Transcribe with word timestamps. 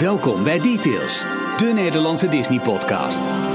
Welkom 0.00 0.44
bij 0.44 0.60
Details, 0.60 1.24
de 1.56 1.70
Nederlandse 1.74 2.28
Disney-podcast. 2.28 3.45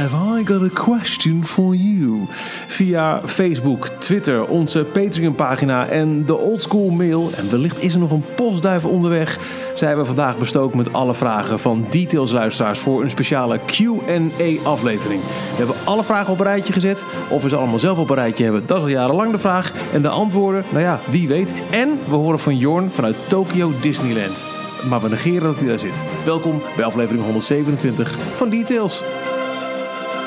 Have 0.00 0.40
I 0.40 0.46
got 0.46 0.62
a 0.62 0.84
question 0.84 1.44
for 1.44 1.74
you? 1.74 2.26
Via 2.66 3.20
Facebook, 3.24 3.88
Twitter, 3.88 4.46
onze 4.46 4.84
Patreon-pagina 4.84 5.86
en 5.86 6.22
de 6.22 6.36
oldschool 6.36 6.90
mail. 6.90 7.30
En 7.36 7.50
wellicht 7.50 7.82
is 7.82 7.94
er 7.94 8.00
nog 8.00 8.10
een 8.10 8.24
postduif 8.34 8.84
onderweg. 8.84 9.38
Zijn 9.74 9.96
we 9.96 10.04
vandaag 10.04 10.38
bestookt 10.38 10.74
met 10.74 10.92
alle 10.92 11.14
vragen 11.14 11.58
van 11.58 11.86
Details-luisteraars 11.90 12.78
voor 12.78 13.02
een 13.02 13.10
speciale 13.10 13.58
QA-aflevering. 13.58 15.20
We 15.20 15.56
hebben 15.56 15.76
alle 15.84 16.04
vragen 16.04 16.32
op 16.32 16.38
een 16.38 16.46
rijtje 16.46 16.72
gezet. 16.72 17.04
Of 17.28 17.42
we 17.42 17.48
ze 17.48 17.56
allemaal 17.56 17.78
zelf 17.78 17.98
op 17.98 18.10
een 18.10 18.16
rijtje 18.16 18.44
hebben, 18.44 18.62
dat 18.66 18.76
is 18.76 18.82
al 18.82 18.88
jarenlang 18.88 19.32
de 19.32 19.38
vraag. 19.38 19.72
En 19.92 20.02
de 20.02 20.08
antwoorden, 20.08 20.64
nou 20.70 20.82
ja, 20.82 21.00
wie 21.10 21.28
weet. 21.28 21.54
En 21.70 21.98
we 22.08 22.14
horen 22.14 22.38
van 22.38 22.56
Jorn 22.56 22.90
vanuit 22.90 23.16
Tokyo 23.26 23.72
Disneyland. 23.80 24.44
Maar 24.88 25.00
we 25.00 25.08
negeren 25.08 25.42
dat 25.42 25.56
hij 25.56 25.68
daar 25.68 25.78
zit. 25.78 26.02
Welkom 26.24 26.62
bij 26.76 26.84
aflevering 26.84 27.24
127 27.24 28.18
van 28.34 28.50
Details. 28.50 29.02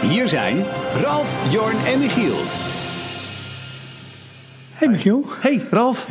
Hier 0.09 0.29
zijn 0.29 0.57
Ralf, 1.01 1.51
Jorn 1.51 1.77
en 1.85 1.99
Michiel. 1.99 2.35
Hey 4.73 4.87
Michiel, 4.87 5.25
Hey 5.41 5.61
Ralf, 5.71 6.07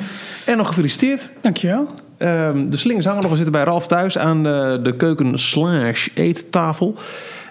en 0.47 0.57
nog 0.57 0.67
gefeliciteerd. 0.67 1.31
dankjewel. 1.41 1.89
Ehm, 2.17 2.67
de 2.67 2.77
slingers 2.77 3.07
hangen 3.07 3.21
nog. 3.23 3.31
We 3.31 3.37
zitten 3.37 3.53
bij 3.55 3.65
Ralf 3.65 3.87
thuis 3.87 4.19
aan 4.19 4.43
de, 4.43 4.81
de 4.83 4.97
keuken 4.97 5.39
slash 5.39 6.09
eettafel. 6.15 6.95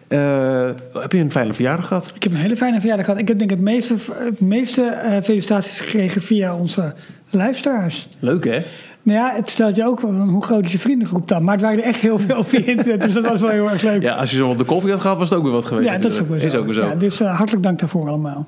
Eh, 0.08 0.70
heb 0.94 1.12
je 1.12 1.17
een 1.17 1.31
fijne 1.31 1.54
verjaardag 1.54 1.88
gehad? 1.88 2.12
Ik 2.16 2.23
heb 2.23 2.31
een 2.31 2.38
hele 2.38 2.55
fijne 2.55 2.80
verjaardag 2.80 3.05
gehad. 3.05 3.22
Ik 3.22 3.28
heb 3.28 3.38
denk 3.39 3.52
ik 3.52 3.58
het 3.58 3.66
meeste, 3.66 3.95
het 4.14 4.39
meeste 4.39 4.84
eh, 4.84 5.22
felicitaties 5.22 5.80
gekregen 5.80 6.22
via 6.22 6.55
onze 6.55 6.94
luisteraars. 7.30 8.08
Leuk 8.20 8.44
hè? 8.45 8.62
Nou 9.04 9.18
ja, 9.20 9.36
het 9.36 9.50
stelt 9.50 9.76
je 9.76 9.86
ook 9.86 10.00
van 10.00 10.30
hoe 10.30 10.44
groot 10.44 10.66
is 10.66 10.72
je 10.72 10.80
vriendengroep 10.80 11.28
dan. 11.28 11.44
Maar 11.44 11.53
het 11.53 11.64
waren 11.64 11.78
er 11.78 11.84
echt 11.84 12.00
heel 12.00 12.20
veel 12.20 12.44
via 12.52 12.66
internet, 12.66 13.02
dus 13.02 13.14
dat 13.14 13.23
was 13.23 13.42
wel 13.42 13.50
heel 13.50 13.70
erg 13.70 13.81
leuk. 13.81 14.02
Ja, 14.02 14.16
als 14.16 14.31
je 14.31 14.38
zo 14.38 14.50
op 14.50 14.58
de 14.58 14.64
koffie 14.64 14.92
had 14.92 15.02
gehad, 15.02 15.17
was 15.17 15.30
het 15.30 15.38
ook 15.38 15.44
weer 15.44 15.53
wat 15.53 15.66
geweest. 15.66 15.88
Ja, 15.88 15.98
dat 15.98 16.12
is 16.12 16.20
ook 16.20 16.28
weer 16.28 16.39
zo. 16.39 16.45
Is 16.45 16.56
ook 16.56 16.66
weer 16.66 16.73
zo. 16.73 16.86
Ja, 16.86 16.95
dus 16.95 17.20
eh, 17.20 17.38
hartelijk 17.38 17.64
dank 17.64 17.80
daarvoor 17.80 18.08
allemaal. 18.08 18.48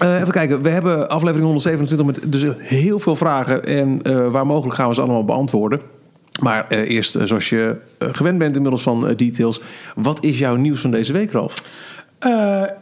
Eh, 0.00 0.20
even 0.20 0.32
kijken, 0.32 0.62
we 0.62 0.68
hebben 0.68 1.08
aflevering 1.08 1.44
127 1.44 2.06
met 2.06 2.32
dus 2.32 2.54
heel 2.58 2.98
veel 2.98 3.16
vragen. 3.16 3.64
En 3.64 4.02
eh, 4.02 4.30
waar 4.30 4.46
mogelijk 4.46 4.74
gaan 4.74 4.88
we 4.88 4.94
ze 4.94 5.00
allemaal 5.00 5.24
beantwoorden. 5.24 5.80
Maar 6.40 6.68
eerst, 6.68 7.18
zoals 7.24 7.48
je 7.48 7.76
gewend 7.98 8.38
bent 8.38 8.56
inmiddels 8.56 8.82
van 8.82 9.14
Details. 9.16 9.60
Wat 9.94 10.24
is 10.24 10.38
jouw 10.38 10.56
nieuws 10.56 10.80
van 10.80 10.90
deze 10.90 11.12
week, 11.12 11.32
Ralf? 11.32 11.64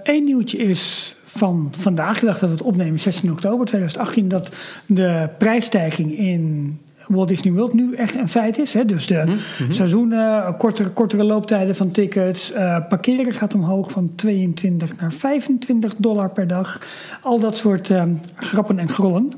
Eén 0.02 0.24
nieuwtje 0.24 0.58
is 0.58 1.16
van 1.36 1.72
vandaag. 1.78 2.16
Ik 2.20 2.26
dacht 2.26 2.40
dat 2.40 2.48
we 2.48 2.54
het 2.54 2.64
opnemen 2.64 3.00
16 3.00 3.30
oktober 3.30 3.66
2018. 3.66 4.28
Dat 4.28 4.56
de 4.86 5.28
prijsstijging 5.38 6.18
in 6.18 6.78
Walt 7.06 7.28
Disney 7.28 7.52
World 7.52 7.72
nu 7.72 7.94
echt 7.94 8.14
een 8.14 8.28
feit 8.28 8.58
is. 8.58 8.74
Hè? 8.74 8.84
Dus 8.84 9.06
de 9.06 9.36
seizoenen, 9.68 10.56
kortere, 10.56 10.90
kortere 10.90 11.24
looptijden 11.24 11.76
van 11.76 11.90
tickets. 11.90 12.52
eh, 12.52 12.76
parkeren 12.88 13.32
gaat 13.32 13.54
omhoog 13.54 13.90
van 13.90 14.12
22 14.14 14.96
naar 15.00 15.12
25 15.12 15.94
dollar 15.96 16.30
per 16.30 16.46
dag. 16.46 16.78
Al 17.22 17.40
dat 17.40 17.56
soort 17.56 17.90
eh, 17.90 18.02
grappen 18.36 18.78
en 18.78 18.88
grollen. 18.88 19.32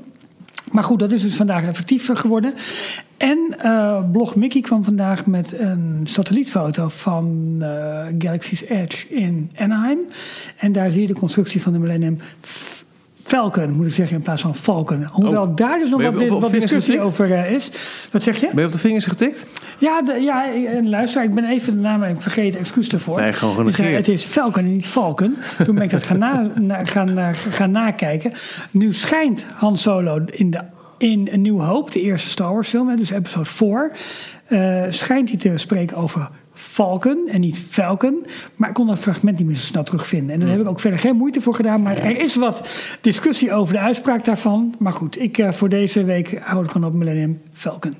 Maar 0.72 0.82
goed, 0.82 0.98
dat 0.98 1.12
is 1.12 1.22
dus 1.22 1.36
vandaag 1.36 1.68
effectief 1.68 2.10
geworden. 2.12 2.54
En 3.16 3.54
eh, 3.58 4.10
Blog 4.12 4.34
Mickey 4.34 4.60
kwam 4.60 4.84
vandaag 4.84 5.26
met 5.26 5.58
een 5.58 6.00
satellietfoto 6.04 6.88
van 6.88 7.56
eh, 7.60 8.06
Galaxy's 8.18 8.62
Edge 8.62 9.08
in 9.08 9.50
Anaheim. 9.56 9.98
En 10.56 10.72
daar 10.72 10.90
zie 10.90 11.00
je 11.00 11.06
de 11.06 11.14
constructie 11.14 11.62
van 11.62 11.72
de 11.72 11.78
Millennium 11.78 12.18
Falcon, 13.32 13.70
moet 13.72 13.86
ik 13.86 13.94
zeggen, 13.94 14.16
in 14.16 14.22
plaats 14.22 14.42
van 14.42 14.54
Falcon. 14.54 15.04
Hoewel 15.04 15.42
Oh. 15.42 15.56
daar 15.56 15.78
dus 15.78 15.90
nog 15.90 16.02
wat, 16.02 16.12
op- 16.12 16.18
dis- 16.18 16.30
op 16.30 16.40
wat 16.40 16.50
vingers 16.50 16.70
discussie 16.70 17.00
over 17.00 17.32
eh, 17.32 17.50
is. 17.52 17.70
Wat 18.10 18.22
zeg 18.22 18.40
je? 18.40 18.46
Ben 18.52 18.58
je 18.60 18.66
op 18.66 18.72
de 18.72 18.78
vingers 18.78 19.04
getikt? 19.06 19.46
Ja, 19.78 20.02
de, 20.02 20.12
ja, 20.12 20.52
en 20.66 20.88
luister, 20.88 21.22
ik 21.22 21.34
ben 21.34 21.44
even 21.44 21.74
de 21.74 21.80
naam 21.80 22.16
vergeten, 22.20 22.60
excuus 22.60 22.88
daarvoor. 22.88 23.20
Nee, 23.20 23.32
gewoon 23.32 23.54
zei, 23.54 23.72
genegeerd. 23.72 24.06
Het 24.06 24.08
is 24.14 24.22
Falcon 24.24 24.64
en 24.64 24.72
niet 24.72 24.86
Falcon. 24.86 25.36
Toen 25.64 25.74
ben 25.74 25.84
ik 25.84 25.90
dat 25.90 26.02
gaan, 26.02 26.18
na, 26.18 26.50
na- 26.60 26.84
gaan, 26.84 27.18
eh, 27.18 27.28
gaan 27.32 27.70
nakijken. 27.70 28.32
Nu 28.70 28.92
schijnt 28.92 29.46
Han 29.54 29.76
Solo 29.76 30.24
in, 30.30 30.50
de, 30.50 30.60
in 30.98 31.28
A 31.32 31.36
New 31.36 31.60
Hope, 31.60 31.90
de 31.90 32.00
eerste 32.00 32.28
Star 32.28 32.52
Wars 32.52 32.68
film, 32.68 32.96
dus 32.96 33.10
episode 33.10 33.44
4, 33.44 33.90
eh, 34.46 34.82
schijnt 34.88 35.28
hij 35.28 35.38
te 35.38 35.52
spreken 35.58 35.96
over 35.96 36.28
Falcon 36.54 37.28
en 37.28 37.40
niet 37.40 37.58
Falcon. 37.58 38.26
Maar 38.56 38.68
ik 38.68 38.74
kon 38.74 38.86
dat 38.86 38.98
fragment 38.98 39.38
niet 39.38 39.46
meer 39.46 39.56
zo 39.56 39.62
snel 39.62 39.82
terugvinden. 39.82 40.34
En 40.34 40.40
daar 40.40 40.48
heb 40.48 40.60
ik 40.60 40.68
ook 40.68 40.80
verder 40.80 40.98
geen 40.98 41.16
moeite 41.16 41.40
voor 41.40 41.54
gedaan. 41.54 41.82
Maar 41.82 41.96
er 41.96 42.20
is 42.20 42.36
wat 42.36 42.68
discussie 43.00 43.52
over 43.52 43.74
de 43.74 43.80
uitspraak 43.80 44.24
daarvan. 44.24 44.74
Maar 44.78 44.92
goed, 44.92 45.20
ik 45.20 45.38
eh, 45.38 45.52
voor 45.52 45.68
deze 45.68 46.04
week 46.04 46.38
hou 46.40 46.62
het 46.62 46.70
gewoon 46.70 46.88
op 46.88 46.94
Millennium 46.94 47.40
Falcon. 47.52 47.94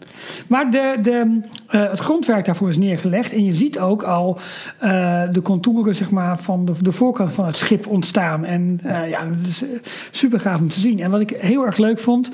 Maar 0.47 0.71
de, 0.71 0.99
de, 1.03 1.41
eh, 1.69 1.91
het 1.91 1.99
grondwerk 1.99 2.45
daarvoor 2.45 2.69
is 2.69 2.79
neergelegd. 2.79 3.33
En 3.33 3.45
je 3.45 3.53
ziet 3.53 3.79
ook 3.79 4.03
al 4.03 4.39
eh, 4.79 5.23
de 5.31 5.43
contouren 5.43 5.95
zeg 5.95 6.11
maar, 6.11 6.39
van 6.39 6.65
de, 6.65 6.73
de 6.83 6.93
voorkant 6.93 7.33
van 7.33 7.47
het 7.47 7.57
schip 7.57 7.87
ontstaan. 7.87 8.45
En 8.45 8.81
ja, 9.09 9.25
dat 9.25 9.49
is 9.49 9.65
super 10.11 10.41
gaaf 10.41 10.61
om 10.61 10.69
te 10.69 10.81
zien. 10.81 11.01
En 11.01 11.11
wat 11.11 11.21
ik 11.21 11.31
heel 11.31 11.67
erg 11.67 11.77
leuk 11.77 11.99
vond. 11.99 12.31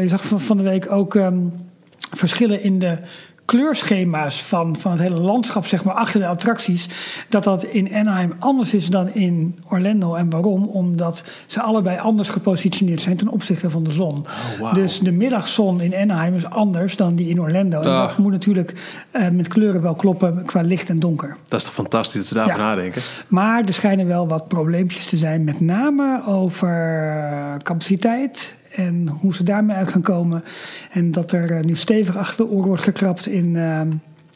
je 0.00 0.04
zag 0.06 0.24
van, 0.24 0.40
van 0.40 0.56
de 0.56 0.62
week 0.62 0.90
ook 0.90 1.14
ehm, 1.14 1.36
verschillen 2.10 2.62
in 2.62 2.78
de 2.78 2.98
kleurschema's 3.48 4.42
van, 4.42 4.76
van 4.76 4.90
het 4.92 5.00
hele 5.00 5.20
landschap, 5.20 5.66
zeg 5.66 5.84
maar, 5.84 5.94
achter 5.94 6.20
de 6.20 6.26
attracties. 6.26 6.88
Dat 7.28 7.44
dat 7.44 7.64
in 7.64 7.94
Anaheim 7.94 8.32
anders 8.38 8.74
is 8.74 8.86
dan 8.86 9.08
in 9.08 9.58
Orlando. 9.68 10.14
En 10.14 10.30
waarom? 10.30 10.64
Omdat 10.64 11.24
ze 11.46 11.60
allebei 11.62 11.98
anders 11.98 12.28
gepositioneerd 12.28 13.00
zijn 13.00 13.16
ten 13.16 13.28
opzichte 13.28 13.70
van 13.70 13.82
de 13.82 13.92
zon. 13.92 14.26
wauw. 14.60 14.72
Dus 14.72 14.98
de 15.00 15.12
middagzon 15.12 15.80
in 15.80 15.94
Anaheim 15.94 16.34
is 16.34 16.44
anders 16.50 16.96
dan 16.96 17.14
die 17.14 17.28
in 17.28 17.40
Orlando. 17.40 17.80
En 17.80 17.86
Ah. 17.90 18.06
dat 18.08 18.18
moet 18.18 18.32
natuurlijk 18.32 18.72
eh, 19.10 19.28
met 19.28 19.48
kleuren 19.48 19.82
wel 19.82 19.94
kloppen 19.94 20.42
qua 20.46 20.60
licht 20.60 20.90
en 20.90 20.98
donker. 20.98 21.36
Dat 21.48 21.58
is 21.60 21.66
toch 21.66 21.74
fantastisch 21.74 22.14
dat 22.18 22.26
ze 22.26 22.34
daarover 22.34 22.60
Ja. 22.60 22.66
nadenken? 22.66 23.02
Maar 23.28 23.64
er 23.64 23.74
schijnen 23.74 24.06
wel 24.06 24.28
wat 24.28 24.48
probleempjes 24.48 25.06
te 25.06 25.16
zijn, 25.16 25.44
met 25.44 25.60
name 25.60 26.22
over 26.26 26.68
eh, 27.18 27.54
capaciteit 27.62 28.54
en 28.78 29.08
hoe 29.20 29.34
ze 29.34 29.42
daarmee 29.42 29.76
uit 29.76 29.92
gaan 29.92 30.02
komen. 30.02 30.44
En 30.92 31.10
dat 31.10 31.32
er 31.32 31.50
eh, 31.50 31.64
nu 31.64 31.76
stevig 31.76 32.16
achter 32.16 32.36
de 32.46 32.52
oren 32.52 32.68
wordt 32.68 32.82
gekrapt 32.82 33.26
in. 33.26 33.56
eh, 33.56 33.80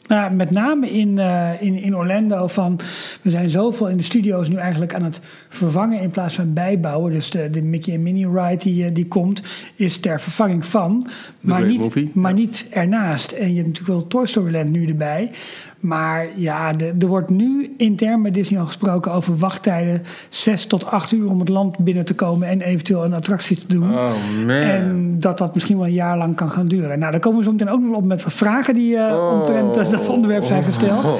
nou, 0.07 0.33
met 0.33 0.51
name 0.51 0.89
in, 0.89 1.17
eh, 1.17 1.61
in, 1.61 1.75
in 1.75 1.95
Orlando 1.95 2.47
van 2.47 2.79
we 3.21 3.29
zijn 3.29 3.49
zoveel 3.49 3.87
in 3.87 3.97
de 3.97 4.03
studio's 4.03 4.49
nu 4.49 4.55
eigenlijk 4.55 4.93
aan 4.93 5.03
het 5.03 5.19
vervangen 5.49 5.99
in 5.99 6.09
plaats 6.09 6.35
van 6.35 6.53
bijbouwen. 6.53 7.11
Dus 7.11 7.29
de, 7.29 7.49
de 7.49 7.61
Mickey 7.61 7.93
en 7.93 8.03
Minnie 8.03 8.29
ride 8.29 8.57
die, 8.57 8.91
die 8.91 9.07
komt 9.07 9.41
is 9.75 9.97
ter 9.97 10.19
vervanging 10.21 10.65
van, 10.65 11.09
maar 11.39 11.65
niet, 11.65 11.79
Movie. 11.79 12.11
maar 12.13 12.33
niet 12.33 12.65
ernaast. 12.69 13.31
En 13.31 13.49
je 13.49 13.55
hebt 13.55 13.67
natuurlijk 13.67 13.99
wel 13.99 14.07
Toy 14.07 14.25
Story 14.25 14.53
Land 14.53 14.69
nu 14.69 14.87
erbij. 14.87 15.31
Maar 15.83 16.27
ja, 16.35 16.71
de, 16.71 16.93
er 16.99 17.07
wordt 17.07 17.29
nu 17.29 17.73
intern 17.77 18.21
bij 18.21 18.31
Disney 18.31 18.59
al 18.59 18.65
gesproken 18.65 19.11
over 19.11 19.37
wachttijden. 19.37 20.01
Zes 20.29 20.65
tot 20.65 20.85
acht 20.85 21.11
uur 21.11 21.29
om 21.29 21.39
het 21.39 21.49
land 21.49 21.77
binnen 21.77 22.05
te 22.05 22.13
komen 22.13 22.47
en 22.47 22.61
eventueel 22.61 23.03
een 23.05 23.13
attractie 23.13 23.57
te 23.57 23.67
doen. 23.67 23.93
Oh 23.93 24.11
man. 24.45 24.49
En 24.49 25.15
dat 25.19 25.37
dat 25.37 25.53
misschien 25.53 25.77
wel 25.77 25.85
een 25.85 25.93
jaar 25.93 26.17
lang 26.17 26.35
kan 26.35 26.51
gaan 26.51 26.67
duren. 26.67 26.99
Nou, 26.99 27.11
daar 27.11 27.19
komen 27.19 27.39
we 27.39 27.45
zo 27.45 27.51
meteen 27.51 27.69
ook 27.69 27.81
nog 27.81 27.95
op 27.95 28.05
met 28.05 28.23
wat 28.23 28.33
vragen 28.33 28.73
die 28.73 28.97
eh 28.97 29.15
Oh. 29.15 29.39
omtrent 29.39 29.73
dat, 29.73 29.91
dat 29.91 30.07
onderwerp 30.07 30.43
zijn 30.43 30.63
gesteld. 30.63 31.03
Oh. 31.05 31.15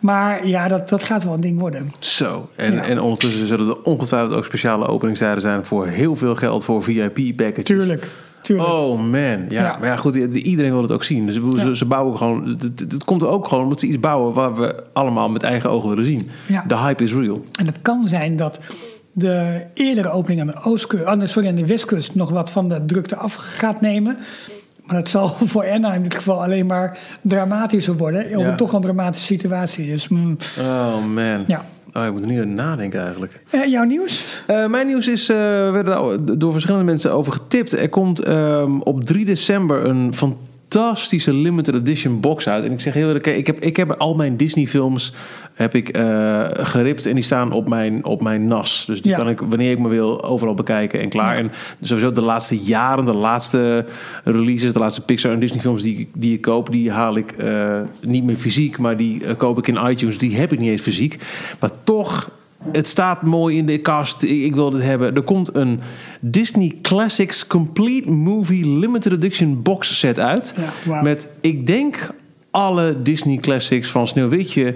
Maar 0.00 0.46
ja, 0.46 0.68
dat, 0.68 0.88
dat 0.88 1.02
gaat 1.02 1.24
wel 1.24 1.34
een 1.34 1.40
ding 1.40 1.58
worden. 1.60 1.92
Zo, 1.98 2.48
en, 2.56 2.72
Ja. 2.74 2.82
en 2.82 3.00
ondertussen 3.00 3.46
zullen 3.46 3.68
er 3.68 3.82
ongetwijfeld 3.82 4.32
ook 4.38 4.44
speciale 4.44 4.86
openingstijden 4.86 5.42
zijn 5.42 5.64
voor 5.64 5.86
heel 5.86 6.16
veel 6.16 6.34
geld 6.34 6.64
voor 6.64 6.82
VIP-packages. 6.82 7.64
Tuurlijk. 7.64 8.06
Tuurlijk. 8.44 8.68
Oh 8.68 8.98
man, 8.98 9.20
ja. 9.20 9.38
Ja. 9.48 9.76
Maar 9.78 9.88
ja, 9.88 9.96
goed, 9.96 10.16
iedereen 10.16 10.72
wil 10.72 10.82
het 10.82 10.92
ook 10.92 11.04
zien. 11.04 11.26
Dus 11.26 11.78
ze, 11.78 11.84
bouwen 11.84 12.18
gewoon. 12.18 12.48
Het, 12.48 13.04
komt 13.04 13.22
er 13.22 13.28
ook 13.28 13.48
gewoon 13.48 13.62
omdat 13.64 13.80
ze 13.80 13.86
iets 13.86 14.00
bouwen 14.00 14.32
waar 14.32 14.54
we 14.54 14.84
allemaal 14.92 15.28
met 15.28 15.42
eigen 15.42 15.70
ogen 15.70 15.88
willen 15.88 16.04
zien. 16.04 16.30
De 16.66 16.76
hype 16.76 17.02
is 17.02 17.14
real. 17.14 17.44
En 17.58 17.66
het 17.66 17.78
kan 17.82 18.08
zijn 18.08 18.36
dat 18.36 18.60
de 19.12 19.62
eerdere 19.74 20.10
opening 20.10 20.40
aan 20.40 20.46
de, 20.46 20.62
oostkust, 20.62 21.04
ah, 21.04 21.20
sorry, 21.24 21.48
aan 21.48 21.54
de 21.54 21.66
westkust 21.66 22.14
nog 22.14 22.30
wat 22.30 22.50
van 22.50 22.68
de 22.68 22.84
drukte 22.84 23.16
af 23.16 23.34
gaat 23.34 23.80
nemen. 23.80 24.16
Maar 24.86 24.96
dat 24.96 25.08
zal 25.08 25.28
voor 25.52 25.70
Anaheim 25.70 25.96
in 25.96 26.08
dit 26.08 26.14
geval 26.14 26.42
alleen 26.42 26.66
maar 26.66 26.98
dramatischer 27.22 27.96
worden. 27.96 28.24
Op 28.24 28.42
Ja. 28.44 28.50
een 28.50 28.56
toch 28.56 28.70
wel 28.70 28.80
dramatische 28.80 29.26
situatie. 29.26 29.86
Dus 29.86 30.08
mm, 30.08 30.36
Oh 30.60 31.04
man. 31.14 31.44
ja. 31.46 31.64
Oh, 31.94 32.04
ik 32.04 32.12
moet 32.12 32.24
er 32.24 32.42
aan 32.42 32.54
nadenken 32.54 33.00
eigenlijk. 33.00 33.42
Jouw 33.66 33.84
nieuws? 33.84 34.42
Eh, 34.46 34.66
mijn 34.66 34.86
nieuws 34.86 35.08
is, 35.08 35.28
eh 35.28 35.36
werden 35.36 35.84
daar 35.84 36.38
door 36.38 36.52
verschillende 36.52 36.84
mensen 36.84 37.12
over 37.12 37.32
getipt. 37.32 37.72
Er 37.72 37.88
komt 37.88 38.20
ehm, 38.20 38.80
op 38.80 39.04
3 39.04 39.24
december 39.24 39.84
een 39.84 40.14
fantastische 40.14 41.32
limited 41.32 41.74
edition 41.74 42.20
box 42.20 42.48
uit. 42.48 42.64
En 42.64 42.72
ik 42.72 42.80
zeg 42.80 42.94
heel 42.94 43.06
eerlijk, 43.06 43.26
ik 43.26 43.46
heb, 43.46 43.60
ik 43.60 43.76
heb 43.76 43.90
al 43.90 44.14
mijn 44.14 44.36
Disney 44.36 44.66
films 44.66 45.12
heb 45.54 45.74
ik, 45.74 45.88
eh, 45.88 46.42
geript 46.52 47.06
en 47.06 47.14
die 47.14 47.22
staan 47.24 47.52
op 47.52 47.68
mijn, 47.68 48.04
op 48.04 48.22
mijn 48.22 48.46
NAS. 48.46 48.84
Dus 48.86 49.02
die 49.02 49.10
Ja. 49.10 49.16
kan 49.16 49.28
ik 49.28 49.40
wanneer 49.40 49.70
ik 49.70 49.78
me 49.78 49.88
wil 49.88 50.24
overal 50.24 50.54
bekijken 50.54 51.00
en 51.00 51.08
klaar. 51.08 51.36
Ja. 51.36 51.42
En 51.42 51.50
sowieso 51.80 52.12
de 52.12 52.20
laatste 52.20 52.58
jaren, 52.58 53.04
de 53.04 53.12
laatste 53.12 53.84
releases, 54.24 54.72
de 54.72 54.78
laatste 54.78 55.00
Pixar 55.00 55.32
en 55.32 55.40
Disney 55.40 55.60
films 55.60 55.82
die, 55.82 55.98
ik- 55.98 56.08
die 56.12 56.34
ik 56.34 56.40
koop, 56.40 56.72
die 56.72 56.90
haal 56.90 57.16
ik 57.16 57.32
eh, 57.32 57.80
niet 58.02 58.24
meer 58.24 58.36
fysiek, 58.36 58.78
maar 58.78 58.96
die 58.96 59.24
eh, 59.24 59.36
koop 59.36 59.58
ik 59.58 59.66
in 59.68 59.78
iTunes. 59.90 60.18
Die 60.18 60.36
heb 60.36 60.52
ik 60.52 60.58
niet 60.58 60.70
eens 60.70 60.80
fysiek. 60.80 61.18
Maar 61.60 61.70
toch 61.84 62.30
het 62.72 62.86
staat 62.86 63.22
mooi 63.22 63.56
in 63.56 63.66
de 63.66 63.80
cast. 63.80 64.22
Ik, 64.22 64.54
wil 64.54 64.70
dit 64.70 64.82
hebben. 64.82 65.14
Er 65.14 65.22
komt 65.22 65.54
een 65.54 65.80
Disney 66.20 66.74
Classics 66.82 67.46
Complete 67.46 68.10
Movie 68.10 68.68
Limited 68.78 69.12
Edition 69.12 69.62
box 69.62 69.98
set 69.98 70.18
uit. 70.18 70.54
Ja. 70.86 71.02
Met, 71.02 71.28
ik 71.40 71.66
denk, 71.66 72.10
alle 72.50 72.96
Disney 73.02 73.36
Classics 73.38 73.90
van 73.90 74.06
Sneeuwwitje 74.06 74.74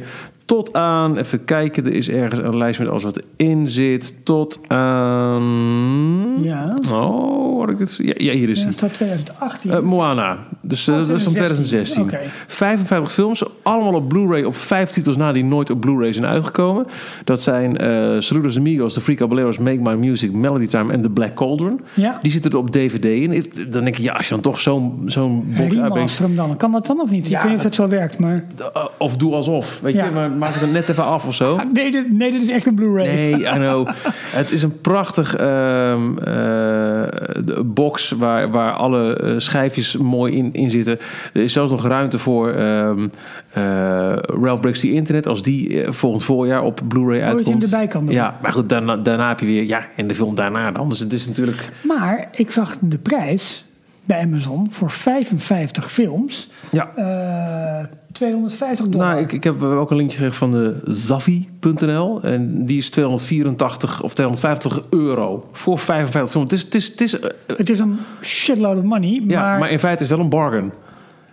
tot 0.49 0.73
aan, 0.75 1.17
even 1.17 1.45
kijken, 1.45 1.85
er 1.87 1.93
is 1.93 2.09
ergens 2.11 2.41
een 2.41 2.57
lijst 2.57 2.79
met 2.79 2.89
alles 2.89 3.03
wat 3.03 3.21
erin 3.37 3.69
zit. 3.69 4.25
Tot 4.25 4.61
aan. 4.69 6.37
Ja. 6.43 6.77
Oh, 6.93 7.61
had 7.61 7.71
ik 7.71 7.79
het? 7.79 7.97
Ja, 8.03 8.15
ja 8.17 8.33
hier 8.33 8.49
is 8.51 8.57
Ja, 8.59 8.63
hij. 8.65 8.71
dat 8.71 8.75
staat 8.79 8.95
2018. 8.95 9.71
Eh, 9.71 9.81
Moana. 9.81 10.37
Dus 10.61 10.89
eh, 10.89 10.95
Oh, 10.95 11.01
dat 11.09 11.19
is 11.19 11.23
van 11.23 11.33
2016. 11.33 12.07
2016. 12.07 12.31
Oké. 12.31 12.45
55 12.47 13.13
films, 13.13 13.43
allemaal 13.63 13.95
op 13.95 14.09
Blu-ray 14.09 14.43
op 14.43 14.57
vijf 14.57 14.91
titels 14.91 15.17
na 15.17 15.33
die 15.33 15.45
nooit 15.45 15.71
op 15.71 15.81
Blu-ray 15.81 16.13
zijn 16.13 16.27
uitgekomen. 16.27 16.87
Dat 17.25 17.41
zijn 17.43 17.77
eh 17.79 18.17
Saludos 18.19 18.57
Amigos, 18.59 18.93
The 18.95 19.01
Free 19.01 19.17
Caballeros, 19.17 19.59
Make 19.59 19.81
My 19.81 19.95
Music, 19.95 20.33
Melody 20.33 20.67
Time 20.67 20.93
en 20.93 21.03
The 21.03 21.11
Black 21.11 21.35
Cauldron. 21.35 21.81
Ja. 21.95 22.19
Die 22.23 22.31
zitten 22.33 22.51
er 22.51 22.57
op 22.57 22.71
DVD 22.71 23.05
in. 23.05 23.45
Dan 23.71 23.85
denk 23.85 23.97
ik, 23.97 24.03
ja, 24.03 24.13
als 24.13 24.29
je 24.29 24.33
dan 24.35 24.43
toch 24.43 24.59
zo'n 24.59 25.03
zo'n 25.07 25.55
box 25.57 25.77
uitbrengt, 25.79 26.37
dan. 26.37 26.57
Kan 26.57 26.73
dat 26.73 26.87
dan 26.87 27.01
of 27.01 27.11
niet? 27.11 27.29
Ja, 27.29 27.37
ik 27.37 27.43
weet 27.43 27.51
niet 27.51 27.59
of 27.61 27.65
dat 27.67 27.75
zo 27.75 27.89
werkt, 27.89 28.19
maar... 28.19 28.45
eh, 28.75 28.85
of 28.99 29.17
doe 29.17 29.35
alsof, 29.35 29.81
weet 29.83 29.95
Ja. 29.95 30.05
je, 30.05 30.11
maar 30.11 30.31
maak 30.39 30.55
het 30.55 30.73
net 30.73 30.89
even 30.89 31.05
af 31.05 31.27
of 31.27 31.35
zo. 31.35 31.57
Ah, 31.59 31.65
Nee, 31.73 31.91
dit, 31.91 32.13
nee, 32.13 32.31
dit 32.33 32.43
is 32.43 32.49
echt 32.51 32.67
een 32.67 32.75
Blu-ray. 32.75 33.07
Nee, 33.07 33.33
I 33.41 33.53
know. 33.55 33.89
Het 34.41 34.51
is 34.53 34.63
een 34.63 34.81
prachtig 34.81 35.37
ehm, 35.37 36.19
eh, 36.19 37.61
box 37.65 38.11
waar, 38.11 38.51
waar 38.51 38.73
alle 38.73 39.15
eh, 39.17 39.35
schijfjes 39.37 39.97
mooi 39.97 40.37
in, 40.37 40.53
in 40.53 40.71
zitten. 40.71 40.99
Er 41.33 41.43
is 41.43 41.53
zelfs 41.53 41.71
nog 41.71 41.87
ruimte 41.87 42.19
voor 42.19 42.53
ehm 42.53 43.09
eh, 43.53 43.63
Ralph 44.43 44.61
Breaks 44.61 44.81
the 44.81 44.93
Internet 44.93 45.27
als 45.27 45.43
die 45.43 45.85
volgend 45.89 46.25
voorjaar 46.25 46.63
op 46.63 46.81
Blu-ray 46.89 47.21
Oh, 47.21 47.27
dat 47.27 47.39
je 47.39 47.45
uitkomt. 47.45 47.65
erbij 47.65 47.87
kan 47.87 48.05
doen. 48.07 48.15
Ja, 48.15 48.39
maar 48.43 48.53
goed, 48.53 48.69
daarna, 48.69 48.97
daarna 48.97 49.29
heb 49.29 49.41
je 49.41 49.47
weer, 49.47 49.65
ja, 49.65 49.87
en 49.97 50.07
de 50.09 50.15
film 50.15 50.35
daarna 50.35 50.71
dan. 50.71 50.89
Dus 50.89 50.99
het 50.99 51.13
is 51.13 51.27
natuurlijk, 51.27 51.69
Maar 51.83 52.29
ik 52.33 52.51
zag 52.51 52.77
de 52.81 52.99
prijs 52.99 53.65
bij 54.09 54.21
Amazon 54.23 54.69
voor 54.71 54.91
55 54.91 55.93
films. 55.93 56.49
ja. 56.71 56.91
eh 56.97 57.87
250 58.13 58.87
dollar. 58.89 59.07
Nou, 59.09 59.21
ik, 59.21 59.33
ik 59.33 59.45
heb 59.45 59.63
ook 59.63 59.91
een 59.91 59.97
linkje 59.97 60.17
gekregen 60.17 60.39
van 60.39 60.51
de 60.51 60.81
Zavi.nl. 60.85 62.23
En 62.23 62.67
die 62.67 62.77
is 62.79 62.91
284 62.91 64.03
of 64.03 64.15
250 64.15 64.81
euro 64.91 65.49
voor 65.53 65.79
55 65.79 66.31
films. 66.33 66.53
Het 66.53 66.61
is, 66.61 66.65
het 66.65 66.75
is, 66.75 66.89
het 66.91 67.01
is, 67.01 67.21
eh, 67.21 67.57
Het 67.57 67.71
is 67.71 67.79
een 67.79 67.99
shitload 68.23 68.77
of 68.77 68.83
money, 68.83 69.23
Ja, 69.27 69.41
maar, 69.41 69.59
maar, 69.59 69.71
in 69.71 69.79
feite 69.79 70.03
is 70.03 70.09
wel 70.09 70.19
een 70.21 70.29
bargain. 70.29 70.73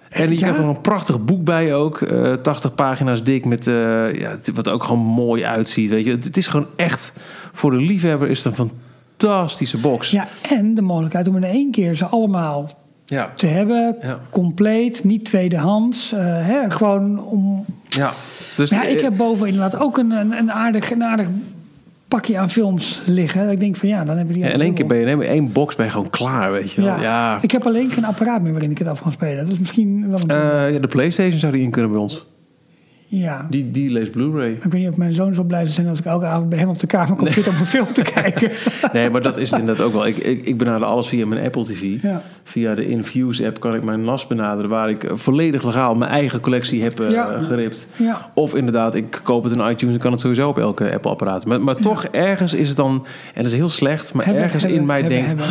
En 0.10 0.24
je 0.30 0.32
Ja. 0.36 0.38
krijgt 0.42 0.58
er 0.60 0.66
een 0.66 0.82
prachtig 0.82 1.26
boek 1.26 1.44
bij 1.44 1.74
ook. 1.76 2.02
eh 2.02 2.34
80 2.34 2.76
pagina's 2.76 3.24
dik. 3.24 3.46
Met, 3.46 3.68
eh, 3.68 3.74
ja, 4.14 4.30
het- 4.30 4.52
wat 4.54 4.70
ook 4.70 4.84
gewoon 4.84 5.04
mooi 5.04 5.44
uitziet. 5.46 5.90
Weet 5.90 6.06
je. 6.06 6.12
Het, 6.12 6.24
het 6.24 6.38
is 6.38 6.48
gewoon 6.48 6.68
echt... 6.76 7.14
Voor 7.52 7.72
de 7.72 7.78
liefhebber 7.78 8.30
is 8.30 8.44
het 8.44 8.58
een 8.58 8.72
fantastische 9.18 9.78
box. 9.78 10.12
ja, 10.12 10.28
en 10.50 10.76
de 10.76 10.82
mogelijkheid 10.82 11.28
om 11.28 11.36
in 11.36 11.44
één 11.44 11.72
keer 11.72 11.96
ze 11.96 12.06
allemaal 12.06 12.70
Ja. 13.06 13.32
te 13.36 13.48
hebben, 13.48 13.96
Ja. 14.02 14.20
compleet, 14.30 15.04
niet 15.04 15.26
tweedehands. 15.26 16.12
eh, 16.14 16.20
hè, 16.26 16.70
gewoon 16.72 17.24
om. 17.24 17.66
ja. 17.90 18.12
Dus, 18.56 18.70
Ja, 18.70 18.84
ik 18.84 18.98
eh, 18.98 19.04
heb 19.04 19.18
boven 19.18 19.48
inderdaad 19.48 19.80
ook 19.82 19.98
een, 19.98 20.12
een, 20.12 20.32
een, 20.38 20.52
aardig, 20.52 20.92
een 20.92 21.04
aardig 21.04 21.28
pakje 22.08 22.38
aan 22.38 22.50
films 22.50 23.02
liggen. 23.06 23.50
Ik 23.50 23.60
denk 23.60 23.76
van 23.76 23.90
ja, 23.90 24.04
dan 24.06 24.18
hebben 24.18 24.34
die. 24.34 24.44
ja, 24.44 24.50
in 24.50 24.62
één 24.62 24.74
keer 24.74 24.86
ben 24.88 24.98
je 24.98 25.06
in 25.06 25.22
één 25.22 25.52
box 25.52 25.76
ben 25.76 25.86
je 25.86 25.92
gewoon 25.92 26.10
klaar, 26.10 26.52
weet 26.52 26.72
je 26.72 26.82
wel. 26.82 26.96
Ja. 26.96 27.02
Ja. 27.02 27.38
Ik 27.42 27.52
heb 27.52 27.66
alleen 27.66 27.90
geen 27.92 28.06
apparaat 28.06 28.42
meer 28.42 28.52
waarin 28.52 28.72
ik 28.72 28.78
het 28.78 28.88
af 28.88 29.02
kan 29.02 29.12
spelen. 29.12 29.44
Dat 29.44 29.54
is 29.54 29.60
misschien 29.60 30.10
wel 30.10 30.20
een. 30.28 30.30
Eh, 30.30 30.74
ja, 30.74 30.80
de 30.80 30.88
Playstation 30.88 31.40
zou 31.40 31.52
die 31.54 31.62
in 31.62 31.70
kunnen 31.72 31.92
bij 31.92 32.00
ons. 32.00 32.26
Ja. 33.08 33.48
Die, 33.50 33.72
die 33.72 33.90
leest 33.92 34.12
Blu-ray. 34.12 34.52
Ik 34.52 34.64
weet 34.64 34.74
niet 34.74 34.90
of 34.90 34.98
mijn 34.98 35.14
zoon 35.14 35.34
zo 35.34 35.44
blij 35.44 35.62
zou 35.62 35.74
zijn 35.74 35.88
als 35.88 36.00
ik 36.00 36.06
elke 36.06 36.26
avond 36.26 36.50
bij 36.50 36.60
hem 36.60 36.70
op 36.70 36.80
de 36.80 36.88
kamer 36.88 37.16
kom 37.16 37.28
zitten 37.28 37.54
om 37.54 37.60
een 37.60 37.66
film 37.66 37.94
te 37.94 38.02
kijken. 38.22 38.52
Nee, 38.94 39.10
maar 39.10 39.22
dat 39.22 39.38
is 39.38 39.52
het 39.52 39.60
inderdaad 39.60 39.86
ook 39.86 39.94
wel. 39.94 40.08
Ik, 40.08 40.18
ik, 40.18 40.46
ik 40.46 40.58
benader 40.58 40.88
alles 40.88 41.08
via 41.08 41.26
mijn 41.26 41.46
Apple 41.46 41.64
TV. 41.64 42.02
Ja. 42.02 42.22
Via 42.44 42.76
de 42.76 42.88
Infuse 42.88 43.46
app 43.46 43.60
kan 43.60 43.76
ik 43.76 43.84
mijn 43.84 44.04
NAS 44.04 44.28
benaderen... 44.28 44.70
waar 44.70 44.90
ik 44.90 45.04
eh, 45.04 45.12
volledig 45.16 45.64
legaal 45.64 45.96
mijn 45.96 46.12
eigen 46.12 46.40
collectie 46.40 46.84
heb 46.84 47.00
eh, 47.00 47.12
Ja. 47.12 47.42
geript. 47.42 47.88
Ja. 47.96 48.32
Of 48.34 48.56
inderdaad, 48.56 48.96
ik 48.96 49.20
koop 49.24 49.44
het 49.44 49.54
in 49.54 49.70
iTunes 49.70 49.96
en 49.96 50.02
kan 50.02 50.12
het 50.12 50.22
sowieso 50.22 50.50
op 50.50 50.58
elke 50.58 50.94
Apple-apparaat. 50.94 51.46
Maar, 51.46 51.62
maar 51.62 51.76
toch, 51.76 52.06
ergens 52.06 52.54
is 52.54 52.68
het 52.68 52.78
dan... 52.78 53.06
En 53.34 53.44
dat 53.44 53.52
is 53.52 53.58
heel 53.58 53.70
slecht, 53.70 54.14
maar 54.14 54.26
Hebben, 54.26 54.44
ergens 54.44 54.62
hebben, 54.64 54.80
in 54.82 54.86
mij 54.88 55.00
hebben, 55.00 55.18
denkt... 55.26 55.44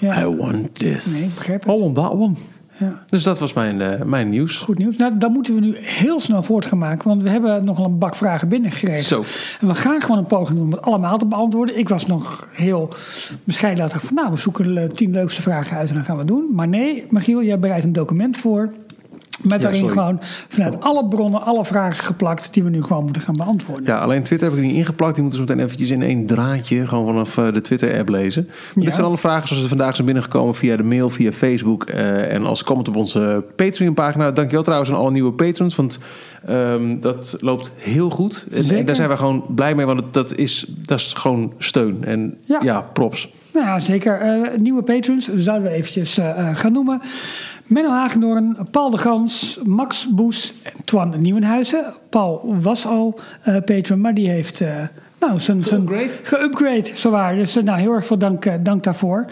Ja. 0.00 0.20
I 0.22 0.26
want 0.36 0.74
this. 0.74 1.06
Nee, 1.06 1.22
ik 1.22 1.34
begrijp 1.34 1.64
het. 1.64 1.76
I 1.78 1.82
want 1.82 1.94
that 1.94 2.12
one. 2.12 2.34
Ja. 2.78 3.02
Dus 3.06 3.22
dat 3.22 3.38
was 3.38 3.52
mijn, 3.52 3.80
eh, 3.80 4.02
mijn 4.02 4.28
nieuws. 4.28 4.56
Goed 4.56 4.78
nieuws. 4.78 4.96
Nou, 4.96 5.18
dan 5.18 5.32
moeten 5.32 5.54
we 5.54 5.60
nu 5.60 5.76
heel 5.78 6.20
snel 6.20 6.42
voort 6.42 6.64
gaan 6.64 6.78
maken, 6.78 7.08
want 7.08 7.22
we 7.22 7.30
hebben 7.30 7.64
nogal 7.64 7.84
een 7.84 7.98
bak 7.98 8.16
vragen 8.16 8.48
binnengekregen. 8.48 9.04
Zo. 9.04 9.24
En 9.60 9.68
we 9.68 9.74
gaan 9.74 10.00
gewoon 10.00 10.18
een 10.18 10.26
poging 10.26 10.58
doen 10.58 10.66
om 10.66 10.72
het 10.72 10.82
allemaal 10.82 11.18
te 11.18 11.26
beantwoorden. 11.26 11.78
Ik 11.78 11.88
was 11.88 12.06
nog 12.06 12.48
heel 12.52 12.88
bescheiden. 13.44 13.84
Dat 13.86 13.94
ik 13.94 14.00
van, 14.00 14.14
nou, 14.14 14.30
we 14.30 14.36
zoeken 14.36 14.74
de 14.74 14.88
tien 14.94 15.10
leukste 15.10 15.42
vragen 15.42 15.76
uit 15.76 15.88
en 15.88 15.94
dan 15.94 16.04
gaan 16.04 16.16
we 16.16 16.24
doen. 16.24 16.48
Maar 16.52 16.68
nee, 16.68 17.06
Michiel, 17.10 17.42
jij 17.42 17.58
bereidt 17.58 17.84
een 17.84 17.92
document 17.92 18.36
voor. 18.36 18.72
Met 19.42 19.60
daarin 19.60 19.88
gewoon 19.88 20.18
vanuit 20.48 20.80
alle 20.80 21.08
bronnen, 21.08 21.42
alle 21.42 21.64
vragen 21.64 22.04
geplakt 22.04 22.54
die 22.54 22.62
we 22.62 22.70
nu 22.70 22.82
gewoon 22.82 23.04
moeten 23.04 23.22
gaan 23.22 23.34
beantwoorden. 23.36 23.84
Ja, 23.84 23.98
alleen 23.98 24.22
Twitter 24.22 24.48
heb 24.48 24.58
ik 24.58 24.64
niet 24.64 24.74
ingeplakt. 24.74 25.14
Die 25.14 25.22
moeten 25.22 25.40
zo 25.40 25.46
meteen 25.48 25.64
eventjes 25.64 25.90
in 25.90 26.02
één 26.02 26.26
draadje 26.26 26.86
gewoon 26.86 27.06
vanaf 27.06 27.38
eh, 27.38 27.52
de 27.52 27.60
Twitter-app 27.60 28.08
lezen. 28.08 28.44
Maar 28.46 28.56
Ja. 28.74 28.82
Dit 28.84 28.94
zijn 28.94 29.06
alle 29.06 29.18
vragen 29.18 29.48
zoals 29.48 29.62
ze 29.62 29.68
vandaag 29.68 29.94
zijn 29.94 30.06
binnengekomen 30.06 30.54
via 30.54 30.76
de 30.76 30.82
mail, 30.82 31.10
via 31.10 31.32
Facebook 31.32 31.84
eh, 31.84 32.32
en 32.34 32.46
als 32.46 32.64
comment 32.64 32.88
op 32.88 32.96
onze 32.96 33.44
Patreon-pagina. 33.56 34.30
Dankjewel 34.30 34.62
trouwens 34.64 34.90
aan 34.90 34.96
alle 34.96 35.10
nieuwe 35.10 35.32
patrons, 35.32 35.76
want 35.76 35.98
ehm, 36.46 37.00
dat 37.00 37.36
loopt 37.40 37.72
heel 37.76 38.10
goed. 38.10 38.46
En, 38.52 38.84
daar 38.86 38.94
zijn 38.94 39.08
we 39.08 39.16
gewoon 39.16 39.44
blij 39.48 39.74
mee, 39.74 39.86
want 39.86 40.02
dat 40.10 40.34
is, 40.36 40.66
dat 40.68 40.98
is 40.98 41.12
gewoon 41.12 41.52
steun. 41.58 42.04
En 42.04 42.38
Ja. 42.44 42.60
ja, 42.62 42.80
props. 42.80 43.32
Nou 43.52 43.66
ja, 43.66 43.80
zeker. 43.80 44.20
Eh, 44.20 44.58
nieuwe 44.58 44.82
patrons 44.82 45.34
zouden 45.34 45.70
we 45.70 45.76
eventjes 45.76 46.18
gaan 46.52 46.72
noemen. 46.72 47.00
Menno 47.66 47.90
Hagendoorn, 47.90 48.56
Paul 48.70 48.90
de 48.90 48.98
Gans, 48.98 49.58
Max 49.64 50.08
Boes 50.14 50.54
en 50.62 50.84
Twan 50.84 51.14
Nieuwenhuizen. 51.18 51.94
Paul 52.08 52.54
was 52.60 52.86
al 52.86 53.18
eh, 53.42 53.56
patron, 53.64 54.00
maar 54.00 54.14
die 54.14 54.28
heeft 54.28 54.60
eh, 54.60 54.82
nou, 55.20 55.40
zijn, 55.40 55.62
zijn 55.64 55.88
Geupgrade? 55.88 56.10
geupgrade, 56.22 56.90
zowaar. 56.94 57.34
Dus 57.34 57.56
eh, 57.56 57.62
nou, 57.62 57.78
heel 57.78 57.92
erg 57.92 58.06
veel 58.06 58.18
dank, 58.18 58.44
eh, 58.44 58.54
dank 58.60 58.82
daarvoor. 58.82 59.24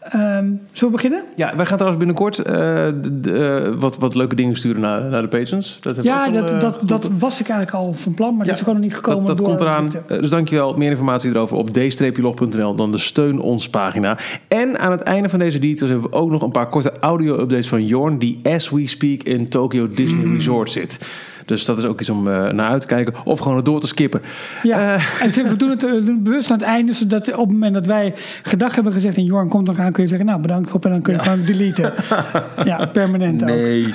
Ehm, 0.00 0.44
zullen 0.44 0.58
we 0.72 0.90
beginnen? 0.90 1.22
Ja, 1.36 1.56
wij 1.56 1.66
gaan 1.66 1.76
trouwens 1.78 2.04
binnenkort 2.04 2.38
eh, 2.38 2.54
de- 3.02 3.20
de, 3.20 3.74
wat, 3.78 3.96
wat 3.96 4.14
leuke 4.14 4.34
dingen 4.34 4.56
sturen 4.56 4.80
naar, 4.80 5.04
naar 5.04 5.22
de 5.22 5.28
patrons. 5.28 5.78
Dat 5.80 6.02
Ja, 6.02 6.24
al, 6.26 6.32
dat, 6.32 6.60
dat, 6.60 6.78
dat 6.82 7.10
was 7.18 7.40
ik 7.40 7.48
eigenlijk 7.48 7.84
al 7.84 7.92
van 7.92 8.14
plan, 8.14 8.36
maar 8.36 8.46
dat 8.46 8.54
is 8.54 8.60
gewoon 8.60 8.74
nog 8.74 8.84
niet 8.84 8.94
gekomen. 8.94 9.24
Dat, 9.24 9.40
komt 9.42 9.60
eraan. 9.60 9.90
Dus 10.06 10.30
dankjewel. 10.30 10.74
Meer 10.74 10.90
informatie 10.90 11.30
erover 11.30 11.56
op 11.56 11.70
d-log.nl. 11.72 12.74
Dan 12.74 12.92
de 12.92 12.98
Steun 12.98 13.40
Ons 13.40 13.68
pagina. 13.70 14.18
En 14.48 14.78
aan 14.78 14.90
het 14.90 15.00
einde 15.02 15.28
van 15.28 15.38
deze 15.38 15.58
details 15.58 15.90
hebben 15.90 16.10
we 16.10 16.16
ook 16.16 16.30
nog 16.30 16.42
een 16.42 16.50
paar 16.50 16.68
korte 16.68 16.92
audio-updates 17.00 17.68
van 17.68 17.84
Jorn... 17.86 18.18
die 18.18 18.40
as 18.42 18.70
we 18.70 18.86
speak 18.86 19.22
in 19.22 19.48
Tokyo 19.48 19.88
Disney 19.88 20.24
Mm. 20.24 20.34
Resort 20.34 20.70
zit. 20.70 21.06
Dus 21.46 21.64
dat 21.64 21.78
is 21.78 21.84
ook 21.84 22.00
iets 22.00 22.10
om 22.10 22.28
eh, 22.28 22.50
naar 22.50 22.68
uit 22.68 22.80
te 22.80 22.86
kijken. 22.86 23.14
Of 23.24 23.38
gewoon 23.38 23.64
door 23.64 23.80
te 23.80 23.86
skippen. 23.86 24.22
Ja, 24.62 24.94
Eh, 24.94 25.22
en 25.36 25.48
we 25.48 25.56
doen 25.56 25.70
het, 25.70 25.82
we 25.82 26.04
doen 26.04 26.14
het 26.14 26.22
bewust 26.22 26.50
aan 26.50 26.58
het 26.58 26.66
einde, 26.66 26.92
zodat 26.92 27.28
op 27.32 27.38
het 27.38 27.48
moment 27.50 27.74
dat 27.74 27.86
wij 27.86 28.14
gedag 28.42 28.74
hebben 28.74 28.92
gezegd 28.92 29.16
en 29.16 29.24
Jorn 29.24 29.48
komt 29.48 29.66
nog 29.66 29.78
aan, 29.78 29.92
kun 29.92 30.02
je 30.02 30.08
zeggen, 30.08 30.26
nou 30.26 30.40
bedankt 30.40 30.72
op 30.72 30.84
en 30.84 30.90
dan 30.90 31.02
kun 31.02 31.12
je 31.12 31.18
gewoon 31.18 31.44
deleten. 31.44 31.92
ja, 32.64 32.86
permanent 32.86 33.42
ook. 33.42 33.48
nee. 33.48 33.94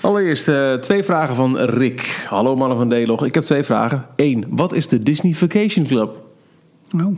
Allereerst 0.00 0.48
eh, 0.48 0.72
twee 0.72 1.02
vragen 1.02 1.36
van 1.36 1.58
Rick. 1.58 2.26
Hallo 2.28 2.56
mannen 2.56 2.76
van 2.78 2.88
D-log. 2.88 3.24
Ik 3.24 3.34
heb 3.34 3.42
twee 3.44 3.62
vragen. 3.62 4.04
Eén, 4.16 4.44
wat 4.48 4.72
is 4.72 4.88
de 4.88 5.02
Disney 5.02 5.32
Vacation 5.32 5.86
Club? 5.86 6.27
Oh. 6.94 7.16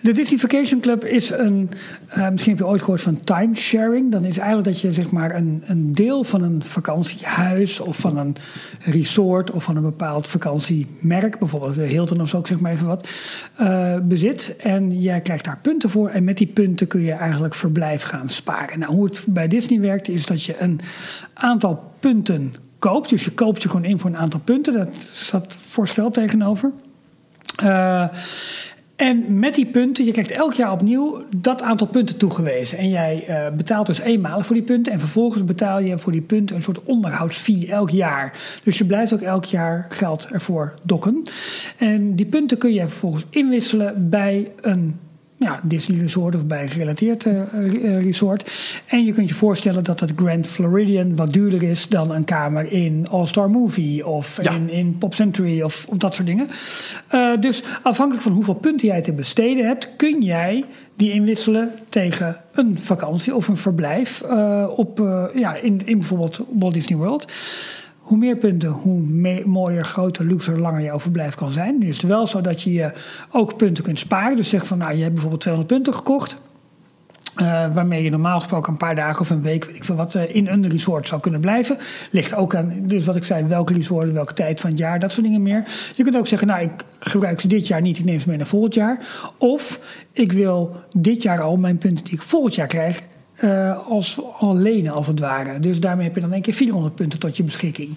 De 0.00 0.12
Disney 0.12 0.38
Vacation 0.38 0.80
Club 0.80 1.04
is 1.04 1.30
een, 1.30 1.70
eh, 2.08 2.28
misschien 2.30 2.52
heb 2.52 2.60
je 2.62 2.68
ooit 2.68 2.80
gehoord 2.80 3.00
van 3.00 3.20
timesharing. 3.20 4.12
Dan 4.12 4.24
is 4.24 4.38
eigenlijk 4.38 4.68
dat 4.68 4.80
je 4.80 4.92
zeg 4.92 5.10
maar 5.10 5.34
een, 5.34 5.62
een 5.66 5.92
deel 5.92 6.24
van 6.24 6.42
een 6.42 6.62
vakantiehuis 6.62 7.80
of 7.80 7.96
van 7.96 8.16
een 8.16 8.36
resort 8.78 9.50
of 9.50 9.64
van 9.64 9.76
een 9.76 9.82
bepaald 9.82 10.28
vakantiemerk, 10.28 11.38
bijvoorbeeld 11.38 11.74
Hilton 11.74 12.20
of 12.20 12.28
zo, 12.28 12.38
ik 12.38 12.46
zeg 12.46 12.60
maar 12.60 12.72
even 12.72 12.86
wat, 12.86 13.08
eh, 13.56 13.96
bezit. 14.02 14.56
En 14.56 15.00
jij 15.00 15.20
krijgt 15.20 15.44
daar 15.44 15.58
punten 15.62 15.90
voor 15.90 16.08
en 16.08 16.24
met 16.24 16.38
die 16.38 16.46
punten 16.46 16.86
kun 16.86 17.00
je 17.00 17.12
eigenlijk 17.12 17.54
verblijf 17.54 18.02
gaan 18.02 18.28
sparen. 18.28 18.78
Nou, 18.78 18.92
hoe 18.92 19.04
het 19.04 19.24
bij 19.28 19.48
Disney 19.48 19.80
werkt 19.80 20.08
is 20.08 20.26
dat 20.26 20.42
je 20.42 20.60
een 20.60 20.80
aantal 21.34 21.92
punten 22.00 22.54
koopt. 22.78 23.08
Dus 23.08 23.24
je 23.24 23.30
koopt 23.30 23.62
je 23.62 23.68
gewoon 23.68 23.84
in 23.84 23.98
voor 23.98 24.10
een 24.10 24.16
aantal 24.16 24.40
punten. 24.40 24.72
Dat 24.72 24.96
staat 25.12 25.54
voorstel 25.54 26.10
tegenover. 26.10 26.70
Eh, 27.56 28.04
en 28.96 29.38
met 29.38 29.54
die 29.54 29.66
punten, 29.66 30.04
je 30.04 30.12
krijgt 30.12 30.30
elk 30.30 30.52
jaar 30.52 30.72
opnieuw 30.72 31.24
dat 31.36 31.62
aantal 31.62 31.86
punten 31.86 32.16
toegewezen. 32.16 32.78
En 32.78 32.88
jij 32.88 33.24
eh, 33.26 33.56
betaalt 33.56 33.86
dus 33.86 33.98
eenmalig 33.98 34.46
voor 34.46 34.56
die 34.56 34.64
punten. 34.64 34.92
En 34.92 35.00
vervolgens 35.00 35.44
betaal 35.44 35.80
je 35.80 35.98
voor 35.98 36.12
die 36.12 36.20
punten 36.20 36.56
een 36.56 36.62
soort 36.62 36.82
onderhoudsfee 36.82 37.66
elk 37.70 37.90
jaar. 37.90 38.38
Dus 38.62 38.78
je 38.78 38.84
blijft 38.84 39.12
ook 39.12 39.20
elk 39.20 39.44
jaar 39.44 39.86
geld 39.88 40.26
ervoor 40.26 40.74
dokken. 40.82 41.22
En 41.78 42.14
die 42.14 42.26
punten 42.26 42.58
kun 42.58 42.72
je 42.72 42.80
vervolgens 42.80 43.24
inwisselen 43.30 44.10
bij 44.10 44.52
een 44.60 44.98
ja, 45.36 45.60
Disney 45.62 46.00
Resort 46.00 46.34
of 46.34 46.46
bij 46.46 46.62
een 46.62 46.68
gerelateerd 46.68 47.26
eh, 47.26 47.40
eh, 47.40 48.02
resort. 48.02 48.50
En 48.86 49.04
je 49.04 49.12
kunt 49.12 49.28
je 49.28 49.34
voorstellen 49.34 49.84
dat 49.84 50.00
het 50.00 50.12
Grand 50.16 50.46
Floridian 50.46 51.16
wat 51.16 51.32
duurder 51.32 51.62
is 51.62 51.88
dan 51.88 52.10
een 52.14 52.24
kamer 52.24 52.72
in 52.72 53.06
All 53.10 53.26
Star 53.26 53.50
Movie 53.50 54.06
of 54.06 54.38
Ja. 54.42 54.50
in, 54.50 54.70
in 54.70 54.98
Pop 54.98 55.14
Century 55.14 55.62
of, 55.62 55.86
of 55.88 55.96
dat 55.96 56.14
soort 56.14 56.26
dingen. 56.26 56.48
Eh, 57.08 57.30
dus 57.40 57.62
afhankelijk 57.82 58.24
van 58.24 58.32
hoeveel 58.32 58.54
punten 58.54 58.86
jij 58.88 59.02
te 59.02 59.12
besteden 59.12 59.66
hebt, 59.66 59.88
kun 59.96 60.22
jij 60.22 60.64
die 60.96 61.12
inwisselen 61.12 61.70
tegen 61.88 62.36
een 62.52 62.78
vakantie 62.78 63.34
of 63.34 63.48
een 63.48 63.56
verblijf 63.56 64.22
op, 64.76 64.98
ja, 65.34 65.54
in, 65.54 65.82
in 65.84 65.98
bijvoorbeeld 65.98 66.40
Walt 66.52 66.74
Disney 66.74 66.98
World. 66.98 67.32
Hoe 68.04 68.18
meer 68.18 68.36
punten, 68.36 68.68
hoe 68.70 69.00
me- 69.00 69.42
mooier, 69.46 69.84
groter, 69.84 70.24
luxer, 70.24 70.58
langer 70.60 70.82
jouw 70.82 71.00
verblijf 71.00 71.34
kan 71.34 71.52
zijn. 71.52 71.78
Nu 71.78 71.86
is 71.88 71.96
het 71.96 72.06
wel 72.10 72.26
zo 72.26 72.40
dat 72.40 72.62
je 72.62 72.72
je 72.72 72.92
ook 73.30 73.56
punten 73.56 73.84
kunt 73.84 73.98
sparen. 73.98 74.36
Dus 74.36 74.48
zeg 74.48 74.66
van, 74.66 74.78
nou, 74.78 74.92
je 74.94 75.00
hebt 75.00 75.12
bijvoorbeeld 75.12 75.40
200 75.42 75.74
punten 75.74 75.94
gekocht. 75.94 76.42
eh, 77.34 77.74
waarmee 77.74 78.02
je 78.02 78.10
normaal 78.10 78.38
gesproken 78.38 78.72
een 78.72 78.78
paar 78.78 78.94
dagen 78.94 79.20
of 79.20 79.30
een 79.30 79.42
week, 79.42 79.64
weet 79.64 79.76
ik 79.76 79.84
veel 79.84 79.94
wat, 79.96 80.14
eh, 80.14 80.34
in 80.34 80.46
een 80.46 80.68
resort 80.70 81.08
zou 81.08 81.20
kunnen 81.20 81.40
blijven. 81.40 81.78
Ligt 82.10 82.34
ook 82.34 82.54
aan, 82.54 82.72
dus 82.82 83.04
wat 83.04 83.16
ik 83.16 83.24
zei, 83.24 83.44
welke 83.44 83.72
resort, 83.72 84.12
welke 84.12 84.32
tijd 84.32 84.60
van 84.60 84.70
het 84.70 84.78
jaar, 84.78 85.00
dat 85.00 85.12
soort 85.12 85.26
dingen 85.26 85.42
meer. 85.42 85.64
Je 85.96 86.02
kunt 86.02 86.16
ook 86.16 86.26
zeggen, 86.26 86.48
nou, 86.48 86.62
ik 86.62 86.70
gebruik 86.98 87.40
ze 87.40 87.48
dit 87.48 87.66
jaar 87.66 87.80
niet, 87.80 87.98
ik 87.98 88.04
neem 88.04 88.20
ze 88.20 88.28
mee 88.28 88.36
naar 88.36 88.46
volgend 88.46 88.74
jaar. 88.74 88.98
Of 89.38 89.80
ik 90.12 90.32
wil 90.32 90.76
dit 90.96 91.22
jaar 91.22 91.40
al 91.40 91.56
mijn 91.56 91.78
punten 91.78 92.04
die 92.04 92.14
ik 92.14 92.22
volgend 92.22 92.54
jaar 92.54 92.66
krijg, 92.66 93.02
eh, 93.34 93.88
als 93.88 94.20
al 94.38 94.56
lenen 94.56 94.92
als 94.92 95.06
het 95.06 95.20
ware. 95.20 95.60
Dus 95.60 95.80
daarmee 95.80 96.04
heb 96.04 96.14
je 96.14 96.20
dan 96.20 96.32
een 96.32 96.42
keer 96.42 96.54
400 96.54 96.94
punten 96.94 97.18
tot 97.18 97.36
je 97.36 97.42
beschikking. 97.42 97.94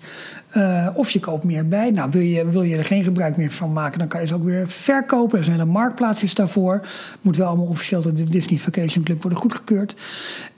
Eh, 0.58 0.88
of 0.94 1.10
je 1.10 1.20
koopt 1.20 1.44
meer 1.44 1.68
bij. 1.68 1.92
Nou, 1.92 2.10
wil 2.12 2.22
je, 2.22 2.50
wil 2.50 2.62
je 2.64 2.78
er 2.78 2.84
geen 2.86 3.04
gebruik 3.04 3.38
meer 3.38 3.52
van 3.52 3.72
maken, 3.72 4.00
dan 4.00 4.08
kan 4.08 4.22
je 4.22 4.28
ze 4.28 4.36
ook 4.36 4.44
weer 4.44 4.68
verkopen. 4.68 5.38
Er 5.38 5.44
zijn 5.44 5.60
er 5.60 5.68
marktplaatsjes 5.68 6.34
daarvoor. 6.34 6.82
Moet 7.22 7.38
wel 7.38 7.48
allemaal 7.48 7.66
officieel 7.66 8.02
door 8.02 8.14
de 8.14 8.24
Disney 8.24 8.60
Vacation 8.60 9.04
Club 9.04 9.22
worden 9.22 9.40
goedgekeurd. 9.40 9.96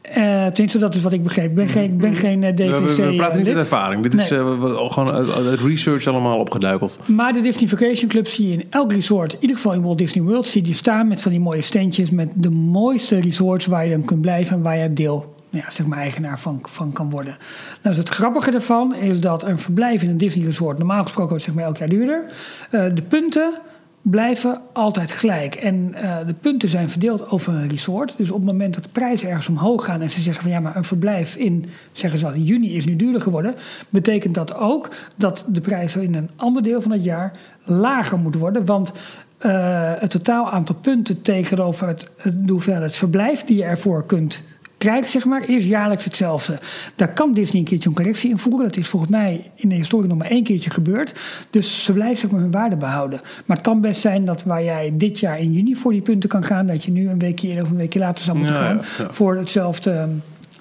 Eh 0.01 0.45
tenminste, 0.45 0.77
dat 0.77 0.95
is 0.95 1.01
wat 1.01 1.11
ik 1.13 1.23
begreep. 1.23 1.45
Ik 1.49 1.55
ben 1.55 1.67
geen, 1.67 1.97
ben 1.97 2.13
geen 2.15 2.43
eh, 2.43 2.55
We, 2.55 2.63
we- 2.65 2.85
DVC. 2.87 2.95
we 3.09 3.15
praten 3.15 3.37
niet 3.39 3.47
uit 3.47 3.57
ervaring. 3.57 4.03
Dit 4.03 4.13
is 4.13 4.29
Nee. 4.29 4.39
wat- 4.39 4.91
gewoon 4.93 5.11
uit, 5.11 5.31
uit 5.47 5.59
research 5.59 6.07
allemaal 6.07 6.39
opgeduikeld. 6.39 6.99
Maar 7.07 7.33
de 7.33 7.41
Disney 7.41 7.69
Vacation 7.69 8.09
Club 8.09 8.27
zie 8.27 8.47
je 8.47 8.53
in 8.53 8.63
elk 8.69 8.91
resort, 8.93 9.33
in 9.33 9.39
ieder 9.41 9.55
geval 9.55 9.73
in 9.73 9.81
Walt 9.81 9.97
Disney 9.97 10.23
World, 10.23 10.47
zie 10.47 10.61
je 10.61 10.67
die 10.67 10.75
staan 10.75 11.07
met 11.07 11.21
van 11.21 11.31
die 11.31 11.39
mooie 11.39 11.61
standjes 11.61 12.09
met 12.09 12.31
de 12.35 12.49
mooiste 12.49 13.19
resorts 13.19 13.65
waar 13.65 13.83
je 13.85 13.91
dan 13.91 14.05
kunt 14.05 14.21
blijven 14.21 14.55
en 14.55 14.61
waar 14.61 14.77
je 14.77 14.93
deel, 14.93 15.35
ja, 15.49 15.71
zeg 15.71 15.85
maar, 15.85 15.97
eigenaar 15.97 16.39
van, 16.39 16.59
van 16.61 16.91
kan 16.91 17.09
worden. 17.09 17.37
Nou, 17.81 17.95
dus 17.95 17.97
het 17.97 18.09
grappige 18.09 18.51
daarvan 18.51 18.95
is 18.95 19.19
dat 19.19 19.43
een 19.43 19.59
verblijf 19.59 20.03
in 20.03 20.09
een 20.09 20.17
Disney 20.17 20.45
resort 20.45 20.77
normaal 20.77 21.03
gesproken 21.03 21.29
wordt 21.29 21.45
zeg 21.45 21.53
maar 21.55 21.63
elk 21.63 21.77
jaar 21.77 21.89
duurder. 21.89 22.25
Eh, 22.71 22.85
de 22.93 23.01
punten 23.01 23.53
blijven 24.01 24.61
altijd 24.73 25.11
gelijk. 25.11 25.55
En 25.55 25.93
eh, 25.93 26.17
de 26.25 26.33
punten 26.33 26.69
zijn 26.69 26.89
verdeeld 26.89 27.29
over 27.29 27.53
een 27.53 27.69
resort. 27.69 28.17
Dus 28.17 28.31
op 28.31 28.37
het 28.37 28.45
moment 28.45 28.73
dat 28.73 28.83
de 28.83 28.89
prijzen 28.89 29.29
ergens 29.29 29.47
omhoog 29.47 29.85
gaan 29.85 30.01
en 30.01 30.11
ze 30.11 30.21
zeggen 30.21 30.43
van 30.43 30.51
ja, 30.51 30.59
maar 30.59 30.75
een 30.75 30.83
verblijf 30.83 31.35
in, 31.35 31.65
zeggen 31.91 32.19
ze 32.19 32.25
in 32.33 32.43
juni 32.43 32.73
is 32.73 32.85
nu 32.85 32.95
duurder 32.95 33.21
geworden, 33.21 33.55
betekent 33.89 34.35
dat 34.35 34.55
ook 34.55 34.89
dat 35.15 35.45
de 35.47 35.61
prijzen 35.61 36.01
in 36.01 36.15
een 36.15 36.29
ander 36.35 36.63
deel 36.63 36.81
van 36.81 36.91
het 36.91 37.03
jaar 37.03 37.31
lager 37.63 38.19
moeten 38.19 38.41
worden. 38.41 38.65
Want 38.65 38.91
eh, 39.37 39.91
het 39.97 40.11
totaal 40.11 40.51
aantal 40.51 40.75
punten 40.75 41.21
tegenover 41.21 41.87
het, 41.87 42.09
het, 42.17 42.35
hoeveelheid 42.47 42.95
verblijf 42.95 43.43
die 43.43 43.57
je 43.57 43.63
ervoor 43.63 44.05
kunt 44.05 44.41
krijgen, 44.79 45.09
zeg 45.09 45.25
maar, 45.25 45.50
is 45.50 45.65
jaarlijks 45.65 46.05
hetzelfde. 46.05 46.59
Daar 46.95 47.13
kan 47.13 47.33
Disney 47.33 47.59
een 47.62 47.67
keertje 47.67 47.89
een 47.89 47.95
correctie 47.95 48.29
in 48.29 48.38
voeren. 48.38 48.67
Dat 48.67 48.77
is 48.77 48.88
volgens 48.88 49.12
mij 49.12 49.51
in 49.55 49.69
de 49.69 49.75
historie 49.75 50.09
nog 50.09 50.17
maar 50.17 50.29
één 50.29 50.43
keertje 50.43 50.69
gebeurd. 50.69 51.19
Dus 51.50 51.83
ze 51.83 51.93
blijven 51.93 52.17
zeg 52.17 52.31
maar, 52.31 52.39
hun 52.39 52.51
waarde 52.51 52.75
behouden. 52.75 53.21
Maar 53.45 53.57
het 53.57 53.65
kan 53.65 53.81
best 53.81 54.01
zijn 54.01 54.25
dat 54.25 54.43
waar 54.43 54.63
jij 54.63 54.91
dit 54.93 55.19
jaar 55.19 55.39
in 55.39 55.53
juni 55.53 55.75
voor 55.75 55.91
die 55.91 56.01
punten 56.01 56.29
kan 56.29 56.43
gaan, 56.43 56.65
dat 56.65 56.83
je 56.83 56.91
nu 56.91 57.09
een 57.09 57.19
weekje 57.19 57.48
eerder 57.48 57.63
of 57.63 57.69
een 57.69 57.77
weekje 57.77 58.00
later 58.00 58.24
zou 58.24 58.38
moeten 58.38 58.55
Ja, 58.55 58.62
gaan 58.62 58.77
ja, 58.77 59.03
ja. 59.03 59.12
voor 59.12 59.38
hetzelfde 59.38 60.07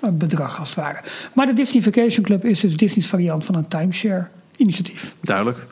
eh, 0.01 0.11
bedrag 0.11 0.59
als 0.59 0.69
het 0.69 0.79
ware. 0.79 0.99
Maar 1.33 1.47
de 1.47 1.53
Disney 1.53 1.83
Vacation 1.83 2.25
Club 2.25 2.45
is 2.45 2.61
dus 2.61 2.77
Disney's 2.77 3.07
variant 3.07 3.45
van 3.45 3.55
een 3.55 3.69
timeshare 3.69 4.27
initiatief. 4.57 5.15
Duidelijk. 5.21 5.67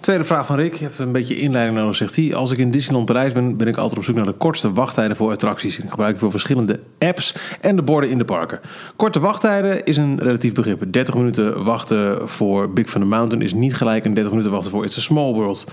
Tweede 0.00 0.24
vraag 0.24 0.46
van 0.46 0.56
Rick. 0.56 0.74
Je 0.74 0.84
hebt 0.84 0.98
een 0.98 1.12
beetje 1.12 1.38
inleiding 1.38 1.78
nodig, 1.78 1.96
zegt 1.96 2.16
hij. 2.16 2.34
Als 2.34 2.50
ik 2.50 2.58
in 2.58 2.70
Disneyland 2.70 3.06
Parijs 3.06 3.32
ben, 3.32 3.56
ben 3.56 3.66
ik 3.66 3.76
altijd 3.76 3.98
op 3.98 4.04
zoek 4.04 4.16
naar 4.16 4.24
de 4.24 4.32
kortste 4.32 4.72
wachttijden 4.72 5.16
voor 5.16 5.30
attracties. 5.30 5.78
Ik 5.78 5.90
gebruik 5.90 6.18
voor 6.18 6.30
verschillende 6.30 6.80
apps 6.98 7.34
en 7.60 7.76
de 7.76 7.82
borden 7.82 8.10
in 8.10 8.18
de 8.18 8.24
parken. 8.24 8.60
Korte 8.96 9.20
wachttijden 9.20 9.84
is 9.84 9.96
een 9.96 10.18
relatief 10.18 10.52
begrip. 10.54 10.92
30 10.92 11.14
minuten 11.14 11.64
wachten 11.64 12.28
voor 12.28 12.70
Big 12.70 12.86
Thunder 12.86 13.08
Mountain 13.08 13.44
is 13.44 13.52
niet 13.52 13.74
gelijk 13.74 14.04
een 14.04 14.14
30 14.14 14.32
minuten 14.32 14.52
wachten 14.52 14.70
voor 14.70 14.84
It's 14.84 14.98
a 14.98 15.00
Small 15.00 15.32
World. 15.32 15.66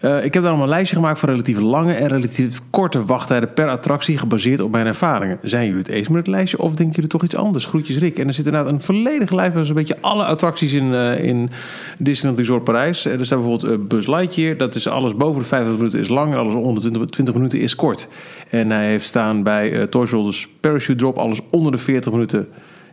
Eh, 0.00 0.24
ik 0.24 0.34
heb 0.34 0.42
daarom 0.42 0.60
een 0.60 0.68
lijstje 0.68 0.96
gemaakt 0.96 1.18
van 1.18 1.28
relatief 1.28 1.58
lange 1.58 1.92
en 1.92 2.08
relatief 2.08 2.60
korte 2.70 3.04
wachttijden 3.04 3.52
per 3.52 3.68
attractie 3.68 4.18
gebaseerd 4.18 4.60
op 4.60 4.70
mijn 4.70 4.86
ervaringen. 4.86 5.38
Zijn 5.42 5.66
jullie 5.66 5.80
het 5.80 5.88
eens 5.88 6.08
met 6.08 6.18
het 6.18 6.26
lijstje 6.26 6.58
of 6.58 6.74
denken 6.74 6.94
jullie 6.94 7.10
toch 7.10 7.22
iets 7.22 7.36
anders? 7.36 7.66
Groetjes 7.66 7.98
Rick. 7.98 8.18
En 8.18 8.26
er 8.26 8.34
zit 8.34 8.46
inderdaad 8.46 8.72
een 8.72 8.80
volledige 8.80 9.34
lijst 9.34 9.52
van 9.52 9.64
zo'n 9.64 9.74
beetje 9.74 9.96
alle 10.00 10.24
attracties 10.24 10.72
in, 10.72 10.94
eh, 10.94 11.24
in 11.24 11.50
Disneyland 11.98 12.38
Resort 12.38 12.64
Parijs. 12.64 13.06
Eh, 13.06 13.18
Er 13.18 13.26
staat 13.26 13.38
bijvoorbeeld 13.38 13.72
eh, 13.72 13.86
Buzz 13.86 14.06
Lightyear. 14.06 14.56
Dat 14.56 14.74
is 14.74 14.88
alles 14.88 15.16
boven 15.16 15.40
de 15.40 15.48
50 15.48 15.76
minuten 15.76 15.98
is 15.98 16.08
lang 16.08 16.34
alles 16.34 16.54
onder 16.54 16.74
de 16.74 16.80
20, 16.80 17.10
20 17.10 17.34
minuten 17.34 17.60
is 17.60 17.74
kort. 17.74 18.08
En 18.50 18.70
hij 18.70 18.86
heeft 18.86 19.06
staan 19.06 19.42
bij 19.42 19.86
Toy 19.86 20.06
Soldiers 20.06 20.48
Parachute 20.60 20.98
Drop. 20.98 21.16
Alles 21.16 21.40
onder 21.50 21.72
de 21.72 21.78
40 21.78 22.12
minuten 22.12 22.48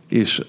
is... 0.06 0.42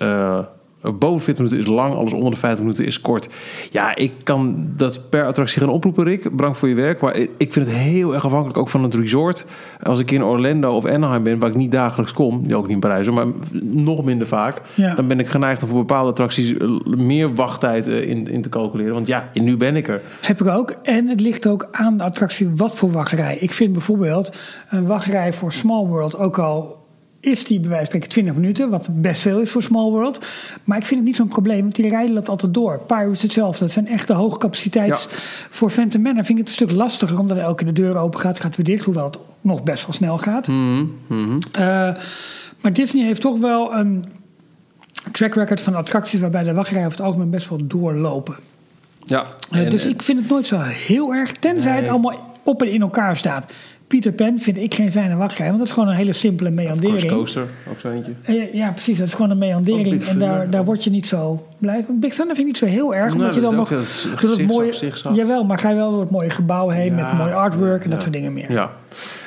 Boven 0.94 1.22
40 1.22 1.38
minuten 1.38 1.58
is 1.60 1.66
lang, 1.76 1.94
alles 1.94 2.14
onder 2.14 2.32
de 2.32 2.38
50 2.38 2.60
minuten 2.64 2.86
is 2.86 3.02
kort. 3.02 3.30
Ja, 3.72 3.96
ik 3.96 4.12
kan 4.24 4.68
dat 4.78 5.10
per 5.10 5.26
attractie 5.26 5.60
gaan 5.62 5.70
oproepen, 5.70 6.04
Rick. 6.04 6.36
Bedankt 6.36 6.58
voor 6.58 6.70
je 6.70 6.76
werk. 6.76 7.02
Maar 7.02 7.16
ik 7.16 7.54
vind 7.54 7.66
het 7.68 7.76
heel 7.76 8.14
erg 8.14 8.26
afhankelijk 8.26 8.58
ook 8.58 8.70
van 8.70 8.84
het 8.84 8.94
resort. 8.94 9.46
Als 9.84 10.00
ik 10.00 10.12
in 10.12 10.24
Orlando 10.24 10.76
of 10.76 10.86
Anaheim 10.86 11.24
ben, 11.24 11.40
waar 11.40 11.50
ik 11.50 11.56
niet 11.56 11.72
dagelijks 11.72 12.14
kom, 12.14 12.48
die 12.48 12.56
ook 12.56 12.64
niet 12.64 12.74
in 12.74 12.80
Parijs, 12.80 13.10
maar 13.10 13.26
nog 13.62 14.04
minder 14.06 14.28
vaak, 14.28 14.62
Ja. 14.74 14.96
dan 14.96 15.08
ben 15.08 15.20
ik 15.20 15.28
geneigd 15.28 15.62
om 15.62 15.68
voor 15.68 15.78
bepaalde 15.78 16.10
attracties 16.10 16.58
eh, 16.58 16.70
meer 16.86 17.36
wachttijd 17.36 17.88
eh, 17.88 18.10
in, 18.10 18.28
in 18.28 18.42
te 18.42 18.50
calculeren. 18.50 18.94
Want 18.94 19.08
ja, 19.08 19.30
nu 19.34 19.58
ben 19.58 19.76
ik 19.76 19.88
er. 19.88 20.02
Heb 20.22 20.42
ik 20.42 20.48
ook. 20.48 20.72
En 20.84 21.08
het 21.08 21.20
ligt 21.20 21.48
ook 21.48 21.68
aan 21.72 21.98
de 21.98 22.04
attractie 22.04 22.50
wat 22.56 22.76
voor 22.76 22.92
wachtrij. 22.92 23.38
Ik 23.40 23.52
vind 23.52 23.72
bijvoorbeeld 23.72 24.32
een 24.70 24.86
wachtrij 24.86 25.34
voor 25.34 25.52
Small 25.52 25.86
World 25.86 26.18
ook 26.18 26.38
al 26.40 26.84
is 27.26 27.44
die 27.44 27.60
bij 27.60 27.70
wijze 27.70 27.86
van 27.86 27.86
spreken 27.86 28.10
20 28.10 28.36
minuten, 28.36 28.70
wat 28.70 28.88
best 28.92 29.22
veel 29.22 29.40
is 29.40 29.52
voor 29.52 29.64
Small 29.64 29.90
World. 29.90 30.20
Maar 30.64 30.78
ik 30.78 30.86
vind 30.86 31.00
het 31.00 31.08
niet 31.08 31.16
zo'n 31.18 31.28
probleem, 31.28 31.62
want 31.62 31.76
die 31.76 31.90
rij 31.90 32.10
loopt 32.10 32.30
altijd 32.30 32.54
door. 32.54 32.80
Pirates 32.88 33.22
hetzelfde, 33.22 33.60
dat 33.64 33.74
zijn 33.74 33.88
echt 33.88 34.08
de 34.08 34.14
hoge 34.14 34.38
capaciteits. 34.38 35.04
Ja. 35.04 35.18
Voor 35.50 35.70
Phantom 35.70 36.02
Manor 36.02 36.24
vind 36.24 36.40
ik 36.40 36.48
het 36.48 36.48
een 36.48 36.68
stuk 36.68 36.72
lastiger, 36.78 37.20
omdat 37.20 37.38
elke 37.38 37.64
keer 37.64 37.74
de 37.74 37.82
deur 37.82 37.98
open 37.98 38.20
gaat, 38.20 38.40
gaat 38.40 38.56
weer 38.56 38.66
dicht, 38.66 38.86
hoewel 38.86 39.06
het 39.06 39.20
nog 39.42 39.64
best 39.64 39.86
wel 39.86 39.94
snel 39.96 40.18
gaat. 40.18 40.48
Eh, 41.52 41.96
maar 42.62 42.74
Disney 42.74 43.06
heeft 43.06 43.22
toch 43.22 43.40
wel 43.40 43.74
een 43.74 44.06
track 45.12 45.34
record 45.34 45.62
van 45.62 45.76
attracties 45.76 46.20
waarbij 46.20 46.44
de 46.44 46.54
wachtrij 46.54 46.86
over 46.86 46.98
het 46.98 47.06
algemeen 47.06 47.30
best 47.30 47.50
wel 47.50 47.60
doorlopen. 47.68 48.36
Ja, 49.06 49.26
Eh, 49.52 49.70
dus 49.70 49.86
ik 49.86 50.02
vind 50.02 50.20
het 50.20 50.30
nooit 50.30 50.48
zo 50.48 50.60
heel 50.60 51.14
erg, 51.14 51.32
tenzij 51.32 51.76
het 51.76 51.88
allemaal 51.88 52.34
op 52.44 52.62
en 52.62 52.72
in 52.72 52.82
elkaar 52.82 53.18
staat. 53.18 53.52
Peter 53.88 54.12
Pan 54.12 54.40
vind 54.40 54.58
ik 54.58 54.74
geen 54.74 54.92
fijne 54.92 55.16
wachtrij, 55.16 55.48
want 55.48 55.60
dat 55.60 55.68
is 55.68 55.74
gewoon 55.74 55.90
een 55.90 55.96
hele 55.96 56.14
simpele 56.14 56.52
meandering. 56.52 57.12
Coaster, 57.12 57.48
ook 57.70 57.80
zo 57.80 57.90
eentje. 57.90 58.12
Eh, 58.24 58.54
Ja, 58.54 58.72
precies, 58.72 58.98
dat 58.98 59.08
is 59.08 59.14
gewoon 59.14 59.32
een 59.32 59.38
meandering 59.38 59.90
Big 59.90 60.08
en 60.08 60.20
daar, 60.20 60.50
daar 60.50 60.66
word 60.66 60.84
je 60.84 60.90
niet 60.90 61.08
zo 61.08 61.48
blij 61.66 61.84
van. 61.86 62.00
Big 62.00 62.14
Thunder 62.14 62.36
vind 62.36 62.48
ik 62.48 62.54
niet 62.54 62.58
zo 62.58 62.78
heel 62.78 62.96
erg, 62.96 63.06
Nou, 63.06 63.20
omdat 63.20 63.36
je 63.36 63.42
dan 63.42 63.56
nog 63.56 63.70
het 63.70 63.86
zigzag, 63.86 64.42
mooie, 64.42 64.74
zigzag. 64.74 65.16
jawel, 65.16 65.46
maar 65.46 65.60
ga 65.60 65.70
je 65.70 65.76
wel 65.76 65.92
door 65.92 66.02
het 66.02 66.10
mooie 66.10 66.30
gebouw 66.30 66.70
heen 66.70 66.96
met 66.96 67.14
mooi 67.14 67.34
artwork 67.34 67.84
en 67.84 67.90
dat 67.90 68.02
soort 68.02 68.14
dingen 68.14 68.34
meer. 68.34 68.52
Ja. 68.52 68.72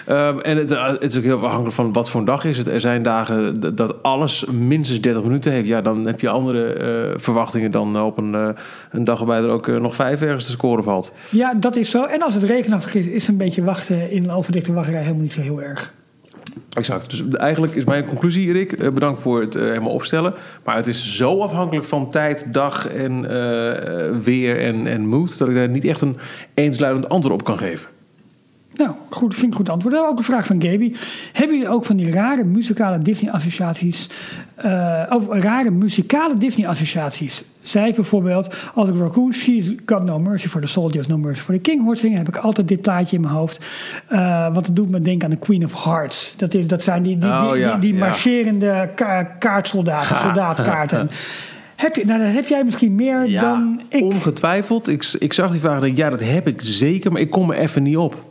Ehm, 0.06 0.38
en 0.38 0.56
het, 0.56 0.70
het 1.00 1.12
is 1.12 1.16
ook 1.16 1.22
heel 1.22 1.44
afhankelijk 1.44 1.74
van 1.74 1.92
wat 1.92 2.10
voor 2.10 2.20
een 2.20 2.26
dag 2.26 2.44
is 2.44 2.58
het. 2.58 2.68
Er 2.68 2.80
zijn 2.80 3.02
dagen 3.02 3.60
dat 3.74 4.02
alles 4.02 4.44
minstens 4.44 5.00
30 5.00 5.22
minuten 5.22 5.52
heeft. 5.52 5.66
Ja, 5.66 5.80
dan 5.80 6.06
heb 6.06 6.20
je 6.20 6.28
andere 6.28 6.72
eh, 6.72 7.18
verwachtingen 7.18 7.70
dan 7.70 8.00
op 8.00 8.18
een, 8.18 8.34
eh, 8.34 8.48
een 8.90 9.04
dag 9.04 9.18
waarbij 9.18 9.38
er 9.38 9.48
ook 9.48 9.68
eh, 9.68 9.76
nog 9.76 9.94
vijf 9.94 10.20
ergens 10.20 10.44
te 10.44 10.50
scoren 10.50 10.84
valt. 10.84 11.12
Ja, 11.30 11.54
dat 11.54 11.76
is 11.76 11.90
zo. 11.90 12.04
En 12.04 12.22
als 12.22 12.34
het 12.34 12.42
regenachtig 12.42 12.94
is, 12.94 13.06
is 13.06 13.28
een 13.28 13.36
beetje 13.36 13.64
wachten 13.64 14.10
in 14.10 14.24
een 14.24 14.30
overdekte 14.30 14.72
wachtrij 14.72 15.00
helemaal 15.00 15.22
niet 15.22 15.32
zo 15.32 15.40
heel 15.40 15.62
erg. 15.62 15.92
Exact. 16.72 17.10
Dus 17.10 17.28
eigenlijk 17.28 17.74
is 17.74 17.84
mijn 17.84 18.04
conclusie, 18.04 18.52
Rick. 18.52 18.72
eh, 18.72 18.92
bedankt 18.92 19.20
voor 19.20 19.40
het 19.40 19.54
eh, 19.54 19.62
helemaal 19.62 19.92
opstellen. 19.92 20.34
Maar 20.64 20.76
het 20.76 20.86
is 20.86 21.16
zo 21.16 21.40
afhankelijk 21.40 21.86
van 21.86 22.10
tijd, 22.10 22.44
dag 22.52 22.88
en 22.88 23.24
eh, 23.24 24.18
weer 24.18 24.60
en, 24.60 24.86
en 24.86 25.06
mood... 25.06 25.38
dat 25.38 25.48
ik 25.48 25.54
daar 25.54 25.68
niet 25.68 25.84
echt 25.84 26.00
een 26.00 26.16
eensluidend 26.54 27.08
antwoord 27.08 27.34
op 27.34 27.44
kan 27.44 27.58
geven. 27.58 27.88
Nou, 28.78 28.90
goed, 29.10 29.34
vind 29.34 29.50
ik 29.52 29.56
goed 29.58 29.68
antwoord. 29.68 29.94
Dan 29.94 30.06
ook 30.06 30.18
een 30.18 30.24
vraag 30.24 30.46
van 30.46 30.62
Gaby. 30.62 30.94
Hebben 31.32 31.56
jullie 31.56 31.72
ook 31.72 31.84
van 31.84 31.96
die 31.96 32.10
rare 32.10 32.44
muzikale 32.44 32.98
Disney-associaties... 32.98 34.08
eh 34.54 35.02
of 35.10 35.24
rare 35.30 35.70
muzikale 35.70 36.38
Disney-associaties? 36.38 37.44
Zij 37.62 37.92
bijvoorbeeld, 37.94 38.54
als 38.74 38.88
ik 38.88 38.96
Raccoon 38.96 39.32
She's 39.32 39.72
Got 39.86 40.04
No 40.04 40.18
Mercy 40.18 40.48
for 40.48 40.60
the 40.60 40.66
Soldiers, 40.66 41.06
No 41.06 41.18
Mercy 41.18 41.42
for 41.42 41.54
the 41.54 41.60
King 41.60 41.84
hoort 41.84 41.98
zingen... 41.98 42.18
heb 42.18 42.28
ik 42.28 42.36
altijd 42.36 42.68
dit 42.68 42.80
plaatje 42.80 43.16
in 43.16 43.22
mijn 43.22 43.34
hoofd. 43.34 43.60
Eh 44.08 44.52
want 44.54 44.66
het 44.66 44.76
doet 44.76 44.90
me 44.90 45.00
denken 45.00 45.24
aan 45.24 45.30
de 45.34 45.38
Queen 45.38 45.64
of 45.64 45.84
Hearts. 45.84 46.34
Dat, 46.36 46.54
is, 46.54 46.66
dat 46.66 46.82
zijn 46.82 47.02
die, 47.02 47.18
die, 47.18 47.28
Oh, 47.30 47.50
die, 47.52 47.60
ja, 47.60 47.70
die, 47.70 47.80
die 47.80 47.92
ja. 47.92 47.98
marcherende 47.98 48.88
ka- 48.94 49.22
kaartsoldaten, 49.38 50.16
soldaatkaarten. 50.26 51.08
heb 51.76 51.96
je, 51.96 52.04
nou, 52.04 52.22
dat 52.24 52.32
heb 52.32 52.46
jij 52.46 52.64
misschien 52.64 52.94
meer 52.94 53.40
dan 53.40 53.80
ik. 53.88 54.02
ongetwijfeld. 54.02 54.88
Ik, 54.88 55.14
ik 55.18 55.32
zag 55.32 55.50
die 55.50 55.60
vraag 55.60 55.74
en 55.74 55.80
dacht, 55.80 55.96
ja, 55.96 56.10
dat 56.10 56.20
heb 56.20 56.46
ik 56.48 56.60
zeker, 56.62 57.12
maar 57.12 57.20
ik 57.20 57.30
kom 57.30 57.50
er 57.50 57.56
even 57.58 57.82
niet 57.82 57.96
op. 57.96 58.26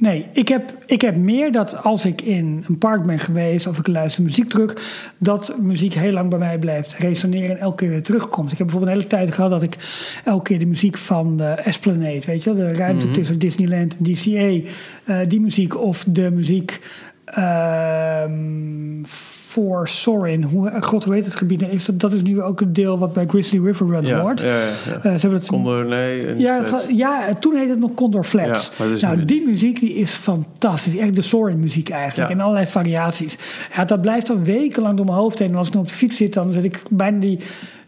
Nee, 0.00 0.26
ik 0.32 0.48
heb, 0.48 0.74
ik 0.86 1.00
heb 1.00 1.16
meer 1.16 1.52
dat 1.52 1.82
als 1.82 2.04
ik 2.04 2.22
in 2.22 2.64
een 2.68 2.78
park 2.78 3.02
ben 3.02 3.18
geweest 3.18 3.66
of 3.66 3.78
ik 3.78 3.86
luister 3.86 4.22
muziek 4.22 4.48
terug, 4.48 4.74
dat 5.18 5.54
muziek 5.60 5.94
heel 5.94 6.12
lang 6.12 6.30
bij 6.30 6.38
mij 6.38 6.58
blijft 6.58 6.92
resoneren 6.92 7.50
en 7.50 7.58
elke 7.58 7.76
keer 7.76 7.88
weer 7.88 8.02
terugkomt. 8.02 8.52
Ik 8.52 8.58
heb 8.58 8.66
bijvoorbeeld 8.66 8.96
een 8.96 9.02
hele 9.02 9.16
tijd 9.16 9.34
gehad 9.34 9.50
dat 9.50 9.62
ik 9.62 9.76
elke 10.24 10.42
keer 10.42 10.58
de 10.58 10.66
muziek 10.66 10.98
van 10.98 11.36
de 11.36 11.44
Esplanade, 11.48 12.22
weet 12.26 12.42
je, 12.44 12.54
wel, 12.54 12.66
de 12.66 12.72
ruimte 12.78 13.04
Mhm. 13.06 13.14
tussen 13.14 13.38
Disneyland 13.38 13.96
en 13.96 14.04
DCA, 14.04 14.68
eh, 15.04 15.16
die 15.28 15.40
muziek 15.40 15.78
of 15.82 16.04
de 16.08 16.30
muziek 16.30 16.80
ehm, 17.24 19.02
voor 19.50 19.88
Sorin, 19.88 20.42
hoe, 20.42 20.72
god, 20.80 21.04
hoe 21.04 21.14
heet 21.14 21.24
het 21.24 21.34
gebied? 21.34 21.62
Is 21.62 21.84
dat, 21.84 22.00
dat 22.00 22.12
is 22.12 22.22
nu 22.22 22.42
ook 22.42 22.60
een 22.60 22.72
deel 22.72 22.98
wat 22.98 23.12
bij 23.12 23.26
Grizzly 23.26 23.64
River 23.64 23.86
Run 23.86 24.06
Ja, 24.06 24.20
hoort. 24.20 24.40
ja, 24.40 24.46
ja. 24.48 24.62
Eh, 24.62 25.02
ze 25.02 25.08
hebben 25.08 25.38
het 25.38 25.48
Condor, 25.48 25.84
nee. 25.84 26.36
ja, 26.38 26.64
ja, 26.88 27.34
toen 27.34 27.54
heette 27.54 27.70
het 27.70 27.78
nog 27.78 27.94
Condor 27.94 28.24
Flats. 28.24 28.72
Nou, 29.00 29.24
die 29.24 29.46
muziek 29.46 29.80
die 29.80 29.94
is 29.94 30.10
fantastisch. 30.10 30.96
Echt 30.96 31.14
de 31.14 31.22
Soarin 31.22 31.60
muziek 31.60 31.88
eigenlijk. 31.88 32.30
En 32.30 32.40
allerlei 32.40 32.66
variaties. 32.66 33.38
Ja, 33.76 33.84
dat 33.84 34.00
blijft 34.00 34.26
dan 34.26 34.44
wekenlang 34.44 34.96
door 34.96 35.06
mijn 35.06 35.18
hoofd 35.18 35.38
heen. 35.38 35.50
En 35.50 35.56
als 35.56 35.66
ik 35.66 35.72
dan 35.72 35.82
op 35.82 35.88
de 35.88 35.94
fiets 35.94 36.16
zit, 36.16 36.34
dan 36.34 36.52
zit 36.52 36.64
ik 36.64 36.82
bijna 36.90 37.18
die... 37.20 37.38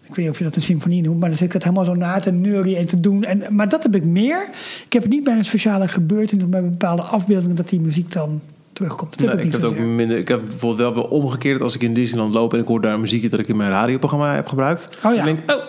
Ik 0.09 0.19
weet 0.19 0.27
niet 0.27 0.29
of 0.29 0.39
je 0.39 0.45
dat 0.45 0.57
een 0.57 0.63
symfonie 0.63 1.03
noemt, 1.03 1.21
maar 1.21 1.29
dan 1.29 1.39
zit 1.39 1.47
ik 1.47 1.53
dat 1.53 1.63
helemaal 1.63 1.85
zo 1.85 1.95
na 1.95 2.21
te 2.21 2.31
neurien 2.31 2.77
en 2.77 2.87
te 2.87 3.01
doen. 3.01 3.25
En, 3.25 3.43
maar 3.51 3.69
dat 3.69 3.83
heb 3.83 3.95
ik 3.95 4.05
meer. 4.05 4.49
Ik 4.87 4.93
heb 4.93 5.03
het 5.03 5.11
niet 5.11 5.25
bij 5.25 5.37
een 5.37 5.45
speciale 5.45 5.89
gebeurtenis 5.89 6.45
of 6.45 6.51
bij 6.51 6.63
bepaalde 6.63 7.03
afbeeldingen 7.03 7.57
dat 7.57 7.69
die 7.69 7.81
muziek 7.81 8.13
dan 8.13 8.41
terugkomt. 8.83 9.11
Dat 9.11 9.21
Nee, 9.21 9.29
heb 9.29 9.45
ik 9.45 9.53
heb 9.53 9.63
het 9.63 9.71
ook 9.71 9.79
minder. 9.79 10.19
Ik 10.19 10.29
heb 10.29 10.41
bijvoorbeeld 10.41 10.95
wel 10.95 10.95
weer 10.95 11.09
omgekeerd 11.13 11.61
als 11.61 11.75
ik 11.75 11.83
in 11.83 11.95
Disneyland 11.95 12.35
loop 12.35 12.55
en 12.55 12.61
ik 12.61 12.67
hoor 12.67 12.81
daar 12.81 12.95
een 12.95 13.01
muziekje 13.01 13.29
dat 13.29 13.41
ik 13.41 13.49
in 13.49 13.57
mijn 13.57 13.71
radioprogramma 13.71 14.35
heb 14.35 14.47
gebruikt. 14.49 14.89
Oh 15.05 15.15
ja. 15.15 15.17
Dan 15.17 15.25
denk 15.25 15.39
ik, 15.39 15.51
oh. 15.51 15.63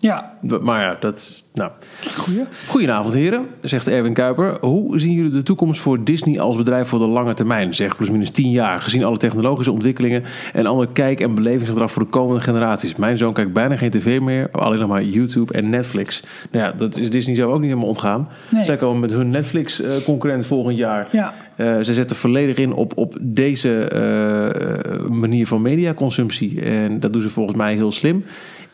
Ja, 0.00 0.32
Maar 0.60 0.82
ja, 0.82 0.96
dat 1.00 1.18
is. 1.18 1.44
Nou. 1.54 1.70
goeie. 2.16 2.44
Goedenavond, 2.68 3.14
heren, 3.14 3.46
zegt 3.60 3.88
Erwin 3.88 4.12
Kuiper. 4.12 4.58
Hoe 4.60 4.98
zien 4.98 5.12
jullie 5.12 5.30
de 5.30 5.42
toekomst 5.42 5.80
voor 5.80 6.04
Disney 6.04 6.40
als 6.40 6.56
bedrijf 6.56 6.88
voor 6.88 6.98
de 6.98 7.06
lange 7.06 7.34
termijn? 7.34 7.74
Zeg 7.74 7.96
plusminus 7.96 8.30
10 8.30 8.50
jaar, 8.50 8.80
gezien 8.80 9.04
alle 9.04 9.16
technologische 9.16 9.72
ontwikkelingen 9.72 10.24
en 10.52 10.66
ander 10.66 10.88
kijk- 10.92 11.20
en 11.20 11.34
belevingsgedrag 11.34 11.92
voor 11.92 12.02
de 12.02 12.08
komende 12.10 12.40
generaties. 12.40 12.96
Mijn 12.96 13.16
zoon 13.16 13.32
kijkt 13.32 13.52
bijna 13.52 13.76
geen 13.76 13.90
tv 13.90 14.20
meer, 14.20 14.48
alleen 14.52 14.78
nog 14.78 14.88
maar 14.88 15.04
YouTube 15.04 15.52
en 15.52 15.70
Netflix. 15.70 16.22
Nou 16.50 16.64
ja, 16.64 16.72
dat 16.72 16.96
is 16.96 17.10
Disney 17.10 17.34
zelf 17.34 17.50
ook 17.50 17.58
niet 17.58 17.68
helemaal 17.68 17.88
ontgaan. 17.88 18.28
Nee. 18.48 18.64
Zij 18.64 18.76
komen 18.76 19.00
met 19.00 19.12
hun 19.12 19.30
Netflix-concurrent 19.30 20.46
volgend 20.46 20.76
jaar. 20.76 21.08
Ja. 21.12 21.34
Eh, 21.56 21.80
ze 21.80 21.94
zetten 21.94 22.16
volledig 22.16 22.56
in 22.56 22.72
op, 22.72 22.92
op 22.96 23.16
deze 23.20 23.84
eh, 23.84 25.08
manier 25.08 25.46
van 25.46 25.62
mediaconsumptie. 25.62 26.60
En 26.60 27.00
dat 27.00 27.12
doen 27.12 27.22
ze 27.22 27.30
volgens 27.30 27.56
mij 27.56 27.74
heel 27.74 27.92
slim. 27.92 28.24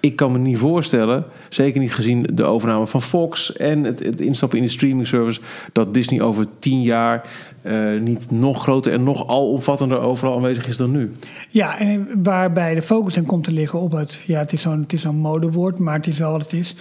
Ik 0.01 0.17
kan 0.17 0.33
me 0.33 0.39
niet 0.39 0.59
voorstellen, 0.59 1.25
zeker 1.49 1.81
niet 1.81 1.95
gezien 1.95 2.27
de 2.33 2.45
overname 2.45 2.87
van 2.87 3.03
Fox 3.03 3.53
en 3.53 3.85
het, 3.85 4.21
instappen 4.21 4.59
in 4.59 4.65
de 4.65 4.71
streaming 4.71 5.07
service, 5.07 5.41
dat 5.73 5.95
Disney 5.95 6.21
over 6.21 6.47
tien 6.59 6.83
jaar 6.83 7.31
eh, 7.63 8.01
niet 8.01 8.31
nog 8.31 8.63
groter 8.63 8.93
en 8.93 9.03
nog 9.03 9.29
alomvattender 9.29 9.99
overal 9.99 10.35
aanwezig 10.35 10.69
is 10.69 10.77
dan 10.77 10.91
nu. 10.91 11.13
Ja, 11.49 11.79
en 11.79 12.09
waarbij 12.23 12.75
de 12.75 12.83
focus 12.83 13.15
dan 13.15 13.25
komt 13.25 13.45
te 13.45 13.53
liggen 13.53 13.81
op 13.81 13.93
het... 13.93 14.25
Ja, 14.27 14.39
het 14.39 14.53
is 14.53 14.63
zo'n 14.63 14.85
zo'n 14.87 15.17
modewoord, 15.17 15.79
maar 15.79 15.95
het 15.95 16.07
is 16.07 16.19
wel 16.19 16.31
wat 16.31 16.43
het 16.43 16.53
is. 16.53 16.77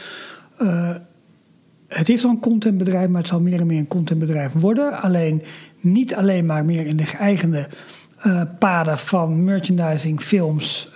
Eh, 0.58 0.90
het 1.88 2.10
is 2.10 2.24
al 2.24 2.30
een 2.30 2.40
contentbedrijf, 2.40 3.10
maar 3.10 3.22
het 3.22 3.30
zal 3.30 3.40
meer 3.40 3.60
en 3.60 3.68
meer 3.68 3.80
een 3.80 3.88
contentbedrijf 3.88 4.54
worden. 4.54 5.02
Alleen 5.02 5.44
niet 5.80 6.16
alleen 6.16 6.46
maar 6.46 6.66
meer 6.66 6.86
in 6.86 6.98
de 6.98 7.06
geëigende 7.06 7.68
eh, 8.20 8.42
paden 8.60 8.98
van 8.98 9.44
merchandising, 9.44 10.22
films... 10.22 10.90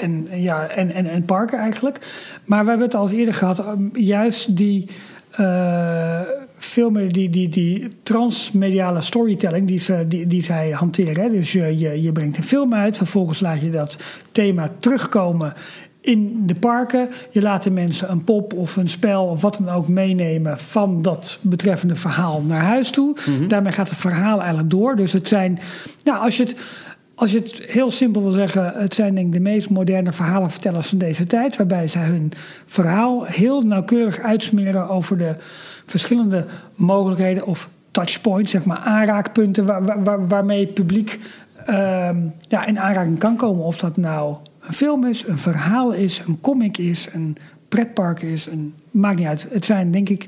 en, 0.00 0.28
ja, 0.32 0.66
en, 0.66 0.92
en, 0.92 1.06
en 1.06 1.24
parken 1.24 1.58
eigenlijk. 1.58 1.98
Maar 2.44 2.62
we 2.62 2.68
hebben 2.68 2.86
het 2.86 2.96
al 2.96 3.02
eens 3.08 3.12
eerder 3.18 3.34
gehad. 3.34 3.58
eh, 3.58 3.72
Juist 3.92 4.56
die 4.56 4.88
veel 6.58 6.90
meer 6.90 7.12
die, 7.12 7.30
die, 7.30 7.48
die 7.48 7.88
transmediale 8.02 9.00
storytelling 9.00 9.66
die, 9.68 9.78
ze, 9.78 10.04
die, 10.08 10.26
die 10.26 10.42
zij 10.42 10.70
hanteren. 10.70 11.22
Hè. 11.22 11.30
Dus 11.30 11.52
je, 11.52 11.78
je, 11.78 12.02
je 12.02 12.12
brengt 12.12 12.36
een 12.36 12.44
film 12.44 12.74
uit, 12.74 12.96
vervolgens 12.96 13.40
laat 13.40 13.60
je 13.60 13.70
dat 13.70 13.96
thema 14.32 14.70
terugkomen 14.78 15.54
in 16.00 16.42
de 16.46 16.54
parken. 16.54 17.08
Je 17.30 17.42
laat 17.42 17.62
de 17.62 17.70
mensen 17.70 18.10
een 18.10 18.24
pop 18.24 18.52
of 18.52 18.76
een 18.76 18.88
spel 18.88 19.24
of 19.24 19.40
wat 19.42 19.60
dan 19.64 19.74
ook 19.74 19.88
meenemen 19.88 20.58
van 20.58 21.02
dat 21.02 21.38
betreffende 21.40 21.96
verhaal 21.96 22.42
naar 22.42 22.62
huis 22.62 22.90
toe. 22.90 23.16
Daarmee 23.48 23.72
gaat 23.72 23.88
het 23.88 23.98
verhaal 23.98 24.38
eigenlijk 24.38 24.70
door. 24.70 24.96
Dus 24.96 25.12
het 25.12 25.28
zijn, 25.28 25.58
nou, 26.04 26.24
als 26.24 26.36
je 26.36 26.42
het. 26.42 26.56
Als 27.14 27.32
je 27.32 27.38
het 27.38 27.52
heel 27.66 27.90
simpel 27.90 28.22
wil 28.22 28.30
zeggen, 28.30 28.72
het 28.74 28.94
zijn 28.94 29.14
denk 29.14 29.26
ik 29.26 29.32
de 29.32 29.40
meest 29.40 29.70
moderne 29.70 30.12
verhalenvertellers 30.12 30.88
van 30.88 30.98
deze 30.98 31.26
tijd. 31.26 31.56
Waarbij 31.56 31.88
zij 31.88 32.02
hun 32.04 32.32
verhaal 32.66 33.24
heel 33.24 33.62
nauwkeurig 33.62 34.18
uitsmeren 34.20 34.88
over 34.88 35.18
de 35.18 35.36
verschillende 35.86 36.44
mogelijkheden 36.74 37.46
of 37.46 37.68
touchpoints, 37.90 38.50
zeg 38.50 38.64
maar 38.64 38.78
aanraakpunten 38.78 39.66
waar, 39.66 39.84
waar- 39.84 40.02
waar- 40.04 40.28
waarmee 40.28 40.60
het 40.64 40.74
publiek 40.74 41.20
ehm, 41.64 42.16
ja, 42.48 42.64
in 42.64 42.78
aanraking 42.80 43.18
kan 43.18 43.36
komen. 43.36 43.64
Of 43.64 43.78
dat 43.78 43.96
nou 43.96 44.36
een 44.60 44.74
film 44.74 45.04
is, 45.06 45.26
een 45.26 45.38
verhaal 45.38 45.92
is, 45.92 46.22
een 46.26 46.40
comic 46.40 46.78
is, 46.78 47.08
een 47.12 47.36
pretpark 47.68 48.22
is. 48.22 48.46
Een, 48.46 48.74
maakt 48.90 49.18
niet 49.18 49.26
uit. 49.26 49.46
Het 49.50 49.64
zijn 49.64 49.90
denk 49.90 50.08
ik 50.08 50.26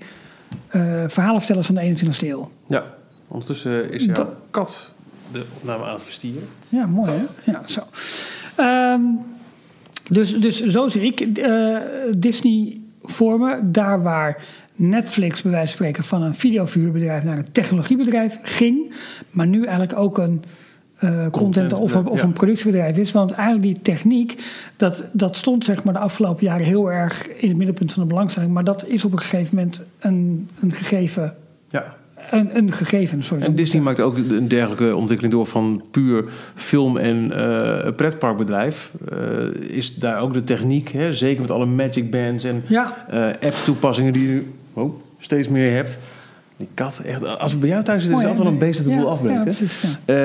eh, 0.68 1.05
verhalenvertellers 1.09 1.66
van 1.66 1.75
de 1.75 1.94
21ste 2.05 2.27
eeuw. 2.29 2.51
Ja, 2.66 2.85
ondertussen 3.29 3.90
is 3.90 4.05
jouw 4.05 4.14
Dat- 4.14 4.29
kat 4.51 4.94
de 5.33 5.45
opname 5.57 5.85
aan 5.85 5.93
het 5.95 6.03
verstieren. 6.03 6.43
Ja, 6.69 6.87
mooi 6.87 7.11
hè? 7.11 7.51
Ja, 7.53 7.62
zo. 7.67 7.81
Ehm, 8.57 9.01
dus, 10.11 10.39
dus 10.41 10.65
zo 10.67 10.89
zie 10.89 11.03
ik 11.03 11.21
eh, 11.21 11.77
Disney 12.19 12.81
vormen. 13.03 13.73
Daar 13.73 14.03
waar 14.03 14.43
Netflix 14.75 15.43
bij 15.43 15.51
wijze 15.51 15.67
van 15.67 15.77
spreken 15.77 16.05
van 16.05 16.23
een 16.23 16.35
videoverhuurbedrijf 16.35 17.25
naar 17.25 17.39
een 17.39 17.53
technologiebedrijf 17.53 18.39
ging. 18.43 18.93
Maar 19.31 19.47
nu 19.47 19.62
eigenlijk 19.65 19.99
ook 19.99 20.19
een 20.19 20.43
eh, 20.97 21.27
content 21.31 21.73
of, 21.73 21.95
een- 21.95 22.07
of 22.07 22.19
ja. 22.19 22.25
een 22.25 22.33
productiebedrijf 22.33 22.97
is. 22.97 23.12
Want 23.12 23.31
eigenlijk 23.31 23.62
die 23.67 23.83
techniek, 23.83 24.43
dat, 24.77 25.05
dat 25.12 25.37
stond 25.37 25.65
zeg 25.65 25.85
maar 25.85 25.93
de 25.95 26.01
afgelopen 26.01 26.45
jaren 26.45 26.67
heel 26.67 26.93
erg 26.93 27.29
in 27.29 27.49
het 27.49 27.57
middelpunt 27.57 27.93
van 27.93 28.03
de 28.03 28.09
belangstelling. 28.09 28.53
Maar 28.53 28.65
dat 28.65 28.87
is 28.87 29.05
op 29.05 29.12
een 29.12 29.19
gegeven 29.21 29.55
moment 29.57 29.83
een, 29.99 30.49
een 30.61 30.73
gegeven. 30.73 31.37
Ja, 31.69 31.97
Een, 32.31 32.57
een 32.57 32.73
gegeven, 32.73 33.23
sorry. 33.23 33.45
En 33.45 33.55
Disney 33.55 33.83
maakt 33.83 34.01
ook 34.01 34.17
een 34.17 34.49
dergelijke 34.49 34.97
ontwikkeling 34.97 35.35
door 35.35 35.47
van 35.47 35.83
puur 35.91 36.25
film- 36.55 36.97
en 36.97 37.33
eh, 37.33 37.93
pretparkbedrijf. 37.97 38.91
Eh, 39.12 39.19
is 39.77 39.95
daar 39.95 40.21
ook 40.21 40.33
de 40.33 40.45
techniek, 40.45 40.89
hè, 40.89 41.12
zeker 41.15 41.41
met 41.41 41.51
alle 41.51 41.67
magic 41.67 42.11
bands 42.11 42.45
en 42.45 42.62
Ja. 42.69 43.07
eh, 43.09 43.49
app-toepassingen 43.49 44.12
die 44.12 44.29
je 44.29 44.43
oh, 44.73 44.95
steeds 45.19 45.49
meer 45.49 45.73
hebt. 45.73 45.99
Die 46.59 46.69
kat, 46.75 47.01
echt, 47.05 47.38
als 47.38 47.53
we 47.53 47.59
bij 47.59 47.69
jou 47.69 47.83
thuis 47.83 48.03
zitten, 48.03 48.21
is 48.21 48.25
het 48.25 48.38
altijd 48.38 48.49
wel 48.49 48.61
een 48.61 48.66
beest 48.66 48.85
dat 48.85 48.92
de 48.92 49.01
boel 49.01 49.11
afbreekt. 49.11 49.62
Eh, 50.05 50.16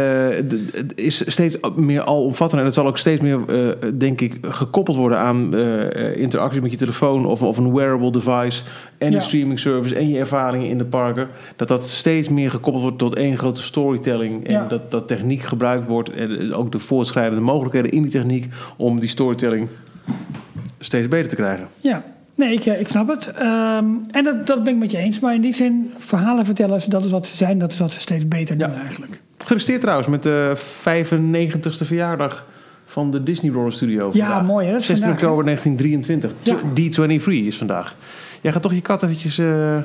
Het 0.76 0.91
is 0.96 1.32
steeds 1.32 1.58
meer 1.76 2.04
alomvattend 2.04 2.60
en 2.60 2.65
het 2.65 2.76
zal 2.76 2.88
ook 2.88 2.98
steeds 2.98 3.22
meer, 3.22 3.39
eh, 3.48 3.89
denk 3.94 4.22
ik, 4.22 4.38
gekoppeld 4.41 4.98
worden 4.98 5.17
aan 5.17 5.56
eh, 5.56 6.15
interacties 6.17 6.62
met 6.62 6.72
je 6.72 6.78
telefoon 6.78 7.26
of, 7.26 7.44
of 7.44 7.58
een 7.58 7.74
wearable 7.74 8.12
device 8.12 8.63
en 8.98 9.12
de 9.12 9.20
streaming 9.20 9.60
service 9.60 9.96
en 9.96 10.10
je 10.10 10.20
ervaringen 10.20 10.67
in 10.67 10.78
de 10.78 10.86
parken. 10.86 11.28
Dat 11.56 11.67
dat 11.67 11.88
steeds 11.88 12.30
meer 12.30 12.52
gekoppeld 12.52 12.84
wordt 12.84 12.98
tot 12.98 13.15
één 13.15 13.38
grote 13.38 13.63
storytelling 13.63 14.48
en 14.48 14.67
dat, 14.67 14.91
dat 14.91 15.08
techniek 15.08 15.41
gebruikt 15.41 15.86
wordt 15.86 16.10
en 16.10 16.54
ook 16.54 16.72
de 16.72 16.80
voortschrijdende 16.80 17.41
mogelijkheden 17.41 17.91
in 17.91 18.02
die 18.02 18.12
techniek 18.12 18.54
om 18.78 19.00
die 19.00 19.10
storytelling 19.10 19.70
steeds 20.80 21.08
beter 21.08 21.30
te 21.30 21.36
krijgen. 21.36 21.67
Ja, 21.80 22.04
nee, 22.41 22.54
ik, 22.54 22.65
eh, 22.65 22.80
ik 22.80 22.88
snap 22.88 23.08
het. 23.08 23.32
Ehm, 23.32 23.86
en 24.12 24.23
dat, 24.23 24.47
dat 24.47 24.63
ben 24.63 24.73
ik 24.73 24.80
met 24.80 24.91
je 24.91 24.97
eens. 24.97 25.19
Maar 25.19 25.34
in 25.34 25.41
die 25.41 25.54
zin, 25.54 25.93
verhalenvertellers, 25.97 26.86
dat 26.86 27.04
is 27.04 27.12
wat 27.12 27.27
ze 27.27 27.36
zijn. 27.36 27.58
Dat 27.58 27.71
is 27.71 27.80
wat 27.80 27.93
ze 27.93 27.99
steeds 27.99 28.27
beter 28.27 28.58
doen 28.58 28.73
eigenlijk. 28.73 29.21
Gefeliciteerd 29.38 29.82
trouwens 29.82 30.08
met 30.08 30.23
de 30.23 30.54
95ste 30.58 31.86
verjaardag 31.86 32.45
van 32.86 33.12
de 33.12 33.23
Disney 33.23 33.51
World 33.51 33.73
Studio. 33.73 34.10
Ja, 34.13 34.25
vandaag. 34.25 34.45
mooi, 34.45 34.65
hè? 34.65 34.71
Dat 34.71 34.82
is 34.82 34.88
16 34.88 35.08
vandaag, 35.08 35.23
oktober 35.23 35.45
1923. 35.45 36.32
Ja. 36.43 37.39
D23 37.39 37.45
is 37.45 37.58
vandaag. 37.58 37.95
Jij 38.41 38.51
gaat 38.51 38.62
toch 38.62 38.73
je 38.73 38.82
kat 38.82 39.04
eventjes 39.04 39.38
eh, 39.38 39.75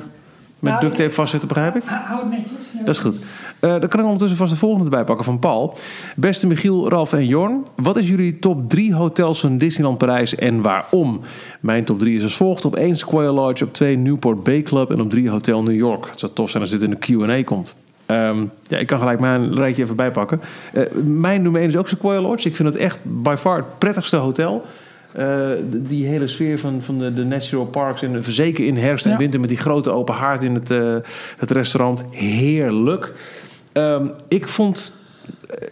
met 0.59 0.71
Nou, 0.71 0.79
duct 0.79 0.95
tape 0.95 1.11
vastzetten, 1.11 1.47
begrijp 1.47 1.75
ik? 1.75 1.83
Hou 1.85 2.19
het 2.19 2.29
netjes. 2.29 2.65
Ja. 2.73 2.83
Dat 2.83 2.95
is 2.95 3.01
goed. 3.01 3.17
Eh, 3.59 3.69
dan 3.69 3.87
kan 3.87 3.99
ik 3.99 4.05
ondertussen 4.05 4.37
vast 4.37 4.51
de 4.51 4.57
volgende 4.57 4.83
erbij 4.83 5.03
pakken 5.03 5.25
van 5.25 5.39
Paul. 5.39 5.77
Beste 6.15 6.47
Michiel, 6.47 6.89
Ralf 6.89 7.13
en 7.13 7.25
Jorn. 7.25 7.65
Wat 7.75 7.97
is 7.97 8.07
jullie 8.07 8.39
top 8.39 8.69
3 8.69 8.93
hotels 8.93 9.39
van 9.39 9.57
Disneyland 9.57 9.97
Parijs 9.97 10.35
en 10.35 10.61
waarom? 10.61 11.19
Mijn 11.59 11.83
top 11.83 11.99
3 11.99 12.15
is 12.15 12.23
als 12.23 12.35
volgt. 12.35 12.65
Op 12.65 12.75
1 12.75 12.95
Square 12.95 13.31
Lodge, 13.31 13.63
op 13.63 13.73
2 13.73 13.97
Newport 13.97 14.43
Bay 14.43 14.61
Club 14.61 14.91
en 14.91 15.01
op 15.01 15.09
3 15.09 15.29
Hotel 15.29 15.63
New 15.63 15.75
York. 15.75 16.05
Het 16.09 16.19
zou 16.19 16.31
tof 16.33 16.49
zijn 16.49 16.63
als 16.63 16.71
dit 16.71 16.81
in 16.81 16.89
de 16.89 16.97
Q&A 16.97 17.43
komt. 17.43 17.75
Ehm, 18.05 18.37
ja, 18.67 18.77
ik 18.77 18.87
kan 18.87 18.97
gelijk 18.99 19.19
mijn 19.19 19.53
rijtje 19.55 19.83
even 19.83 19.95
bijpakken. 19.95 20.41
Eh, 20.73 20.83
mijn 21.03 21.41
nummer 21.41 21.61
1 21.61 21.69
is 21.69 21.77
ook 21.77 21.87
Sequoia 21.87 22.21
Lodge. 22.21 22.47
Ik 22.47 22.55
vind 22.55 22.67
het 22.73 22.77
echt 22.77 22.99
by 23.03 23.35
far 23.37 23.55
het 23.57 23.77
prettigste 23.77 24.15
hotel. 24.15 24.65
Eh, 25.11 25.49
die 25.65 26.05
hele 26.05 26.27
sfeer 26.27 26.59
van, 26.59 26.81
van 26.81 26.97
de, 26.97 27.13
de 27.13 27.23
natural 27.23 27.65
parks. 27.65 28.01
En 28.01 28.23
zeker 28.23 28.65
in 28.65 28.77
herfst 28.77 29.05
en 29.05 29.11
Ja. 29.11 29.17
winter 29.17 29.39
met 29.39 29.49
die 29.49 29.57
grote 29.57 29.89
open 29.89 30.15
haard 30.15 30.43
in 30.43 30.53
het, 30.53 30.69
het 31.37 31.51
restaurant. 31.51 32.03
Heerlijk. 32.11 33.13
Ehm, 33.77 34.07
ik 34.27 34.47
vond 34.47 34.91
eh, 35.49 35.67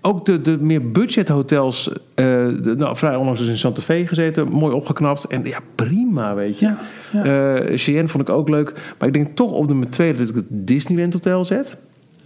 ook 0.00 0.26
de, 0.26 0.40
de 0.40 0.58
meer 0.60 0.90
budget 0.90 1.28
hotels. 1.28 1.88
eh, 1.88 2.24
de- 2.62 2.74
nou, 2.78 2.96
vrij 2.96 3.16
onlangs 3.16 3.40
dus 3.40 3.48
in 3.48 3.58
Santa 3.58 3.80
Fe 3.80 4.06
gezeten. 4.06 4.48
Mooi 4.48 4.74
opgeknapt. 4.74 5.24
En 5.26 5.44
ja, 5.44 5.58
prima 5.74 6.34
weet 6.34 6.58
je. 6.58 6.66
Ja, 6.66 6.78
ja. 7.12 7.54
Eh, 7.54 7.78
Cheyenne 7.78 8.08
vond 8.08 8.28
ik 8.28 8.34
ook 8.34 8.48
leuk. 8.48 8.72
Maar 8.98 9.08
ik 9.08 9.14
denk 9.14 9.36
toch 9.36 9.52
op 9.52 9.68
de 9.68 9.88
tweede 9.88 10.18
dat 10.18 10.28
ik 10.28 10.34
het 10.34 10.44
Disneyland 10.48 11.12
Hotel 11.12 11.44
zet. 11.44 11.76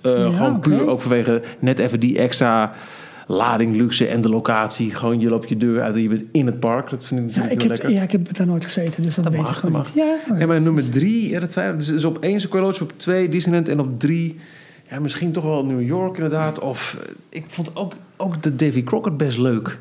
Ja, 0.02 0.30
gewoon 0.30 0.60
puur 0.60 0.86
ook 0.88 1.00
vanwege 1.00 1.42
net 1.58 1.78
even 1.78 2.00
die 2.00 2.18
extra 2.18 2.72
lading, 3.26 3.76
luxe 3.76 4.06
en 4.06 4.20
de 4.20 4.28
locatie. 4.28 4.94
Gewoon 4.94 5.20
je 5.20 5.28
loopt 5.28 5.48
je 5.48 5.56
deur 5.56 5.82
uit 5.82 5.94
en 5.94 6.02
je 6.02 6.08
bent 6.08 6.22
in 6.32 6.46
het 6.46 6.60
park. 6.60 6.90
Dat 6.90 7.04
vind 7.04 7.20
ik 7.20 7.26
Ja, 7.26 7.40
natuurlijk 7.40 7.52
ik 7.54 7.60
heel 7.60 7.70
heb, 7.70 7.78
lekker. 7.82 7.98
ja, 7.98 8.02
ik 8.04 8.12
heb 8.12 8.36
daar 8.36 8.46
nooit 8.46 8.64
gezeten, 8.64 9.02
dus 9.02 9.14
dat, 9.14 9.24
Dat 9.24 9.32
weet 9.32 9.42
mag, 9.42 9.50
ik 9.50 9.56
gewoon 9.56 9.72
dat 9.82 9.84
niet. 9.94 10.04
Ja, 10.04 10.12
oh 10.30 10.34
ja. 10.36 10.40
En 10.42 10.48
bij 10.48 10.58
nummer 10.58 10.88
drie, 10.90 11.28
ja, 11.30 11.40
dat 11.40 11.50
twijfel. 11.50 11.78
Dus, 11.78 11.86
dus 11.86 12.04
op 12.04 12.18
één 12.20 12.40
Sequoia 12.40 12.64
Lodge, 12.64 12.82
op 12.82 12.92
twee 12.96 13.28
Disneyland 13.28 13.68
en 13.68 13.80
op 13.80 14.00
drie... 14.00 14.36
Ja, 14.90 15.00
misschien 15.00 15.32
toch 15.32 15.44
wel 15.44 15.64
New 15.64 15.86
York 15.86 16.14
inderdaad. 16.14 16.60
Of 16.60 16.98
eh, 17.00 17.14
ik 17.28 17.44
vond 17.46 17.76
ook, 17.76 17.92
ook 18.16 18.42
de 18.42 18.54
Davy 18.54 18.82
Crockett 18.84 19.16
best 19.16 19.38
leuk. 19.38 19.78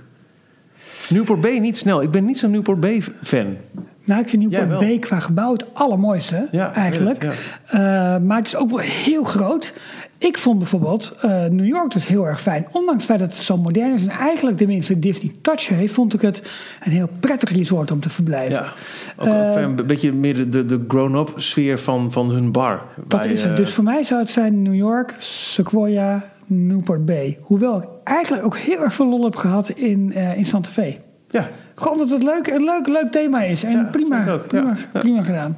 Newport 1.10 1.42
Bay 1.42 1.58
niet 1.58 1.78
snel. 1.78 2.02
Ik 2.02 2.12
ben 2.12 2.26
niet 2.26 2.38
zo'n 2.38 2.52
Newport 2.52 2.80
Bay 2.80 3.02
fan. 3.22 3.56
Nou, 4.04 4.22
ik 4.22 4.30
vind 4.30 4.50
Newport. 4.50 4.80
Bay 4.80 5.00
qua 5.00 5.20
gebouw 5.20 5.54
het 5.54 5.66
allermooiste, 5.74 6.48
Ja, 6.52 6.74
eigenlijk. 6.74 7.24
Eh, 7.66 7.80
maar 8.18 8.38
het 8.38 8.48
is 8.48 8.56
ook 8.56 8.70
wel 8.70 8.80
heel 8.80 9.24
groot. 9.24 9.74
Ik 10.20 10.38
vond 10.38 10.58
bijvoorbeeld 10.58 11.16
eh, 11.22 11.46
New 11.46 11.66
York 11.66 11.92
dus 11.94 12.08
heel 12.08 12.28
erg 12.28 12.42
fijn. 12.42 12.68
Ondanks 12.72 12.94
het 12.96 13.06
feit 13.06 13.20
dat 13.20 13.34
het 13.34 13.44
zo 13.46 13.58
modern 13.58 13.94
is 13.94 14.02
en 14.02 14.10
eigenlijk 14.10 14.58
de 14.58 14.68
minste 14.68 15.00
Disney 15.00 15.32
touch 15.42 15.68
heeft, 15.68 15.94
vond 15.94 16.14
ik 16.14 16.22
het 16.22 16.42
een 16.84 16.92
heel 16.92 17.10
prettig 17.20 17.52
resort 17.52 17.92
om 17.92 18.00
te 18.00 18.10
verblijven. 18.10 18.64
Ja, 18.64 18.74
ook 19.18 19.28
Eh, 19.28 19.50
ook 19.50 19.56
een 19.56 19.88
beetje 19.88 20.14
meer 20.14 20.34
de, 20.34 20.50
de, 20.50 20.66
de 20.66 20.86
grown-up 20.88 21.34
sfeer 21.36 21.80
van, 21.80 22.12
van 22.12 22.30
hun 22.30 22.52
bar. 22.52 22.82
Dat 23.08 23.22
Bij, 23.22 23.32
is 23.32 23.42
het. 23.44 23.52
eh, 23.52 23.58
Dus 23.58 23.74
voor 23.74 23.84
mij 23.84 24.04
zou 24.04 24.20
het 24.22 24.30
zijn 24.32 24.62
New 24.62 24.76
York, 24.76 25.16
Sequoia, 25.18 26.24
Newport 26.46 27.06
Bay. 27.06 27.38
Hoewel 27.42 27.78
ik 27.78 27.84
eigenlijk 28.04 28.46
ook 28.46 28.58
heel 28.58 28.84
erg 28.84 28.94
veel 28.94 29.10
lol 29.10 29.24
heb 29.24 29.36
gehad 29.36 29.70
in, 29.70 30.14
in 30.14 30.46
Santa 30.46 30.70
Fe. 30.70 30.98
Ja, 31.30 31.50
Gewoon 31.76 31.94
omdat 31.94 32.10
het 32.10 32.24
leuk, 32.24 32.48
een 32.48 32.64
leuk, 32.64 32.88
leuk 32.88 33.12
thema 33.12 33.42
is. 33.44 33.64
En 33.64 33.72
Ja, 33.72 33.84
prima, 33.92 34.38
prima, 34.48 34.74
ja. 34.94 35.00
prima 35.00 35.24
gedaan. 35.24 35.58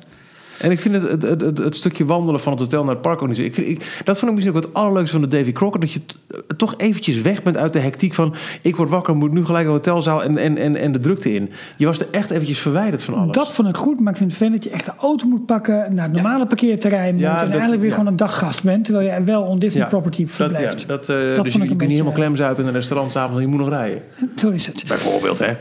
En 0.62 0.72
ik 0.72 0.80
vind 0.80 0.96
het, 0.96 1.12
het, 1.12 1.22
het, 1.22 1.42
het, 1.42 1.58
het 1.58 1.76
stukje 1.76 2.06
wandelen 2.06 2.40
van 2.40 2.52
het 2.52 2.62
hotel 2.62 2.84
naar 2.84 2.94
het 2.94 3.02
park 3.02 3.22
ook 3.22 3.28
niet 3.28 3.38
zo. 3.38 3.44
Ik 3.44 3.54
vind, 3.54 3.68
ik, 3.68 4.02
dat 4.04 4.18
vond 4.20 4.32
ik 4.32 4.36
misschien 4.38 4.58
ook 4.58 4.64
het 4.64 4.74
allerleukste 4.74 5.20
van 5.20 5.30
de 5.30 5.38
Davy 5.38 5.52
Crockett. 5.52 5.82
Dat 5.82 5.94
je 5.94 6.00
t- 6.06 6.16
eh, 6.28 6.40
toch 6.58 6.74
eventjes 6.78 7.22
weg 7.22 7.44
bent 7.44 7.58
uit 7.58 7.74
de 7.74 7.80
hectiek 7.80 8.14
van... 8.14 8.34
ik 8.62 8.76
word 8.76 8.90
wakker, 8.90 9.16
moet 9.16 9.32
nu 9.32 9.46
gelijk 9.46 9.66
een 9.66 9.72
hotelzaal 9.72 10.24
en, 10.24 10.38
en, 10.38 10.58
en, 10.58 10.76
en 10.76 10.92
de 10.92 11.00
drukte 11.00 11.34
in. 11.34 11.50
Je 11.78 11.86
was 11.86 12.00
er 12.00 12.08
echt 12.12 12.30
eventjes 12.30 12.60
verwijderd 12.60 13.04
van 13.04 13.14
alles. 13.14 13.36
Dat 13.36 13.52
vond 13.54 13.68
ik 13.70 13.76
goed, 13.78 14.00
maar 14.00 14.12
ik 14.12 14.18
vind 14.18 14.30
het 14.30 14.40
fijn 14.40 14.52
dat 14.52 14.64
je 14.64 14.70
echt 14.70 14.86
de 14.86 14.92
auto 15.00 15.28
moet 15.28 15.46
pakken... 15.46 15.96
naar 15.96 16.04
het 16.06 16.14
normale 16.14 16.46
parkeerterrein 16.48 17.14
moet... 17.14 17.24
Ja, 17.24 17.34
en 17.34 17.40
dat- 17.40 17.50
eigenlijk 17.52 17.82
weer 17.82 17.90
ja. 17.90 17.96
gewoon 17.96 18.12
een 18.12 18.18
daggast 18.18 18.64
bent... 18.64 18.86
terwijl 18.86 19.14
je 19.14 19.24
wel 19.24 19.42
on 19.42 19.60
Disney 19.60 19.88
property 19.88 20.22
dat, 20.26 20.30
ja, 20.38 20.44
verblijft. 20.46 20.88
dat, 20.88 21.10
eh, 21.10 21.16
vond 21.34 21.44
dus 21.44 21.56
ik 21.56 21.62
je, 21.62 21.68
kunt 21.68 21.80
niet 21.80 21.90
helemaal 21.90 22.12
klemzuipen 22.14 22.62
in 22.62 22.68
een 22.70 22.76
restaurant 22.76 23.12
s'avonds... 23.12 23.36
en 23.36 23.42
je 23.42 23.48
moet 23.48 23.60
nog 23.60 23.70
rijden. 23.70 24.02
Zo 24.36 24.50
is 24.50 24.66
het. 24.68 24.84
Bijvoorbeeld, 24.88 25.40
hè? 25.40 25.54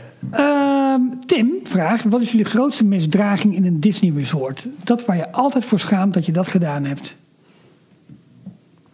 Tim 1.25 1.51
vraagt, 1.63 2.03
wat 2.09 2.21
is 2.21 2.31
jullie 2.31 2.45
grootste 2.45 2.85
misdraging 2.85 3.55
in 3.55 3.65
een 3.65 3.79
Disney 3.79 4.11
resort? 4.15 4.67
Dat 4.83 5.05
waar 5.05 5.17
je 5.17 5.31
altijd 5.31 5.65
voor 5.65 5.79
schaamt 5.79 6.13
dat 6.13 6.25
je 6.25 6.31
dat 6.31 6.47
gedaan 6.47 6.83
hebt. 6.85 7.15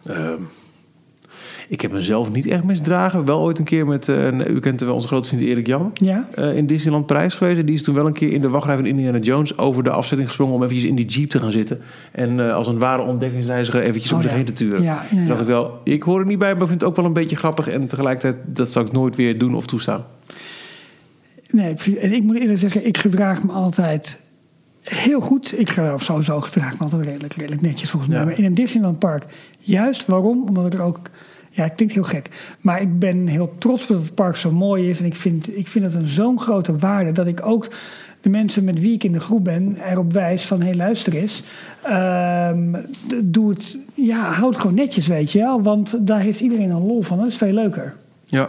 Ehm, 0.04 0.40
ik 1.68 1.80
heb 1.80 1.92
mezelf 1.92 2.32
niet 2.32 2.46
echt 2.46 2.64
misdragen. 2.64 3.24
Wel 3.24 3.40
ooit 3.40 3.58
een 3.58 3.64
keer 3.64 3.86
met... 3.86 4.08
eh, 4.08 4.38
u 4.48 4.60
kent 4.60 4.80
wel 4.80 4.94
onze 4.94 5.06
grote 5.06 5.28
vriend 5.28 5.42
Erik 5.42 5.66
Jan... 5.66 5.90
Ja? 5.94 6.28
eh, 6.34 6.56
in 6.56 6.66
Disneyland 6.66 7.06
Parijs 7.06 7.34
geweest. 7.34 7.58
En 7.58 7.66
die 7.66 7.74
is 7.74 7.82
toen 7.82 7.94
wel 7.94 8.06
een 8.06 8.12
keer 8.12 8.32
in 8.32 8.40
de 8.40 8.48
wachtrij 8.48 8.76
van 8.76 8.86
Indiana 8.86 9.18
Jones 9.18 9.58
over 9.58 9.82
de 9.82 9.90
afzetting 9.90 10.28
gesprongen 10.28 10.54
om 10.54 10.62
eventjes 10.62 10.88
in 10.90 10.96
die 10.96 11.06
jeep 11.06 11.30
te 11.30 11.38
gaan 11.38 11.52
zitten. 11.52 11.80
En 12.12 12.40
eh, 12.40 12.54
als 12.54 12.66
een 12.66 12.78
ware 12.78 13.02
ontdekkingsreiziger 13.02 13.82
eventjes 13.82 14.10
Oh, 14.12 14.16
om 14.16 14.22
zich 14.22 14.30
ja. 14.30 14.36
heen 14.36 14.46
te 14.46 14.52
turen. 14.52 14.82
Ja, 14.82 14.94
ja, 15.02 15.08
Toen 15.08 15.18
ja. 15.18 15.24
dacht 15.24 15.40
ik 15.40 15.46
wel, 15.46 15.80
ik 15.84 16.02
hoor 16.02 16.20
er 16.20 16.26
niet 16.26 16.38
bij, 16.38 16.54
maar 16.54 16.66
vind 16.66 16.80
het 16.80 16.90
ook 16.90 16.96
wel 16.96 17.04
een 17.04 17.12
beetje 17.12 17.36
grappig. 17.36 17.68
En 17.68 17.86
tegelijkertijd, 17.86 18.36
dat 18.46 18.68
zou 18.70 18.86
ik 18.86 18.92
nooit 18.92 19.16
weer 19.16 19.38
doen 19.38 19.54
of 19.54 19.66
toestaan. 19.66 20.04
Nee, 21.50 21.74
precies. 21.74 21.96
en 21.96 22.12
ik 22.12 22.22
moet 22.22 22.36
eerlijk 22.36 22.58
zeggen, 22.58 22.86
ik 22.86 22.98
gedraag 22.98 23.42
me 23.42 23.52
altijd 23.52 24.18
heel 24.82 25.20
goed. 25.20 25.58
Ik 25.58 25.76
of 25.94 26.02
sowieso 26.02 26.40
gedraag 26.40 26.78
me 26.78 26.84
altijd 26.84 27.04
redelijk, 27.04 27.34
redelijk 27.34 27.62
netjes 27.62 27.90
volgens 27.90 28.12
mij. 28.12 28.20
Ja. 28.20 28.26
Maar 28.26 28.38
in 28.38 28.44
een 28.44 28.54
Disneyland 28.54 28.98
park, 28.98 29.24
juist 29.58 30.06
waarom? 30.06 30.42
Omdat 30.48 30.66
ik 30.66 30.74
er 30.74 30.82
ook, 30.82 31.00
ja, 31.50 31.62
het 31.62 31.74
klinkt 31.74 31.94
heel 31.94 32.02
gek. 32.02 32.56
Maar 32.60 32.80
ik 32.80 32.98
ben 32.98 33.26
heel 33.26 33.54
trots 33.58 33.86
dat 33.86 34.02
het 34.02 34.14
park 34.14 34.36
zo 34.36 34.52
mooi 34.52 34.90
is. 34.90 34.98
En 34.98 35.04
ik 35.04 35.16
vind, 35.16 35.56
ik 35.56 35.68
vind 35.68 35.84
het 35.84 35.94
een 35.94 36.08
zo'n 36.08 36.40
grote 36.40 36.78
waarde 36.78 37.12
dat 37.12 37.26
ik 37.26 37.46
ook 37.46 37.68
de 38.20 38.30
mensen 38.30 38.64
met 38.64 38.80
wie 38.80 38.94
ik 38.94 39.04
in 39.04 39.12
de 39.12 39.20
groep 39.20 39.44
ben 39.44 39.76
erop 39.90 40.12
wijs 40.12 40.42
van... 40.42 40.60
hé, 40.60 40.66
hey, 40.66 40.76
luister 40.76 41.14
eens, 41.14 41.42
ehm, 41.82 42.74
doe 43.24 43.48
het, 43.50 43.78
ja, 43.94 44.32
houd 44.32 44.52
het 44.52 44.60
gewoon 44.60 44.76
netjes, 44.76 45.06
weet 45.06 45.32
je 45.32 45.38
wel. 45.38 45.62
Want 45.62 46.06
daar 46.06 46.20
heeft 46.20 46.40
iedereen 46.40 46.70
een 46.70 46.86
lol 46.86 47.02
van. 47.02 47.18
Dat 47.18 47.26
is 47.26 47.36
veel 47.36 47.52
leuker. 47.52 47.94
Ja. 48.24 48.48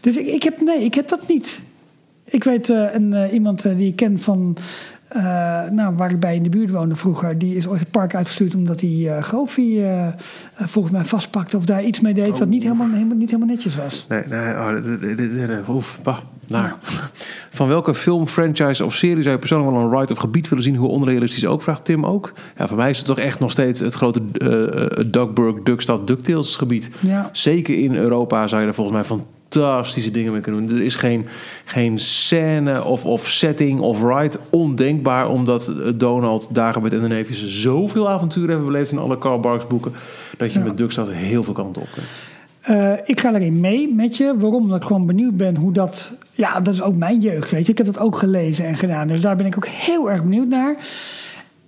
Dus 0.00 0.16
ik, 0.16 0.26
ik 0.26 0.42
heb, 0.42 0.60
nee, 0.60 0.84
ik 0.84 0.94
heb 0.94 1.08
dat 1.08 1.28
niet. 1.28 1.60
Ik 2.30 2.44
weet 2.44 2.70
eh, 2.70 2.94
een, 2.94 3.12
eh, 3.12 3.32
iemand 3.32 3.64
eh, 3.64 3.76
die 3.76 3.86
ik 3.86 3.96
ken 3.96 4.18
van, 4.18 4.56
nou, 5.70 5.96
waar 5.96 6.10
ik 6.10 6.20
bij 6.20 6.34
in 6.34 6.42
de 6.42 6.48
buurt 6.48 6.70
woonde 6.70 6.96
vroeger, 6.96 7.38
die 7.38 7.56
is 7.56 7.68
ooit 7.68 7.80
het 7.80 7.90
park 7.90 8.14
uitgestuurd 8.14 8.54
omdat 8.54 8.80
hij 8.80 9.22
Goofy 9.22 9.78
eh, 10.58 10.66
volgens 10.66 10.94
mij 10.94 11.04
vastpakte 11.04 11.56
of 11.56 11.64
daar 11.64 11.84
iets 11.84 12.00
mee 12.00 12.14
deed 12.14 12.38
wat 12.38 12.48
niet 12.48 12.62
helemaal, 12.62 12.88
helemaal, 12.90 13.16
niet 13.16 13.30
helemaal 13.30 13.54
netjes 13.54 13.76
was. 13.76 14.06
Nee, 14.08 14.22
nee, 14.28 15.58
oh, 15.58 15.68
oef, 15.68 15.98
bah, 16.02 16.18
naar. 16.46 16.74
Van 17.50 17.68
welke 17.68 17.94
film, 17.94 18.26
franchise 18.26 18.84
of 18.84 18.94
serie 18.94 19.22
zou 19.22 19.34
je 19.34 19.40
persoonlijk 19.40 19.70
wel 19.70 19.80
een 19.80 19.98
ride 19.98 20.12
of 20.12 20.18
gebied 20.18 20.48
willen 20.48 20.64
zien? 20.64 20.76
Hoe 20.76 20.88
onrealistisch 20.88 21.46
ook, 21.46 21.62
vraagt 21.62 21.84
Tim 21.84 22.06
ook. 22.06 22.32
Ja, 22.56 22.68
voor 22.68 22.76
mij 22.76 22.90
is 22.90 22.98
het 22.98 23.06
toch 23.06 23.18
echt 23.18 23.40
nog 23.40 23.50
steeds 23.50 23.80
het 23.80 23.94
grote 23.94 24.20
uh, 24.32 25.04
Duckburg, 25.10 25.62
Duckstad, 25.62 26.06
DuckTales 26.06 26.56
gebied. 26.56 26.90
Ja. 27.00 27.28
Zeker 27.32 27.78
in 27.78 27.94
Europa 27.94 28.46
zou 28.46 28.60
je 28.60 28.66
daar 28.66 28.76
volgens 28.76 28.96
mij 28.96 29.04
fantastische 29.48 30.10
dingen 30.10 30.32
mee 30.32 30.40
kunnen 30.40 30.66
doen. 30.66 30.78
Er 30.78 30.84
is 30.84 30.94
geen, 30.94 31.26
geen 31.64 31.98
scène 31.98 32.84
of, 32.84 33.04
of 33.04 33.28
setting 33.28 33.80
of 33.80 34.02
ride 34.02 34.38
ondenkbaar... 34.50 35.28
omdat 35.28 35.72
Donald, 35.94 36.46
Dagobert 36.50 36.92
en 36.92 37.00
de 37.00 37.08
neefjes 37.08 37.46
zoveel 37.62 38.08
avonturen 38.08 38.48
hebben 38.48 38.66
beleefd... 38.66 38.90
in 38.92 38.98
alle 38.98 39.18
Carl 39.18 39.40
Barks 39.40 39.66
boeken, 39.66 39.92
dat 40.36 40.52
je 40.52 40.58
Ja. 40.58 40.64
met 40.64 40.76
Duckstad 40.76 41.08
heel 41.10 41.44
veel 41.44 41.54
kanten 41.54 41.82
op 41.82 41.88
kunt. 41.94 42.06
Eh, 42.60 42.92
ik 43.04 43.20
ga 43.20 43.34
erin 43.34 43.60
mee 43.60 43.94
met 43.94 44.16
je. 44.16 44.34
Waarom? 44.38 44.62
Omdat 44.62 44.76
ik 44.80 44.86
gewoon 44.86 45.06
benieuwd 45.06 45.36
ben 45.36 45.56
hoe 45.56 45.72
dat... 45.72 46.14
Ja, 46.32 46.60
dat 46.60 46.74
is 46.74 46.82
ook 46.82 46.96
mijn 46.96 47.20
jeugd, 47.20 47.50
weet 47.50 47.66
je. 47.66 47.72
Ik 47.72 47.78
heb 47.78 47.86
dat 47.86 47.98
ook 47.98 48.16
gelezen 48.16 48.66
en 48.66 48.74
gedaan. 48.74 49.06
Dus 49.08 49.20
daar 49.20 49.36
ben 49.36 49.46
ik 49.46 49.56
ook 49.56 49.66
heel 49.66 50.10
erg 50.10 50.22
benieuwd 50.22 50.48
naar. 50.48 50.76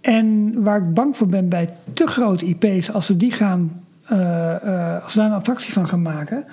En 0.00 0.52
waar 0.62 0.78
ik 0.78 0.94
bang 0.94 1.16
voor 1.16 1.26
ben 1.26 1.48
bij 1.48 1.68
te 1.92 2.06
grote 2.06 2.46
IP's... 2.46 2.92
als 2.92 3.08
we 3.08 3.16
die 3.16 3.30
gaan... 3.32 3.82
eh, 4.06 4.54
eh, 4.94 5.02
als 5.02 5.14
we 5.14 5.20
daar 5.20 5.28
een 5.28 5.36
attractie 5.36 5.72
van 5.72 5.88
gaan 5.88 6.02
maken... 6.02 6.44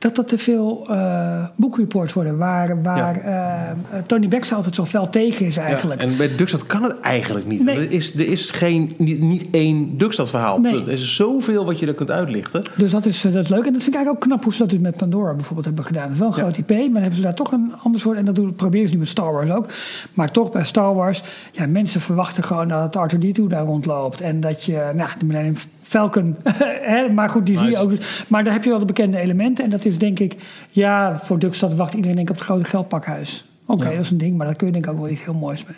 dat 0.00 0.14
dat 0.14 0.28
te 0.28 0.38
veel 0.38 0.86
eh 0.88 1.44
boekreports 1.56 2.12
worden. 2.12 2.36
Waar, 2.38 2.82
waar 2.82 3.16
eh, 3.16 4.02
Tony 4.06 4.28
Baxter 4.28 4.56
altijd 4.56 4.74
zo 4.74 4.84
fel 4.84 5.08
tegen 5.08 5.46
is 5.46 5.56
eigenlijk. 5.56 6.00
Ja, 6.02 6.06
en 6.06 6.16
bij 6.16 6.36
Duckstad 6.36 6.66
kan 6.66 6.82
het 6.82 7.00
eigenlijk 7.00 7.46
niet. 7.46 7.64
Nee. 7.64 7.76
Er, 7.76 7.90
is, 7.90 8.14
er 8.14 8.28
is 8.28 8.50
geen, 8.50 8.94
niet, 8.98 9.20
niet 9.20 9.46
één 9.50 9.98
Duckstad 9.98 10.30
verhaal. 10.30 10.58
Nee. 10.60 10.72
Punt. 10.72 10.86
Er 10.86 10.92
is 10.92 11.16
zoveel 11.16 11.64
wat 11.64 11.78
je 11.78 11.86
er 11.86 11.94
kunt 11.94 12.10
uitlichten. 12.10 12.62
Dus 12.76 12.90
dat 12.90 13.06
is, 13.06 13.24
eh, 13.24 13.32
dat 13.32 13.44
is 13.44 13.48
leuk. 13.50 13.64
En 13.66 13.72
dat 13.72 13.82
vind 13.82 13.86
ik 13.86 13.94
eigenlijk 13.94 14.24
ook 14.24 14.30
knap 14.30 14.44
hoe 14.44 14.52
ze 14.52 14.58
dat 14.58 14.70
dus 14.70 14.78
met 14.78 14.96
Pandora 14.96 15.34
bijvoorbeeld 15.34 15.66
hebben 15.66 15.84
gedaan. 15.84 16.02
Het 16.02 16.12
is 16.12 16.18
wel 16.18 16.28
een 16.28 16.34
Ja. 16.36 16.42
groot 16.42 16.56
IP, 16.56 16.70
maar 16.70 16.78
dan 16.86 16.94
hebben 16.94 17.16
ze 17.16 17.22
daar 17.22 17.34
toch 17.34 17.52
een 17.52 17.72
ander 17.82 18.00
soort. 18.00 18.16
En 18.16 18.24
dat 18.24 18.34
doen, 18.36 18.54
proberen 18.54 18.86
ze 18.88 18.92
nu 18.92 18.98
met 19.00 19.08
Star 19.08 19.32
Wars 19.32 19.50
ook. 19.50 19.66
Maar 20.14 20.30
toch 20.30 20.52
bij 20.52 20.64
Star 20.64 20.94
Wars, 20.94 21.22
ja, 21.52 21.66
mensen 21.66 22.00
verwachten 22.00 22.42
gewoon 22.42 22.68
dat 22.68 22.96
R2-D2 22.96 23.42
daar 23.48 23.64
rondloopt. 23.64 24.20
En 24.20 24.40
dat 24.40 24.64
je, 24.64 24.90
nou, 24.94 25.08
de 25.18 25.24
Millennium 25.24 25.56
Falcon, 25.90 26.36
maar 27.14 27.28
goed, 27.28 27.46
die 27.46 27.58
zie 27.58 27.70
je 27.70 27.78
ook. 27.78 27.92
Maar 28.28 28.44
daar 28.44 28.52
heb 28.52 28.64
je 28.64 28.70
wel 28.70 28.78
de 28.78 28.84
bekende 28.84 29.18
elementen. 29.18 29.64
En 29.64 29.70
dat 29.70 29.84
is 29.84 29.98
denk 29.98 30.18
ik, 30.18 30.36
ja, 30.70 31.18
voor 31.18 31.38
Duckstad 31.38 31.74
wacht 31.74 31.94
iedereen 31.94 32.16
denk 32.16 32.28
ik 32.28 32.34
op 32.34 32.40
het 32.40 32.50
grote 32.50 32.64
geldpakhuis. 32.64 33.44
Oké, 33.66 33.88
Ja. 33.88 33.94
dat 33.94 34.04
is 34.04 34.10
een 34.10 34.18
ding, 34.18 34.36
maar 34.36 34.46
daar 34.46 34.56
kun 34.56 34.66
je 34.66 34.72
denk 34.72 34.84
ik 34.84 34.90
ook 34.92 34.98
wel 34.98 35.08
iets 35.08 35.24
heel 35.24 35.34
moois 35.34 35.64
mee. 35.64 35.76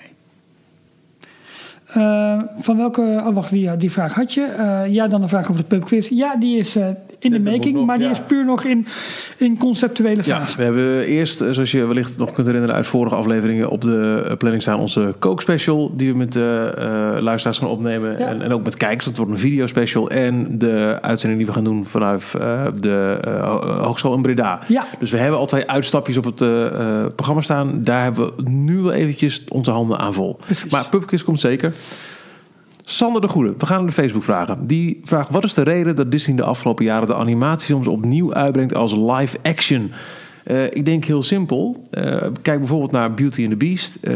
Eh, 1.86 2.40
van 2.56 2.76
welke, 2.76 3.22
oh 3.26 3.34
wacht, 3.34 3.50
die, 3.50 3.76
die 3.76 3.90
vraag 3.90 4.14
had 4.14 4.32
je. 4.34 4.44
Eh, 4.44 4.92
ja, 4.92 5.06
dan 5.08 5.20
de 5.20 5.28
vraag 5.28 5.50
over 5.50 5.60
de 5.62 5.76
pubquiz. 5.76 6.08
Ja, 6.08 6.36
die 6.36 6.58
is 6.58 6.76
eh, 6.76 6.86
in 7.22 7.30
de 7.30 7.50
making, 7.50 7.74
nog, 7.74 7.86
maar 7.86 7.96
die 7.96 8.04
ja. 8.06 8.10
is 8.12 8.20
puur 8.20 8.44
nog 8.44 8.64
in, 8.64 8.86
in 9.36 9.58
conceptuele 9.58 10.22
Ja, 10.24 10.40
fase. 10.40 10.56
we 10.56 10.62
hebben 10.62 11.00
eerst, 11.04 11.40
eh, 11.40 11.50
zoals 11.50 11.70
je 11.70 11.86
wellicht 11.86 12.18
nog 12.18 12.32
kunt 12.32 12.46
herinneren 12.46 12.76
uit 12.76 12.86
vorige 12.86 13.14
afleveringen, 13.14 13.68
op 13.70 13.80
de 13.80 14.24
eh, 14.28 14.36
planning 14.36 14.62
staan 14.62 14.78
onze 14.78 15.14
kookspecial. 15.18 15.92
Die 15.96 16.10
we 16.12 16.16
met 16.18 16.32
de 16.32 16.74
eh, 16.76 17.22
luisteraars 17.22 17.58
gaan 17.58 17.68
opnemen. 17.68 18.18
Ja. 18.18 18.26
En, 18.26 18.42
en 18.42 18.52
ook 18.52 18.64
met 18.64 18.76
kijkers. 18.76 19.04
Dat 19.04 19.16
wordt 19.16 19.32
een 19.32 19.38
videospecial. 19.38 20.10
En 20.10 20.58
de 20.58 20.98
uitzending 21.00 21.40
die 21.40 21.48
we 21.50 21.54
gaan 21.56 21.64
doen 21.64 21.84
vanuit 21.84 22.30
de 22.80 23.18
ho- 23.42 23.66
Hogeschool 23.82 24.14
in 24.14 24.22
Breda. 24.22 24.60
Ja. 24.68 24.84
Dus 24.98 25.10
we 25.10 25.16
hebben 25.16 25.38
altijd 25.38 25.66
uitstapjes 25.66 26.16
op 26.16 26.24
het 26.24 26.36
programma 27.14 27.42
staan. 27.42 27.84
Daar 27.84 28.02
hebben 28.02 28.26
we 28.36 28.50
nu 28.50 28.78
wel 28.80 28.92
eventjes 28.92 29.44
onze 29.48 29.70
handen 29.70 29.98
aan 29.98 30.14
vol. 30.14 30.36
Precies. 30.46 30.70
Maar 30.70 30.88
Pubquiz 30.88 31.22
komt 31.22 31.40
zeker. 31.40 31.72
Sander 32.92 33.20
de 33.20 33.28
Goede, 33.28 33.54
we 33.58 33.66
gaan 33.66 33.76
naar 33.76 33.86
de 33.86 33.92
Facebook 33.92 34.24
vragen. 34.24 34.66
Die 34.66 35.00
vraagt: 35.04 35.30
Wat 35.30 35.44
is 35.44 35.54
de 35.54 35.62
reden 35.62 35.96
dat 35.96 36.10
Disney 36.10 36.36
de 36.36 36.42
afgelopen 36.42 36.84
jaren 36.84 37.06
de 37.06 37.14
animatie 37.14 37.66
soms 37.66 37.86
opnieuw 37.86 38.34
uitbrengt 38.34 38.74
als 38.74 38.94
live 38.94 39.38
action? 39.42 39.90
Eh, 40.44 40.64
ik 40.64 40.84
denk 40.84 41.04
heel 41.04 41.22
simpel. 41.22 41.82
Eh, 41.90 42.16
kijk 42.42 42.58
bijvoorbeeld 42.58 42.90
naar 42.90 43.14
Beauty 43.14 43.42
and 43.42 43.50
the 43.50 43.56
Beast. 43.56 43.98
Eh, 44.00 44.14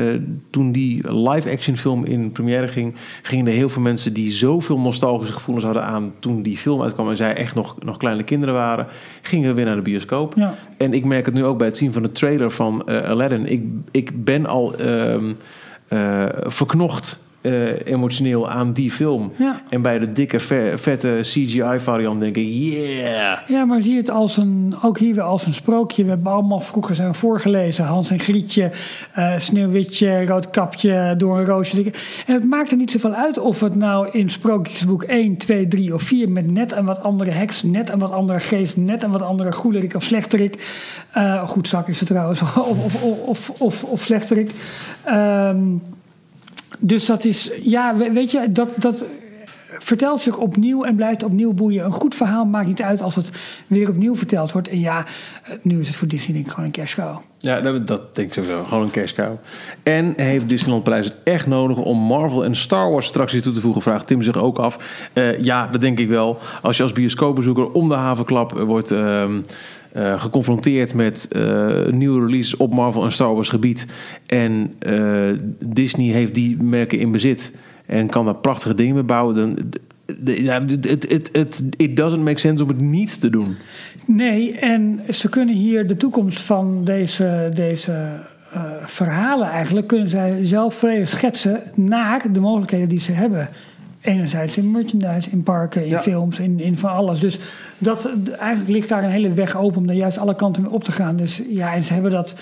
toen 0.51 0.73
die 0.73 1.13
live 1.13 1.51
action 1.51 1.77
film 1.77 2.05
in 2.05 2.33
première 2.33 2.69
ging, 2.69 2.95
gingen 3.23 3.47
er 3.47 3.53
heel 3.53 3.69
veel 3.69 3.83
mensen 3.83 4.13
die 4.13 4.31
zoveel 4.31 4.81
nostalgische 4.81 5.35
gevoelens 5.35 5.65
hadden 5.65 5.85
aan 5.85 6.13
toen 6.19 6.43
die 6.43 6.57
film 6.57 6.83
uitkwam 6.83 7.11
en 7.11 7.17
zij 7.17 7.35
echt 7.35 7.55
nog, 7.55 7.77
nog 7.85 7.97
kleine 7.97 8.23
kinderen 8.23 8.55
waren, 8.55 8.87
gingen 9.23 9.55
weer 9.55 9.65
naar 9.65 9.77
de 9.77 9.83
bioscoop. 9.83 10.35
Ja. 10.37 10.55
En 10.77 10.93
ik 10.93 11.05
merk 11.05 11.27
het 11.27 11.35
nu 11.35 11.45
ook 11.45 11.59
bij 11.59 11.67
het 11.67 11.77
zien 11.77 11.93
van 11.93 12.03
de 12.03 12.13
trailer 12.13 12.51
van 12.51 12.85
Aladdin. 12.85 13.47
Ik, 13.47 13.63
ik 13.91 14.25
ben 14.25 14.47
al 14.47 14.77
ehm, 14.77 15.33
eh, 15.89 16.27
verknocht 16.41 17.25
eh, 17.47 17.93
emotioneel 17.93 18.51
aan 18.51 18.73
die 18.73 18.91
film. 18.91 19.33
Ja. 19.37 19.61
En 19.69 19.83
bij 19.83 19.99
de 19.99 20.13
dikke, 20.13 20.41
ve- 20.41 20.73
vette 20.75 21.19
CGI-variant 21.23 22.21
denk 22.21 22.37
ik, 22.37 22.47
yeah. 22.47 23.39
Ja, 23.49 23.65
maar 23.65 23.83
zie 23.83 23.97
het 23.97 24.11
als 24.11 24.37
een, 24.37 24.75
ook 24.83 24.99
hier 24.99 25.15
weer 25.15 25.25
als 25.25 25.47
een 25.47 25.55
sprookje. 25.55 26.03
We 26.03 26.09
hebben 26.09 26.33
allemaal 26.33 26.61
vroeger 26.61 26.95
zijn 26.95 27.15
voorgelezen. 27.15 27.85
Hans 27.85 28.11
en 28.11 28.19
Grietje, 28.19 28.71
eh, 29.13 29.33
Sneeuwwitje, 29.37 30.27
Roodkapje, 30.27 31.15
Door 31.17 31.39
een 31.39 31.45
Roosje. 31.45 31.93
En 32.27 32.35
het 32.35 32.45
maakt 32.45 32.71
er 32.71 32.77
niet 32.77 32.91
zoveel 32.91 33.15
uit 33.15 33.39
of 33.39 33.61
het 33.61 33.75
nou 33.75 34.09
in 34.11 34.31
sprookjesboek 34.31 35.03
1, 35.03 35.37
2, 35.37 35.69
3 35.69 35.95
of 35.95 36.03
4... 36.03 36.29
met 36.29 36.51
net 36.51 36.73
een 36.73 36.85
wat 36.85 37.03
andere 37.03 37.31
heks, 37.31 37.63
net 37.63 37.91
een 37.91 37.99
wat 37.99 38.11
andere 38.11 38.41
geest... 38.41 38.77
net 38.77 39.03
een 39.03 39.11
wat 39.11 39.23
andere 39.23 39.53
goederik 39.53 39.95
of 39.95 40.03
slechterik. 40.03 40.55
Eh 41.11 41.49
goed 41.49 41.69
zak 41.69 41.89
is 41.89 41.99
het 42.01 42.09
trouwens, 42.09 42.41
of, 42.43 42.57
of, 42.57 43.03
of, 43.03 43.51
of, 43.51 43.85
of 43.85 44.03
slechterik. 44.03 44.51
Ehm, 45.05 45.59
dus 46.79 47.07
dat 47.07 47.25
is, 47.25 47.51
ja, 47.63 47.97
we- 47.97 48.13
weet 48.13 48.31
je, 48.31 48.53
dat... 48.53 48.69
dat 48.77 49.05
vertelt 49.79 50.23
zich 50.23 50.37
opnieuw 50.37 50.85
en 50.85 50.95
blijft 50.97 51.23
opnieuw 51.23 51.53
boeien. 51.53 51.85
Een 51.85 51.93
goed 51.93 52.15
verhaal 52.15 52.45
maakt 52.45 52.67
niet 52.67 52.83
uit 52.83 53.03
als 53.03 53.15
het 53.15 53.31
weer 53.67 53.89
opnieuw 53.89 54.17
verteld 54.17 54.53
wordt. 54.53 54.69
En 54.69 54.81
ja, 54.81 55.05
nu 55.63 55.81
is 55.81 55.87
het 55.87 55.97
voor 55.97 56.09
Disney 56.09 56.33
denk 56.33 56.45
ik 56.47 56.51
gewoon 56.51 56.67
een 56.67 56.73
kerstgauw. 56.73 57.23
Ja, 57.39 57.61
dat, 57.61 58.15
denk 58.15 58.29
ik 58.29 58.33
sowieso. 58.33 58.65
Gewoon 58.65 58.91
een 58.93 59.07
cow. 59.15 59.35
En 59.83 60.13
heeft 60.17 60.49
Disneyland 60.49 60.85
Prijs 60.85 61.05
het 61.07 61.17
echt 61.25 61.47
nodig 61.47 61.79
om 61.79 61.99
Marvel 61.99 62.45
en 62.45 62.57
Star 62.57 62.91
Wars 62.91 63.07
attracties 63.09 63.43
toe 63.43 63.53
te 63.53 63.61
voegen? 63.61 63.83
Vraagt 63.83 64.07
Tim 64.07 64.23
zich 64.23 64.37
ook 64.37 64.59
af. 64.59 65.09
Eh, 65.13 65.39
ja, 65.43 65.67
dat 65.67 65.81
denk 65.81 65.99
ik 65.99 66.09
wel. 66.09 66.39
Als 66.63 66.77
je 66.77 66.83
als 66.83 66.93
bioscoopbezoeker 66.93 67.71
om 67.71 67.89
de 67.89 67.95
havenklap 67.95 68.53
wordt 68.53 68.91
ehm, 68.91 69.41
eh, 69.93 70.21
geconfronteerd 70.21 70.95
met 70.95 71.29
eh, 71.33 71.87
nieuwe 71.87 72.27
releases 72.27 72.57
op 72.57 72.75
Marvel 72.75 73.05
en 73.05 73.13
Star 73.13 73.35
Wars 73.35 73.49
gebied. 73.49 73.87
En 74.27 74.75
eh, 74.79 75.39
Disney 75.65 76.07
heeft 76.07 76.35
die 76.35 76.63
merken 76.63 76.99
in 76.99 77.13
bezit 77.13 77.53
en 77.87 78.07
kan 78.07 78.25
daar 78.25 78.35
prachtige 78.35 78.75
dingen 78.75 78.95
mee 78.95 79.03
bouwen. 79.03 79.35
Dan, 79.35 79.59
ja, 80.37 80.65
het, 80.65 81.09
het, 81.09 81.29
het 81.33 81.63
it 81.77 81.97
doesn't 81.97 82.23
make 82.23 82.39
sense 82.39 82.63
om 82.63 82.69
het 82.69 82.81
niet 82.81 83.21
te 83.21 83.31
doen. 83.31 83.57
Nee, 84.07 84.53
en 84.53 85.01
ze 85.11 85.29
kunnen 85.29 85.55
hier 85.55 85.87
de 85.87 85.97
toekomst 85.97 86.41
van 86.41 86.85
deze, 86.85 87.51
deze 87.55 88.21
verhalen 88.85 89.49
eigenlijk... 89.49 89.87
kunnen 89.87 90.09
zij 90.09 90.39
zelf 90.45 90.75
volledig 90.75 91.09
schetsen 91.09 91.63
naar 91.75 92.33
de 92.33 92.41
mogelijkheden 92.41 92.89
die 92.89 93.01
ze 93.01 93.13
hebben. 93.13 93.49
Enerzijds 94.07 94.57
in 94.59 94.71
merchandise, 94.71 95.31
in 95.31 95.43
parken, 95.43 95.83
in 95.85 95.89
Ja. 95.89 96.01
films, 96.01 96.39
in, 96.39 96.61
in 96.61 96.79
van 96.79 96.91
alles. 96.91 97.21
Dus 97.21 97.39
dat, 97.79 98.11
eigenlijk 98.39 98.71
ligt 98.71 98.89
daar 98.89 99.05
een 99.05 99.11
hele 99.11 99.33
weg 99.33 99.57
open 99.57 99.79
om 99.79 99.87
daar 99.87 99.97
juist 99.97 100.19
alle 100.19 100.35
kanten 100.35 100.63
mee 100.63 100.71
op 100.71 100.85
te 100.85 100.93
gaan. 100.93 101.17
Dus 101.17 101.43
ja, 101.49 101.75
en 101.75 101.85
ze 101.85 101.93
hebben 101.93 102.11
dat, 102.11 102.35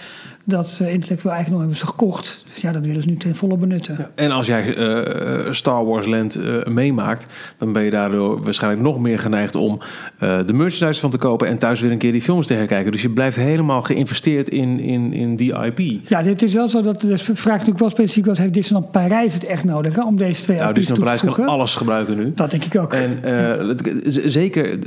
dat 0.45 0.79
eh, 0.83 0.93
intellectueel 0.93 1.35
eigendom 1.35 1.61
hebben 1.61 1.79
ze 1.79 1.87
gekocht. 1.87 2.45
Dus 2.53 2.63
ja, 2.63 2.73
dat 2.73 2.87
willen 2.87 3.03
ze 3.03 3.09
nu 3.09 3.17
ten 3.17 3.35
volle 3.35 3.57
benutten. 3.57 4.11
En 4.15 4.31
als 4.31 4.47
jij 4.47 4.77
eh, 4.77 5.53
Star 5.53 5.85
Wars 5.85 6.07
Land 6.07 6.35
eh, 6.35 6.65
meemaakt, 6.65 7.27
dan 7.59 7.73
ben 7.73 7.83
je 7.83 7.91
daardoor 7.91 8.43
waarschijnlijk 8.43 8.83
nog 8.83 8.99
meer 8.99 9.19
geneigd 9.19 9.55
om 9.55 9.81
de 10.19 10.53
merchandise 10.53 11.01
van 11.01 11.11
te 11.11 11.19
kopen 11.19 11.49
en 11.49 11.59
thuis 11.59 11.81
weer 11.81 11.91
een 11.91 11.99
keer 11.99 12.13
die 12.13 12.23
films 12.23 12.47
te 12.47 12.55
herkijken. 12.55 12.93
Dus 12.93 13.03
je 13.03 13.11
blijft 13.11 13.37
helemaal 13.37 13.83
geïnvesteerd 13.83 14.49
in, 14.49 14.81
in, 14.81 15.13
in 15.13 15.37
die 15.37 15.53
IP. 15.53 16.09
Ja, 16.09 16.23
dit 16.23 16.43
is 16.43 16.55
wel 16.55 16.69
zo 16.69 16.83
dat 16.83 17.01
de 17.01 17.19
vraag 17.19 17.47
natuurlijk 17.47 17.79
wel 17.79 17.91
specifiek 17.91 18.27
was: 18.27 18.39
heeft 18.39 18.55
Disneyland 18.55 18.91
Parijs 18.91 19.35
het 19.35 19.45
echt 19.45 19.65
nodig 19.65 19.95
hè, 19.95 20.05
om 20.05 20.17
deze 20.17 20.43
twee 20.43 20.57
Nou, 20.57 20.69
IP's 20.69 20.79
Disneyland 20.79 20.87
toe 20.87 20.97
te 20.97 21.01
Prijs 21.01 21.21
kan 21.21 21.29
voegen? 21.29 21.55
alles 21.55 21.75
gebruiken 21.75 22.17
nu. 22.17 22.33
Dat 22.35 22.51
denk 22.51 22.65
ik 22.65 22.79
ook. 22.79 22.93
En 22.93 23.19
zeker, 24.31 24.79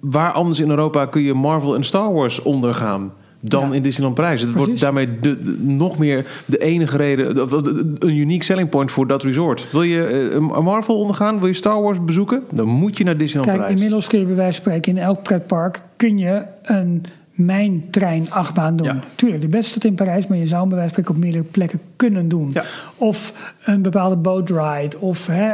waar 0.00 0.32
anders 0.32 0.60
in 0.60 0.70
Europa 0.70 1.06
kun 1.06 1.22
je 1.22 1.34
Marvel 1.34 1.74
en 1.74 1.84
Star 1.84 2.12
Wars 2.12 2.42
ondergaan 2.42 3.12
dan 3.40 3.68
Ja. 3.68 3.74
in 3.74 3.82
Disneyland 3.82 4.14
Prijs. 4.16 4.40
Het 4.40 4.52
wordt 4.52 4.80
daarmee 4.80 5.08
de, 5.20 5.38
de- 5.38 5.56
nog 5.60 5.98
meer 5.98 6.26
de 6.46 6.58
enige 6.58 6.96
reden, 6.96 7.34
de- 7.34 7.96
een 7.98 8.16
uniek 8.16 8.42
selling 8.42 8.68
point 8.68 8.90
voor 8.90 9.06
dat 9.06 9.22
resort. 9.22 9.66
Wil 9.72 9.82
je 9.82 10.30
een 10.32 10.42
Marvel 10.44 10.98
ondergaan, 11.00 11.38
wil 11.38 11.46
je 11.48 11.52
Star 11.54 11.82
Wars 11.82 12.04
bezoeken, 12.04 12.42
dan 12.52 12.66
moet 12.66 12.98
je 12.98 13.04
naar 13.04 13.16
Disneyland 13.16 13.46
Kijk, 13.50 13.60
Prijs. 13.60 13.74
inmiddels 13.74 14.06
kun 14.06 14.18
je 14.18 14.24
bij 14.26 14.34
wijze 14.36 14.62
van 14.62 14.62
spreken 14.72 14.96
in 14.96 15.02
elk 15.02 15.22
pretpark 15.22 15.80
kun 15.96 16.18
je 16.18 16.42
een 16.62 17.02
mijntrein 17.38 18.30
achtbaan 18.30 18.76
doen. 18.76 18.86
Ja. 18.86 18.98
Tuurlijk, 19.14 19.42
de 19.42 19.48
beste 19.48 19.88
in 19.88 19.94
Parijs, 19.94 20.26
maar 20.26 20.38
je 20.38 20.46
zou 20.46 20.60
hem 20.60 20.68
bij 20.68 20.78
wijze 20.78 20.94
van 20.94 21.04
spreken 21.04 21.20
op 21.20 21.30
meerdere 21.30 21.50
plekken 21.50 21.80
kunnen 21.96 22.28
doen. 22.28 22.50
Ja. 22.52 22.64
Of 22.96 23.52
een 23.64 23.82
bepaalde 23.82 24.16
boat 24.16 24.48
ride. 24.48 24.98
Of, 24.98 25.26
hè, 25.26 25.52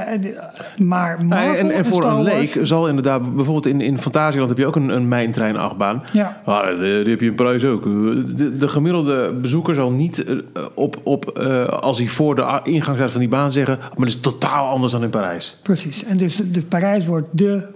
maar 0.83 1.25
Marvel 1.25 1.55
en, 1.55 1.71
en 1.71 1.85
voor 1.85 2.05
een 2.05 2.23
leek 2.23 2.59
zal 2.63 2.89
inderdaad, 2.89 3.35
bijvoorbeeld 3.35 3.67
in, 3.67 3.81
in 3.81 3.99
Fantasieland 3.99 4.51
heb 4.51 4.59
je 4.59 4.67
ook 4.67 4.77
een, 4.77 4.89
een 4.89 5.09
mijntrein 5.09 5.57
achtbaan. 5.57 6.03
Ja. 6.13 6.41
Ah, 6.45 6.69
die, 6.69 7.03
die 7.03 7.11
heb 7.11 7.21
je 7.21 7.27
in 7.27 7.35
Parijs 7.35 7.65
ook. 7.65 7.83
De, 7.83 8.57
de 8.57 8.69
gemiddelde 8.69 9.39
bezoeker 9.41 9.75
zal 9.75 9.91
niet 9.91 10.25
eh, 10.25 10.37
op, 10.75 11.01
op 11.03 11.39
eh, 11.39 11.65
als 11.65 11.99
hij 11.99 12.07
voor 12.07 12.35
de 12.35 12.61
ingang 12.65 12.97
staat 12.97 13.11
van 13.11 13.21
die 13.21 13.29
baan 13.29 13.53
zeggen, 13.53 13.79
maar 13.79 13.91
dat 13.97 14.07
is 14.07 14.21
totaal 14.21 14.69
anders 14.69 14.93
dan 14.93 15.03
in 15.03 15.11
Parijs. 15.11 15.59
Precies. 15.63 16.05
En 16.05 16.17
dus 16.17 16.37
de 16.37 16.63
Parijs 16.63 17.07
wordt 17.07 17.27
de 17.31 17.67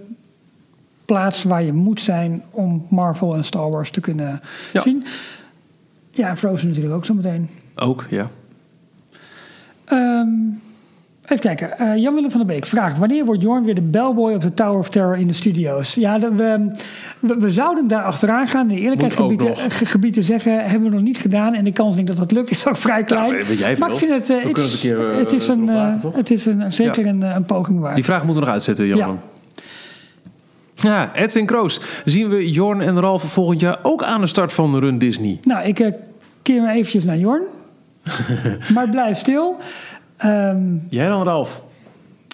plaats 1.09 1.43
waar 1.43 1.63
je 1.63 1.73
moet 1.73 2.01
zijn 2.01 2.43
om 2.51 2.85
Marvel 2.89 3.35
en 3.35 3.43
Star 3.43 3.69
Wars 3.71 3.91
te 3.91 3.99
kunnen 4.01 4.41
Ja. 4.73 4.81
zien. 4.81 5.03
Ja, 6.11 6.27
en 6.29 6.37
Frozen 6.37 6.67
natuurlijk 6.67 6.95
ook 6.95 7.05
zo 7.05 7.13
meteen. 7.13 7.49
Ook, 7.75 8.05
ja. 8.09 8.27
Ehm, 9.85 10.27
even 11.23 11.39
kijken. 11.39 11.77
Eh, 11.77 11.95
Jan-Willem 11.97 12.31
van 12.31 12.39
der 12.39 12.49
Beek 12.55 12.65
vraagt... 12.65 12.97
wanneer 12.97 13.25
wordt 13.25 13.41
Jorn 13.41 13.63
weer 13.65 13.75
de 13.75 13.81
bellboy 13.81 14.33
op 14.33 14.41
de 14.41 14.53
Tower 14.53 14.77
of 14.79 14.89
Terror 14.89 15.17
in 15.17 15.27
de 15.27 15.33
studio's? 15.33 15.93
Ja, 15.93 16.17
de- 16.17 16.29
we, 16.35 16.71
we, 17.19 17.35
we 17.39 17.51
zouden 17.51 17.87
daar 17.87 18.03
achteraan 18.03 18.47
gaan. 18.47 18.67
De 18.67 18.75
eerlijkheid 18.79 19.17
Moet 19.19 19.23
ook 19.23 19.31
gebied, 19.31 19.47
nog. 19.47 19.77
ge- 19.77 19.85
gebied 19.85 20.13
te 20.13 20.23
zeggen... 20.23 20.63
hebben 20.69 20.89
we 20.89 20.95
nog 20.95 21.05
niet 21.05 21.17
gedaan. 21.17 21.53
En 21.53 21.63
de 21.63 21.71
kans 21.71 21.95
denk 21.95 22.07
dat 22.07 22.17
dat 22.17 22.31
lukt 22.31 22.49
is 22.51 22.67
ook 22.67 22.77
vrij 22.77 23.03
klein. 23.03 23.31
weet 23.31 23.57
jij 23.57 23.75
maar 23.79 23.89
ik 23.91 23.95
vind 23.97 24.13
het... 24.13 24.29
eh, 24.29 24.37
het 24.43 24.57
een 24.73 24.79
keer, 24.79 25.15
het 25.17 25.31
is 25.33 25.47
een, 25.47 25.69
eh, 25.69 25.93
toch? 25.99 26.15
het 26.15 26.31
is 26.31 26.45
een, 26.45 26.71
zeker 26.73 27.03
Ja. 27.03 27.09
een, 27.09 27.21
een 27.21 27.45
poging 27.45 27.79
waard. 27.79 27.95
Die 27.95 28.03
vraag 28.03 28.17
moeten 28.23 28.35
we 28.39 28.45
nog 28.45 28.53
uitzetten, 28.55 28.87
Jan. 28.87 28.97
Ja. 28.97 29.15
Ja. 30.81 31.11
Edwin 31.15 31.45
Kroos. 31.45 31.81
Zien 32.05 32.29
we 32.29 32.51
Jorn 32.51 32.81
en 32.81 32.99
Ralf 32.99 33.23
volgend 33.23 33.61
jaar 33.61 33.79
ook 33.83 34.03
aan 34.03 34.21
de 34.21 34.27
start 34.27 34.53
van 34.53 34.79
Run 34.79 34.97
Disney? 34.97 35.39
Nou, 35.43 35.67
ik 35.67 35.79
eh, 35.79 35.91
keer 36.41 36.61
me 36.61 36.71
eventjes 36.71 37.03
naar 37.03 37.17
Jorn. 37.17 37.41
maar 38.73 38.89
blijf 38.89 39.17
stil. 39.17 39.57
Ehm, 40.17 40.57
Jij 40.89 41.07
dan, 41.07 41.23
Ralf? 41.23 41.63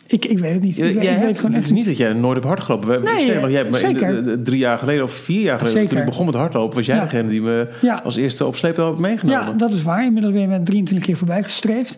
ik, 0.08 0.26
ik 0.26 0.40
weet 0.40 0.54
het 0.54 0.62
niet. 0.62 0.78
Ik, 0.78 0.84
Jij 0.84 0.94
weet- 0.94 1.04
ik 1.04 1.10
hebt- 1.10 1.20
weet 1.20 1.28
het 1.30 1.36
gewoon 1.38 1.52
het 1.52 1.62
echt 1.62 1.72
is 1.72 1.78
niet 1.78 1.86
dat 1.86 1.98
jij 1.98 2.14
nooit 2.14 2.34
hebt 2.34 2.48
hardgelopen. 2.48 2.88
We, 2.90 3.12
Nee, 3.12 3.26
jij 3.26 3.52
hebt 3.52 3.72
me 3.72 3.78
zeker. 3.78 4.16
de- 4.16 4.24
de- 4.24 4.42
drie 4.42 4.58
jaar 4.60 4.78
geleden 4.80 5.04
of 5.04 5.12
vier 5.14 5.42
jaar 5.42 5.58
geleden, 5.58 5.78
Zeker. 5.80 5.90
toen 5.90 6.00
ik 6.00 6.06
begon 6.06 6.26
met 6.26 6.36
hardlopen, 6.36 6.76
was 6.76 6.86
jij 6.86 6.96
Ja. 6.96 7.04
degene 7.04 7.30
die 7.30 7.42
me 7.42 7.68
Ja. 7.82 8.02
als 8.04 8.16
eerste 8.16 8.46
op 8.46 8.56
sleeptouw 8.56 8.88
hebt 8.88 9.00
meegenomen. 9.00 9.46
Ja, 9.48 9.54
dat 9.54 9.72
is 9.72 9.84
waar. 9.84 10.06
Inmiddels 10.06 10.34
ben 10.34 10.42
je 10.42 10.48
met 10.48 10.66
23 10.66 11.08
keer 11.08 11.18
voorbij 11.18 11.44
gestreefd. 11.44 11.98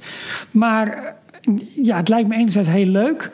Maar 0.51 0.88
eh, 0.88 1.53
ja, 1.86 1.97
het 1.97 2.10
lijkt 2.10 2.27
me 2.27 2.36
enerzijds 2.36 2.69
heel 2.69 2.86
leuk. 2.86 3.31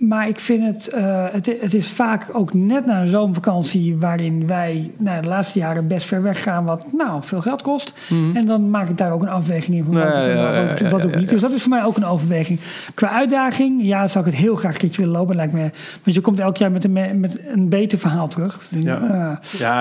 Maar 0.00 0.28
ik 0.28 0.40
vind 0.40 0.64
het, 0.74 0.88
eh, 0.88 1.24
het, 1.30 1.46
het 1.60 1.74
is 1.74 1.88
vaak 1.88 2.26
ook 2.32 2.54
net 2.54 2.86
na 2.86 3.00
een 3.00 3.08
zomervakantie... 3.08 3.96
waarin 3.96 4.46
wij 4.46 4.90
nou, 4.96 5.22
de 5.22 5.28
laatste 5.28 5.58
jaren 5.58 5.88
best 5.88 6.06
ver 6.06 6.22
weg 6.22 6.42
gaan... 6.42 6.64
wat 6.64 6.84
nou, 6.92 7.22
veel 7.22 7.40
geld 7.40 7.62
kost. 7.62 7.92
En 8.34 8.46
dan 8.46 8.70
maak 8.70 8.88
ik 8.88 8.96
daar 8.96 9.12
ook 9.12 9.22
een 9.22 9.28
afweging 9.28 9.76
in 9.76 9.84
van 9.84 9.94
wat, 9.94 10.02
Ja, 10.02 10.08
ja, 10.26 10.34
wat, 10.34 10.80
ja, 10.80 10.98
ja, 10.98 11.04
ik 11.04 11.16
niet. 11.16 11.28
Dus 11.28 11.40
dat 11.40 11.50
is 11.50 11.60
voor 11.62 11.70
mij 11.70 11.84
ook 11.84 11.96
een 11.96 12.04
overweging. 12.04 12.60
Qua 12.94 13.08
uitdaging, 13.10 13.82
ja, 13.84 14.06
zou 14.08 14.26
ik 14.26 14.30
het 14.32 14.40
heel 14.40 14.56
graag 14.56 14.72
een 14.72 14.78
keertje 14.78 15.00
willen 15.02 15.16
lopen. 15.18 15.36
Lijkt 15.36 15.52
me, 15.52 15.70
want 16.04 16.16
je 16.16 16.20
komt 16.20 16.40
elk 16.40 16.56
jaar 16.56 16.70
met 16.70 16.84
een, 16.84 17.20
met 17.20 17.40
een 17.48 17.68
beter 17.68 17.98
verhaal 17.98 18.28
terug. 18.28 18.62
Denk, 18.68 18.84
Ja. 18.84 19.38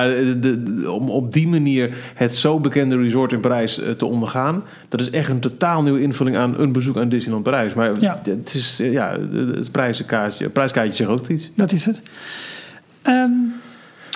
eh, 0.07 0.15
de, 0.39 0.39
de- 0.63 0.91
om 0.91 1.09
op 1.09 1.33
die 1.33 1.47
manier 1.47 1.97
het 2.15 2.35
zo 2.35 2.59
bekende 2.59 2.97
resort 2.97 3.31
in 3.31 3.39
Parijs 3.39 3.79
eh, 3.81 3.91
te 3.91 4.05
ondergaan, 4.05 4.63
dat 4.89 4.99
is 5.01 5.09
echt 5.09 5.29
een 5.29 5.39
totaal 5.39 5.83
nieuwe 5.83 6.01
invulling 6.01 6.37
aan 6.37 6.59
een 6.59 6.71
bezoek 6.71 6.97
aan 6.97 7.09
Disneyland 7.09 7.43
Parijs. 7.43 7.73
Maar 7.73 7.99
Ja. 7.99 8.19
het 8.23 8.53
is 8.53 8.79
eh, 8.79 8.91
ja, 8.91 9.17
het 9.31 9.71
prijzenkaartje, 9.71 10.49
prijskaartje 10.49 10.93
zegt 10.93 11.09
ook 11.09 11.27
iets. 11.27 11.51
Dat 11.55 11.71
is 11.71 11.85
het. 11.85 12.01
Ehm, 13.01 13.31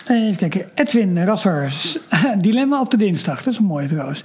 even 0.07 0.35
kijken. 0.35 0.65
Edwin 0.75 1.25
Rassers. 1.25 1.97
Dilemma 2.41 2.79
op 2.79 2.91
de 2.91 2.97
dinsdag. 2.97 3.43
Dat 3.43 3.53
is 3.53 3.59
een 3.59 3.65
mooie 3.65 3.87
trouwens. 3.87 4.23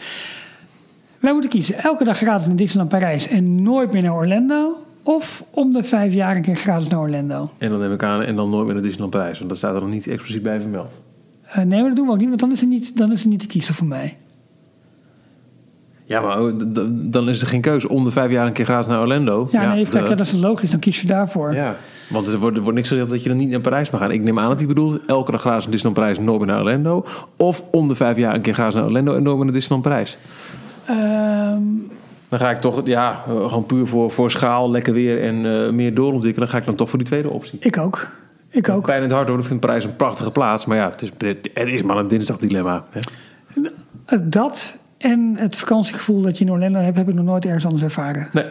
Wij 1.18 1.32
moeten 1.32 1.50
kiezen. 1.50 1.78
Elke 1.82 2.04
dag 2.04 2.16
gratis 2.16 2.46
naar 2.46 2.56
Disneyland 2.56 2.90
Parijs 2.90 3.28
en 3.28 3.62
nooit 3.62 3.92
meer 3.92 4.02
naar 4.02 4.14
Orlando. 4.14 4.82
Of 5.02 5.44
om 5.50 5.72
de 5.72 5.82
vijf 5.84 6.12
jaar 6.12 6.37
een 6.37 6.42
keer 6.42 6.56
gratis 6.56 6.88
naar 6.88 7.00
Orlando. 7.00 7.46
En 7.58 7.70
dan 7.70 7.78
neem 7.78 7.92
ik 7.92 8.02
aan, 8.02 8.22
en 8.22 8.37
dan 8.37 8.50
nooit 8.50 8.64
meer 8.64 8.72
naar 8.74 8.82
Disneyland 8.82 9.12
Parijs, 9.12 9.37
want 9.38 9.48
dat 9.50 9.58
staat 9.58 9.74
er 9.74 9.80
nog 9.80 9.90
niet 9.90 10.06
expliciet 10.06 10.42
bij 10.42 10.61
vermeld. 10.61 11.02
Eh, 11.44 11.56
nee, 11.56 11.78
maar 11.80 11.88
dat 11.88 11.96
doen 11.96 12.06
we 12.06 12.12
ook 12.12 12.18
niet, 12.18 12.28
want 12.28 12.40
dan 12.40 12.52
is 12.52 12.61
het 12.61 12.68
niet, 12.68 12.96
dan 12.96 13.12
is 13.12 13.20
het 13.20 13.28
niet 13.28 13.40
te 13.40 13.46
kiezen 13.46 13.74
voor 13.74 13.87
mij. 13.87 14.16
Ja, 16.09 16.21
maar 16.21 16.38
dan 16.90 17.29
is 17.29 17.40
er 17.40 17.47
geen 17.47 17.61
keuze 17.61 17.88
om 17.88 18.05
de 18.05 18.11
vijf 18.11 18.31
jaar 18.31 18.47
een 18.47 18.53
keer 18.53 18.64
gratis 18.64 18.87
naar 18.87 19.01
Orlando. 19.01 19.49
Ja, 19.51 19.73
nee, 19.75 19.87
kijk, 19.88 20.03
de- 20.03 20.09
ja, 20.09 20.14
dat 20.14 20.27
is 20.27 20.33
logisch. 20.33 20.71
Dan 20.71 20.81
kies 20.81 21.01
je 21.01 21.07
daarvoor. 21.07 21.55
ja. 21.55 21.77
Want 22.09 22.27
er 22.29 22.38
wordt, 22.38 22.57
er 22.57 22.62
wordt 22.62 22.77
niks 22.77 22.88
gezegd 22.88 23.09
dat 23.09 23.23
je 23.23 23.29
dan 23.29 23.38
niet 23.38 23.49
naar 23.49 23.61
Parijs 23.61 23.90
mag 23.90 24.01
gaan. 24.01 24.11
Ik 24.11 24.23
neem 24.23 24.38
aan 24.38 24.49
dat 24.49 24.59
hij 24.59 24.66
bedoelt 24.66 25.01
elke 25.07 25.31
dag 25.31 25.40
gratis 25.40 25.62
naar 25.62 25.71
Disneyland 25.73 25.94
Parijs 26.01 26.18
en 26.18 26.25
nooit 26.25 26.38
meer 26.38 26.49
naar 26.49 26.59
Orlando. 26.59 27.05
Of 27.37 27.62
om 27.71 27.88
de 27.88 27.94
vijf 27.94 28.16
jaar 28.16 28.35
een 28.35 28.40
keer 28.40 28.55
gratis 28.55 28.75
naar 28.75 28.85
Orlando 28.85 29.14
en 29.14 29.23
nooit 29.23 29.37
meer 29.37 29.44
naar 29.44 29.55
Disneyland 29.55 29.83
Parijs. 29.88 30.18
Ehm, 30.85 31.62
Dan 32.29 32.38
ga 32.38 32.51
ik 32.51 32.57
toch, 32.57 32.81
ja, 32.85 33.23
eh, 33.27 33.49
gewoon 33.49 33.66
puur 33.66 33.87
voor, 33.87 34.11
voor 34.11 34.31
schaal, 34.31 34.71
lekker 34.71 34.92
weer 34.92 35.23
en 35.23 35.64
eh, 35.66 35.73
meer 35.73 35.94
doorontwikkelen. 35.94 36.49
Ga 36.49 36.59
ik 36.59 36.66
dan 36.66 36.75
toch 36.75 36.88
voor 36.88 36.99
die 36.99 37.07
tweede 37.09 37.31
optie. 37.31 37.59
ik 37.61 37.79
ook. 37.79 38.09
Ik 38.51 38.68
ook. 38.68 38.83
Pijn 38.87 38.97
in 38.97 39.03
het 39.03 39.12
hart 39.12 39.29
hoor, 39.29 39.38
ik 39.38 39.44
vind 39.44 39.61
Parijs 39.61 39.85
een 39.85 39.97
prachtige 39.97 40.31
plaats. 40.31 40.64
Maar 40.64 40.77
ja, 40.77 40.90
het 40.90 41.03
is, 41.03 41.11
het 41.55 41.68
is 41.68 41.83
maar 41.83 41.97
een 41.97 42.09
dinsdag 42.09 42.38
dilemma. 42.38 42.85
Hè? 42.90 43.01
Eh, 44.05 44.18
Dat 44.23 44.77
En 44.98 45.34
het 45.38 45.56
vakantiegevoel 45.56 46.20
dat 46.20 46.38
je 46.38 46.44
in 46.44 46.50
Orlando 46.50 46.78
hebt, 46.78 46.96
heb 46.96 47.08
ik 47.08 47.14
nog 47.14 47.24
nooit 47.24 47.44
ergens 47.44 47.64
anders 47.64 47.82
ervaren. 47.82 48.28
Nee, 48.32 48.44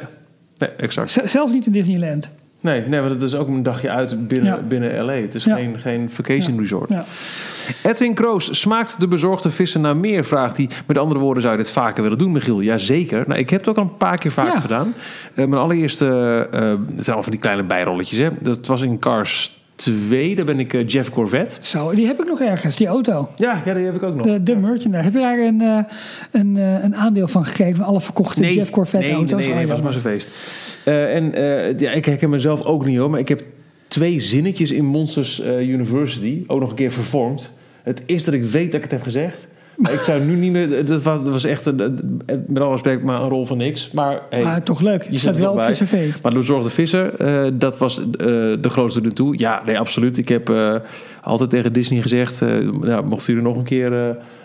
nee 0.57 0.69
exact. 0.69 1.11
Z- 1.11 1.23
zelfs 1.25 1.51
niet 1.51 1.65
in 1.65 1.71
Disneyland. 1.71 2.29
Nee, 2.61 2.81
nee, 2.87 2.99
maar 2.99 3.09
dat 3.09 3.21
is 3.21 3.35
ook 3.35 3.47
een 3.47 3.63
dagje 3.63 3.89
uit 3.89 4.27
binnen, 4.27 4.55
Ja. 4.55 4.63
binnen 4.67 5.05
LA. 5.05 5.11
Het 5.13 5.35
is 5.35 5.43
Ja. 5.43 5.55
geen, 5.55 5.79
geen 5.79 6.09
vacation 6.11 6.53
Ja. 6.55 6.61
resort. 6.61 6.89
Ja. 6.89 7.05
Edwin 7.83 8.13
Kroos, 8.13 8.59
smaakt 8.59 8.99
de 8.99 9.07
bezorgde 9.07 9.51
vissen 9.51 9.81
naar 9.81 9.97
meer? 9.97 10.25
Vraagt 10.25 10.57
hij. 10.57 10.69
Met 10.85 10.97
andere 10.97 11.19
woorden, 11.19 11.41
zou 11.43 11.57
je 11.57 11.61
dit 11.63 11.71
vaker 11.71 12.03
willen 12.03 12.17
doen, 12.17 12.31
Michiel? 12.31 12.61
Jazeker. 12.61 13.23
Nou, 13.27 13.39
ik 13.39 13.49
heb 13.49 13.59
het 13.59 13.69
ook 13.69 13.77
al 13.77 13.83
een 13.83 13.97
paar 13.97 14.17
keer 14.17 14.31
vaker 14.31 14.53
Ja. 14.53 14.59
gedaan. 14.59 14.93
Eh, 15.33 15.45
mijn 15.45 15.61
allereerste, 15.61 16.05
eh, 16.51 16.59
het 16.59 16.77
zijn 16.87 16.95
allemaal 17.05 17.23
van 17.23 17.31
die 17.31 17.39
kleine 17.41 17.63
bijrolletjes. 17.63 18.19
Hè? 18.19 18.29
Dat 18.39 18.67
was 18.67 18.81
in 18.81 18.99
Cars 18.99 19.56
2. 19.77 20.35
Daar 20.35 20.45
ben 20.45 20.59
ik 20.59 20.73
eh, 20.73 20.87
Jeff 20.87 21.09
Corvette. 21.09 21.57
Zo, 21.61 21.95
die 21.95 22.05
heb 22.05 22.19
ik 22.21 22.27
nog 22.27 22.41
ergens, 22.41 22.75
die 22.75 22.87
auto. 22.87 23.29
Ja, 23.35 23.61
ja, 23.65 23.73
die 23.73 23.85
heb 23.85 23.95
ik 23.95 24.03
ook 24.03 24.15
nog. 24.15 24.25
De, 24.25 24.43
de 24.43 24.55
merchandise. 24.55 25.03
Heb 25.03 25.13
je 25.13 25.19
daar 25.19 25.39
een, 25.39 25.61
eh, 25.61 25.79
een, 26.31 26.57
eh, 26.57 26.83
een 26.83 26.95
aandeel 26.95 27.27
van 27.27 27.45
gekregen? 27.45 27.75
Van 27.75 27.85
alle 27.85 28.01
verkochte 28.01 28.53
Jeff 28.53 28.69
Corvette 28.69 29.07
nee, 29.07 29.15
auto's? 29.15 29.45
Nee, 29.45 29.53
nee, 29.53 29.63
Oh, 29.63 29.69
was 29.69 29.81
maar 29.81 29.91
zo'n 29.91 30.01
feest. 30.01 30.31
En 30.85 31.31
ja, 31.77 31.91
ik 31.91 32.05
herken 32.05 32.29
mezelf 32.29 32.65
ook 32.65 32.85
niet 32.85 32.97
hoor, 32.97 33.09
maar 33.09 33.19
ik 33.19 33.27
heb 33.27 33.43
twee 33.87 34.19
zinnetjes 34.19 34.71
in 34.71 34.85
Monsters 34.85 35.41
University 35.45 36.43
ook 36.47 36.59
nog 36.59 36.69
een 36.69 36.75
keer 36.75 36.91
vervormd. 36.91 37.53
Het 37.83 38.03
is 38.05 38.23
dat 38.23 38.33
ik 38.33 38.43
weet 38.43 38.65
dat 38.65 38.75
ik 38.75 38.81
het 38.81 38.91
heb 38.91 39.01
gezegd. 39.01 39.47
Maar 39.77 39.93
ik 39.93 39.99
zou 39.99 40.21
nu 40.21 40.35
niet 40.35 40.51
meer. 40.51 40.85
Dat 40.85 41.01
was, 41.01 41.23
dat 41.23 41.33
was 41.33 41.43
echt, 41.43 41.65
een, 41.65 42.21
met 42.47 42.59
alle 42.59 42.71
respect, 42.71 43.03
maar 43.03 43.21
een 43.21 43.29
rol 43.29 43.45
van 43.45 43.57
niks. 43.57 43.91
Maar 43.91 44.21
hey, 44.29 44.43
Maar 44.43 44.63
toch 44.63 44.81
leuk. 44.81 45.03
Je 45.03 45.09
zit 45.09 45.19
staat 45.19 45.37
wel 45.37 45.51
op 45.51 45.59
je 45.59 45.65
bij. 45.65 45.73
cv. 45.73 46.21
Maar 46.21 46.31
de 46.31 46.37
bezorgde 46.37 46.69
visser, 46.69 47.15
eh, 47.15 47.51
dat 47.53 47.77
was 47.77 47.99
eh, 47.99 48.05
de 48.61 48.69
grootste 48.69 49.01
er 49.01 49.13
toe. 49.13 49.39
Ja, 49.39 49.61
nee, 49.65 49.79
absoluut. 49.79 50.17
Ik 50.17 50.29
heb 50.29 50.49
eh, 50.49 50.75
altijd 51.21 51.49
tegen 51.49 51.73
Disney 51.73 52.01
gezegd... 52.01 52.41
ja, 52.81 53.01
mochten 53.01 53.33
jullie 53.33 53.49
nog 53.49 53.57
een 53.57 53.63
keer 53.63 53.91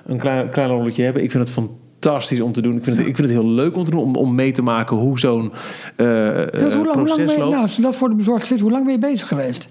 een 0.06 0.18
klein, 0.18 0.48
klein 0.48 0.68
rolletje 0.68 1.02
hebben... 1.02 1.22
ik 1.22 1.30
vind 1.30 1.48
het 1.48 1.52
fantastisch 1.52 2.40
om 2.40 2.52
te 2.52 2.60
doen. 2.60 2.76
Ik 2.76 2.84
vind 2.84 2.98
het, 2.98 3.06
ik 3.06 3.16
vind 3.16 3.28
het 3.28 3.36
heel 3.38 3.48
leuk 3.48 3.76
om 3.76 3.84
te 3.84 3.90
doen, 3.90 4.00
om, 4.00 4.14
om 4.16 4.34
mee 4.34 4.52
te 4.52 4.62
maken 4.62 4.96
hoe 4.96 5.18
zo'n 5.18 5.52
Ja, 5.96 6.04
dus 6.04 6.52
hoe, 6.52 6.60
lang, 6.60 6.74
hoe 6.74 6.84
lang 6.84 6.92
proces 6.92 7.16
ben 7.16 7.34
je, 7.34 7.40
loopt. 7.40 7.50
nou, 7.50 7.62
als 7.62 7.76
je 7.76 7.82
dat 7.82 7.96
voor 7.96 8.08
de 8.08 8.14
bezorgd 8.14 8.46
zit, 8.46 8.60
hoe 8.60 8.70
lang 8.70 8.84
ben 8.84 8.92
je 8.92 8.98
bezig 8.98 9.28
geweest? 9.28 9.68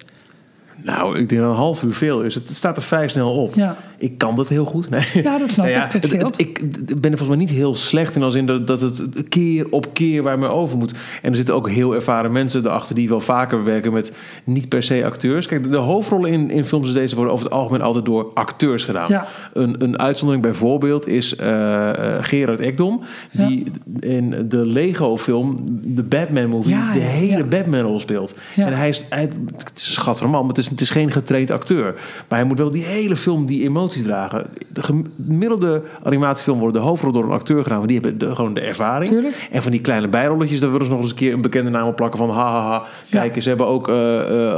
Nou, 0.84 1.20
ik 1.20 1.30
denk 1.30 1.42
een 1.42 1.48
half 1.48 1.84
uur 1.84 1.94
veel 1.94 2.22
is. 2.22 2.36
Het 2.36 2.50
staat 2.50 2.76
er 2.76 2.82
vrij 2.82 3.08
snel 3.08 3.34
op. 3.34 3.54
Ja. 3.56 3.78
Ik 4.02 4.18
kan 4.18 4.36
dat 4.36 4.50
heel 4.50 4.66
goed. 4.66 4.90
Nee. 4.90 5.06
Ja, 5.14 5.38
dat 5.38 5.52
snap 5.52 5.66
Nou 5.66 5.78
ik. 5.86 5.92
Het- 5.92 6.40
ik 6.40 6.62
ben 7.02 7.12
er 7.12 7.18
volgens 7.18 7.28
mij 7.28 7.38
niet 7.38 7.50
heel 7.50 7.76
slecht 7.76 8.16
in 8.16 8.24
als 8.24 8.36
in 8.36 8.46
dat, 8.46 8.68
dat 8.68 8.82
het 8.82 9.04
keer 9.30 9.66
op 9.70 9.94
keer 9.94 10.24
waar 10.24 10.40
me 10.40 10.48
over 10.48 10.78
moet. 10.78 10.94
En 11.22 11.30
er 11.30 11.36
zitten 11.36 11.56
ook 11.56 11.70
heel 11.70 11.94
ervaren 11.96 12.32
mensen 12.32 12.66
erachter 12.66 12.96
die 12.96 13.10
wel 13.10 13.20
vaker 13.20 13.64
werken 13.64 13.94
met 13.94 14.14
niet 14.44 14.70
per 14.70 14.84
se 14.84 15.06
acteurs. 15.06 15.46
Kijk, 15.48 15.64
de, 15.64 15.70
de 15.70 15.78
hoofdrollen 15.78 16.32
in, 16.32 16.50
in 16.52 16.66
films 16.66 16.86
als 16.86 16.94
deze 16.94 17.16
worden 17.16 17.34
over 17.34 17.46
het 17.46 17.54
algemeen 17.54 17.82
altijd 17.82 18.06
door 18.06 18.32
acteurs 18.34 18.84
gedaan. 18.86 19.06
Ja. 19.10 19.28
Een, 19.54 19.76
een 19.84 20.00
uitzondering 20.00 20.44
bijvoorbeeld 20.46 21.08
is 21.08 21.36
eh, 21.36 21.90
eh, 21.90 22.24
Gerard 22.24 22.60
Ekdom, 22.60 23.02
die 23.32 23.64
in 24.00 24.46
de 24.50 24.66
Lego-film, 24.66 25.56
de 25.86 26.04
Batman-movie, 26.04 26.76
de 26.94 27.00
hele. 27.00 27.44
Batman-rol 27.44 28.00
speelt. 28.00 28.36
En 28.56 28.74
hij 28.74 28.90
is, 28.90 29.04
hij, 29.10 29.30
het 29.58 29.72
is 29.76 30.00
een 30.22 30.30
man, 30.30 30.40
maar 30.40 30.50
het 30.50 30.58
is, 30.58 30.70
het 30.70 30.82
is 30.82 30.90
geen 30.90 31.12
getraind 31.12 31.52
acteur. 31.52 31.94
Maar 32.28 32.40
hij 32.40 32.48
moet 32.48 32.58
wel 32.58 32.72
die 32.72 32.84
hele 32.84 33.16
film 33.16 33.46
die 33.46 33.64
emoties 33.92 34.04
dragen. 34.04 34.46
De 34.68 34.84
gemiddelde 34.84 35.82
animatiefilm 36.04 36.60
worden 36.60 36.82
de 36.82 36.88
hoofdrol 36.88 37.12
door 37.12 37.24
een 37.24 37.32
acteur 37.32 37.64
gedaan, 37.64 37.78
want 37.78 37.90
die 37.90 38.00
hebben 38.00 38.18
de, 38.18 38.36
gewoon 38.36 38.54
de 38.54 38.62
ervaring. 38.62 39.10
Tuurlijk. 39.10 39.48
En 39.52 39.62
van 39.62 39.72
die 39.72 39.82
kleine 39.82 40.08
bijrolletjes, 40.08 40.60
daar 40.60 40.72
willen 40.72 40.86
ze 40.86 40.92
nog 40.92 41.02
eens 41.02 41.10
een 41.10 41.16
keer 41.16 41.34
een 41.34 41.42
bekende 41.42 41.70
naam 41.70 41.88
op 41.88 41.96
plakken 41.96 42.20
van 42.20 42.30
hahaha. 42.30 42.84
Kijk, 43.10 43.42
ze 43.42 43.50
hebben 43.50 43.68
ook 43.68 43.90
eh, 43.90 43.96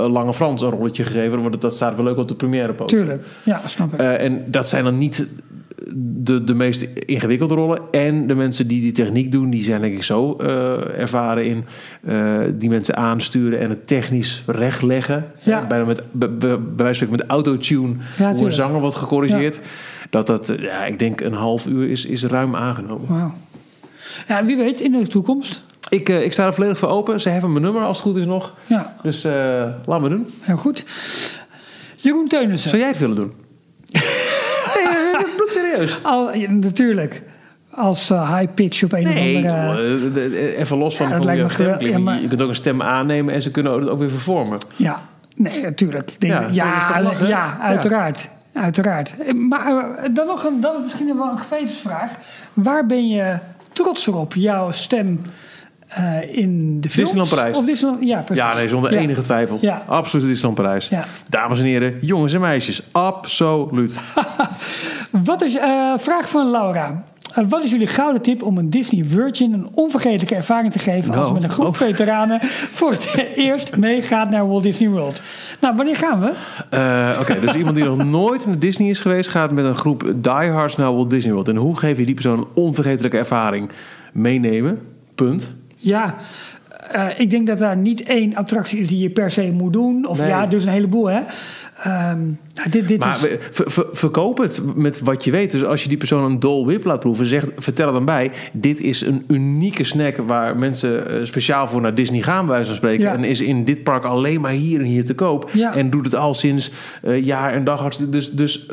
Lange 0.09 0.33
Frans 0.33 0.61
een 0.61 0.69
rolletje 0.69 1.03
gegeven, 1.03 1.41
want 1.41 1.61
dat 1.61 1.75
staat 1.75 1.95
wel 1.95 2.05
leuk 2.05 2.17
op 2.17 2.27
de 2.27 2.35
première 2.35 2.73
poster. 2.73 2.97
Tuurlijk. 2.97 3.23
Ja, 3.43 3.61
snap 3.65 3.93
ik. 3.93 3.99
Eh, 3.99 4.21
en 4.21 4.43
dat 4.47 4.69
zijn 4.69 4.83
dan 4.83 4.97
niet 4.97 5.27
de, 5.95 6.43
de 6.43 6.53
meest 6.53 6.81
ingewikkelde 7.05 7.55
rollen. 7.55 7.81
En 7.91 8.27
de 8.27 8.35
mensen 8.35 8.67
die 8.67 8.81
die 8.81 8.91
techniek 8.91 9.31
doen, 9.31 9.49
die 9.49 9.63
zijn 9.63 9.81
denk 9.81 9.93
ik 9.93 10.03
zo 10.03 10.35
eh, 10.35 10.99
ervaren 10.99 11.45
in 11.45 11.65
eh, 12.03 12.39
die 12.53 12.69
mensen 12.69 12.95
aansturen 12.95 13.59
en 13.59 13.69
het 13.69 13.87
technisch 13.87 14.43
rechtleggen. 14.45 15.31
Ja. 15.39 15.61
Eh, 15.61 15.67
bijna 15.67 15.85
met, 15.85 16.01
bij, 16.11 16.57
wijze 16.75 16.99
van 16.99 17.09
met 17.09 17.25
autotune, 17.27 17.95
hoe 18.17 18.45
een 18.45 18.51
zanger 18.51 18.79
wordt 18.79 18.95
gecorrigeerd. 18.95 19.59
Dat 20.09 20.27
dat, 20.27 20.53
ja, 20.59 20.85
ik 20.85 20.99
denk 20.99 21.21
een 21.21 21.33
half 21.33 21.67
uur 21.67 21.89
is, 21.89 22.05
is 22.05 22.23
ruim 22.23 22.55
aangenomen. 22.55 23.07
Wauw. 23.07 23.31
Ja, 24.27 24.45
wie 24.45 24.57
weet, 24.57 24.81
in 24.81 24.91
de 24.91 25.07
toekomst. 25.07 25.63
Ik, 25.89 26.09
ik 26.09 26.33
sta 26.33 26.45
er 26.45 26.53
volledig 26.53 26.77
voor 26.77 26.89
open. 26.89 27.21
Ze 27.21 27.29
hebben 27.29 27.51
mijn 27.51 27.63
nummer 27.63 27.83
als 27.83 27.97
het 27.97 28.05
goed 28.05 28.15
is 28.15 28.25
nog. 28.25 28.53
Ja, 28.65 28.95
Dus 29.01 29.23
laat 29.85 30.01
me 30.01 30.09
doen. 30.09 30.27
heel 30.41 30.57
goed. 30.57 30.85
Jeroen 31.95 32.27
Teunissen. 32.27 32.69
Zou 32.69 32.81
jij 32.81 32.91
het 32.91 32.99
willen 32.99 33.15
doen? 33.15 33.33
Al, 36.01 36.33
ja, 36.35 36.51
natuurlijk. 36.51 37.21
Als 37.69 38.09
eh, 38.09 38.37
high 38.37 38.53
pitch 38.53 38.83
op 38.83 38.93
een 38.93 39.03
Nee, 39.03 39.37
of 39.37 39.49
andere... 39.49 39.99
de- 39.99 40.11
de- 40.11 40.55
even 40.55 40.77
los 40.77 40.95
van, 40.95 41.05
Ja, 41.09 41.13
dat 41.19 41.25
van 41.25 41.65
jouw. 41.65 41.79
Ja, 41.79 41.97
maar- 41.99 42.21
Je 42.21 42.27
kunt 42.27 42.41
ook 42.41 42.49
een 42.49 42.55
stem 42.55 42.81
aannemen 42.81 43.33
en 43.33 43.41
ze 43.41 43.51
kunnen 43.51 43.79
het 43.79 43.89
ook 43.89 43.99
weer 43.99 44.09
vervormen. 44.09 44.57
Ja, 44.75 45.01
nee, 45.35 45.61
natuurlijk. 45.61 46.15
Denk, 46.19 46.33
Ja, 46.33 46.41
ja, 46.51 46.89
ja, 46.95 47.01
lachen? 47.01 47.27
ja, 47.27 47.57
uiteraard. 47.61 48.27
Uiteraard. 48.53 49.33
Maar 49.35 49.95
eh, 49.97 50.09
dan 50.13 50.27
nog 50.27 50.43
een, 50.45 50.61
dan 50.61 50.71
misschien 50.83 51.17
wel 51.17 51.29
een 51.31 51.37
gewetensvraag. 51.37 52.11
Waar 52.53 52.85
ben 52.85 53.09
je 53.09 53.35
trotser 53.73 54.15
op? 54.15 54.33
Jouw 54.33 54.71
stem 54.71 55.21
eh, 55.95 56.37
in 56.37 56.81
de 56.81 56.89
films? 56.89 57.09
Disneyland 57.11 57.29
Parijs. 57.29 57.57
Of 57.57 57.65
Disneyland, 57.65 58.03
ja, 58.03 58.21
precies. 58.21 58.43
Ja, 58.43 58.55
nee, 58.55 58.69
zonder 58.69 58.93
Ja. 58.93 58.99
enige 58.99 59.21
twijfel. 59.21 59.57
Ja. 59.61 59.83
Absoluut 59.87 60.27
Disneyland 60.27 60.61
Parijs. 60.61 60.89
Ja. 60.89 61.05
Dames 61.29 61.59
en 61.59 61.65
heren, 61.65 61.93
jongens 62.01 62.33
en 62.33 62.41
meisjes. 62.41 62.81
Absoluut. 62.91 63.99
Wat 65.23 65.41
is, 65.41 65.55
eh, 65.55 65.93
vraag 65.97 66.29
van 66.29 66.51
Laura. 66.51 67.03
Eh, 67.33 67.43
wat 67.49 67.63
is 67.63 67.71
jullie 67.71 67.87
gouden 67.87 68.21
tip 68.21 68.43
om 68.43 68.57
een 68.57 68.69
Disney 68.69 69.03
Virgin 69.05 69.53
een 69.53 69.67
onvergetelijke 69.73 70.35
ervaring 70.35 70.71
te 70.71 70.79
geven 70.79 71.07
als 71.07 71.15
Nou, 71.15 71.27
je 71.27 71.33
met 71.33 71.43
een 71.43 71.49
groep 71.49 71.67
oh. 71.67 71.73
veteranen 71.73 72.39
voor 72.77 72.91
het 72.91 73.31
eerst 73.35 73.77
meegaat 73.77 74.29
naar 74.29 74.47
Walt 74.47 74.63
Disney 74.63 74.89
World? 74.89 75.21
Nou, 75.59 75.75
wanneer 75.75 75.95
gaan 75.95 76.19
we? 76.19 76.31
Oké, 77.19 77.39
dus 77.39 77.53
iemand 77.53 77.75
die 77.75 77.85
nog 77.85 78.05
nooit 78.19 78.45
naar 78.47 78.59
Disney 78.59 78.89
is 78.89 78.99
geweest... 78.99 79.29
gaat 79.29 79.51
met 79.51 79.65
een 79.65 79.75
groep 79.75 80.13
diehards 80.15 80.75
naar 80.75 80.93
Walt 80.93 81.09
Disney 81.09 81.33
World. 81.33 81.47
En 81.47 81.55
hoe 81.55 81.77
geef 81.77 81.97
je 81.97 82.05
die 82.05 82.13
persoon 82.13 82.37
een 82.37 82.47
onvergetelijke 82.53 83.17
ervaring? 83.17 83.69
Meenemen, 84.13 84.79
punt. 85.15 85.53
Ja, 85.83 86.15
eh, 86.91 87.05
ik 87.17 87.29
denk 87.29 87.47
dat 87.47 87.57
daar 87.57 87.77
niet 87.77 88.03
één 88.03 88.35
attractie 88.35 88.79
is 88.79 88.87
die 88.87 88.99
je 88.99 89.09
per 89.09 89.31
se 89.31 89.51
moet 89.51 89.73
doen. 89.73 90.05
Of 90.07 90.19
Nee. 90.19 90.27
ja, 90.27 90.45
dus 90.45 90.63
een 90.63 90.71
heleboel, 90.71 91.05
hè. 91.09 91.19
Ehm, 91.83 92.21
nou, 92.53 92.69
dit, 92.69 92.87
dit 92.87 92.99
Maar 92.99 93.15
is... 93.15 93.21
we- 93.21 93.39
ver- 93.51 93.71
ver- 93.71 93.87
verkoop 93.91 94.37
het 94.37 94.61
met 94.75 94.99
wat 94.99 95.23
je 95.23 95.31
weet. 95.31 95.51
Dus 95.51 95.63
als 95.65 95.83
je 95.83 95.89
die 95.89 95.97
persoon 95.97 96.23
een 96.23 96.39
Dole 96.39 96.65
Whip 96.65 96.85
laat 96.85 96.99
proeven, 96.99 97.25
zeg, 97.25 97.45
vertel 97.57 97.87
er 97.87 97.93
dan 97.93 98.05
bij. 98.05 98.31
Dit 98.51 98.79
is 98.79 99.01
een 99.01 99.23
unieke 99.27 99.83
snack 99.83 100.17
waar 100.17 100.57
mensen 100.57 101.09
eh, 101.09 101.25
speciaal 101.25 101.67
voor 101.67 101.81
naar 101.81 101.95
Disney 101.95 102.21
gaan, 102.21 102.45
bij 102.45 102.53
wijze 102.53 102.67
van 102.67 102.75
spreken. 102.75 103.03
Ja. 103.03 103.13
En 103.13 103.23
is 103.23 103.41
in 103.41 103.63
dit 103.65 103.83
park 103.83 104.03
alleen 104.03 104.41
maar 104.41 104.51
hier 104.51 104.79
en 104.79 104.85
hier 104.85 105.05
te 105.05 105.15
koop. 105.15 105.49
Ja. 105.53 105.75
En 105.75 105.89
doet 105.89 106.05
het 106.05 106.15
al 106.15 106.33
sinds 106.33 106.71
eh, 107.01 107.25
jaar 107.25 107.53
en 107.53 107.63
dag. 107.63 107.95
Dus, 107.95 108.31
dus 108.31 108.65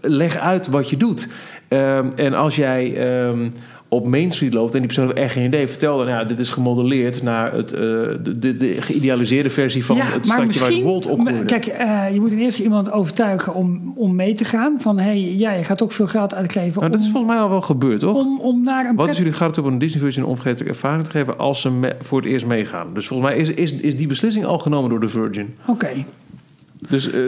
leg 0.00 0.36
uit 0.38 0.66
wat 0.68 0.90
je 0.90 0.96
doet. 0.96 1.28
Ehm, 1.68 2.08
en 2.16 2.34
als 2.34 2.56
jij. 2.56 2.96
ehm, 2.96 3.48
op 3.90 4.06
Main 4.06 4.30
Street 4.30 4.54
loopt 4.54 4.72
en 4.72 4.78
die 4.78 4.86
persoon 4.86 5.04
heeft 5.06 5.18
echt 5.18 5.32
geen 5.32 5.44
idee. 5.44 5.68
Vertel 5.68 5.98
dan, 5.98 6.08
ja, 6.08 6.24
dit 6.24 6.38
is 6.38 6.50
gemodelleerd 6.50 7.22
naar 7.22 7.52
het, 7.52 7.72
eh, 7.72 7.80
de, 7.80 8.38
de, 8.38 8.56
de 8.56 8.76
geïdealiseerde 8.80 9.50
versie 9.50 9.84
van 9.84 9.96
ja, 9.96 10.04
het 10.04 10.26
stadje 10.26 10.60
waar. 10.60 10.82
Walt 10.82 11.06
opgroeide. 11.06 11.44
Kijk, 11.44 11.66
eh, 11.66 12.04
je 12.12 12.20
moet 12.20 12.32
eerst 12.32 12.58
iemand 12.58 12.92
overtuigen 12.92 13.54
om, 13.54 13.92
om 13.96 14.14
mee 14.14 14.34
te 14.34 14.44
gaan. 14.44 14.76
Van, 14.80 14.98
hé, 14.98 15.04
hey, 15.04 15.34
ja, 15.36 15.52
je 15.52 15.62
gaat 15.62 15.82
ook 15.82 15.92
veel 15.92 16.06
geld 16.06 16.34
uitgeven 16.34 16.80
nou, 16.80 16.92
dat 16.92 17.00
is 17.00 17.10
volgens 17.10 17.32
mij 17.32 17.42
al 17.42 17.48
wel 17.50 17.60
gebeurd, 17.60 18.00
toch? 18.00 18.16
om, 18.16 18.40
om 18.40 18.62
naar 18.62 18.86
een 18.86 18.96
Wat 18.96 19.10
is 19.10 19.18
jullie 19.18 19.32
gaat 19.32 19.58
op 19.58 19.64
een 19.64 19.78
Disney 19.78 20.00
Virgin 20.00 20.22
een 20.22 20.28
onvergetelijke 20.28 20.72
ervaring 20.74 21.04
te 21.04 21.10
geven 21.10 21.38
als 21.38 21.60
ze 21.60 21.70
me- 21.70 21.96
voor 22.00 22.20
het 22.20 22.30
eerst 22.30 22.46
meegaan? 22.46 22.86
Dus 22.94 23.06
volgens 23.06 23.30
mij 23.30 23.38
is, 23.38 23.52
is, 23.52 23.72
is 23.72 23.96
die 23.96 24.06
beslissing 24.06 24.44
al 24.44 24.58
genomen 24.58 24.90
door 24.90 25.00
de 25.00 25.08
Virgin. 25.08 25.54
Oké, 25.66 25.88
Dus 26.88 27.10
eh, 27.10 27.20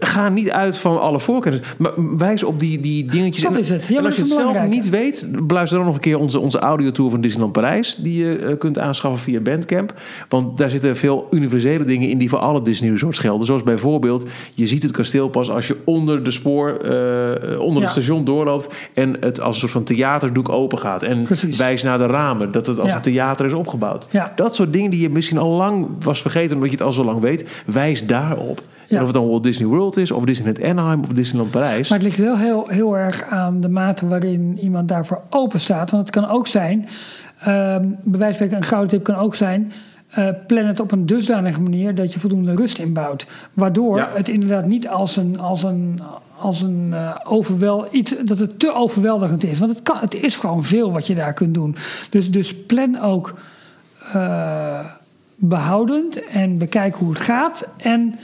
ga 0.00 0.28
niet 0.28 0.50
uit 0.50 0.78
van 0.78 1.00
alle 1.00 1.20
voorkennis. 1.20 1.60
Maar 1.78 1.92
wijs 2.18 2.42
op 2.44 2.60
die, 2.60 2.80
die 2.80 3.04
dingetjes. 3.04 3.42
Dat 3.44 3.58
is 3.58 3.68
het. 3.68 3.86
Ja, 3.86 3.98
en 3.98 4.04
als 4.04 4.14
je 4.16 4.22
het 4.22 4.30
zelf 4.30 4.66
niet 4.66 4.88
weet, 4.88 5.28
beluister 5.42 5.76
dan 5.78 5.86
nog 5.86 5.94
een 5.94 6.00
keer 6.00 6.18
onze, 6.18 6.38
onze 6.38 6.58
audiotour 6.58 7.10
van 7.10 7.20
Disneyland 7.20 7.52
Parijs. 7.52 7.96
Die 7.98 8.24
je 8.24 8.36
eh, 8.36 8.58
kunt 8.58 8.78
aanschaffen 8.78 9.20
via 9.22 9.40
Bandcamp. 9.40 9.94
Want 10.28 10.58
daar 10.58 10.70
zitten 10.70 10.96
veel 10.96 11.26
universele 11.30 11.84
dingen 11.84 12.08
in 12.08 12.18
die 12.18 12.28
voor 12.28 12.38
alle 12.38 12.62
Disney 12.62 12.90
resorts 12.90 13.18
gelden. 13.18 13.46
Zoals 13.46 13.62
bijvoorbeeld, 13.62 14.26
je 14.54 14.66
ziet 14.66 14.82
het 14.82 14.92
kasteel 14.92 15.28
pas 15.28 15.50
als 15.50 15.66
je 15.66 15.76
onder 15.84 16.24
de 16.24 16.30
spoor, 16.30 16.68
eh, 16.76 17.60
onder 17.60 17.76
Ja. 17.76 17.80
het 17.82 17.90
station 17.90 18.24
doorloopt. 18.24 18.74
En 18.94 19.16
het 19.20 19.40
als 19.40 19.54
een 19.54 19.60
soort 19.60 19.72
van 19.72 19.84
theaterdoek 19.84 20.48
open 20.48 20.78
gaat. 20.78 21.02
En 21.02 21.22
Precies. 21.22 21.56
wijs 21.58 21.82
naar 21.82 21.98
de 21.98 22.06
ramen. 22.06 22.52
Dat 22.52 22.66
het 22.66 22.78
als 22.78 22.88
Ja. 22.88 22.96
een 22.96 23.02
theater 23.02 23.46
is 23.46 23.52
opgebouwd. 23.52 24.08
Ja. 24.10 24.32
Dat 24.36 24.54
soort 24.54 24.72
dingen 24.72 24.90
die 24.90 25.00
je 25.00 25.10
misschien 25.10 25.38
al 25.38 25.50
lang 25.50 25.88
was 26.00 26.22
vergeten 26.22 26.54
omdat 26.56 26.70
je 26.70 26.76
het 26.76 26.86
al 26.86 26.92
zo 26.92 27.04
lang 27.04 27.20
weet. 27.20 27.44
Wijs 27.66 28.06
daarop. 28.06 28.59
Ja. 28.86 28.96
En 28.96 29.00
of 29.02 29.08
het 29.08 29.16
dan 29.16 29.28
Walt 29.28 29.42
Disney 29.42 29.68
World 29.68 29.96
is, 29.96 30.10
of 30.10 30.24
Disneyland 30.24 30.62
Anaheim, 30.64 31.00
of 31.00 31.08
Disneyland 31.08 31.50
Parijs. 31.50 31.88
maar 31.88 31.98
het 31.98 32.06
ligt 32.06 32.18
wel 32.18 32.36
heel, 32.38 32.66
heel 32.68 32.96
erg 32.98 33.22
aan 33.22 33.60
de 33.60 33.68
mate 33.68 34.08
waarin 34.08 34.58
iemand 34.62 34.88
daarvoor 34.88 35.22
open 35.30 35.60
staat. 35.60 35.90
Want 35.90 36.02
het 36.02 36.12
kan 36.12 36.28
ook 36.28 36.46
zijn, 36.46 36.88
ehm 37.40 37.84
bij 38.02 38.18
wijze 38.18 38.24
van 38.24 38.32
spreken, 38.34 38.56
een 38.56 38.62
gouden 38.64 38.90
tip 38.90 39.02
kan 39.02 39.14
ook 39.14 39.34
zijn... 39.34 39.72
eh, 40.10 40.28
plan 40.46 40.64
het 40.64 40.80
op 40.80 40.92
een 40.92 41.06
dusdanige 41.06 41.60
manier 41.60 41.94
dat 41.94 42.12
je 42.12 42.20
voldoende 42.20 42.54
rust 42.54 42.78
inbouwt. 42.78 43.26
Waardoor 43.52 43.96
Ja. 43.96 44.08
het 44.14 44.28
inderdaad 44.28 44.66
niet 44.66 44.88
als 44.88 45.16
een, 45.16 45.38
als 45.40 45.62
een, 45.62 45.98
als 46.36 46.60
een 46.60 46.88
eh, 46.92 47.16
overwel, 47.24 47.88
iets, 47.90 48.14
dat 48.24 48.38
het 48.38 48.58
te 48.58 48.74
overweldigend 48.74 49.44
is. 49.44 49.58
Want 49.58 49.70
het, 49.70 49.82
kan, 49.82 49.96
het 49.98 50.14
is 50.22 50.36
gewoon 50.36 50.64
veel 50.64 50.92
wat 50.92 51.06
je 51.06 51.14
daar 51.14 51.32
kunt 51.32 51.54
doen. 51.54 51.76
Dus, 52.10 52.30
dus 52.30 52.56
plan 52.66 53.00
ook 53.00 53.34
eh, 54.12 54.80
behoudend 55.36 56.24
en 56.24 56.58
bekijk 56.58 56.94
hoe 56.94 57.12
het 57.12 57.22
gaat. 57.22 57.66
En 57.76 58.14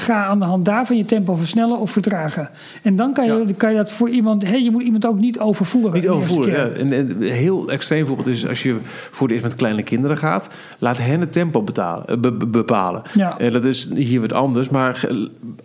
ga 0.00 0.24
aan 0.24 0.38
de 0.38 0.44
hand 0.44 0.64
daarvan 0.64 0.96
je 0.96 1.04
tempo 1.04 1.34
versnellen 1.36 1.78
of 1.78 1.90
vertragen. 1.90 2.48
En 2.82 2.96
dan 2.96 3.12
kan 3.12 3.26
je, 3.26 3.44
Ja. 3.46 3.52
kan 3.56 3.70
je 3.70 3.76
dat 3.76 3.90
voor 3.90 4.08
iemand... 4.08 4.42
Hey, 4.46 4.62
je 4.62 4.70
moet 4.70 4.82
iemand 4.82 5.06
ook 5.06 5.18
niet 5.18 5.38
overvoeren. 5.38 5.92
Niet 5.92 6.02
de 6.02 6.10
overvoeren. 6.10 6.52
Ja. 6.70 6.76
En, 6.76 6.92
en 6.92 7.10
een 7.22 7.30
heel 7.32 7.68
extreem 7.70 8.06
voorbeeld 8.06 8.28
is 8.28 8.46
als 8.48 8.62
je 8.62 8.76
voor 9.10 9.22
het 9.22 9.30
eerst 9.30 9.44
met 9.44 9.54
kleine 9.56 9.82
kinderen 9.82 10.18
gaat, 10.18 10.48
laat 10.78 10.98
hen 10.98 11.20
het 11.20 11.32
tempo 11.32 11.62
betalen, 11.62 12.06
eh, 12.06 12.16
be- 12.16 12.32
be- 12.32 12.46
bepalen. 12.46 13.02
Ja. 13.14 13.38
En 13.38 13.52
dat 13.52 13.64
is 13.64 13.88
hier 13.94 14.20
wat 14.20 14.32
anders. 14.32 14.68
Maar 14.68 15.08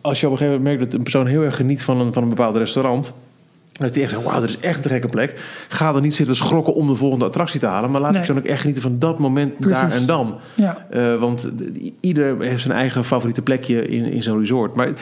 als 0.02 0.20
je 0.20 0.26
op 0.26 0.32
een 0.32 0.38
gegeven 0.38 0.58
moment 0.62 0.64
merkt 0.64 0.80
dat 0.84 0.94
een 0.94 1.04
persoon 1.04 1.26
heel 1.28 1.42
erg 1.42 1.56
geniet 1.56 1.82
van 1.84 2.00
een, 2.02 2.14
van 2.14 2.24
een 2.24 2.30
bepaald 2.30 2.56
restaurant. 2.56 3.14
Dat 3.72 3.94
hij 3.96 4.04
echt 4.04 4.12
zegt, 4.12 4.24
wauw, 4.24 4.40
dat 4.40 4.50
is 4.50 4.60
echt 4.60 4.86
een 4.86 4.92
gekke 4.92 5.08
plek. 5.08 5.42
Ga 5.70 5.94
er 5.96 6.02
niet 6.02 6.16
zitten 6.16 6.36
schrokken 6.36 6.74
om 6.74 6.88
de 6.88 6.96
volgende 6.96 7.26
attractie 7.26 7.60
te 7.60 7.66
halen. 7.66 7.92
Maar 7.92 8.02
laat 8.02 8.12
Nee. 8.12 8.20
ik 8.20 8.26
zo 8.28 8.34
ook 8.38 8.44
echt 8.46 8.60
genieten 8.60 8.84
van 8.84 9.00
dat 9.00 9.20
moment 9.20 9.54
daar 9.70 9.92
en 9.92 10.06
dan. 10.06 10.36
Ja. 10.56 10.86
Eh, 10.90 11.16
want 11.20 11.52
ieder 12.00 12.42
heeft 12.42 12.62
zijn 12.62 12.74
eigen 12.78 13.06
favoriete 13.06 13.42
plekje 13.42 13.88
in, 13.88 14.04
in 14.06 14.24
zo'n 14.24 14.40
resort. 14.40 14.76
Maar 14.76 14.88
eh, 14.88 14.94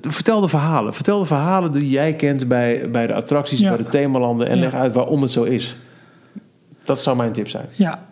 vertel 0.00 0.40
de 0.40 0.48
verhalen. 0.48 0.94
Vertel 0.94 1.18
de 1.18 1.24
verhalen 1.26 1.72
die 1.72 1.88
jij 1.88 2.14
kent 2.16 2.48
bij, 2.48 2.90
bij 2.90 3.06
de 3.06 3.14
attracties, 3.14 3.58
Ja. 3.58 3.68
bij 3.68 3.78
de 3.78 3.88
themalanden. 3.88 4.48
En 4.48 4.56
Ja. 4.56 4.62
leg 4.62 4.74
uit 4.74 4.94
waarom 4.94 5.22
het 5.22 5.30
zo 5.30 5.42
is. 5.42 5.76
Dat 6.84 7.02
zou 7.02 7.16
mijn 7.16 7.32
tip 7.32 7.48
zijn. 7.48 7.66
Ja. 7.74 8.06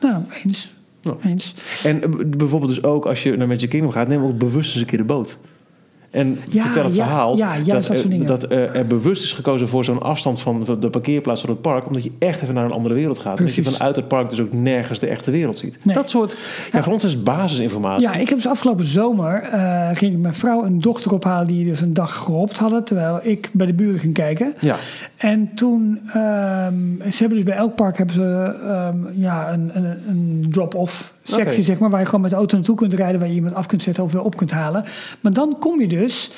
Nou, 0.00 0.22
eens. 0.44 0.72
Eens. 1.24 1.54
En 1.84 2.02
eh, 2.02 2.08
bijvoorbeeld 2.26 2.74
dus 2.74 2.82
ook 2.84 3.06
als 3.06 3.22
je 3.22 3.36
naar 3.36 3.46
Magic 3.46 3.68
Kingdom 3.68 3.92
gaat, 3.92 4.08
neem 4.08 4.22
ook 4.24 4.38
bewust 4.38 4.70
eens 4.72 4.80
een 4.80 4.86
keer 4.88 4.98
de 4.98 5.04
boot. 5.04 5.38
En 6.16 6.38
Ja, 6.48 6.62
vertel 6.62 6.84
het 6.84 6.94
ja, 6.94 7.04
verhaal 7.04 7.36
ja, 7.36 7.56
dat, 7.56 7.66
dat 7.66 7.84
soort 7.84 8.12
er, 8.12 8.26
dat 8.26 8.44
eh, 8.44 8.74
er 8.74 8.86
bewust 8.86 9.22
is 9.22 9.32
gekozen 9.32 9.68
voor 9.68 9.84
zo'n 9.84 10.02
afstand 10.02 10.40
van 10.40 10.64
van 10.64 10.80
de 10.80 10.90
parkeerplaats 10.90 11.40
door 11.40 11.50
het 11.50 11.60
park. 11.60 11.86
Omdat 11.86 12.02
je 12.02 12.12
echt 12.18 12.42
even 12.42 12.54
naar 12.54 12.64
een 12.64 12.72
andere 12.72 12.94
wereld 12.94 13.18
gaat. 13.18 13.38
En 13.38 13.44
dat 13.44 13.54
je 13.54 13.60
Precies. 13.60 13.78
vanuit 13.78 13.96
het 13.96 14.08
park 14.08 14.30
dus 14.30 14.40
ook 14.40 14.52
nergens 14.52 14.98
de 14.98 15.06
echte 15.06 15.30
wereld 15.30 15.58
ziet. 15.58 15.78
Nee. 15.82 15.94
Dat 15.94 16.10
soort, 16.10 16.36
ja, 16.72 16.82
voor 16.82 16.92
ons 16.92 17.04
is 17.04 17.12
het 17.12 17.24
basisinformatie. 17.24 18.02
Ja, 18.02 18.14
ik 18.14 18.28
heb 18.28 18.38
dus 18.38 18.46
afgelopen 18.46 18.84
zomer 18.84 19.42
eh, 19.42 19.88
ging 19.92 20.12
ik 20.12 20.18
mijn 20.18 20.34
vrouw 20.34 20.64
en 20.64 20.78
dochter 20.80 21.12
ophalen 21.12 21.46
die 21.46 21.64
dus 21.64 21.80
een 21.80 21.94
dag 21.94 22.14
gehoopt 22.14 22.58
hadden, 22.58 22.84
terwijl 22.84 23.20
ik 23.22 23.50
bij 23.52 23.66
de 23.66 23.74
buren 23.74 23.98
ging 23.98 24.14
kijken. 24.14 24.54
Ja. 24.60 24.76
En 25.16 25.50
toen, 25.54 26.00
ehm, 26.06 27.10
ze 27.10 27.18
hebben 27.18 27.36
dus 27.36 27.46
bij 27.46 27.56
elk 27.56 27.74
park 27.74 27.96
hebben 27.96 28.14
ze 28.14 28.54
ehm, 28.66 28.96
ja, 29.20 29.52
een, 29.52 29.70
een, 29.74 29.84
een 30.08 30.46
drop-off 30.50 31.14
sectie, 31.28 31.62
zeg 31.62 31.78
maar, 31.78 31.90
waar 31.90 32.00
je 32.00 32.06
gewoon 32.06 32.20
met 32.20 32.30
de 32.30 32.36
auto 32.36 32.56
naartoe 32.56 32.76
kunt 32.76 32.92
rijden, 32.94 33.20
waar 33.20 33.28
je 33.28 33.34
iemand 33.34 33.54
af 33.54 33.66
kunt 33.66 33.82
zetten 33.82 34.04
of 34.04 34.12
weer 34.12 34.22
op 34.22 34.36
kunt 34.36 34.50
halen. 34.50 34.84
Maar 35.20 35.32
dan 35.32 35.56
kom 35.60 35.80
je 35.80 35.88
dus, 35.88 36.30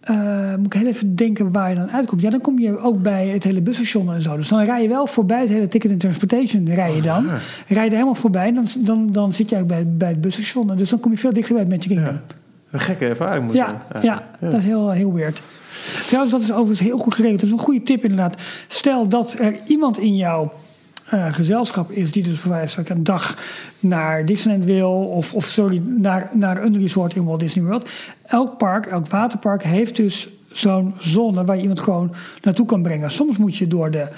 eh, 0.00 0.54
moet 0.56 0.66
ik 0.66 0.72
heel 0.72 0.86
even 0.86 1.16
denken 1.16 1.52
waar 1.52 1.68
je 1.68 1.74
dan 1.76 1.90
uitkomt. 1.90 2.22
Ja, 2.22 2.30
dan 2.30 2.40
kom 2.40 2.58
je 2.58 2.78
ook 2.78 3.02
bij 3.02 3.28
het 3.28 3.44
hele 3.44 3.60
busstation 3.60 4.12
en 4.12 4.22
zo. 4.22 4.36
Dus 4.36 4.48
dan 4.48 4.62
rij 4.64 4.82
je 4.82 4.88
wel 4.88 5.06
voorbij 5.06 5.40
het 5.40 5.48
hele 5.48 5.68
ticket 5.68 5.90
and 5.90 6.00
transportation, 6.00 6.68
rij 6.74 6.94
je 6.94 7.02
dan. 7.02 7.26
Rij 7.68 7.84
je 7.84 7.88
er 7.88 7.90
helemaal 7.90 8.14
voorbij, 8.14 8.52
dan, 8.52 8.66
dan, 8.78 9.12
dan 9.12 9.32
zit 9.32 9.50
je 9.50 9.58
ook 9.58 9.66
bij, 9.66 9.86
bij 9.86 10.08
het 10.08 10.20
busstation. 10.20 10.70
En 10.70 10.76
Dus 10.76 10.90
dan 10.90 11.00
kom 11.00 11.12
je 11.12 11.18
veel 11.18 11.32
dichter 11.32 11.54
bij 11.54 11.62
het 11.62 11.72
Magic 11.72 11.88
Kingdom. 11.88 12.14
Ja. 12.14 12.22
Een 12.70 12.80
gekke 12.80 13.06
ervaring 13.06 13.44
moet 13.46 13.54
Ja, 13.54 13.82
zijn. 13.92 14.04
ja, 14.04 14.22
dat 14.40 14.52
is 14.52 14.64
heel, 14.64 14.90
heel 14.90 15.12
weird. 15.12 15.42
Trouwens, 16.06 16.32
dat 16.34 16.42
is 16.42 16.50
overigens 16.52 16.80
heel 16.80 16.98
goed 16.98 17.14
geregeld. 17.14 17.40
Dat 17.40 17.48
is 17.48 17.54
een 17.56 17.64
goede 17.64 17.82
tip 17.82 18.02
inderdaad. 18.02 18.42
Stel 18.66 19.08
dat 19.08 19.36
er 19.38 19.54
iemand 19.66 19.98
in 19.98 20.16
jouw 20.16 20.52
eh, 21.04 21.34
gezelschap 21.34 21.90
is 21.90 22.12
die 22.12 22.22
dus 22.22 22.44
wijze 22.44 22.84
van 22.84 22.96
een 22.96 23.04
dag 23.04 23.36
naar 23.80 24.24
Disneyland 24.24 24.64
wil, 24.64 24.90
of, 24.90 25.34
of 25.34 25.46
sorry, 25.46 25.82
naar, 25.84 26.30
naar 26.32 26.62
een 26.62 26.80
resort 26.80 27.14
in 27.14 27.24
Walt 27.24 27.40
Disney 27.40 27.64
World. 27.64 27.88
Elk 28.26 28.58
park, 28.58 28.86
elk 28.86 29.06
waterpark 29.06 29.62
heeft 29.62 29.96
dus 29.96 30.28
zo'n 30.50 30.94
zone 30.98 31.44
waar 31.44 31.56
je 31.56 31.62
iemand 31.62 31.80
gewoon 31.80 32.12
naartoe 32.42 32.66
kan 32.66 32.82
brengen. 32.82 33.10
Soms 33.10 33.36
moet 33.36 33.56
je 33.56 33.66
door 33.66 33.90
de 33.90 34.08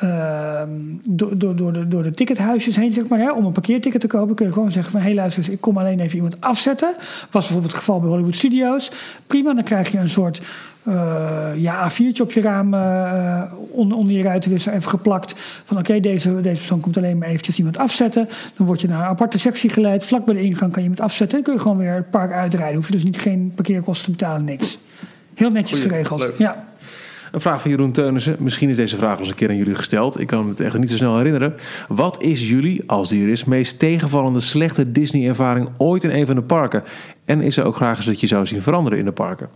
ehm, 0.00 0.70
door, 1.10 1.38
door, 1.38 1.56
door, 1.56 1.72
de, 1.72 1.88
door 1.88 2.02
de 2.02 2.10
tickethuisjes 2.10 2.76
heen, 2.76 2.92
zeg 2.92 3.06
maar. 3.08 3.18
Hè, 3.18 3.32
om 3.32 3.44
een 3.44 3.52
parkeerticket 3.52 4.00
te 4.00 4.06
kopen 4.06 4.34
kun 4.34 4.46
je 4.46 4.52
gewoon 4.52 4.72
zeggen 4.72 4.92
van... 4.92 5.00
hé, 5.00 5.06
hey, 5.06 5.14
luister 5.14 5.42
eens, 5.42 5.52
ik 5.52 5.60
kom 5.60 5.78
alleen 5.78 6.00
even 6.00 6.16
iemand 6.16 6.40
afzetten. 6.40 6.94
Was 6.98 7.28
bijvoorbeeld 7.30 7.72
het 7.72 7.80
geval 7.80 8.00
bij 8.00 8.08
Hollywood 8.08 8.36
Studios. 8.36 8.90
Prima, 9.26 9.54
dan 9.54 9.64
krijg 9.64 9.92
je 9.92 9.98
een 9.98 10.08
soort 10.08 10.40
eh 10.88 11.50
ja, 11.56 11.90
A4'tje 11.90 12.20
op 12.20 12.32
je 12.32 12.40
raam... 12.40 12.74
eh, 12.74 13.42
onder, 13.70 13.96
onder 13.96 14.16
je 14.16 14.22
ruitenwisser 14.22 14.72
even 14.72 14.90
geplakt. 14.90 15.34
Van 15.64 15.78
oké, 15.78 16.00
deze, 16.00 16.40
deze 16.40 16.56
persoon 16.56 16.80
komt 16.80 16.96
alleen 16.96 17.18
maar 17.18 17.28
eventjes 17.28 17.58
iemand 17.58 17.78
afzetten. 17.78 18.28
Dan 18.56 18.66
word 18.66 18.80
je 18.80 18.88
naar 18.88 19.00
een 19.00 19.06
aparte 19.06 19.38
sectie 19.38 19.70
geleid. 19.70 20.04
Vlak 20.04 20.24
bij 20.24 20.34
de 20.34 20.42
ingang 20.42 20.72
kan 20.72 20.82
je 20.82 20.88
iemand 20.88 21.00
afzetten. 21.00 21.38
En 21.38 21.44
kun 21.44 21.52
je 21.52 21.58
gewoon 21.58 21.76
weer 21.76 21.94
het 21.94 22.10
park 22.10 22.32
uitrijden. 22.32 22.76
Hoef 22.76 22.86
je 22.86 22.92
dus 22.92 23.04
niet 23.04 23.18
geen 23.20 23.52
parkeerkosten 23.54 24.04
te 24.04 24.10
betalen, 24.10 24.44
niks. 24.44 24.78
Heel 25.34 25.50
netjes 25.50 25.78
Goeie, 25.78 25.92
geregeld. 25.92 26.20
leuk. 26.20 26.38
Ja. 26.38 26.66
Een 27.32 27.40
vraag 27.40 27.60
van 27.60 27.70
Jeroen 27.70 27.92
Teunissen. 27.92 28.36
Misschien 28.38 28.68
is 28.68 28.76
deze 28.76 28.96
vraag 28.96 29.14
al 29.14 29.18
eens 29.18 29.28
een 29.28 29.34
keer 29.34 29.48
aan 29.48 29.56
jullie 29.56 29.74
gesteld. 29.74 30.20
Ik 30.20 30.26
kan 30.26 30.48
het 30.48 30.60
echt 30.60 30.78
niet 30.78 30.90
zo 30.90 30.96
snel 30.96 31.16
herinneren. 31.16 31.54
Wat 31.88 32.22
is 32.22 32.48
jullie, 32.48 32.82
als 32.86 33.08
die 33.08 33.22
er 33.22 33.28
is, 33.28 33.44
meest 33.44 33.78
tegenvallende 33.78 34.40
slechte 34.40 34.92
Disney-ervaring 34.92 35.68
ooit 35.76 36.04
in 36.04 36.10
een 36.10 36.26
van 36.26 36.34
de 36.34 36.42
parken? 36.42 36.84
En 37.24 37.40
is 37.40 37.56
er 37.56 37.64
ook 37.64 37.76
graag 37.76 37.96
eens 37.96 38.06
dat 38.06 38.20
je 38.20 38.26
zou 38.26 38.46
zien 38.46 38.62
veranderen 38.62 38.98
in 38.98 39.04
de 39.04 39.12
parken? 39.12 39.48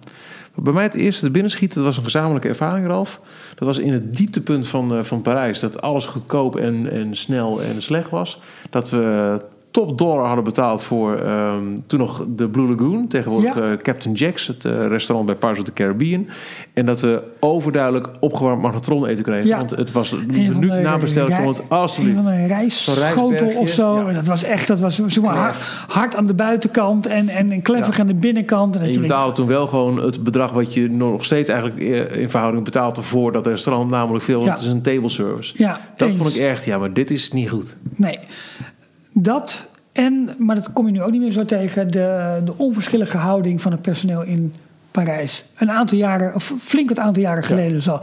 Bij 0.55 0.73
mij 0.73 0.83
het 0.83 0.95
eerste 0.95 1.25
te 1.25 1.31
binnenschieten, 1.31 1.77
dat 1.77 1.87
was 1.87 1.97
een 1.97 2.05
gezamenlijke 2.05 2.49
ervaring, 2.49 2.87
Ralf. 2.87 3.21
Dat 3.55 3.69
was 3.69 3.79
in 3.79 3.93
het 3.93 4.17
dieptepunt 4.17 4.69
van, 4.69 4.95
eh, 4.95 5.03
van 5.03 5.23
Parijs. 5.23 5.61
Dat 5.61 5.83
alles 5.83 6.05
goedkoop 6.05 6.57
en, 6.57 6.91
en 6.91 7.17
snel 7.17 7.63
en 7.63 7.83
slecht 7.83 8.11
was. 8.11 8.41
Dat 8.71 8.91
we 8.91 9.41
top 9.73 9.99
dollar 9.99 10.27
hadden 10.27 10.45
betaald 10.45 10.83
voor 10.83 11.17
ehm, 11.17 11.77
toen 11.87 11.99
nog 11.99 12.25
de 12.29 12.49
Blue 12.49 12.69
Lagoon. 12.69 13.09
Tegenwoordig 13.09 13.55
Ja. 13.55 13.61
eh, 13.63 13.77
Captain 13.77 14.15
Jack's, 14.15 14.47
het 14.47 14.65
eh, 14.65 14.87
restaurant 14.87 15.27
bij 15.27 15.37
Pirates 15.37 15.59
of 15.61 15.65
the 15.65 15.73
Caribbean. 15.73 16.29
En 16.75 16.87
dat 16.87 17.01
we 17.01 17.23
overduidelijk 17.41 18.09
opgewarmd 18.21 18.63
magnetron 18.63 19.07
eten 19.07 19.25
kregen. 19.25 19.47
Ja. 19.47 19.57
Want 19.57 19.71
het 19.71 19.93
was 19.93 20.13
een 20.13 20.19
Een 20.19 20.27
van 20.53 20.61
minuut 20.61 20.73
de 20.75 20.81
na 20.81 20.99
bestellen 20.99 21.29
rij- 21.29 21.39
stond 21.41 21.57
het 21.57 21.69
alsjeblieft. 21.69 22.27
een 22.27 22.47
rijstschotel 22.47 23.49
of 23.57 23.69
zo. 23.69 23.97
ja. 24.07 24.13
Dat 24.13 24.27
was 24.27 24.43
echt, 24.43 24.67
dat 24.67 24.81
was 24.81 25.01
hard, 25.23 25.57
hard 25.89 26.17
aan 26.17 26.27
de 26.27 26.35
buitenkant 26.35 27.07
en, 27.07 27.29
en, 27.29 27.51
en 27.51 27.63
aan 27.99 28.07
de 28.07 28.15
binnenkant. 28.15 28.77
En 28.77 28.83
En 28.83 28.93
je 28.93 28.99
betaalde 28.99 29.33
toen 29.33 29.47
wel 29.47 29.67
gewoon 29.67 30.03
het 30.03 30.23
bedrag 30.25 30.51
wat 30.53 30.75
je 30.75 30.91
nog 30.91 31.25
steeds 31.25 31.49
eigenlijk 31.49 31.81
eh, 31.81 32.21
in 32.21 32.31
verhouding 32.31 32.65
betaalde 32.65 33.03
voor 33.03 33.33
dat 33.33 33.47
restaurant. 33.47 33.91
Namelijk 33.91 34.25
veel, 34.25 34.39
want 34.39 34.51
het 34.51 34.61
is 34.61 34.67
een 34.67 34.83
table 34.83 35.09
service. 35.09 35.55
Ja, 35.57 35.81
dat 35.97 36.09
eens. 36.09 36.17
vond 36.17 36.35
ik 36.35 36.41
echt, 36.41 36.65
ja, 36.65 36.79
maar 36.79 36.93
dit 36.93 37.11
is 37.11 37.33
niet 37.33 37.51
goed. 37.51 37.77
Nee. 37.97 38.19
Dat 39.13 39.67
en, 39.93 40.29
maar 40.39 40.55
dat 40.57 40.73
kom 40.73 40.87
je 40.87 40.93
nu 40.93 41.03
ook 41.03 41.11
niet 41.11 41.21
meer 41.21 41.31
zo 41.33 41.45
tegen, 41.45 41.91
de, 41.91 42.41
de 42.45 42.53
onverschillige 42.57 43.17
houding 43.17 43.63
van 43.63 43.73
het 43.73 43.83
personeel 43.83 44.23
in 44.23 44.55
Parijs. 44.91 45.45
Een 45.57 45.71
aantal 45.71 45.99
jaren, 45.99 46.35
of 46.35 46.55
flink 46.59 46.89
wat 46.89 46.99
aantal 46.99 47.23
jaren 47.23 47.45
geleden 47.45 47.73
dus 47.73 47.89
al. 47.89 48.01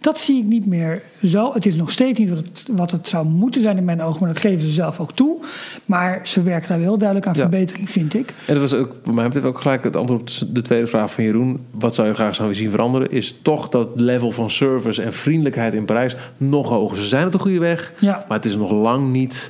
Dat 0.00 0.18
zie 0.18 0.38
ik 0.38 0.44
niet 0.44 0.66
meer 0.66 1.02
zo. 1.22 1.52
Het 1.54 1.66
is 1.66 1.74
nog 1.74 1.90
steeds 1.90 2.18
niet 2.18 2.28
wat 2.28 2.38
het, 2.38 2.64
wat 2.70 2.90
het 2.90 3.08
zou 3.08 3.26
moeten 3.26 3.60
zijn 3.62 3.76
in 3.76 3.84
mijn 3.84 4.02
ogen, 4.02 4.20
maar 4.20 4.32
dat 4.32 4.40
geven 4.42 4.60
ze 4.66 4.70
zelf 4.72 5.00
ook 5.00 5.12
toe. 5.12 5.36
Maar 5.84 6.20
ze 6.22 6.42
werken 6.42 6.68
daar 6.68 6.80
wel 6.80 6.98
duidelijk 6.98 7.26
aan 7.28 7.34
Ja. 7.34 7.40
verbetering, 7.40 7.90
vind 7.90 8.14
ik. 8.14 8.34
En 8.46 8.54
dat 8.54 8.62
is 8.62 8.74
ook, 8.74 8.94
voor 9.04 9.14
mij 9.14 9.24
betreft 9.24 9.46
ook 9.46 9.60
gelijk 9.60 9.84
het 9.84 9.96
antwoord 9.96 10.42
op 10.48 10.54
de 10.54 10.62
tweede 10.62 10.86
vraag 10.86 11.12
van 11.12 11.24
Jeroen. 11.24 11.66
Wat 11.70 11.94
zou 11.94 12.08
je 12.08 12.14
graag 12.14 12.34
zou 12.34 12.54
zien 12.54 12.70
veranderen? 12.70 13.10
Is 13.10 13.34
toch 13.42 13.68
dat 13.68 13.88
level 14.00 14.30
van 14.30 14.50
service 14.50 15.02
en 15.02 15.12
vriendelijkheid 15.12 15.74
in 15.74 15.84
Parijs 15.84 16.16
nog 16.36 16.68
hoger. 16.68 16.96
Ze 16.96 17.04
zijn 17.04 17.26
op 17.26 17.32
de 17.32 17.38
goede 17.38 17.58
weg, 17.58 17.92
Ja. 17.98 18.24
maar 18.28 18.36
het 18.36 18.46
is 18.46 18.56
nog 18.56 18.70
lang 18.70 19.10
niet. 19.12 19.48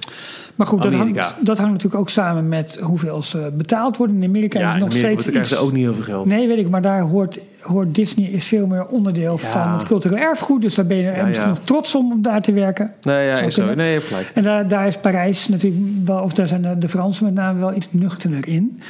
Maar 0.59 0.67
goed, 0.67 0.83
dat 0.83 0.93
hangt, 0.93 1.35
dat 1.41 1.59
hangt 1.59 1.73
natuurlijk 1.73 2.01
ook 2.01 2.11
samen 2.11 2.49
met 2.49 2.79
hoeveel 2.83 3.23
ze 3.23 3.53
betaald 3.57 3.97
worden. 3.97 4.17
In 4.17 4.29
Amerika 4.29 4.59
is 4.59 4.65
Ja, 4.65 4.71
het 4.71 4.79
nog 4.81 4.89
Amerika 4.89 5.09
steeds 5.09 5.29
krijgen 5.29 5.57
ze 5.57 5.63
ook 5.63 5.73
niet 5.73 5.85
veel 5.95 6.03
geld. 6.03 6.27
Nee, 6.27 6.49
weet 6.49 6.59
ik, 6.59 6.69
maar 6.69 6.83
daar 6.83 7.01
hoort, 7.01 7.39
hoort 7.61 7.95
Disney 7.95 8.27
is 8.27 8.45
veel 8.47 8.67
meer 8.67 8.87
onderdeel 8.87 9.39
Ja. 9.43 9.49
van 9.49 9.73
het 9.73 9.83
cultureel 9.83 10.19
erfgoed. 10.19 10.63
Dus 10.63 10.75
daar 10.75 10.87
ben 10.87 10.97
je 10.97 11.03
Ja, 11.03 11.25
misschien 11.25 11.49
ja. 11.49 11.55
nog 11.55 11.65
trots 11.65 11.95
om 11.95 12.13
om 12.13 12.23
daar 12.23 12.43
te 12.43 12.53
werken. 12.53 12.93
Nee, 13.03 13.27
ja, 13.27 13.39
is 13.39 13.55
zo. 13.55 13.75
Nee, 13.75 14.01
gelijk. 14.01 14.31
En 14.35 14.43
daar, 14.43 14.69
daar 14.69 14.87
is 14.87 14.97
Parijs 14.99 15.49
natuurlijk 15.49 15.83
wel, 16.05 16.23
of 16.23 16.33
daar 16.33 16.49
zijn 16.49 16.63
de, 16.63 16.79
de 16.79 16.89
Fransen 16.89 17.25
met 17.25 17.35
name 17.35 17.61
wel 17.61 17.75
iets 17.75 17.89
nuchterder 17.91 18.49
in. 18.49 18.81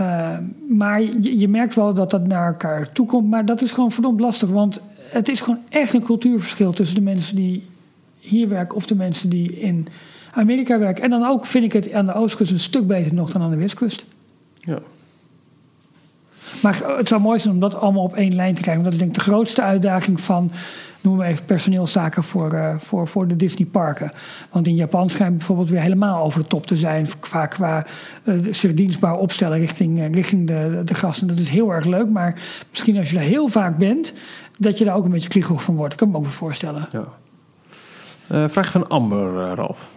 Uh, 0.00 0.28
maar 0.68 1.02
je, 1.02 1.38
je 1.38 1.48
merkt 1.48 1.74
wel 1.74 1.94
dat 1.94 2.10
dat 2.10 2.26
naar 2.26 2.46
elkaar 2.46 2.92
toe 2.92 3.06
komt. 3.06 3.30
Maar 3.30 3.44
dat 3.44 3.60
is 3.62 3.72
gewoon 3.72 3.92
verdomd 3.92 4.20
lastig. 4.20 4.48
Want 4.48 4.80
het 4.98 5.28
is 5.28 5.40
gewoon 5.40 5.58
echt 5.68 5.94
een 5.94 6.02
cultuurverschil 6.02 6.72
tussen 6.72 6.96
de 6.96 7.02
mensen 7.02 7.36
die 7.36 7.66
hier 8.18 8.48
werken 8.48 8.76
of 8.76 8.86
de 8.86 8.94
mensen 8.94 9.28
die 9.28 9.58
in 9.60 9.86
Amerika 10.34 10.78
werken. 10.78 11.04
En 11.04 11.10
dan 11.10 11.26
ook 11.26 11.46
vind 11.46 11.64
ik 11.64 11.72
het 11.72 11.92
aan 11.92 12.06
de 12.06 12.14
oostkust 12.14 12.52
een 12.52 12.60
stuk 12.60 12.86
beter 12.86 13.14
nog 13.14 13.30
dan 13.30 13.42
aan 13.42 13.50
de 13.50 13.56
westkust. 13.56 14.04
Ja. 14.60 14.78
Maar 16.62 16.80
het 16.96 17.08
zou 17.08 17.20
mooi 17.20 17.38
zijn 17.38 17.54
om 17.54 17.60
dat 17.60 17.74
allemaal 17.74 18.02
op 18.02 18.14
één 18.14 18.34
lijn 18.34 18.54
te 18.54 18.60
krijgen. 18.60 18.82
Want 18.82 18.84
dat 18.84 18.92
is 18.92 18.98
denk 18.98 19.10
ik 19.10 19.24
de 19.24 19.30
grootste 19.30 19.62
uitdaging 19.62 20.20
van, 20.20 20.50
noem 21.00 21.16
maar 21.16 21.26
even 21.26 21.44
personeelszaken 21.44 22.22
voor, 22.22 22.52
uh, 22.52 22.74
voor, 22.78 23.08
voor 23.08 23.26
de 23.26 23.36
Disney 23.36 23.68
parken. 23.68 24.10
Want 24.50 24.66
in 24.66 24.74
Japan 24.74 25.10
schijnt 25.10 25.38
bijvoorbeeld 25.38 25.70
weer 25.70 25.80
helemaal 25.80 26.24
over 26.24 26.40
de 26.40 26.46
top 26.46 26.66
te 26.66 26.76
zijn 26.76 27.08
qua, 27.20 27.46
qua 27.46 27.86
uh, 28.24 28.46
zich 28.50 28.74
dienstbaar 28.74 29.18
opstellen 29.18 29.58
richting, 29.58 29.98
uh, 29.98 30.12
richting 30.12 30.46
de, 30.46 30.82
de 30.84 30.94
gasten. 30.94 31.26
Dat 31.26 31.36
is 31.36 31.48
heel 31.48 31.72
erg 31.72 31.84
leuk, 31.84 32.08
maar 32.08 32.40
misschien 32.70 32.98
als 32.98 33.10
je 33.10 33.16
daar 33.16 33.24
heel 33.24 33.48
vaak 33.48 33.78
bent, 33.78 34.14
dat 34.58 34.78
je 34.78 34.84
daar 34.84 34.96
ook 34.96 35.04
een 35.04 35.10
beetje 35.10 35.28
kriegelig 35.28 35.62
van 35.62 35.76
wordt. 35.76 35.90
Dat 35.90 35.98
kan 35.98 36.08
ik 36.08 36.14
me 36.14 36.20
ook 36.20 36.32
voorstellen. 36.32 36.88
Ja. 36.92 37.08
Vraag 38.48 38.70
van 38.70 38.88
Amber, 38.88 39.54
Ralf. 39.54 39.93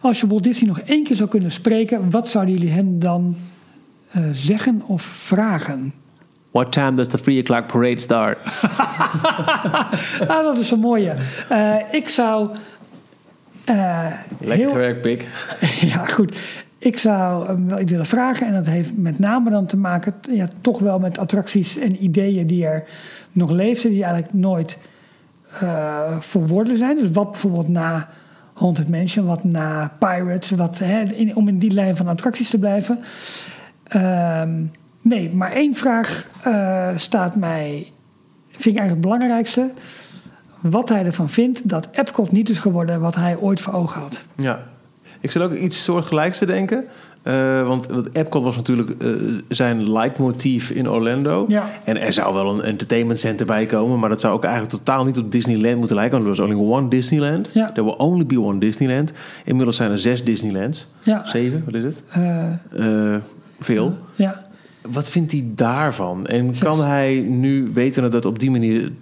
Als 0.00 0.20
je 0.20 0.26
Walt 0.26 0.42
Disney 0.44 0.68
nog 0.68 0.80
één 0.80 1.04
keer 1.04 1.16
zou 1.16 1.28
kunnen 1.28 1.50
spreken, 1.50 2.10
wat 2.10 2.28
zouden 2.28 2.54
jullie 2.54 2.72
hem 2.72 2.98
dan 2.98 3.36
eh, 4.10 4.22
zeggen 4.32 4.82
of 4.86 5.02
vragen? 5.02 5.92
What 6.50 6.72
time 6.72 6.94
does 6.94 7.06
the 7.08 7.20
3 7.20 7.40
o'clock 7.40 7.66
parade 7.66 7.98
start? 8.00 8.38
ah, 10.28 10.42
dat 10.42 10.58
is 10.58 10.70
een 10.70 10.78
mooie. 10.80 11.14
Eh, 11.48 11.74
ik 11.90 12.08
zou. 12.08 12.50
eh, 13.64 14.06
Lekker 14.40 14.68
gewerkt, 14.68 15.00
Pik. 15.00 15.28
ja, 15.92 16.04
goed. 16.04 16.36
Ik 16.78 16.98
zou 16.98 17.46
hem 17.46 17.68
wel 17.68 17.80
iets 17.80 17.90
willen 17.90 18.06
vragen. 18.06 18.46
En 18.46 18.52
dat 18.52 18.66
heeft 18.66 18.96
met 18.96 19.18
name 19.18 19.50
dan 19.50 19.66
te 19.66 19.76
maken, 19.76 20.14
ja, 20.30 20.48
toch 20.60 20.78
wel 20.78 20.98
met 20.98 21.18
attracties 21.18 21.78
en 21.78 22.04
ideeën 22.04 22.46
die 22.46 22.66
er 22.66 22.84
nog 23.32 23.50
leefden, 23.50 23.90
die 23.90 24.04
eigenlijk 24.04 24.34
nooit 24.34 24.78
eh 25.60 26.16
verworden 26.20 26.76
zijn. 26.76 26.96
Dus 26.96 27.10
wat 27.10 27.30
bijvoorbeeld 27.30 27.68
na 27.68 28.08
Haunted 28.56 28.88
Mansion, 28.88 29.26
wat 29.26 29.44
na 29.44 29.92
Pirates, 29.98 30.50
wat, 30.50 30.78
hè, 30.78 31.04
om 31.34 31.48
in 31.48 31.58
die 31.58 31.72
lijn 31.72 31.96
van 31.96 32.08
attracties 32.08 32.50
te 32.50 32.58
blijven. 32.58 32.98
Ehm, 33.84 34.50
nee, 35.00 35.30
maar 35.30 35.52
één 35.52 35.74
vraag 35.74 36.28
eh, 36.42 36.88
staat 36.96 37.36
mij, 37.36 37.92
vind 38.50 38.76
ik 38.76 38.80
eigenlijk 38.80 38.90
het 38.90 39.00
belangrijkste. 39.00 39.70
Wat 40.60 40.88
hij 40.88 41.04
ervan 41.04 41.28
vindt 41.28 41.68
dat 41.68 41.88
Epcot 41.92 42.32
niet 42.32 42.48
is 42.48 42.58
geworden 42.58 43.00
wat 43.00 43.14
hij 43.14 43.36
ooit 43.36 43.60
voor 43.60 43.72
ogen 43.72 44.00
had. 44.00 44.24
Ja. 44.34 44.60
Ik 45.20 45.30
zit 45.30 45.42
ook 45.42 45.52
iets 45.52 45.84
soortgelijks 45.84 46.38
te 46.38 46.46
denken. 46.46 46.84
Eh, 47.26 47.66
want, 47.66 47.86
want 47.86 48.08
Epcot 48.12 48.42
was 48.42 48.56
natuurlijk 48.56 48.90
eh, 48.98 49.10
zijn 49.48 49.92
leidmotief 49.92 50.70
in 50.70 50.90
Orlando. 50.90 51.44
Ja. 51.48 51.68
En 51.84 52.00
er 52.00 52.12
zou 52.12 52.34
wel 52.34 52.54
een 52.54 52.62
entertainment 52.62 53.18
center 53.18 53.46
bij 53.46 53.66
komen, 53.66 53.98
maar 53.98 54.08
dat 54.08 54.20
zou 54.20 54.34
ook 54.34 54.44
eigenlijk 54.44 54.74
totaal 54.74 55.04
niet 55.04 55.18
op 55.18 55.32
Disneyland 55.32 55.78
moeten 55.78 55.96
lijken. 55.96 56.22
Want 56.22 56.38
er 56.38 56.44
was 56.44 56.50
only 56.50 56.72
one 56.72 56.88
Disneyland. 56.88 57.50
Ja. 57.52 57.72
There 57.72 57.84
will 57.84 57.94
only 57.96 58.26
be 58.26 58.40
one 58.40 58.58
Disneyland. 58.58 59.12
Inmiddels 59.44 59.76
zijn 59.76 59.90
er 59.90 59.98
zes 59.98 60.24
Disneylands. 60.24 60.86
Ja. 61.00 61.26
Zeven, 61.26 61.62
wat 61.64 61.74
is 61.74 61.82
het? 61.84 62.02
Eh, 62.70 63.14
veel. 63.60 63.96
ja. 64.14 64.44
Wat 64.90 65.08
vindt 65.08 65.32
hij 65.32 65.44
daarvan? 65.54 66.26
En 66.26 66.54
kan 66.58 66.84
hij 66.84 67.24
nu 67.28 67.70
weten 67.72 68.10
dat 68.10 68.24
op 68.26 68.38
die 68.38 68.50
manier. 68.50 68.92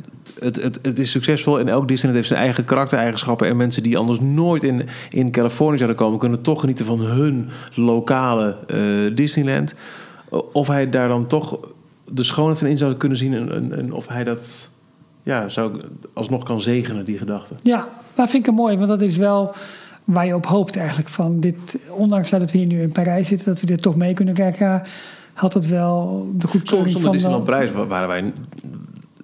Het, 0.40 0.62
het, 0.62 0.78
het 0.82 0.98
is 0.98 1.10
succesvol 1.10 1.58
en 1.58 1.68
elk 1.68 1.88
Disneyland 1.88 2.16
heeft 2.16 2.28
zijn 2.28 2.40
eigen 2.40 2.64
karaktereigenschappen. 2.64 3.48
En 3.48 3.56
mensen 3.56 3.82
die 3.82 3.98
anders 3.98 4.20
nooit 4.20 4.62
in, 4.62 4.82
in 5.10 5.30
Californië 5.30 5.76
zouden 5.76 5.98
komen, 5.98 6.18
kunnen 6.18 6.42
toch 6.42 6.60
genieten 6.60 6.84
van 6.84 7.00
hun 7.00 7.48
lokale 7.74 8.56
eh, 8.66 9.16
Disneyland. 9.16 9.74
Of 10.52 10.66
hij 10.66 10.90
daar 10.90 11.08
dan 11.08 11.26
toch 11.26 11.58
de 12.10 12.22
schoonheid 12.22 12.58
van 12.58 12.68
in 12.68 12.78
zou 12.78 12.94
kunnen 12.94 13.18
zien. 13.18 13.34
En, 13.34 13.52
en, 13.52 13.76
en 13.76 13.92
of 13.92 14.08
hij 14.08 14.24
dat 14.24 14.70
ja, 15.22 15.48
zou 15.48 15.80
alsnog 16.12 16.42
kan 16.42 16.60
zegenen, 16.60 17.04
die 17.04 17.18
gedachte. 17.18 17.54
Ja, 17.62 17.88
maar 18.16 18.28
vind 18.28 18.42
ik 18.42 18.46
het 18.46 18.58
mooi, 18.60 18.76
want 18.76 18.88
dat 18.88 19.00
is 19.00 19.16
wel 19.16 19.54
waar 20.04 20.26
je 20.26 20.34
op 20.34 20.46
hoopt 20.46 20.76
eigenlijk. 20.76 21.08
Van 21.08 21.40
dit, 21.40 21.78
ondanks 21.88 22.30
dat 22.30 22.50
we 22.50 22.58
hier 22.58 22.66
nu 22.66 22.82
in 22.82 22.92
Parijs 22.92 23.28
zitten, 23.28 23.46
dat 23.46 23.60
we 23.60 23.66
dit 23.66 23.82
toch 23.82 23.96
mee 23.96 24.14
kunnen 24.14 24.34
kijken, 24.34 24.66
ja, 24.66 24.82
had 25.34 25.54
het 25.54 25.68
wel 25.68 26.28
de 26.36 26.46
goedkeuring 26.46 26.90
Zonder 26.90 27.02
van... 27.02 27.12
Disneyland 27.12 27.44
Prijs 27.44 27.72
wa- 27.72 27.86
waren 27.86 28.08
wij 28.08 28.32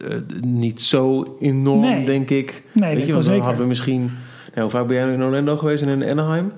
eh, 0.09 0.17
niet 0.41 0.81
zo 0.81 1.37
enorm, 1.41 1.81
Nee. 1.81 2.05
denk 2.05 2.31
ik. 2.31 2.63
Nee, 2.73 2.95
Weet 2.97 3.07
je, 3.07 3.13
want 3.13 3.13
wel 3.13 3.15
dan 3.15 3.23
zeker. 3.25 3.43
hadden 3.43 3.63
we 3.63 3.69
misschien... 3.69 4.01
Nou, 4.55 4.61
hoe 4.61 4.71
vaak 4.71 4.87
ben 4.87 4.97
jij 4.97 5.13
in 5.15 5.23
Orlando 5.23 5.57
geweest 5.57 5.83
en 5.83 6.03
in 6.03 6.11
Anaheim? 6.19 6.53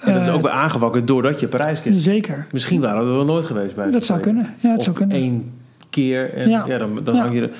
En 0.00 0.12
dat 0.12 0.22
is 0.22 0.28
Eh, 0.28 0.34
ook 0.34 0.42
weer 0.42 0.50
aangewakkerd 0.50 1.06
doordat 1.06 1.40
je 1.40 1.48
Parijs 1.48 1.82
kent. 1.82 2.02
Zeker. 2.02 2.46
Misschien 2.52 2.80
waren 2.80 3.00
we 3.04 3.08
er 3.10 3.16
wel 3.16 3.24
nooit 3.24 3.44
geweest 3.44 3.74
bij. 3.76 3.90
Dat 3.90 4.06
zou 4.06 4.20
kunnen. 4.20 4.54
Ja, 4.60 4.74
of 4.76 4.84
zou 4.84 4.96
kunnen. 4.96 5.16
één 5.16 5.52
keer 5.90 6.34
en 6.34 6.48
ja. 6.48 6.64
Ja. 6.66 6.78
dan, 6.78 7.00
dan 7.04 7.14
Ja. 7.14 7.20
hang 7.20 7.34
je 7.34 7.40
er... 7.40 7.46
Dan 7.48 7.56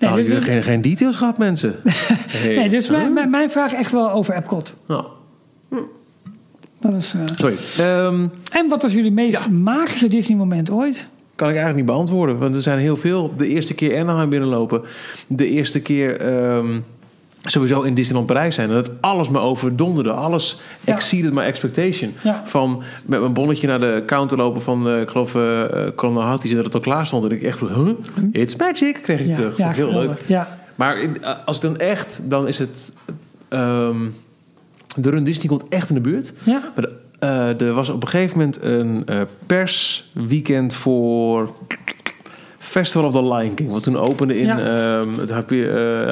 Nee, 0.00 0.08
hadden 0.08 0.26
jullie 0.28 0.40
dit- 0.40 0.48
geen, 0.50 0.62
geen 0.62 0.82
details 0.82 1.16
gehad, 1.16 1.38
mensen. 1.38 1.74
Hey. 2.30 2.54
Nee, 2.56 2.68
dus 2.68 2.88
mijn, 2.90 3.12
mijn, 3.12 3.30
mijn 3.30 3.50
vraag 3.50 3.72
echt 3.72 3.90
wel 3.92 4.10
over 4.10 4.34
Epcot. 4.34 4.74
Nou, 4.86 5.04
Dat 6.80 6.94
is, 6.94 7.14
eh, 7.14 7.20
sorry. 7.36 7.56
Ehm, 7.78 8.26
En 8.52 8.68
wat 8.68 8.82
was 8.82 8.92
jullie 8.92 9.12
meest 9.12 9.48
magische 9.50 10.08
Disney 10.08 10.36
moment 10.36 10.70
ooit? 10.70 11.06
Kan 11.40 11.48
ik 11.48 11.54
eigenlijk 11.54 11.86
niet 11.86 11.94
beantwoorden. 11.96 12.38
Want 12.38 12.54
er 12.54 12.62
zijn 12.62 12.78
heel 12.78 12.96
veel. 12.96 13.34
De 13.36 13.48
eerste 13.48 13.74
keer 13.74 14.00
Anaheim 14.00 14.28
binnenlopen. 14.28 14.82
De 15.26 15.48
eerste 15.48 15.80
keer 15.80 16.20
ehm, 16.20 16.78
sowieso 17.44 17.82
in 17.82 17.94
Disneyland 17.94 18.26
Parijs 18.26 18.54
zijn. 18.54 18.68
En 18.68 18.74
dat 18.74 18.90
alles 19.00 19.28
me 19.28 19.38
overdonderde. 19.38 20.10
Alles 20.12 20.60
Ja. 20.84 20.94
exceeded 20.94 21.32
my 21.32 21.42
expectation. 21.42 22.14
Ja. 22.22 22.42
Van 22.44 22.82
met 23.06 23.20
mijn 23.20 23.32
bonnetje 23.32 23.66
naar 23.66 23.80
de 23.80 24.02
counter 24.06 24.36
lopen 24.38 24.62
van, 24.62 24.88
eh, 24.88 25.00
ik 25.00 25.08
geloof, 25.10 25.34
eh 25.34 25.62
Colonel 25.96 26.22
Hatties. 26.22 26.50
En 26.50 26.56
dat 26.56 26.64
het 26.64 26.74
al 26.74 26.80
klaar 26.80 27.06
stond. 27.06 27.24
En 27.24 27.30
ik 27.30 27.42
echt 27.42 27.58
vroeg, 27.58 27.74
huh? 27.74 27.90
It's 28.32 28.56
magic, 28.56 28.98
kreeg 29.02 29.20
ik 29.20 29.26
Ja, 29.26 29.34
terug. 29.34 29.56
Vond 29.56 29.68
ik 29.68 29.74
heel 29.76 29.92
leuk. 29.92 30.22
Ja, 30.26 30.58
Maar 30.74 31.08
als 31.44 31.56
ik 31.56 31.62
dan 31.62 31.78
echt, 31.78 32.20
dan 32.24 32.48
is 32.48 32.58
het... 32.58 32.92
ehm, 33.48 33.96
de 34.96 35.10
Run 35.10 35.24
Disney 35.24 35.46
komt 35.46 35.68
echt 35.68 35.88
in 35.88 35.94
de 35.94 36.00
buurt. 36.00 36.32
ja, 36.42 36.60
Maar 36.74 36.84
de- 36.84 36.94
eh, 37.20 37.60
er 37.60 37.72
was 37.72 37.88
op 37.88 38.02
een 38.02 38.08
gegeven 38.08 38.38
moment 38.38 38.62
een 38.62 39.02
eh, 39.06 39.20
persweekend 39.46 40.74
voor 40.74 41.52
Festival 42.70 43.04
of 43.04 43.12
the 43.12 43.34
Lion 43.34 43.54
King. 43.54 43.70
Wat 43.70 43.82
toen 43.82 43.96
opende 43.96 44.38
in 44.38 44.46
Ja. 44.46 44.58
ehm, 44.58 45.18
het 45.18 45.30
eh, 45.30 45.36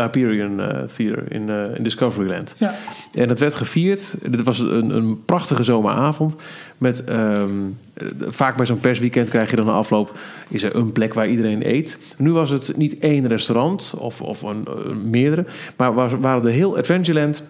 Hyperion 0.02 0.60
eh, 0.60 0.82
Theater 0.96 1.32
in, 1.32 1.48
in 1.76 1.82
Discoveryland. 1.82 2.54
ja. 2.58 2.74
En 3.14 3.28
dat 3.28 3.38
werd 3.38 3.54
gevierd. 3.54 4.14
Dit 4.30 4.42
was 4.42 4.58
een, 4.58 4.96
een 4.96 5.24
prachtige 5.24 5.62
zomeravond. 5.62 6.34
Met, 6.78 7.04
ehm, 7.04 7.48
eh, 7.94 8.06
vaak 8.28 8.56
bij 8.56 8.66
zo'n 8.66 8.80
persweekend 8.80 9.28
krijg 9.28 9.50
je 9.50 9.56
dan 9.56 9.68
een 9.68 9.74
afloop... 9.74 10.18
is 10.48 10.62
er 10.62 10.74
een 10.74 10.92
plek 10.92 11.14
waar 11.14 11.28
iedereen 11.28 11.68
eet. 11.68 11.98
Nu 12.16 12.32
was 12.32 12.50
het 12.50 12.72
niet 12.76 12.98
één 12.98 13.28
restaurant 13.28 13.94
of, 13.98 14.20
of 14.20 14.42
een, 14.42 14.66
meerdere... 15.10 15.44
maar 15.76 15.94
was, 15.94 16.12
waren 16.20 16.44
er 16.46 16.52
heel 16.52 16.76
Adventureland... 16.76 17.42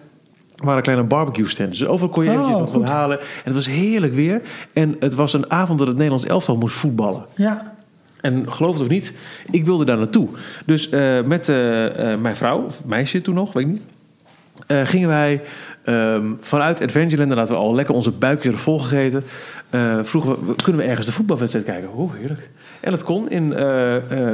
waren 0.63 0.81
kleine 0.83 1.03
barbecue 1.03 1.47
stands. 1.47 1.79
Dus 1.79 1.87
overal 1.87 2.09
kon 2.13 2.23
je 2.23 2.29
Oh, 2.29 2.35
eventjes 2.35 2.59
wat, 2.59 2.71
wat 2.71 2.81
goed. 2.81 2.89
halen. 2.89 3.19
En 3.19 3.25
het 3.43 3.53
was 3.53 3.67
heerlijk 3.67 4.13
weer. 4.13 4.41
En 4.73 4.95
het 4.99 5.13
was 5.13 5.33
een 5.33 5.51
avond 5.51 5.77
dat 5.79 5.87
het 5.87 5.95
Nederlands 5.95 6.25
elftal 6.25 6.57
moest 6.57 6.75
voetballen. 6.75 7.25
ja. 7.35 7.77
En 8.21 8.51
geloof 8.51 8.73
het 8.73 8.81
of 8.83 8.89
niet, 8.89 9.13
ik 9.51 9.65
wilde 9.65 9.85
daar 9.85 9.97
naartoe. 9.97 10.27
Dus 10.65 10.89
eh, 10.89 11.21
met 11.25 11.49
eh, 11.49 12.11
eh, 12.13 12.19
mijn 12.19 12.35
vrouw, 12.35 12.63
of 12.63 12.85
meisje 12.85 13.21
toen 13.21 13.35
nog, 13.35 13.53
weet 13.53 13.65
ik 13.65 13.71
niet... 13.71 13.81
gingen 14.89 15.09
wij 15.09 15.41
ehm, 15.83 16.25
vanuit 16.41 16.81
Adventureland, 16.81 17.29
nadat 17.29 17.49
we 17.49 17.55
al 17.55 17.75
lekker 17.75 17.95
onze 17.95 18.11
buikjes 18.11 18.43
hadden 18.45 18.61
volgegeten... 18.61 19.23
eh, 19.69 19.99
vroegen 20.03 20.47
we, 20.47 20.55
kunnen 20.63 20.81
we 20.81 20.87
ergens 20.87 21.05
de 21.05 21.11
voetbalwedstrijd 21.11 21.65
kijken? 21.65 21.89
Oeh, 21.97 22.13
heerlijk. 22.17 22.49
En 22.79 22.91
dat 22.91 23.03
kon 23.03 23.29
in 23.29 23.49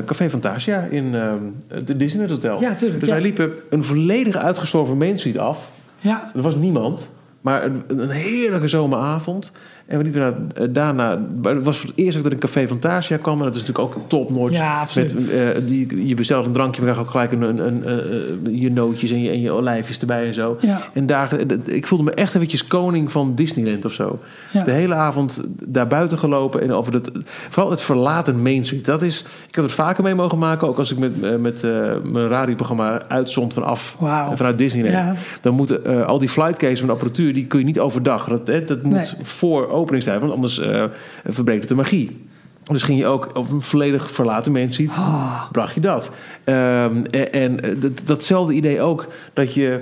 Café 0.05 0.29
Fantasia 0.29 0.81
in 0.89 1.15
ehm 1.15 1.37
het 1.67 1.99
Disneyland 1.99 2.31
Hotel. 2.31 2.61
Ja, 2.61 2.75
tuurlijk, 2.75 2.99
Dus 2.99 3.09
ja. 3.09 3.15
wij 3.15 3.23
liepen 3.23 3.53
een 3.69 3.83
volledig 3.83 4.35
uitgestorven 4.35 4.97
Main 4.97 5.17
Street 5.17 5.37
af... 5.37 5.71
ja. 6.05 6.31
Er 6.35 6.41
was 6.41 6.55
niemand, 6.55 7.11
maar 7.41 7.63
een, 7.63 7.83
een 7.87 8.09
heerlijke 8.09 8.67
zomeravond. 8.67 9.51
En 9.85 9.97
we 9.97 10.03
liepen 10.03 10.21
daar, 10.21 10.63
eh, 10.63 10.73
daarna... 10.73 11.19
maar 11.41 11.55
Het 11.55 11.63
was 11.65 11.77
voor 11.77 11.89
het 11.89 11.97
eerst 11.99 12.17
dat 12.17 12.25
ik 12.25 12.31
in 12.31 12.39
Café 12.39 12.67
Fantasia 12.67 13.17
kwam. 13.17 13.37
En 13.37 13.43
dat 13.43 13.55
is 13.55 13.61
natuurlijk 13.65 13.95
ook 13.97 14.03
top 14.09 14.29
notch. 14.29 14.53
Ja, 14.53 14.79
absoluut. 14.81 15.13
Met, 15.13 15.29
eh, 15.29 15.39
die, 15.67 16.07
je 16.07 16.15
bestelt 16.15 16.45
een 16.45 16.51
drankje, 16.51 16.81
maar 16.81 16.93
dan 16.93 17.03
ook 17.03 17.09
gelijk 17.09 17.31
een, 17.31 17.41
een, 17.41 17.67
een, 17.67 17.83
eh, 17.83 18.61
je 18.61 18.71
nootjes 18.71 19.11
en 19.11 19.21
je, 19.21 19.29
en 19.29 19.41
je 19.41 19.51
olijfjes 19.51 19.99
erbij 19.99 20.25
en 20.25 20.33
zo. 20.33 20.57
Ja. 20.61 20.81
En 20.93 21.05
daar, 21.05 21.47
dat- 21.47 21.59
ik 21.65 21.87
voelde 21.87 22.03
me 22.03 22.11
echt 22.11 22.35
eventjes 22.35 22.67
koning 22.67 23.11
van 23.11 23.35
Disneyland 23.35 23.85
of 23.85 23.91
zo. 23.91 24.19
Ja. 24.51 24.63
De 24.63 24.71
hele 24.71 24.93
avond 24.93 25.43
daar 25.65 25.87
buiten 25.87 26.17
gelopen. 26.17 26.61
En 26.61 26.71
over 26.71 26.91
dat, 26.91 27.11
vooral 27.49 27.71
het 27.71 27.81
verlaten 27.81 28.41
Main 28.41 28.65
Street. 28.65 28.85
Dat 28.85 29.01
is, 29.01 29.21
ik 29.47 29.55
heb 29.55 29.63
het 29.63 29.73
vaker 29.73 30.03
mee 30.03 30.15
mogen 30.15 30.37
maken. 30.37 30.67
Ook 30.67 30.77
als 30.77 30.91
ik 30.91 30.97
met, 30.97 31.41
met 31.41 31.63
eh, 31.63 31.71
mijn 32.03 32.27
radioprogramma 32.27 33.01
uitzond 33.07 33.53
vanaf 33.53 33.95
Wauw. 33.99 34.35
vanuit 34.35 34.57
Disneyland. 34.57 35.17
Dan 35.41 35.53
moeten 35.53 36.05
al 36.07 36.19
die 36.19 36.29
flightcases 36.29 36.77
van 36.79 36.87
de 36.87 36.93
apparatuur, 36.93 37.33
die 37.33 37.45
kun 37.45 37.59
je 37.59 37.65
niet 37.65 37.79
overdag. 37.79 38.27
Dat, 38.27 38.47
hè, 38.47 38.65
dat 38.65 38.83
moet 38.83 38.93
Nee. 38.93 39.05
voor 39.23 39.73
openingstijd, 39.75 40.19
want 40.19 40.33
anders 40.33 40.59
eh, 40.59 40.83
verbreekt 41.27 41.59
het 41.59 41.69
de 41.69 41.75
magie. 41.75 42.17
Dus 42.63 42.83
ging 42.83 42.99
je 42.99 43.05
ook 43.05 43.29
op 43.35 43.51
een 43.51 43.61
volledig 43.61 44.11
verlaten 44.11 44.51
Main 44.51 44.73
Street, 44.73 44.89
Ah. 44.89 45.51
bracht 45.51 45.73
je 45.75 45.81
dat. 45.81 46.11
Ehm, 46.43 47.03
en 47.11 47.33
en 47.33 47.59
eh, 47.63 47.75
dat, 47.81 48.01
datzelfde 48.05 48.53
idee 48.53 48.81
ook, 48.81 49.07
dat 49.33 49.53
je 49.53 49.81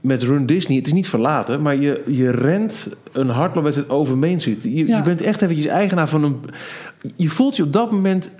met 0.00 0.22
Run 0.22 0.46
Disney, 0.46 0.76
het 0.76 0.86
is 0.86 0.92
niet 0.92 1.08
verlaten, 1.08 1.62
maar 1.62 1.76
je, 1.76 2.02
je 2.06 2.30
rent 2.30 2.96
een 3.12 3.28
hardloopwedstrijd 3.28 3.90
over 3.90 4.18
Main 4.18 4.40
Street. 4.40 4.64
Je, 4.64 4.86
Ja. 4.86 4.96
je 4.96 5.02
bent 5.02 5.20
echt 5.20 5.42
eventjes 5.42 5.66
eigenaar 5.66 6.08
van 6.08 6.24
een... 6.24 6.40
Je 7.16 7.28
voelt 7.28 7.56
je 7.56 7.62
op 7.62 7.72
dat 7.72 7.90
moment 7.90 8.30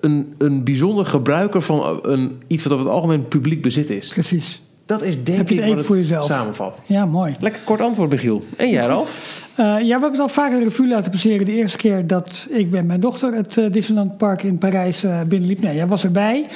een, 0.00 0.34
een 0.38 0.64
bijzonder 0.64 1.06
gebruiker 1.06 1.62
van 1.62 2.00
een, 2.02 2.42
iets 2.46 2.62
wat 2.62 2.72
over 2.72 2.84
het 2.84 2.94
algemeen 2.94 3.28
publiek 3.28 3.62
bezit 3.62 3.90
is. 3.90 4.08
Precies. 4.08 4.60
Dat 4.90 5.02
is 5.02 5.24
denk 5.24 5.38
Heb 5.38 5.48
je 5.48 5.54
ik 5.54 5.68
wat 5.68 5.76
het 5.76 5.86
voor 5.86 5.96
jezelf? 5.96 6.26
samenvat. 6.26 6.82
Ja, 6.86 7.06
mooi. 7.06 7.34
Lekker 7.40 7.60
kort 7.64 7.80
antwoord, 7.80 8.10
Michiel. 8.10 8.42
En 8.56 8.70
jij, 8.70 8.86
Ralf? 8.86 9.48
Eh, 9.56 9.64
ja, 9.66 9.78
we 9.80 9.90
hebben 9.90 10.10
het 10.10 10.20
al 10.20 10.28
vaker 10.28 10.56
een 10.56 10.64
revue 10.64 10.88
laten 10.88 11.10
passeren. 11.10 11.46
De 11.46 11.52
eerste 11.52 11.76
keer 11.78 12.06
dat 12.06 12.46
ik 12.50 12.70
met 12.70 12.86
mijn 12.86 13.00
dochter 13.00 13.34
het 13.34 13.56
eh, 13.58 13.64
Disneyland 13.72 14.16
Park 14.16 14.42
in 14.42 14.58
Parijs 14.58 15.04
eh, 15.04 15.20
binnenliep. 15.26 15.60
Nee, 15.62 15.74
jij 15.74 15.86
was 15.86 16.04
erbij. 16.04 16.46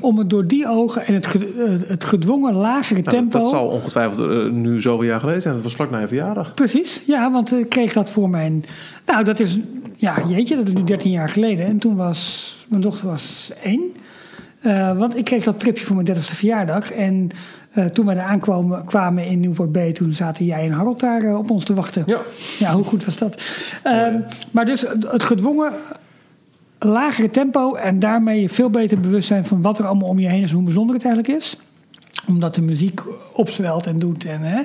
Om 0.00 0.18
het 0.18 0.30
door 0.30 0.46
die 0.46 0.68
ogen 0.68 1.06
en 1.06 1.14
het, 1.14 1.26
ge- 1.26 1.84
het 1.86 2.04
gedwongen 2.04 2.54
lagere 2.54 3.00
Nou, 3.00 3.16
tempo... 3.16 3.38
dat 3.38 3.48
zal 3.48 3.66
ongetwijfeld 3.68 4.52
nu 4.52 4.80
zoveel 4.80 5.06
jaar 5.08 5.20
geleden 5.20 5.42
zijn. 5.42 5.54
Dat 5.54 5.62
was 5.62 5.74
vlak 5.74 5.90
na 5.90 5.98
je 6.00 6.06
verjaardag. 6.08 6.54
Precies, 6.54 7.00
ja, 7.06 7.30
want 7.32 7.52
ik 7.52 7.68
kreeg 7.68 7.92
dat 7.92 8.10
voor 8.10 8.30
mijn... 8.30 8.64
Nou, 9.06 9.24
dat 9.24 9.40
is, 9.40 9.58
ja, 9.96 10.14
jeetje, 10.28 10.56
dat 10.56 10.66
is 10.66 10.72
nu 10.72 10.84
13 10.84 11.10
jaar 11.10 11.28
geleden. 11.28 11.66
En 11.66 11.78
toen 11.78 11.96
was, 11.96 12.52
mijn 12.68 12.82
dochter 12.82 13.06
was 13.06 13.50
één. 13.62 13.82
Eh, 14.60 14.98
want 14.98 15.16
ik 15.16 15.24
kreeg 15.24 15.44
dat 15.44 15.58
tripje 15.58 15.84
voor 15.84 15.96
mijn 15.96 16.06
30ste 16.16 16.34
verjaardag. 16.34 16.92
En 16.92 17.28
eh, 17.76 17.84
toen 17.84 18.06
wij 18.06 18.14
daar 18.14 18.24
aankwamen 18.24 18.84
kwamen 18.84 19.26
in 19.26 19.40
Newport 19.40 19.72
Bay, 19.72 19.92
toen 19.92 20.12
zaten 20.12 20.44
jij 20.44 20.64
en 20.64 20.72
Harold 20.72 21.00
daar 21.00 21.22
eh, 21.22 21.38
op 21.38 21.50
ons 21.50 21.64
te 21.64 21.74
wachten. 21.74 22.02
Ja. 22.06 22.20
Ja, 22.58 22.72
hoe 22.72 22.84
goed 22.84 23.04
was 23.04 23.18
dat? 23.18 23.42
Ehm, 23.82 24.20
maar 24.50 24.64
dus 24.64 24.80
het 25.08 25.24
gedwongen 25.24 25.72
lagere 26.78 27.30
tempo 27.30 27.74
en 27.74 27.98
daarmee 27.98 28.40
je 28.40 28.48
veel 28.48 28.70
beter 28.70 29.00
bewust 29.00 29.28
zijn 29.28 29.44
van 29.44 29.62
wat 29.62 29.78
er 29.78 29.86
allemaal 29.86 30.08
om 30.08 30.18
je 30.18 30.28
heen 30.28 30.42
is 30.42 30.50
en 30.50 30.54
hoe 30.56 30.64
bijzonder 30.64 30.94
het 30.94 31.04
eigenlijk 31.04 31.38
is 31.38 31.56
omdat 32.28 32.54
de 32.54 32.62
muziek 32.62 33.00
opzwelt 33.32 33.86
en 33.86 33.98
doet. 33.98 34.24
En, 34.24 34.40
hè. 34.40 34.62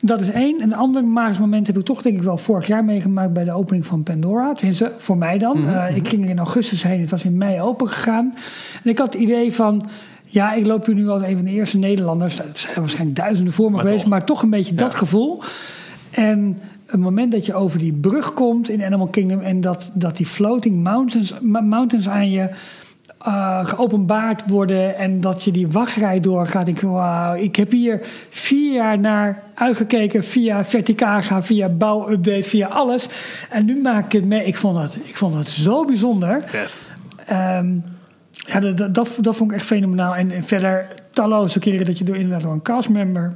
Dat 0.00 0.20
is 0.20 0.30
één. 0.30 0.62
Een 0.62 0.74
ander 0.74 1.04
magisch 1.04 1.38
moment 1.38 1.66
heb 1.66 1.78
ik 1.78 1.84
toch 1.84 2.02
denk 2.02 2.16
ik 2.16 2.22
wel 2.22 2.36
vorig 2.36 2.66
jaar 2.66 2.84
meegemaakt 2.84 3.32
bij 3.32 3.44
de 3.44 3.52
opening 3.52 3.86
van 3.86 4.02
Pandora. 4.02 4.54
Tenminste, 4.54 4.92
voor 4.96 5.16
mij 5.16 5.38
dan. 5.38 5.68
Eh, 5.68 5.96
ik 5.96 6.08
ging 6.08 6.24
er 6.24 6.30
in 6.30 6.38
augustus 6.38 6.82
heen. 6.82 7.00
Het 7.00 7.10
was 7.10 7.24
in 7.24 7.36
mei 7.36 7.60
open 7.60 7.88
gegaan. 7.88 8.34
En 8.84 8.90
ik 8.90 8.98
had 8.98 9.12
het 9.12 9.22
idee 9.22 9.52
van... 9.52 9.88
Ja, 10.34 10.52
ik 10.52 10.66
loop 10.66 10.86
hier 10.86 10.94
nu 10.94 11.08
als 11.08 11.22
een 11.22 11.36
van 11.36 11.44
de 11.44 11.50
eerste 11.50 11.78
Nederlanders. 11.78 12.38
Er 12.38 12.50
zijn 12.54 12.74
er 12.74 12.80
waarschijnlijk 12.80 13.16
duizenden 13.16 13.52
voor 13.52 13.70
me 13.70 13.70
Maar 13.70 13.80
geweest. 13.80 14.00
toch. 14.00 14.10
Maar 14.10 14.24
toch 14.24 14.42
een 14.42 14.50
beetje 14.50 14.74
dat 14.74 14.94
gevoel. 14.94 15.42
En 16.10 16.58
het 16.86 17.00
moment 17.00 17.32
dat 17.32 17.46
je 17.46 17.54
over 17.54 17.78
die 17.78 17.92
brug 17.92 18.34
komt 18.34 18.68
in 18.68 18.84
Animal 18.84 19.06
Kingdom... 19.06 19.40
en 19.40 19.60
dat, 19.60 19.90
dat 19.94 20.16
die 20.16 20.26
floating 20.26 20.82
mountains, 20.82 21.34
mountains 21.42 22.08
aan 22.08 22.30
je 22.30 22.48
eh, 23.18 23.66
geopenbaard 23.66 24.42
worden... 24.46 24.96
en 24.96 25.20
dat 25.20 25.44
je 25.44 25.50
die 25.50 25.68
wachtrij 25.68 26.20
doorgaat. 26.20 26.68
Ik, 26.68 26.80
wauw, 26.80 27.34
ik 27.34 27.56
heb 27.56 27.70
hier 27.70 28.00
vier 28.30 28.72
jaar 28.72 28.98
naar 28.98 29.42
uitgekeken... 29.54 30.24
via 30.24 30.64
Verticaga, 30.64 31.42
via 31.42 31.68
bouwupdate, 31.68 32.42
via 32.42 32.66
alles. 32.66 33.08
En 33.50 33.64
nu 33.64 33.80
maak 33.80 34.04
ik 34.04 34.12
het 34.12 34.24
mee. 34.24 34.44
Ik 34.44 34.56
vond 34.56 34.76
het, 34.76 34.98
ik 35.04 35.16
vond 35.16 35.34
het 35.34 35.50
zo 35.50 35.84
bijzonder. 35.84 36.44
Ehm, 37.26 37.66
ja, 38.46 38.60
dat, 38.60 38.94
dat, 38.94 39.36
vond 39.36 39.50
ik 39.50 39.56
echt 39.56 39.66
fenomenaal. 39.66 40.16
En, 40.16 40.30
en 40.30 40.42
verder 40.42 40.88
talloze 41.12 41.58
keren 41.58 41.86
dat 41.86 41.98
je 41.98 42.04
door, 42.04 42.16
inderdaad 42.16 42.42
door 42.42 42.52
een 42.52 42.62
castmember 42.62 43.32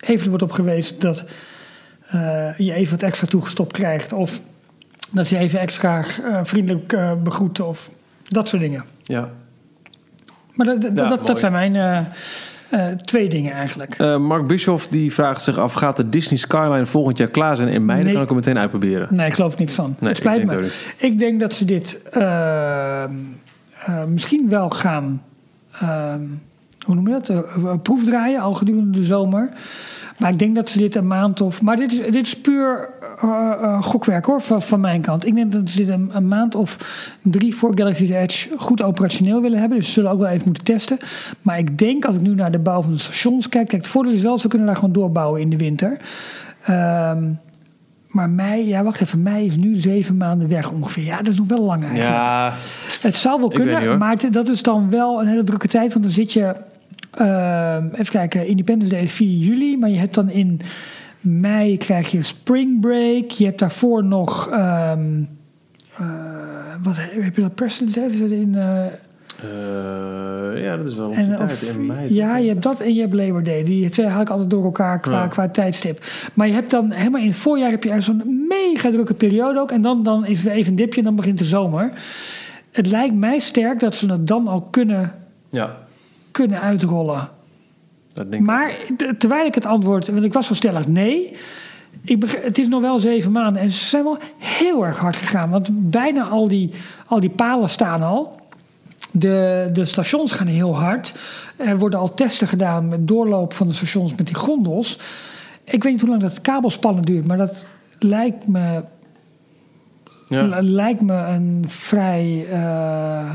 even 0.00 0.28
wordt 0.28 0.42
op 0.42 0.52
gewezen 0.52 0.98
dat 0.98 1.24
eh, 2.06 2.58
je 2.58 2.72
even 2.72 2.90
wat 2.90 3.02
extra 3.02 3.26
toegestopt 3.26 3.72
krijgt. 3.72 4.12
Of 4.12 4.40
dat 5.10 5.28
je 5.28 5.38
even 5.38 5.58
extra 5.58 6.04
eh, 6.24 6.40
vriendelijk 6.42 6.92
eh, 6.92 7.12
begroet 7.22 7.60
of 7.60 7.90
dat 8.22 8.48
soort 8.48 8.62
dingen. 8.62 8.84
Ja. 9.02 9.30
Maar 10.52 10.66
dat, 10.66 10.80
dat, 10.80 10.96
Ja, 10.96 11.16
dat, 11.16 11.38
zijn 11.38 11.52
mijn 11.52 12.06
twee 13.00 13.28
dingen 13.28 13.52
eigenlijk. 13.52 14.18
Mark 14.18 14.46
Bischoff 14.46 14.86
die 14.88 15.12
vraagt 15.12 15.42
zich 15.42 15.58
af: 15.58 15.72
gaat 15.72 15.96
de 15.96 16.08
Disney 16.08 16.38
Skyline 16.38 16.86
volgend 16.86 17.18
jaar 17.18 17.28
klaar 17.28 17.56
zijn 17.56 17.68
in 17.68 17.84
mei? 17.84 17.96
Dan 17.96 18.04
Nee. 18.04 18.14
kan 18.14 18.22
ik 18.22 18.28
hem 18.28 18.36
meteen 18.36 18.58
uitproberen. 18.58 19.08
Nee, 19.10 19.26
ik 19.26 19.34
geloof 19.34 19.58
niks 19.58 19.74
van. 19.74 19.96
Nee, 19.98 20.08
het 20.08 20.18
spijt 20.18 20.42
ik 20.42 20.50
me. 20.50 20.70
Ik 20.96 21.18
denk 21.18 21.40
dat 21.40 21.54
ze 21.54 21.64
dit 21.64 22.00
eh, 23.86 24.04
misschien 24.04 24.48
wel 24.48 24.70
gaan, 24.70 25.22
eh, 25.80 26.14
hoe 26.84 26.94
noem 26.94 27.06
je 27.06 27.12
dat, 27.12 27.28
Eh, 27.28 27.38
eh, 27.38 27.74
proefdraaien 27.82 28.40
al 28.40 28.54
gedurende 28.54 28.98
de 28.98 29.04
zomer. 29.04 29.48
Maar 30.18 30.30
ik 30.30 30.38
denk 30.38 30.54
dat 30.54 30.70
ze 30.70 30.78
dit 30.78 30.94
een 30.94 31.06
maand 31.06 31.40
of. 31.40 31.62
Maar 31.62 31.76
dit 31.76 31.92
is, 31.92 31.98
dit 31.98 32.26
is 32.26 32.40
puur 32.40 32.88
gokwerk 33.80 34.24
hoor, 34.24 34.42
van, 34.42 34.62
van 34.62 34.80
mijn 34.80 35.00
kant. 35.00 35.26
Ik 35.26 35.34
denk 35.34 35.52
dat 35.52 35.70
ze 35.70 35.76
dit 35.76 35.88
een, 35.88 36.10
een 36.12 36.28
maand 36.28 36.54
of 36.54 36.78
drie 37.22 37.54
voor 37.54 37.72
Galaxy's 37.74 38.10
Edge 38.10 38.48
goed 38.56 38.82
operationeel 38.82 39.40
willen 39.42 39.58
hebben. 39.58 39.78
Dus 39.78 39.86
ze 39.86 39.92
zullen 39.92 40.10
ook 40.10 40.18
wel 40.18 40.28
even 40.28 40.44
moeten 40.44 40.64
testen. 40.64 40.98
Maar 41.42 41.58
ik 41.58 41.78
denk, 41.78 42.04
als 42.04 42.14
ik 42.14 42.20
nu 42.20 42.34
naar 42.34 42.50
de 42.50 42.58
bouw 42.58 42.82
van 42.82 42.92
de 42.92 42.98
stations 42.98 43.48
kijk. 43.48 43.68
Kijk, 43.68 43.82
het 43.82 43.90
voordeel 43.90 44.12
is 44.12 44.22
wel, 44.22 44.38
ze 44.38 44.48
kunnen 44.48 44.66
daar 44.66 44.76
gewoon 44.76 44.92
doorbouwen 44.92 45.40
in 45.40 45.50
de 45.50 45.56
winter. 45.56 45.96
Ehm, 46.62 47.22
maar 48.16 48.30
mei, 48.30 48.66
ja, 48.68 48.82
wacht 48.82 49.00
even. 49.00 49.22
Mei 49.22 49.46
is 49.46 49.56
nu 49.56 49.74
zeven 49.74 50.16
maanden 50.16 50.48
weg 50.48 50.70
ongeveer. 50.72 51.04
Ja, 51.04 51.16
dat 51.16 51.32
is 51.32 51.38
nog 51.38 51.48
wel 51.48 51.62
lang 51.62 51.84
eigenlijk. 51.84 52.16
Ja, 52.16 52.52
Het 53.00 53.16
zou 53.16 53.40
wel 53.40 53.48
kunnen, 53.48 53.98
maar 53.98 54.10
het- 54.10 54.32
dat 54.32 54.48
is 54.48 54.62
dan 54.62 54.90
wel 54.90 55.20
een 55.20 55.26
hele 55.26 55.44
drukke 55.44 55.68
tijd. 55.68 55.92
Want 55.92 56.04
dan 56.04 56.12
zit 56.14 56.32
je, 56.32 56.54
ehm, 57.10 57.86
even 57.92 58.12
kijken, 58.12 58.46
Independence 58.46 58.90
Day 58.94 59.02
is 59.02 59.12
4 59.12 59.28
juli. 59.38 59.78
Maar 59.78 59.90
je 59.90 59.98
hebt 59.98 60.14
dan 60.14 60.30
in 60.30 60.60
mei 61.20 61.76
krijg 61.76 62.10
je 62.10 62.22
spring 62.22 62.80
break. 62.80 63.30
Je 63.30 63.44
hebt 63.44 63.58
daarvoor 63.58 64.04
nog, 64.04 64.48
ehm, 64.50 65.22
eh, 65.98 66.04
wat 66.82 66.96
heb 66.96 67.36
je 67.36 67.42
dat, 67.42 67.54
President's 67.54 67.94
Day? 67.94 68.06
Is 68.08 68.18
dat 68.18 68.30
in... 68.30 68.54
eh, 68.54 68.84
Eh, 69.42 70.62
ja, 70.62 70.76
dat 70.76 70.86
is 70.86 70.94
wel 70.94 71.08
op 71.08 71.14
en, 71.14 71.24
die 71.28 71.32
of- 71.42 71.58
tijd 71.58 71.62
in 71.76 71.86
mei. 71.86 72.14
ja, 72.14 72.36
je 72.36 72.48
hebt 72.48 72.62
dat 72.62 72.80
en 72.80 72.94
je 72.94 73.00
hebt 73.00 73.12
Labor 73.12 73.42
Day. 73.42 73.62
Die 73.64 73.88
twee 73.88 74.06
haal 74.06 74.20
ik 74.20 74.30
altijd 74.30 74.50
door 74.50 74.64
elkaar 74.64 75.00
qua, 75.00 75.22
Ja. 75.22 75.26
qua 75.26 75.48
tijdstip. 75.48 76.04
Maar 76.34 76.46
je 76.46 76.52
hebt 76.52 76.70
dan 76.70 76.90
helemaal 76.90 77.20
in 77.20 77.26
het 77.26 77.36
voorjaar 77.36 77.70
heb 77.70 77.84
je 77.84 78.00
zo'n 78.00 78.44
mega 78.48 78.90
drukke 78.90 79.14
periode 79.14 79.60
ook. 79.60 79.70
En 79.70 79.82
dan, 79.82 80.02
dan 80.02 80.26
is 80.26 80.44
er 80.46 80.50
even 80.52 80.70
een 80.70 80.76
dipje 80.76 80.98
en 80.98 81.04
dan 81.04 81.16
begint 81.16 81.38
de 81.38 81.44
zomer. 81.44 81.92
Het 82.72 82.86
lijkt 82.86 83.14
mij 83.14 83.38
sterk 83.38 83.80
dat 83.80 83.94
ze 83.94 84.10
het 84.12 84.26
dan 84.26 84.48
al 84.48 84.60
kunnen, 84.62 85.12
Ja, 85.50 85.76
kunnen 86.30 86.60
uitrollen. 86.60 87.28
dat 88.12 88.30
denk 88.30 88.42
ik. 88.42 88.48
Maar 88.48 88.72
terwijl 89.18 89.46
ik 89.46 89.54
het 89.54 89.66
antwoord, 89.66 90.08
want 90.08 90.24
ik 90.24 90.32
was 90.32 90.46
zo 90.46 90.54
stellig 90.54 90.86
nee. 90.88 91.32
Ik 92.04 92.38
het 92.42 92.58
is 92.58 92.68
nog 92.68 92.80
wel 92.80 92.98
zeven 92.98 93.32
maanden 93.32 93.62
en 93.62 93.70
ze 93.70 93.84
zijn 93.84 94.04
wel 94.04 94.18
heel 94.38 94.86
erg 94.86 94.98
hard 94.98 95.16
gegaan. 95.16 95.50
Want 95.50 95.68
bijna 95.72 96.22
al 96.22 96.48
die, 96.48 96.70
al 97.06 97.20
die 97.20 97.30
palen 97.30 97.68
staan 97.68 98.02
al. 98.02 98.40
De, 99.18 99.68
de 99.72 99.84
stations 99.84 100.32
gaan 100.32 100.46
heel 100.46 100.76
hard. 100.76 101.14
Er 101.56 101.78
worden 101.78 101.98
al 101.98 102.14
testen 102.14 102.48
gedaan 102.48 102.88
met 102.88 103.08
doorloop 103.08 103.52
van 103.52 103.66
de 103.66 103.72
stations 103.74 104.14
met 104.14 104.26
die 104.26 104.36
gondels. 104.36 104.98
Ik 105.64 105.82
weet 105.82 105.92
niet 105.92 106.00
hoe 106.00 106.10
lang 106.10 106.22
dat 106.22 106.40
kabelspannen 106.40 107.04
duurt, 107.04 107.26
maar 107.26 107.36
dat 107.36 107.66
lijkt 107.98 108.46
me, 108.46 108.82
Ja. 110.28 110.42
li- 110.42 110.60
lijkt 110.70 111.00
me 111.00 111.14
een 111.14 111.64
vrij, 111.66 112.46
eh, 112.50 113.30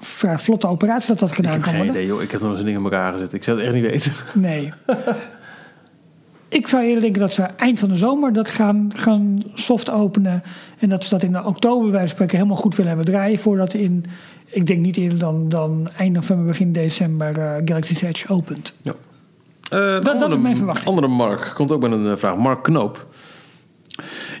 vrij 0.00 0.38
vlotte 0.38 0.66
operatie 0.66 1.08
dat 1.08 1.18
dat 1.18 1.28
Ik 1.28 1.34
gedaan 1.34 1.52
heb 1.52 1.60
kan 1.62 1.70
geen 1.70 1.78
worden. 1.84 1.96
idee, 2.02 2.08
joh. 2.14 2.22
Ik 2.22 2.30
heb 2.30 2.40
nog 2.40 2.50
eens 2.50 2.58
een 2.58 2.64
ding 2.66 2.78
in 2.78 2.84
elkaar 2.84 3.12
gezet. 3.12 3.32
Ik 3.32 3.44
zou 3.44 3.56
het 3.58 3.66
echt 3.66 3.74
niet 3.76 3.90
weten. 3.90 4.12
Nee. 4.50 4.72
Ik 6.48 6.68
zou 6.68 6.84
eerder 6.84 7.00
denken 7.00 7.20
dat 7.20 7.32
ze 7.32 7.42
eind 7.42 7.78
van 7.78 7.88
de 7.88 7.94
zomer 7.96 8.32
dat 8.32 8.48
gaan, 8.48 8.90
gaan 8.94 9.40
soft 9.54 9.90
openen. 9.90 10.42
En 10.78 10.88
dat 10.88 11.04
ze 11.04 11.10
dat 11.10 11.22
in 11.22 11.44
oktober 11.44 11.90
bij 11.90 12.06
spreken 12.06 12.36
helemaal 12.36 12.56
goed 12.58 12.76
willen 12.76 12.94
hebben 12.94 13.12
draaien. 13.12 13.38
Voordat 13.38 13.74
in, 13.74 14.04
ik 14.48 14.66
denk 14.66 14.80
niet 14.80 14.96
eerder 14.96 15.18
dan, 15.18 15.48
dan 15.48 15.88
eind 15.96 16.14
november, 16.14 16.46
begin 16.46 16.72
december 16.72 17.38
uh, 17.38 17.54
Galaxy's 17.64 18.02
Edge 18.02 18.28
opent. 18.28 18.74
Ja. 18.82 18.92
Uh, 19.72 20.04
dat, 20.04 20.18
dat 20.18 20.32
is 20.32 20.38
mijn 20.38 20.56
verwachting. 20.56 20.88
andere 20.88 21.06
Mark 21.06 21.52
komt 21.54 21.72
ook 21.72 21.82
met 21.82 21.92
een 21.92 22.04
uh, 22.04 22.16
vraag. 22.16 22.36
Mark 22.36 22.62
Knoop. 22.62 23.06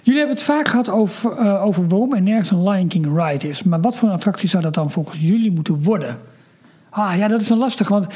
Jullie 0.02 0.18
hebben 0.18 0.36
het 0.36 0.46
vaak 0.46 0.68
gehad 0.68 0.90
over, 0.90 1.38
uh, 1.38 1.64
over 1.64 1.88
waarom 1.88 2.14
er 2.14 2.22
nergens 2.22 2.50
een 2.50 2.68
Lion 2.68 2.88
King 2.88 3.06
ride 3.16 3.48
is. 3.48 3.62
Maar 3.62 3.80
wat 3.80 3.96
voor 3.96 4.08
een 4.08 4.14
attractie 4.14 4.48
zou 4.48 4.62
dat 4.62 4.74
dan 4.74 4.90
volgens 4.90 5.20
jullie 5.20 5.52
moeten 5.52 5.82
worden? 5.82 6.18
Ah 6.90 7.16
ja, 7.16 7.28
dat 7.28 7.40
is 7.40 7.50
een 7.50 7.58
lastig. 7.58 7.88
Want 7.88 8.06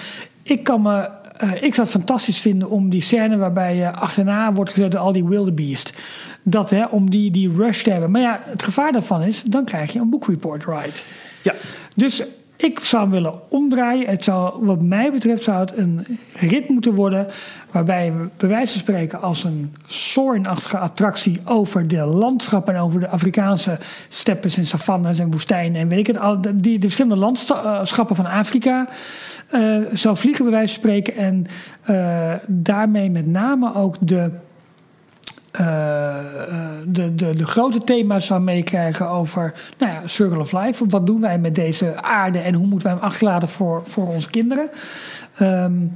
ik 0.43 0.65
kan 0.65 0.83
me 0.83 1.09
uh, 1.43 1.63
ik 1.63 1.75
zou 1.75 1.87
het 1.87 1.97
fantastisch 1.97 2.41
vinden 2.41 2.71
om 2.71 2.91
die 2.91 3.03
scène 3.03 3.37
waarbij 3.37 3.77
je 3.77 3.93
achterna 3.93 4.53
wordt 4.53 4.71
gezet 4.71 4.91
door 4.91 5.01
al 5.01 5.13
die 5.13 5.25
wildebeest. 5.25 5.93
Dat 6.43 6.71
hè, 6.71 6.85
om 6.85 7.11
die, 7.11 7.31
die 7.31 7.53
rush 7.57 7.83
te 7.83 7.91
hebben. 7.91 8.11
Maar 8.11 8.21
ja, 8.21 8.41
het 8.45 8.63
gevaar 8.63 8.93
daarvan 8.93 9.23
is, 9.23 9.43
dan 9.43 9.65
krijg 9.65 9.93
je 9.93 9.99
een 9.99 10.11
book 10.11 10.27
report 10.27 10.65
ride. 10.65 11.01
Ja. 11.43 11.55
Dus 11.97 12.23
ik 12.63 12.81
zou 12.81 13.03
hem 13.03 13.11
willen 13.11 13.51
omdraaien. 13.51 14.07
Het 14.09 14.25
zou, 14.25 14.65
wat 14.65 14.83
mij 14.83 15.13
betreft 15.13 15.45
zou 15.45 15.59
het 15.59 15.77
een 15.77 16.07
rit 16.35 16.69
moeten 16.69 16.95
worden. 16.95 17.27
Waarbij 17.71 18.13
we 18.13 18.29
bij 18.37 18.49
wijze 18.49 18.73
van 18.73 18.81
spreken 18.81 19.21
als 19.21 19.45
een 19.45 19.75
soaringachtige 19.87 20.79
attractie 20.79 21.41
over 21.45 21.89
de 21.89 22.05
landschappen 22.05 22.75
en 22.75 22.81
over 22.81 23.01
de 23.01 23.09
Afrikaanse 23.09 23.79
steppes 24.09 24.57
en 24.57 24.67
savannes 24.67 25.19
en 25.19 25.31
woestijnen 25.31 25.81
en 25.81 25.89
weet 25.89 25.99
ik 25.99 26.07
het, 26.07 26.19
al, 26.19 26.41
die, 26.41 26.79
de 26.79 26.87
verschillende 26.87 27.17
landschappen 27.17 28.17
van 28.17 28.27
Afrika 28.27 28.89
uh, 29.55 29.77
zou 29.93 30.17
vliegen 30.17 30.45
bij 30.45 30.53
wijze 30.53 30.73
van 30.73 30.83
spreken. 30.83 31.17
En 31.17 31.47
uh, 31.91 32.35
daarmee 32.47 33.11
met 33.11 33.27
name 33.27 33.75
ook 33.75 33.97
de, 34.01 34.31
de, 35.53 37.15
de, 37.15 37.35
de 37.37 37.47
grote 37.47 37.79
thema's 37.79 38.27
zou 38.27 38.41
meekrijgen 38.41 39.09
over 39.09 39.55
nou 39.79 39.93
ja, 39.93 40.01
Circle 40.05 40.39
of 40.39 40.53
Life. 40.53 40.87
Wat 40.89 41.07
doen 41.07 41.21
wij 41.21 41.39
met 41.39 41.55
deze 41.55 42.03
aarde 42.03 42.39
en 42.39 42.55
hoe 42.55 42.67
moeten 42.67 42.89
wij 42.89 42.97
hem 42.97 43.07
achterlaten 43.07 43.49
voor, 43.49 43.83
voor 43.85 44.09
onze 44.09 44.31
kinderen? 44.31 44.71
Um, 45.41 45.93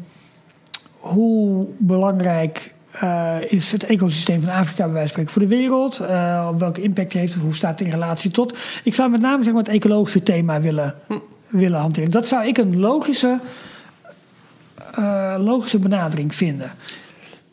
hoe 0.99 1.67
belangrijk 1.79 2.75
uh, 3.03 3.37
is 3.49 3.73
het 3.73 3.85
ecosysteem 3.85 4.41
van 4.41 4.51
Afrika 4.51 4.85
bij 4.85 4.93
wijze 4.93 5.13
van 5.15 5.23
spreken 5.23 5.33
voor 5.33 5.43
de 5.43 5.57
wereld? 5.57 6.01
Uh, 6.01 6.49
welke 6.59 6.83
impact 6.83 7.13
heeft 7.13 7.35
het? 7.35 7.43
Hoe 7.43 7.55
staat 7.55 7.79
het 7.79 7.89
in 7.89 7.95
relatie 7.95 8.31
tot? 8.31 8.59
Ik 8.85 8.95
zou 8.95 9.11
met 9.11 9.21
name 9.21 9.45
zeg 9.45 9.53
maar, 9.53 9.63
het 9.63 9.73
ecologische 9.73 10.23
thema 10.23 10.61
willen, 10.61 10.95
hm. 11.07 11.19
willen 11.49 11.81
hanteren. 11.81 12.11
Dat 12.11 12.29
zou 12.29 12.47
ik 12.47 12.59
een 12.59 12.79
logische, 12.79 13.39
uh, 14.99 15.35
logische 15.39 15.79
benadering 15.79 16.35
vinden. 16.35 16.73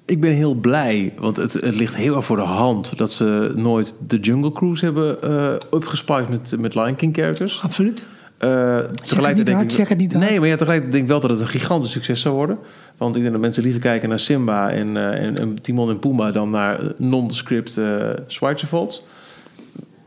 Ik 0.06 0.22
ben 0.22 0.32
heel 0.32 0.54
blij, 0.54 1.14
want 1.18 1.38
het, 1.38 1.54
het, 1.54 1.76
ligt 1.76 1.96
heel 1.96 2.16
erg 2.16 2.26
voor 2.26 2.36
de 2.36 2.42
hand 2.42 2.98
dat 2.98 3.12
ze 3.12 3.52
nooit 3.56 3.96
de 4.08 4.20
Jungle 4.20 4.52
Cruise 4.52 4.86
hebben 4.86 5.18
uh, 5.24 5.54
opgespiced 5.70 6.30
met, 6.30 6.56
met 6.60 6.76
Lion 6.76 6.96
King 6.96 7.16
characters. 7.16 7.62
Absoluut. 7.64 8.04
Uh, 8.40 8.80
tegelijkertijd 8.80 9.46
denk 9.46 9.58
hard, 9.58 9.72
ik, 9.72 9.78
zeg 9.78 9.90
het 9.90 9.98
niet 9.98 10.14
hard. 10.14 10.26
Nee, 10.26 10.40
maar 10.40 10.48
ja, 10.48 10.56
tegelijkertijd 10.56 10.92
denk 10.92 11.04
ik 11.04 11.10
wel 11.10 11.20
dat 11.20 11.30
het 11.30 11.40
een 11.40 11.48
gigantisch 11.48 11.92
succes 11.92 12.22
zou 12.22 12.36
worden. 12.36 12.58
Want 12.98 13.16
ik 13.16 13.22
denk 13.22 13.34
dat 13.34 13.42
mensen 13.42 13.64
liever 13.64 13.82
kijken 13.82 14.10
naar 14.10 14.20
Simba 14.20 14.70
en, 14.70 14.88
uh, 14.96 15.26
en, 15.26 15.38
en 15.40 15.62
Timon 15.62 15.90
en 15.90 16.00
Pumba 16.00 16.32
dan 16.32 16.50
naar 16.50 16.80
non-script 16.98 17.78
uh, 17.78 18.10
Schweizerfolds. 18.28 19.04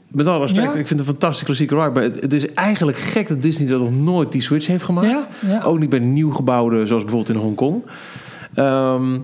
Met 0.09 0.27
alle 0.27 0.41
respect, 0.41 0.73
Ja? 0.73 0.79
ik 0.79 0.87
vind 0.87 0.89
het 0.89 0.99
een 0.99 1.05
fantastische 1.05 1.45
klassieke 1.45 1.75
ride. 1.75 1.91
Maar 1.91 2.03
het, 2.03 2.21
het 2.21 2.33
is 2.33 2.55
eigenlijk 2.55 2.99
gek 2.99 3.29
dat 3.29 3.43
Disney 3.43 3.69
dat 3.69 3.81
nog 3.81 3.97
nooit 3.97 4.33
die 4.33 4.41
switch 4.41 4.67
heeft 4.67 4.85
gemaakt. 4.85 5.27
Ja, 5.41 5.49
ja. 5.49 5.63
Ook 5.63 5.79
niet 5.79 5.89
bij 5.89 5.99
nieuw 5.99 6.31
gebouwde, 6.31 6.87
zoals 6.87 7.03
bijvoorbeeld 7.03 7.37
in 7.37 7.43
Hongkong. 7.43 7.83
Ehm 8.55 9.15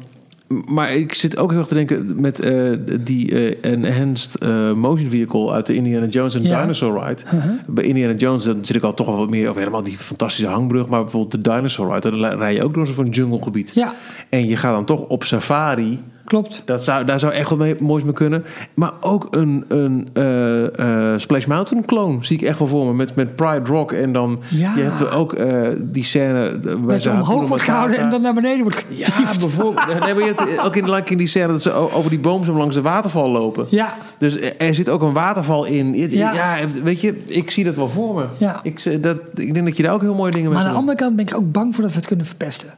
maar 0.67 0.95
ik 0.95 1.15
zit 1.15 1.37
ook 1.37 1.51
heel 1.51 1.59
erg 1.59 1.69
te 1.69 1.75
denken 1.75 2.21
met 2.21 2.41
eh, 2.41 2.71
die 3.01 3.35
eh, 3.35 3.73
enhanced 3.73 4.39
eh, 4.39 4.73
motion 4.73 5.11
vehicle 5.11 5.53
uit 5.53 5.67
de 5.67 5.75
Indiana 5.75 6.07
Jones 6.07 6.35
en 6.35 6.43
Ja. 6.43 6.61
Dinosaur 6.61 7.05
Ride. 7.07 7.23
Uh-huh. 7.25 7.51
Bij 7.67 7.85
Indiana 7.85 8.15
Jones 8.15 8.45
dan 8.45 8.65
zit 8.65 8.77
ik 8.77 8.83
al 8.83 8.95
toch 8.95 9.07
wel 9.07 9.17
wat 9.17 9.31
meer 9.31 9.49
over 9.49 9.61
helemaal 9.61 9.83
die 9.83 9.97
fantastische 9.99 10.51
hangbrug. 10.51 10.89
Maar 10.89 11.01
bijvoorbeeld 11.01 11.45
de 11.45 11.51
Dinosaur 11.51 11.95
Ride, 11.95 12.17
daar 12.17 12.37
rij 12.37 12.55
je 12.55 12.65
ook 12.65 12.75
door 12.75 12.87
zo'n 12.87 13.09
junglegebied. 13.09 13.71
Ja, 13.75 13.95
En 14.29 14.49
je 14.49 14.57
gaat 14.57 14.73
dan 14.73 14.85
toch 14.85 15.01
op 15.01 15.25
safari. 15.25 15.99
Klopt. 16.25 16.63
Dat 16.65 16.85
zou, 16.85 17.05
daar 17.05 17.19
zou 17.21 17.33
echt 17.33 17.49
wat 17.51 17.59
mee, 17.59 17.77
moois 17.81 18.03
mee 18.05 18.13
kunnen. 18.13 18.45
Maar 18.75 18.93
ook 19.01 19.27
een, 19.31 19.65
een 19.69 20.09
eh, 20.13 21.13
eh, 21.13 21.19
Splash 21.19 21.45
Mountain 21.45 21.85
clone 21.85 22.25
zie 22.25 22.37
ik 22.37 22.43
echt 22.43 22.59
wel 22.59 22.69
voor 22.69 22.87
me. 22.87 22.95
Met, 22.95 23.15
met 23.15 23.37
Pride 23.37 23.65
Rock. 23.65 23.93
En 23.93 24.13
dan 24.13 24.41
Ja. 24.49 24.75
je 24.77 24.83
hebt 24.83 25.11
ook 25.11 25.33
eh, 25.33 25.69
die 25.79 26.05
scène... 26.05 26.59
Waar 26.63 26.79
Dat 26.89 27.03
ze 27.03 27.11
je 27.11 27.15
omhoog 27.17 27.49
wordt 27.49 27.63
gehouden 27.63 27.99
en 27.99 28.11
dan 28.11 28.23
naar 28.23 28.35
beneden 28.35 28.63
wordt 28.63 28.87
Ja, 28.89 29.05
getiefd. 29.07 29.41
bijvoorbeeld. 29.41 29.87
Nee, 29.87 30.15
maar 30.15 30.19
je 30.25 30.35
hebt 30.37 30.61
ook 30.61 30.77
in, 30.77 30.91
like 30.91 31.13
in 31.13 31.19
die 31.19 31.27
scène 31.27 31.47
dat 31.47 31.63
ze 31.63 31.73
over 31.73 32.11
die 32.11 32.19
boom 32.21 32.45
zo 32.45 32.53
langs 32.55 32.75
de 32.75 32.83
waterval 32.83 33.29
lopen. 33.31 33.67
Ja, 33.69 33.95
Dus 34.19 34.39
er 34.59 34.75
zit 34.75 34.89
ook 34.89 35.03
een 35.03 35.13
waterval 35.13 35.65
in. 35.65 36.11
Ja, 36.11 36.33
Ja. 36.33 36.57
weet 36.83 37.01
je, 37.01 37.17
ik 37.27 37.51
zie 37.51 37.65
dat 37.65 37.75
wel 37.75 37.89
voor 37.89 38.15
me. 38.15 38.25
Ja. 38.37 38.61
Ik, 38.63 39.03
dat, 39.03 39.17
ik 39.35 39.55
denk 39.55 39.67
dat 39.67 39.77
je 39.77 39.83
daar 39.83 39.93
ook 39.93 40.01
heel 40.01 40.15
mooie 40.15 40.31
dingen 40.31 40.47
mee 40.49 40.59
maar 40.59 40.67
aan 40.67 40.73
de 40.73 40.79
andere 40.79 40.97
kant 40.99 41.17
ben 41.17 41.27
ik 41.27 41.35
ook 41.37 41.53
bang 41.53 41.75
voor 41.75 41.83
dat 41.85 41.93
we 41.93 41.99
het 41.99 42.07
kunnen 42.07 42.27
verpesten. 42.27 42.69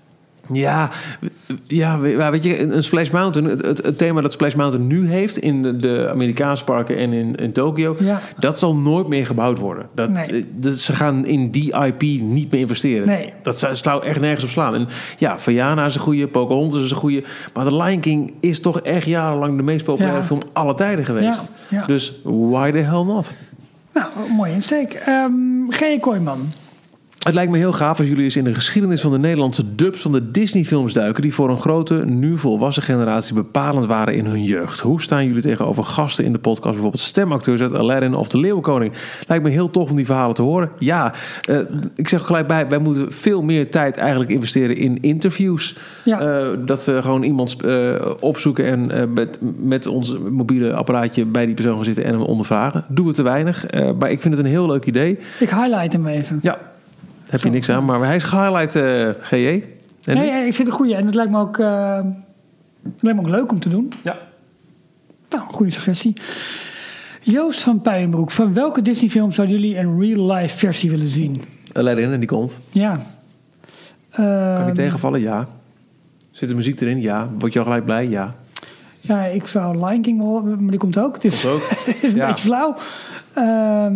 Ja, 0.53 0.91
ja, 1.67 1.99
we- 2.01 2.09
ja, 2.09 2.31
weet 2.31 2.45
je, 2.45 2.63
een 2.63 2.83
Splash 2.83 3.11
Mountain, 3.11 3.51
het, 3.51 3.67
het, 3.67 3.83
het 3.83 3.99
thema 3.99 4.21
dat 4.21 4.33
Splash 4.33 4.55
Mountain 4.55 4.87
nu 4.87 5.09
heeft 5.09 5.37
in 5.37 5.79
de, 5.81 6.07
Amerikaanse 6.11 6.65
parken 6.65 6.97
en 6.97 7.13
in, 7.13 7.35
in 7.35 7.53
Tokio, 7.53 7.97
Ja. 7.99 8.21
dat 8.39 8.59
zal 8.59 8.77
nooit 8.77 9.09
meer 9.09 9.27
gebouwd 9.27 9.59
worden. 9.59 9.87
Dat, 9.95 10.11
Nee. 10.11 10.27
eh, 10.27 10.45
dat, 10.57 10.73
ze 10.79 10.93
gaan 10.95 11.27
in 11.27 11.51
die 11.51 11.75
IP 11.85 12.03
niet 12.23 12.51
meer 12.51 12.61
investeren. 12.61 13.07
Nee. 13.07 13.33
Dat 13.43 13.69
zou, 13.73 14.05
echt 14.05 14.21
nergens 14.21 14.45
op 14.45 14.51
slaan. 14.51 14.75
En 14.75 14.89
ja, 15.19 15.39
Vajana 15.39 15.85
is 15.85 15.95
een 15.95 16.01
goede, 16.01 16.27
Pocahontas 16.27 16.83
is 16.85 16.91
een 16.91 16.97
goede, 16.97 17.25
maar 17.55 17.65
The 17.69 17.77
Lion 17.77 18.01
King 18.01 18.33
is 18.41 18.61
toch 18.61 18.81
echt 18.81 19.07
jarenlang 19.07 19.57
de 19.57 19.63
meest 19.63 19.85
populaire 19.85 20.19
Ja. 20.19 20.25
film 20.25 20.41
aller 20.53 20.75
tijden 20.75 21.05
geweest. 21.05 21.49
Ja. 21.69 21.87
Dus 21.87 22.13
why 22.23 22.71
the 22.71 22.79
hell 22.79 23.03
not? 23.05 23.35
Nou, 23.95 24.07
mooie 24.37 24.53
insteek. 24.53 24.93
Ehm 24.93 25.33
G. 25.69 26.01
Kooijman. 26.01 26.39
Het 27.25 27.35
lijkt 27.35 27.51
me 27.51 27.59
heel 27.59 27.73
gaaf 27.73 27.99
als 27.99 28.09
jullie 28.09 28.25
eens 28.25 28.37
in 28.37 28.45
de 28.45 28.55
geschiedenis 28.55 29.01
van 29.01 29.13
de 29.13 29.19
Nederlandse 29.19 29.75
dubs 29.75 30.01
van 30.01 30.13
de 30.13 30.31
Disney-films 30.31 30.93
duiken, 30.93 31.23
die 31.23 31.35
voor 31.35 31.51
een 31.51 31.61
grote, 31.61 31.95
nu 31.95 32.39
volwassen 32.39 32.83
generatie 32.83 33.35
bepalend 33.35 33.87
waren 33.87 34.15
in 34.15 34.27
hun 34.27 34.45
jeugd. 34.45 34.81
Hoe 34.81 35.03
staan 35.03 35.27
jullie 35.27 35.43
tegenover 35.43 35.85
gasten 35.85 36.25
in 36.25 36.33
de 36.33 36.39
podcast, 36.39 36.73
bijvoorbeeld 36.73 37.03
stemacteurs 37.03 37.61
uit 37.61 37.75
Aladdin 37.75 38.15
of 38.15 38.29
de 38.29 38.39
Leeuwenkoning? 38.39 38.93
Lijkt 39.27 39.45
me 39.45 39.51
heel 39.51 39.71
tof 39.71 39.91
om 39.91 39.97
die 39.97 40.07
verhalen 40.07 40.35
te 40.35 40.43
horen. 40.43 40.71
Ja, 40.79 41.13
eh, 41.45 41.59
ik 41.95 42.09
zeg 42.09 42.27
gelijk 42.27 42.47
bij, 42.47 42.69
wij 42.69 42.79
moeten 42.79 43.13
veel 43.13 43.43
meer 43.43 43.71
tijd 43.71 43.97
eigenlijk 43.97 44.31
investeren 44.31 44.77
in 44.77 44.99
interviews. 45.01 45.77
Ja. 46.05 46.21
Eh, 46.21 46.49
dat 46.65 46.85
we 46.85 47.03
gewoon 47.03 47.23
iemand 47.23 47.63
eh, 47.63 48.11
opzoeken 48.21 48.65
en 48.65 49.13
met, 49.13 49.39
met 49.63 49.87
ons 49.87 50.17
mobiele 50.31 50.75
apparaatje 50.75 51.25
bij 51.25 51.47
die 51.47 51.55
persoon 51.55 51.75
gaan 51.75 51.85
zitten 51.85 52.05
en 52.05 52.13
hem 52.13 52.23
ondervragen. 52.23 52.85
Doen 52.89 53.07
we 53.07 53.13
te 53.13 53.23
weinig, 53.23 53.67
maar 53.99 54.11
ik 54.11 54.23
vind 54.23 54.37
het 54.37 54.45
een 54.45 54.51
heel 54.51 54.67
leuk 54.67 54.87
idee. 54.87 55.19
Ik 55.41 55.51
highlight 55.51 55.93
hem 55.93 56.07
even. 56.07 56.39
Ja, 56.43 56.59
heb 57.43 57.43
je 57.43 57.51
niks 57.51 57.69
aan, 57.71 57.85
maar 57.85 58.01
hij 58.05 58.17
is 58.17 58.23
gehighlight, 58.23 58.75
eh 58.75 59.09
GJ. 59.21 59.65
En 60.05 60.17
Nee, 60.17 60.31
ik 60.47 60.55
vind 60.55 60.57
het 60.59 60.67
een 60.67 60.73
goeie. 60.73 60.95
En 60.95 61.07
het 61.07 61.15
lijkt 61.15 61.31
me 61.31 61.39
ook, 61.39 61.59
eh, 61.59 61.97
het 62.83 62.93
lijkt 63.03 63.21
me 63.21 63.27
ook 63.27 63.33
leuk 63.35 63.53
om 63.53 63.61
te 63.61 63.69
doen. 63.69 63.93
Ja. 64.03 64.17
Nou, 65.31 65.43
goede 65.49 65.73
suggestie. 65.73 66.13
Joost 67.21 67.63
van 67.63 67.81
Puijenbroek. 67.81 68.31
Van 68.31 68.55
welke 68.55 68.83
Disney-film 68.83 69.33
zouden 69.33 69.61
jullie 69.61 69.79
een 69.79 70.01
real-life 70.01 70.57
versie 70.59 70.91
willen 70.91 71.07
zien? 71.09 71.43
Aladdin, 71.73 72.13
en 72.13 72.19
die 72.19 72.29
komt. 72.29 72.57
Ja. 72.71 73.01
Kan 74.11 74.25
Ehm, 74.25 74.65
die 74.65 74.75
tegenvallen? 74.75 75.21
Ja. 75.21 75.47
Zit 76.31 76.49
de 76.49 76.55
muziek 76.55 76.81
erin? 76.81 77.01
Ja. 77.01 77.29
Word 77.39 77.53
je 77.53 77.59
al 77.59 77.65
gelijk 77.65 77.85
blij? 77.85 78.07
Ja. 78.07 78.35
Ja, 79.01 79.25
ik 79.25 79.47
zou 79.47 79.77
Lion 79.87 80.03
King 80.03 80.19
wel, 80.23 80.43
maar 80.43 80.71
die 80.71 80.79
komt 80.79 80.99
ook. 80.99 81.21
Dus 81.21 81.43
Komt 81.43 81.55
ook. 81.55 81.69
het 81.71 81.97
is 82.03 82.11
een 82.13 82.17
Ja. 82.19 82.27
beetje 82.27 82.45
flauw. 82.45 82.75
Ehm, 83.35 83.95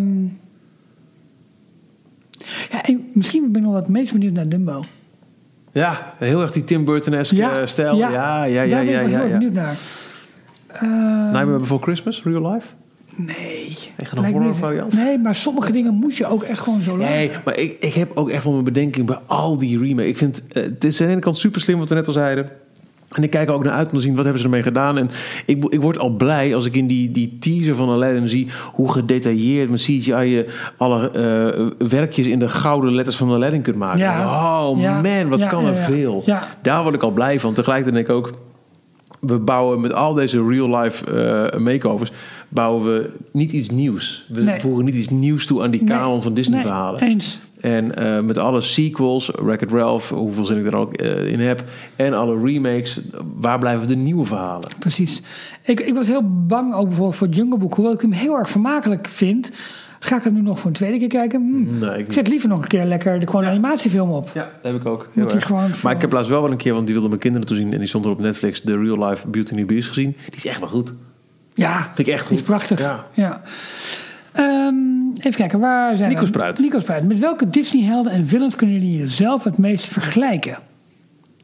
ja, 2.71 2.83
en 2.83 3.11
misschien 3.13 3.43
ben 3.53 3.57
ik 3.57 3.63
nog 3.63 3.73
wel 3.73 3.83
het 3.83 3.91
meest 3.91 4.13
benieuwd 4.13 4.33
naar 4.33 4.49
Dumbo. 4.49 4.83
Ja, 5.73 6.15
heel 6.19 6.41
erg 6.41 6.51
die 6.51 6.65
Tim 6.65 6.85
Burton-esque 6.85 7.43
eh, 7.43 7.67
stijl. 7.67 7.97
Ja, 7.97 8.11
ja, 8.11 8.45
ja, 8.45 8.63
ja. 8.63 8.69
Daar 8.69 8.85
ben 8.85 8.95
ja, 8.95 9.01
ik 9.01 9.09
wel 9.09 9.19
ja, 9.19 9.19
heel 9.19 9.27
ja. 9.27 9.33
benieuwd 9.33 9.53
naar. 9.53 9.77
Ehm, 10.67 11.31
Nightmare 11.31 11.59
Before 11.59 11.83
Christmas, 11.83 12.23
real 12.23 12.53
life? 12.53 12.67
nee. 13.19 13.77
Echt 13.97 14.17
een 14.17 14.33
horror 14.33 14.55
variant? 14.55 14.93
Nee, 14.93 15.19
maar 15.19 15.35
sommige 15.35 15.73
dingen 15.73 15.95
moet 15.95 16.17
je 16.17 16.27
ook 16.27 16.43
echt 16.43 16.61
gewoon 16.61 16.83
zo 16.83 16.97
laten. 16.99 17.15
Nee, 17.15 17.31
maar 17.45 17.57
ik, 17.57 17.77
ik 17.81 17.95
heb 17.95 18.11
ook 18.15 18.31
echt 18.31 18.45
wel 18.45 18.53
mijn 18.53 18.65
bedenking 18.65 19.07
bij 19.07 19.19
al 19.27 19.59
die 19.59 19.79
remakes. 19.79 20.09
Ik 20.09 20.17
vind 20.17 20.47
eh, 20.47 20.63
het 20.63 20.85
is 20.85 21.01
aan 21.01 21.07
de 21.07 21.13
ene 21.13 21.23
kant 21.23 21.37
super 21.37 21.61
slim 21.61 21.79
wat 21.79 21.89
we 21.89 21.95
net 21.95 22.07
al 22.07 22.13
zeiden. 22.13 22.49
En 23.09 23.23
ik 23.23 23.31
kijk 23.31 23.49
er 23.49 23.55
ook 23.55 23.65
naar 23.65 23.73
uit 23.73 23.91
om 23.91 23.97
te 23.97 24.03
zien 24.03 24.15
wat 24.15 24.23
hebben 24.25 24.41
ze 24.41 24.47
ermee 24.49 24.63
gedaan. 24.63 24.99
En 24.99 25.11
ik, 25.47 25.65
ik 25.69 25.81
word 25.81 25.99
al 25.99 26.11
blij 26.11 26.55
als 26.55 26.67
ik 26.67 26.75
in 26.77 26.87
die, 26.87 27.11
die 27.11 27.37
teaser 27.41 27.75
van 27.75 27.89
Aladdin 27.89 28.29
zie 28.29 28.49
hoe 28.73 28.93
gedetailleerd 28.93 29.71
met 29.71 29.81
CGI 29.81 30.13
je 30.13 30.55
alle 30.77 31.11
eh, 31.11 31.89
werkjes 31.89 32.27
in 32.27 32.39
de 32.39 32.49
gouden 32.49 32.95
letters 32.95 33.17
van 33.17 33.31
Aladdin 33.31 33.63
kunt 33.63 33.77
maken. 33.77 33.99
Ja. 33.99 34.27
Oh 34.71 34.81
Ja. 34.81 35.01
man, 35.01 35.29
wat 35.29 35.39
Ja, 35.39 35.49
kan 35.49 35.67
er 35.67 35.77
veel. 35.77 36.25
Daar 36.63 36.83
word 36.83 36.95
ik 36.95 37.03
al 37.03 37.11
blij 37.11 37.41
van. 37.41 37.53
Tegelijkertijd 37.55 38.07
denk 38.07 38.19
ik 38.19 38.27
ook, 38.27 38.39
we 39.21 39.39
bouwen 39.39 39.81
met 39.81 39.93
al 39.93 40.15
deze 40.15 40.45
real-life 40.49 41.05
eh, 41.53 41.59
makeovers, 41.61 42.11
bouwen 42.49 42.85
we 42.85 43.11
niet 43.33 43.53
iets 43.53 43.71
nieuws. 43.71 44.27
We 44.29 44.43
Nee. 44.43 44.61
voegen 44.61 44.85
niet 44.85 44.95
iets 44.95 45.09
nieuws 45.09 45.47
toe 45.47 45.63
aan 45.63 45.71
die 45.71 45.83
Nee. 45.83 45.97
kanon 45.97 46.23
van 46.23 46.35
Disney-verhalen. 46.35 47.01
Nee, 47.01 47.11
eens. 47.11 47.41
En 47.61 47.97
eh, 47.97 48.21
met 48.21 48.39
alle 48.39 48.61
sequels, 48.61 49.31
Wreck-It 49.43 49.73
Ralph, 49.73 50.09
hoeveel 50.11 50.45
zin 50.45 50.59
ik 50.59 50.67
er 50.67 50.77
ook 50.77 50.95
eh, 50.95 51.27
in 51.27 51.41
heb, 51.41 51.65
en 51.97 52.15
alle 52.15 52.41
remakes, 52.45 53.01
waar 53.37 53.59
blijven 53.59 53.89
de 53.89 53.97
nieuwe 53.97 54.25
verhalen? 54.25 54.69
Precies. 54.79 55.23
Ik, 55.65 55.81
ik 55.81 55.95
was 55.95 56.07
heel 56.07 56.45
bang 56.47 56.75
ook 56.75 56.87
bijvoorbeeld 56.87 57.17
voor 57.17 57.29
Jungle 57.29 57.59
Book. 57.59 57.75
Hoewel 57.75 57.93
ik 57.93 58.01
hem 58.01 58.13
heel 58.13 58.39
erg 58.39 58.51
vermakelijk 58.51 59.07
vind. 59.09 59.51
Ga 60.01 60.17
ik 60.17 60.23
hem 60.23 60.35
nu 60.35 60.41
nog 60.41 60.59
voor 60.59 60.67
een 60.71 60.77
tweede 60.77 60.99
keer 60.99 61.09
kijken? 61.09 61.41
Hm. 61.41 61.85
Nee, 61.85 61.99
ik 61.99 62.07
Ik 62.07 62.13
zet 62.13 62.29
liever 62.29 62.49
nog 62.49 62.63
een 62.63 62.69
keer 62.69 62.85
lekker 62.85 63.21
de 63.21 63.27
gewoon 63.27 63.45
animatiefilm 63.45 64.11
op. 64.11 64.31
Ja, 64.35 64.49
dat 64.63 64.73
heb 64.73 64.81
ik 64.81 64.87
ook. 64.87 65.01
Heel 65.01 65.11
Moet 65.23 65.27
hij 65.27 65.35
erg. 65.35 65.47
gewoon 65.47 65.71
Maar 65.83 65.95
ik 65.95 66.01
heb 66.01 66.13
laatst 66.13 66.31
wel 66.31 66.43
wel 66.43 66.51
een 66.51 66.57
keer, 66.57 66.73
want 66.73 66.85
die 66.85 66.93
wilden 66.93 67.11
mijn 67.11 67.23
kinderen 67.23 67.47
toen 67.49 67.57
zien 67.57 67.73
en 67.73 67.79
die 67.79 67.89
stond 67.89 68.05
er 68.05 68.11
op 68.11 68.21
Netflix, 68.21 68.63
de 68.63 68.79
Real 68.79 69.09
Life 69.09 69.29
Beauty 69.29 69.51
and 69.51 69.61
the 69.61 69.67
Beast 69.67 69.89
gezien. 69.89 70.17
Die 70.25 70.37
is 70.37 70.47
echt 70.47 70.61
wel 70.61 70.69
goed. 70.69 70.93
Ja, 71.55 71.83
Vind 71.95 71.99
ik 72.09 72.15
echt 72.15 72.19
die 72.19 72.29
goed. 72.29 72.39
is 72.39 72.45
prachtig. 72.45 72.81
Ja. 72.81 73.05
Ja. 73.15 73.43
Ehm, 74.39 75.11
even 75.17 75.35
kijken, 75.35 75.61
waar 75.61 75.97
zijn 75.97 76.09
Nico 76.09 76.21
we? 76.21 76.27
Spruit. 76.27 76.59
Nico 76.59 76.81
Spruit. 76.81 77.05
Met 77.07 77.19
welke 77.19 77.51
Disney-helden 77.51 78.13
en 78.13 78.27
villains 78.27 78.57
kunnen 78.57 78.81
jullie 78.81 78.99
jezelf 78.99 79.45
het 79.45 79.59
meest 79.59 79.85
vergelijken? 79.85 80.59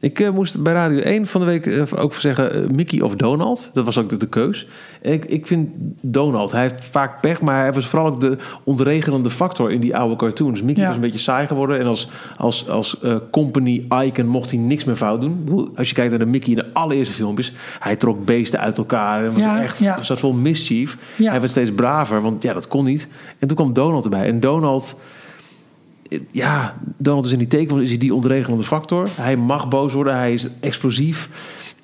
Ik 0.05 0.19
eh, 0.19 0.29
moest 0.29 0.63
bij 0.63 0.73
Radio 0.73 0.99
1 0.99 1.27
van 1.27 1.41
de 1.41 1.47
week 1.47 1.65
eh, 1.65 1.83
ook 1.95 2.13
zeggen 2.13 2.53
eh, 2.53 2.69
Mickey 2.69 3.01
of 3.01 3.15
Donald. 3.15 3.69
Dat 3.73 3.85
was 3.85 3.97
ook 3.97 4.09
de, 4.09 4.17
de 4.17 4.27
keus. 4.27 4.67
En 5.01 5.13
ik, 5.13 5.25
ik 5.25 5.47
vind 5.47 5.69
Donald, 6.01 6.51
hij 6.51 6.61
heeft 6.61 6.87
vaak 6.91 7.21
pech, 7.21 7.41
maar 7.41 7.59
hij 7.61 7.73
was 7.73 7.87
vooral 7.87 8.07
ook 8.07 8.21
de 8.21 8.37
ontregelende 8.63 9.29
factor 9.29 9.71
in 9.71 9.79
die 9.79 9.97
oude 9.97 10.15
cartoons. 10.15 10.61
Mickey 10.61 10.81
Ja. 10.81 10.87
was 10.87 10.95
een 10.95 11.01
beetje 11.01 11.17
saai 11.19 11.47
geworden 11.47 11.79
en 11.79 11.85
als, 11.85 12.09
als, 12.37 12.69
als 12.69 12.97
company 13.31 13.85
icon 14.03 14.27
mocht 14.27 14.51
hij 14.51 14.59
niks 14.59 14.83
meer 14.83 14.95
fout 14.95 15.21
doen. 15.21 15.71
Als 15.75 15.89
je 15.89 15.95
kijkt 15.95 16.09
naar 16.09 16.19
de 16.19 16.25
Mickey 16.25 16.49
in 16.49 16.55
de 16.55 16.73
allereerste 16.73 17.13
filmpjes, 17.13 17.53
hij 17.79 17.95
trok 17.95 18.25
beesten 18.25 18.59
uit 18.59 18.77
elkaar 18.77 19.23
en 19.23 19.31
was 19.31 19.39
Ja, 19.41 19.61
echt 19.61 19.77
ja. 19.77 20.03
zat 20.03 20.19
vol 20.19 20.33
mischief. 20.33 20.97
Ja. 21.15 21.29
Hij 21.29 21.39
werd 21.39 21.51
steeds 21.51 21.71
braver, 21.71 22.21
want 22.21 22.43
ja, 22.43 22.53
dat 22.53 22.67
kon 22.67 22.85
niet. 22.85 23.07
En 23.39 23.47
toen 23.47 23.57
kwam 23.57 23.73
Donald 23.73 24.03
erbij. 24.03 24.27
En 24.27 24.39
Donald 24.39 24.95
ja, 26.31 26.75
Donald 26.97 27.25
is 27.25 27.31
in 27.31 27.37
die 27.37 27.47
teken, 27.47 27.81
is 27.81 27.89
hij 27.89 27.97
die 27.97 28.13
ontregelende 28.13 28.63
factor. 28.63 29.07
Hij 29.15 29.35
mag 29.37 29.67
boos 29.67 29.93
worden, 29.93 30.15
hij 30.15 30.33
is 30.33 30.47
explosief. 30.59 31.29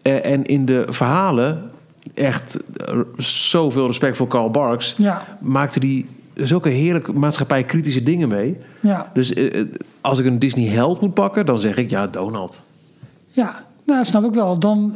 Eh, 0.02 0.26
en 0.26 0.46
in 0.46 0.66
de 0.66 0.86
verhalen, 0.90 1.72
echt 2.14 2.60
eh, 2.76 3.00
zoveel 3.18 3.88
respect 3.88 4.18
voor 4.18 4.28
Carl 4.28 4.50
Barks, 4.52 4.96
Ja, 4.98 5.38
maakte 5.40 5.80
hij 5.80 6.06
zulke 6.34 6.70
heerlijke 6.70 7.14
maatschappij-kritische 7.14 8.04
dingen 8.04 8.28
mee. 8.28 8.58
ja, 8.80 9.12
Dus 9.14 9.34
eh, 9.34 9.66
als 10.02 10.20
ik 10.20 10.26
een 10.26 10.40
Disney-held 10.40 11.02
moet 11.02 11.14
pakken, 11.14 11.46
dan 11.46 11.60
zeg 11.60 11.78
ik 11.78 11.90
ja, 11.90 12.08
Donald. 12.08 12.62
ja. 13.28 13.70
Nou, 13.92 14.06
snap 14.06 14.26
ik 14.26 14.34
wel. 14.34 14.58
Dan, 14.60 14.96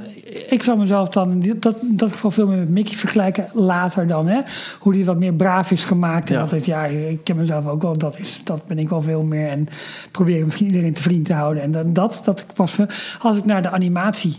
ik 0.50 0.64
zou 0.64 0.78
mezelf 0.78 1.10
dan 1.10 1.32
in 1.32 1.60
dat, 1.60 1.76
dat 1.82 2.12
geval 2.12 2.32
veel 2.32 2.48
meer 2.48 2.58
met 2.58 2.70
Mickey 2.70 2.96
vergelijken. 2.96 3.48
Later 3.54 4.08
dan, 4.08 4.28
hè. 4.28 4.41
Hoe 4.80 4.93
die 4.93 5.06
wat 5.06 5.18
meer 5.18 5.34
braaf 5.34 5.72
is 5.72 5.84
gemaakt. 5.84 6.30
En 6.30 6.36
Ja. 6.36 6.41
altijd, 6.41 6.66
ja, 6.66 6.86
ik 6.86 7.24
ken 7.24 7.36
mezelf 7.36 7.68
ook 7.68 7.82
wel. 7.82 7.98
Dat, 7.98 8.20
is, 8.20 8.41
dat 8.43 8.66
ben 8.68 8.80
ik 8.80 8.89
wel 8.89 9.02
veel 9.02 9.24
meer. 9.24 9.48
En 9.48 9.68
probeer 10.12 10.46
misschien 10.46 10.68
iedereen 10.68 10.93
te 10.93 11.02
vriend 11.02 11.26
te 11.26 11.34
houden. 11.34 11.64
En 11.64 11.72
dat, 11.72 11.96
dat, 11.96 12.22
dat 12.26 12.43
pas. 12.54 12.78
Als 13.20 13.38
ik 13.38 13.46
naar 13.46 13.62
de 13.62 13.70
animatie 13.70 14.36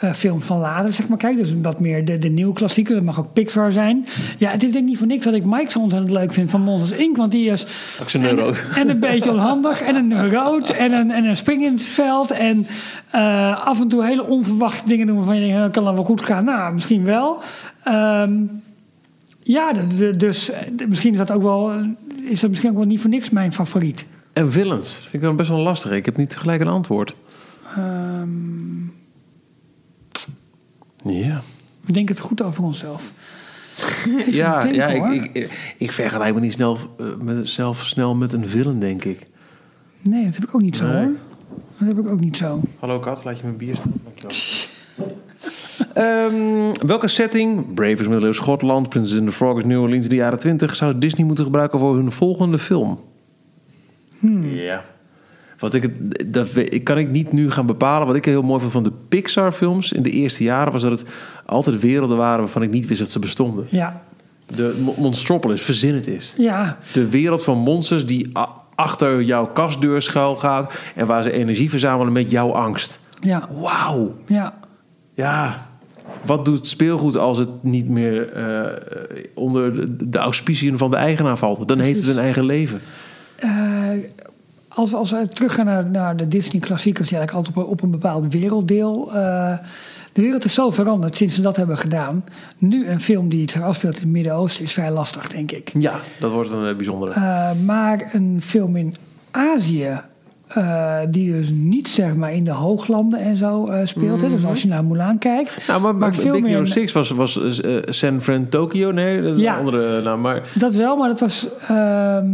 eh, 0.00 0.12
film 0.12 0.40
van 0.40 0.58
later, 0.58 0.92
zeg 0.92 1.08
maar, 1.08 1.18
kijk. 1.18 1.36
Dus 1.36 1.52
wat 1.62 1.80
meer 1.80 2.04
de, 2.04 2.18
de 2.18 2.28
nieuwe 2.28 2.52
klassieker. 2.52 2.94
Dat 2.94 3.04
mag 3.04 3.18
ook 3.18 3.32
Pixar 3.32 3.72
zijn. 3.72 4.06
Ja, 4.38 4.50
het 4.50 4.62
is 4.62 4.72
denk 4.72 4.82
ik 4.84 4.88
niet 4.90 4.98
voor 4.98 5.06
niks 5.06 5.24
dat 5.24 5.34
ik 5.34 5.44
Mike 5.44 5.70
zo 5.70 5.78
ontzettend 5.78 6.12
leuk 6.12 6.32
vind 6.32 6.50
van 6.50 6.60
Monsters 6.60 7.00
Inc. 7.00 7.16
Want 7.16 7.32
die 7.32 7.50
is... 7.50 7.66
Ook 8.02 8.10
zijn 8.10 8.22
neuroot. 8.22 8.64
En 8.76 8.88
een 8.90 9.00
beetje 9.00 9.30
onhandig. 9.32 9.80
En 9.82 9.94
een 9.94 10.08
neuroot. 10.08 10.70
En 10.70 10.92
een, 10.92 11.10
en 11.10 11.24
een 11.24 11.36
spring 11.36 11.62
in 11.64 11.72
het 11.72 11.82
veld. 11.82 12.30
En 12.30 12.66
eh, 13.10 13.66
af 13.66 13.80
en 13.80 13.88
toe 13.88 14.04
hele 14.04 14.26
onverwachte 14.26 14.82
dingen 14.86 15.06
doen 15.06 15.16
waarvan 15.16 15.34
je 15.40 15.46
denkt, 15.46 15.56
"Eh, 15.66 15.70
kan 15.72 15.84
dat 15.84 15.94
wel 15.94 16.04
goed 16.04 16.20
gaan? 16.24 16.44
Nou, 16.44 16.74
misschien 16.74 17.04
wel. 17.04 17.38
Ehm, 17.84 18.32
Ja, 19.42 19.72
de- 19.72 19.96
de- 19.96 20.16
dus 20.16 20.50
de- 20.76 20.86
misschien 20.88 21.12
is 21.12 21.18
dat 21.18 21.30
ook 21.30 21.42
wel, 21.42 21.72
is 22.22 22.40
dat 22.40 22.50
misschien 22.50 22.70
ook 22.70 22.76
wel 22.76 22.86
niet 22.86 23.00
voor 23.00 23.10
niks 23.10 23.30
mijn 23.30 23.52
favoriet. 23.52 24.04
En 24.32 24.50
villains. 24.50 24.94
Vind 24.94 25.12
ik 25.14 25.20
dan 25.20 25.36
best 25.36 25.48
wel 25.48 25.58
lastig. 25.58 25.90
Ik 25.92 26.04
heb 26.04 26.16
niet 26.16 26.36
gelijk 26.36 26.60
een 26.60 26.68
antwoord. 26.68 27.14
Ehm, 27.76 28.28
Ja. 31.12 31.40
we 31.84 31.92
denken 31.92 32.14
het 32.14 32.24
goed 32.24 32.42
over 32.42 32.64
onszelf. 32.64 33.12
Ja, 34.30 34.64
ja 34.66 34.86
ik, 34.86 35.30
ik, 35.32 35.74
ik, 35.78 35.92
vergelijk 35.92 36.34
me 36.34 36.40
niet 36.40 36.52
snel, 36.52 36.78
eh, 36.98 37.06
met, 37.20 37.48
zelf 37.48 37.84
snel 37.84 38.14
met 38.14 38.32
een 38.32 38.48
villain, 38.48 38.80
denk 38.80 39.04
ik. 39.04 39.26
Nee, 40.02 40.24
dat 40.24 40.34
heb 40.34 40.44
ik 40.44 40.54
ook 40.54 40.60
niet 40.60 40.76
zo 40.76 40.86
Nee. 40.86 41.04
hoor. 41.04 41.12
Dat 41.78 41.88
heb 41.88 41.98
ik 41.98 42.06
ook 42.06 42.20
niet 42.20 42.36
zo. 42.36 42.60
Hallo 42.78 42.98
kat, 42.98 43.24
laat 43.24 43.36
je 43.36 43.42
mijn 43.44 43.56
bier 43.56 43.76
staan? 43.76 43.92
Dankjewel. 44.04 44.36
Ehm, 45.94 46.86
welke 46.86 47.08
setting, 47.08 47.74
Bravers 47.74 48.08
middeleeuws 48.08 48.36
Schotland, 48.36 48.88
Princess 48.88 49.18
and 49.18 49.28
the 49.28 49.34
Frog 49.34 49.58
is 49.58 49.64
New 49.64 49.80
Orleans 49.80 50.04
in 50.04 50.10
de 50.10 50.16
jaren 50.16 50.38
20, 50.38 50.76
zou 50.76 50.98
Disney 50.98 51.26
moeten 51.26 51.44
gebruiken 51.44 51.78
voor 51.78 51.96
hun 51.96 52.12
volgende 52.12 52.58
film? 52.58 52.98
Ja. 54.42 54.84
Wat 55.58 55.74
ik, 55.74 55.82
het, 55.82 56.24
dat 56.26 56.48
kan 56.82 56.98
ik 56.98 57.10
niet 57.10 57.32
nu 57.32 57.50
gaan 57.50 57.66
bepalen. 57.66 58.06
Wat 58.06 58.16
ik 58.16 58.24
heel 58.24 58.42
mooi 58.42 58.60
vond 58.60 58.72
van 58.72 58.82
de 58.82 58.92
Pixar-films 59.08 59.92
in 59.92 60.02
de 60.02 60.10
eerste 60.10 60.42
jaren 60.42 60.72
was 60.72 60.82
dat 60.82 60.90
het 60.90 61.04
altijd 61.46 61.80
werelden 61.80 62.16
waren 62.16 62.38
waarvan 62.38 62.62
ik 62.62 62.70
niet 62.70 62.86
wist 62.86 63.00
dat 63.00 63.10
ze 63.10 63.18
bestonden. 63.18 63.66
Ja, 63.70 64.02
De 64.54 64.78
Mo- 64.84 64.94
Monstropolis, 64.98 65.62
verzin 65.62 65.94
het 65.94 66.06
is. 66.06 66.34
ja, 66.38 66.78
De 66.92 67.08
wereld 67.08 67.44
van 67.44 67.58
monsters 67.58 68.06
die 68.06 68.30
achter 68.74 69.22
jouw 69.22 69.46
kastdeur 69.46 70.02
schuil 70.02 70.36
gaat 70.36 70.74
en 70.94 71.06
waar 71.06 71.22
ze 71.22 71.30
energie 71.32 71.70
verzamelen 71.70 72.12
met 72.12 72.30
jouw 72.30 72.52
angst. 72.52 72.98
ja, 73.20 73.48
Wauw. 73.60 74.14
ja. 74.26 74.58
Ja, 75.14 75.66
wat 76.24 76.44
doet 76.44 76.66
speelgoed 76.66 77.16
als 77.16 77.38
het 77.38 77.48
niet 77.62 77.88
meer 77.88 78.32
eh, 78.32 78.78
onder 79.34 79.74
de, 79.74 80.08
de 80.08 80.18
auspiciën 80.18 80.78
van 80.78 80.90
de 80.90 80.96
eigenaar 80.96 81.38
valt? 81.38 81.68
Dan 81.68 81.78
heeft 81.78 82.00
het 82.06 82.16
een 82.16 82.22
eigen 82.22 82.44
leven. 82.44 82.80
Eh, 83.36 83.50
als, 84.78 84.90
we- 84.90 84.96
als 84.96 85.10
we 85.10 85.28
teruggaan 85.28 85.64
naar, 85.64 85.86
naar 85.86 86.16
de 86.16 86.28
Disney-klassiekers, 86.28 87.08
die 87.08 87.16
eigenlijk 87.18 87.46
altijd 87.46 87.66
op, 87.66 87.72
op 87.72 87.82
een 87.82 87.90
bepaald 87.90 88.32
werelddeel. 88.32 89.08
eh, 89.14 89.52
de 90.12 90.22
wereld 90.22 90.44
is 90.44 90.54
zo 90.54 90.70
veranderd 90.70 91.16
sinds 91.16 91.34
ze 91.34 91.42
dat 91.42 91.56
hebben 91.56 91.78
gedaan. 91.78 92.24
Nu 92.58 92.86
een 92.88 93.00
film 93.00 93.28
die 93.28 93.50
zich 93.50 93.62
afspeelt 93.62 93.94
in 93.96 94.00
het 94.02 94.10
Midden-Oosten 94.10 94.64
is 94.64 94.72
vrij 94.72 94.90
lastig, 94.90 95.28
denk 95.28 95.52
ik. 95.52 95.70
Ja, 95.78 95.94
dat 96.20 96.30
wordt 96.30 96.52
een 96.52 96.64
eh, 96.66 96.76
bijzondere. 96.76 97.12
Eh, 97.12 97.50
maar 97.64 98.10
een 98.12 98.38
film 98.42 98.76
in 98.76 98.94
Azië, 99.30 100.00
die 101.10 101.32
dus 101.32 101.50
niet 101.50 101.88
zeg 101.88 102.14
maar 102.14 102.32
in 102.32 102.44
de 102.44 102.50
hooglanden 102.50 103.20
en 103.20 103.36
zo 103.36 103.66
eh, 103.66 103.86
speelt. 103.86 104.20
Dus 104.20 104.44
als 104.44 104.62
je 104.62 104.68
naar 104.68 104.84
Mulan 104.84 105.18
kijkt. 105.18 105.66
nou, 105.68 105.80
maar, 105.80 105.94
maar 105.94 106.14
veel 106.14 106.32
Big 106.32 106.40
meer 106.40 106.50
Hero 106.50 106.60
een- 106.60 106.66
6 106.66 106.92
was, 106.92 107.10
was 107.10 107.40
San 107.84 108.20
Fran 108.22 108.48
Tokyo. 108.48 108.90
Nee, 108.90 109.20
dat 109.20 109.36
is 109.36 109.42
Ja. 109.42 109.52
een 109.52 109.58
andere 109.58 110.02
naam. 110.02 110.20
Maar 110.20 110.42
Dat 110.54 110.72
wel, 110.74 110.96
maar 110.96 111.08
dat 111.08 111.20
was. 111.20 111.46
ehm, 111.68 112.26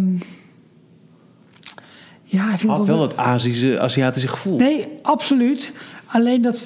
ja, 2.34 2.52
ik 2.52 2.58
vind 2.58 2.72
had 2.72 2.86
wel 2.86 3.02
het 3.02 3.16
Azische, 3.16 3.80
Aziatische 3.80 4.28
gevoel. 4.28 4.58
Nee, 4.58 4.88
absoluut. 5.02 5.72
Alleen 6.06 6.42
dat 6.42 6.58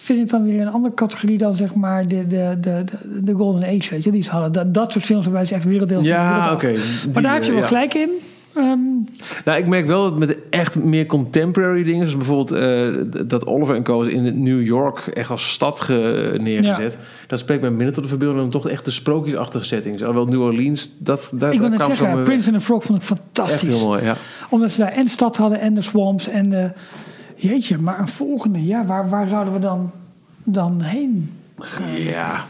vind 0.00 0.18
ik 0.18 0.28
dan 0.28 0.44
weer 0.44 0.60
een 0.60 0.72
andere 0.72 0.94
categorie 0.94 1.38
dan 1.38 1.56
zeg 1.56 1.74
maar 1.74 2.08
de, 2.08 2.26
de, 2.26 2.56
de, 2.60 2.84
de, 2.84 3.22
de 3.22 3.32
Golden 3.32 3.64
Age, 3.64 3.90
weet 3.90 4.04
je. 4.04 4.10
Die 4.10 4.22
ze 4.22 4.30
hadden. 4.30 4.52
Dat, 4.52 4.74
dat 4.74 4.92
soort 4.92 5.04
films 5.04 5.24
waarbij 5.24 5.44
ze 5.44 5.54
echt 5.54 5.64
werelddeel 5.64 6.02
ja, 6.02 6.52
oké. 6.52 6.74
Maar 7.12 7.22
daar 7.22 7.32
heb 7.32 7.42
je 7.42 7.48
eh, 7.48 7.54
wel 7.54 7.62
ja. 7.62 7.66
gelijk 7.66 7.94
in. 7.94 8.10
Ehm, 8.56 8.78
Nou, 9.44 9.58
ik 9.58 9.66
merk 9.66 9.86
wel 9.86 10.02
dat 10.02 10.18
met 10.18 10.38
echt 10.50 10.76
meer 10.78 11.06
contemporary 11.06 11.82
dingen, 11.82 12.08
zoals 12.08 12.26
bijvoorbeeld 12.26 12.50
eh, 12.50 13.26
dat 13.26 13.46
Oliver 13.46 13.74
en 13.74 13.82
Co. 13.82 14.00
in 14.02 14.42
New 14.42 14.64
York 14.66 14.98
echt 15.06 15.30
als 15.30 15.52
stad 15.52 15.80
ge- 15.80 16.36
neergezet. 16.40 16.96
Dat 17.26 17.38
spreekt 17.38 17.60
mij 17.60 17.70
minder 17.70 17.92
tot 17.92 18.02
de 18.02 18.08
verbeelding 18.08 18.40
dan 18.40 18.50
toch 18.50 18.68
echt 18.68 18.84
de 18.84 18.90
sprookjesachtige 18.90 19.64
settings. 19.64 20.02
Alhoewel 20.02 20.26
New 20.32 20.42
Orleans, 20.42 20.90
dat, 20.98 21.30
daar, 21.32 21.52
ik 21.52 21.60
wil 21.60 21.68
net 21.68 21.82
zeggen, 21.84 22.22
Prince 22.22 22.50
and 22.50 22.58
the 22.58 22.64
Frog 22.64 22.84
vond 22.84 23.02
ik 23.02 23.08
echt 23.10 23.18
fantastisch. 23.20 23.76
heel 23.76 23.86
mooi. 23.86 24.04
Ja. 24.04 24.16
Omdat 24.50 24.70
ze 24.70 24.78
daar 24.80 24.92
en 24.92 25.08
stad 25.08 25.36
hadden 25.36 25.60
en 25.60 25.74
de 25.74 25.82
swamps 25.82 26.28
en 26.28 26.50
de... 26.50 26.70
Jeetje, 27.38 27.78
maar 27.78 27.98
een 27.98 28.08
volgende, 28.08 28.64
ja, 28.66 28.84
waar, 28.84 29.08
waar 29.08 29.26
zouden 29.28 29.52
we 29.52 29.58
dan, 29.58 29.90
dan 30.44 30.80
heen 30.82 31.30
gaan? 31.58 31.96
ja, 32.00 32.44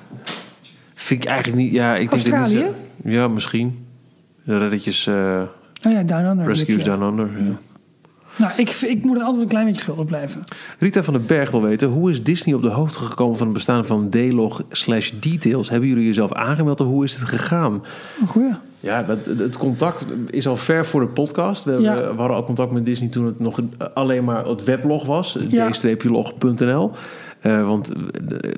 vind 0.94 1.22
ik 1.22 1.28
eigenlijk 1.28 1.58
niet. 1.62 1.72
Ja, 1.72 1.96
ik 1.96 2.10
denk 2.10 2.24
dat 2.24 2.32
Australië? 2.32 2.64
niet 3.02 3.14
ja, 3.14 3.28
misschien. 3.28 3.86
De 4.44 4.58
reddetjes, 4.58 5.06
eh 5.06 5.42
Oh 5.86 5.92
ja, 5.92 6.02
Down 6.02 6.24
Under. 6.24 6.46
Rescues. 6.46 6.84
Down 6.84 7.02
Under. 7.02 7.28
Ja. 7.44 7.52
Nou, 8.38 8.52
ik, 8.56 8.70
ik 8.70 9.04
moet 9.04 9.16
er 9.16 9.22
altijd 9.22 9.42
een 9.42 9.48
klein 9.48 9.66
beetje 9.66 9.82
schuldig 9.82 10.04
blijven. 10.06 10.44
Rita 10.78 11.02
van 11.02 11.14
den 11.14 11.26
Berg 11.26 11.50
wil 11.50 11.62
weten, 11.62 11.88
hoe 11.88 12.10
is 12.10 12.22
Disney 12.22 12.54
op 12.54 12.62
de 12.62 12.68
hoogte 12.68 12.98
gekomen 12.98 13.36
van 13.36 13.46
het 13.46 13.54
bestaan 13.56 13.84
van 13.84 14.08
D-log 14.10 14.62
slash 14.70 15.10
details? 15.20 15.70
Hebben 15.70 15.88
jullie 15.88 16.04
jezelf 16.04 16.32
aangemeld 16.32 16.80
of 16.80 16.86
hoe 16.86 17.04
is 17.04 17.14
het 17.14 17.28
gegaan? 17.28 17.82
Een 18.20 18.26
goeie. 18.26 18.50
Ja, 18.80 19.02
dat, 19.02 19.18
het 19.38 19.56
contact 19.56 20.04
is 20.30 20.46
al 20.48 20.56
ver 20.56 20.86
voor 20.86 21.00
de 21.00 21.06
podcast. 21.08 21.64
We, 21.64 21.70
hebben- 21.70 21.90
Ja. 21.90 22.00
we 22.12 22.18
hadden 22.18 22.36
al 22.36 22.44
contact 22.44 22.70
met 22.72 22.84
Disney 22.84 23.08
toen 23.08 23.26
het 23.26 23.40
nog 23.40 23.60
alleen 23.94 24.24
maar 24.24 24.44
het 24.46 24.64
weblog 24.64 25.06
was. 25.06 25.38
Ja. 25.48 25.70
d-log.nl. 25.70 26.90
Eh, 27.40 27.66
want 27.66 27.92
eh, 27.92 27.98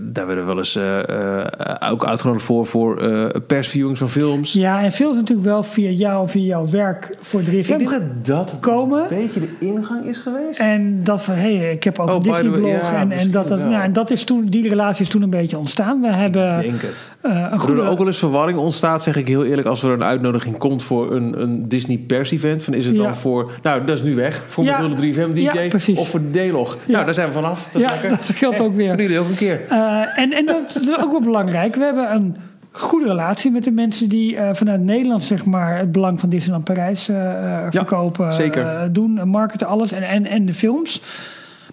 daar 0.01 0.26
werden 0.26 0.45
we 0.45 0.51
wel 0.51 0.59
eens 0.59 0.76
eh, 0.76 1.09
eh, 1.09 1.93
ook 1.93 2.05
uitgenodigd 2.07 2.45
voor, 2.45 2.66
voor 2.66 2.97
eh 3.03 3.41
persviewings 3.47 3.99
van 3.99 4.09
films. 4.09 4.53
Ja, 4.53 4.83
en 4.83 4.93
veel 4.93 5.11
is 5.11 5.16
natuurlijk 5.16 5.49
wel 5.49 5.62
via 5.62 5.91
jou, 5.91 6.29
via 6.29 6.43
jouw 6.45 6.68
werk 6.70 7.16
voor 7.20 7.41
3FM. 7.43 7.49
Ik 7.53 7.79
denk 7.79 7.91
dat 7.91 8.03
dat 8.26 8.57
Komen. 8.61 9.01
een 9.03 9.18
beetje 9.18 9.41
de 9.41 9.49
ingang 9.66 10.05
is 10.07 10.18
geweest. 10.18 10.59
En 10.61 11.01
dat 11.05 11.22
van, 11.22 11.35
hé, 11.35 11.57
hey, 11.57 11.72
ik 11.72 11.85
heb 11.85 11.99
ook 11.99 12.09
Oh, 12.09 12.14
een 12.14 12.22
Disney-blog. 12.22 12.70
ja, 12.70 13.07
en, 13.11 13.31
dat, 13.31 13.49
dat, 13.49 13.59
nou, 13.59 13.83
en 13.83 13.93
dat 13.93 14.11
is 14.11 14.24
toen, 14.24 14.45
die 14.47 14.68
relatie 14.68 15.03
is 15.05 15.09
toen 15.11 15.22
een 15.22 15.31
beetje 15.31 15.59
ontstaan. 15.59 16.01
We 16.01 16.12
hebben 16.12 16.57
Ik 16.57 16.62
denk 16.70 16.83
het. 16.83 17.07
eh, 17.20 17.47
een 17.51 17.59
goede... 17.59 17.83
er 17.83 17.89
ook 17.89 17.99
wel 17.99 18.07
eens 18.07 18.18
verwarring 18.18 18.59
ontstaat, 18.59 19.03
zeg 19.03 19.16
ik 19.16 19.29
heel 19.29 19.45
eerlijk, 19.45 19.68
als 19.68 19.83
er 19.83 19.91
een 19.91 20.05
uitnodiging 20.05 20.57
komt 20.59 20.83
voor 20.83 21.12
een, 21.14 21.43
een 21.43 21.68
Disney 21.68 21.97
pers 22.07 22.31
event. 22.31 22.64
Van 22.64 22.74
is 22.74 22.87
het 22.87 22.97
Ja. 22.97 23.03
dan 23.03 23.16
voor, 23.16 23.51
nou 23.62 23.85
dat 23.85 23.97
is 23.99 24.03
nu 24.05 24.14
weg, 24.14 24.43
voor 24.47 24.64
Ja. 24.64 24.81
mijn 24.81 24.97
3FM 24.97 25.33
DJ 25.35 25.41
Ja, 25.41 25.68
precies. 25.68 25.99
of 25.99 26.09
voor 26.09 26.20
de 26.33 26.49
D-log. 26.49 26.76
Ja. 26.87 26.93
Nou, 26.93 27.05
daar 27.05 27.14
zijn 27.14 27.26
we 27.29 27.35
vanaf. 27.35 27.68
Dat 27.72 27.83
Ja, 27.83 27.91
lekker. 27.91 28.09
dat 28.18 28.20
geldt 28.35 28.61
ook 28.61 28.68
weer. 28.75 28.87
Kunnen 28.87 29.07
jullie 29.07 29.21
ook 29.21 29.29
een 29.29 29.37
keer. 29.37 29.61
Eh, 29.69 30.19
en, 30.19 30.33
en 30.33 30.47
dat 30.47 30.79
is 30.81 30.97
ook 30.99 31.11
wel 31.11 31.23
belangrijk. 31.23 31.75
We 31.75 31.85
hebben 31.85 32.14
een 32.14 32.37
goede 32.71 33.07
relatie 33.07 33.51
met 33.51 33.64
de 33.64 33.71
mensen 33.71 34.09
die 34.09 34.37
eh, 34.37 34.55
vanuit 34.55 34.81
Nederland 34.81 35.25
zeg 35.25 35.45
maar, 35.45 35.79
het 35.79 35.93
belang 35.93 36.21
van 36.21 36.29
Disneyland 36.29 36.64
Parijs 36.64 37.09
eh, 37.09 37.66
verkopen, 37.71 38.35
zeker. 38.35 38.93
doen, 38.93 39.29
marketen, 39.29 39.66
alles 39.66 39.93
en, 39.93 40.03
en, 40.03 40.27
en 40.27 40.47
de 40.47 40.55
films. 40.55 41.03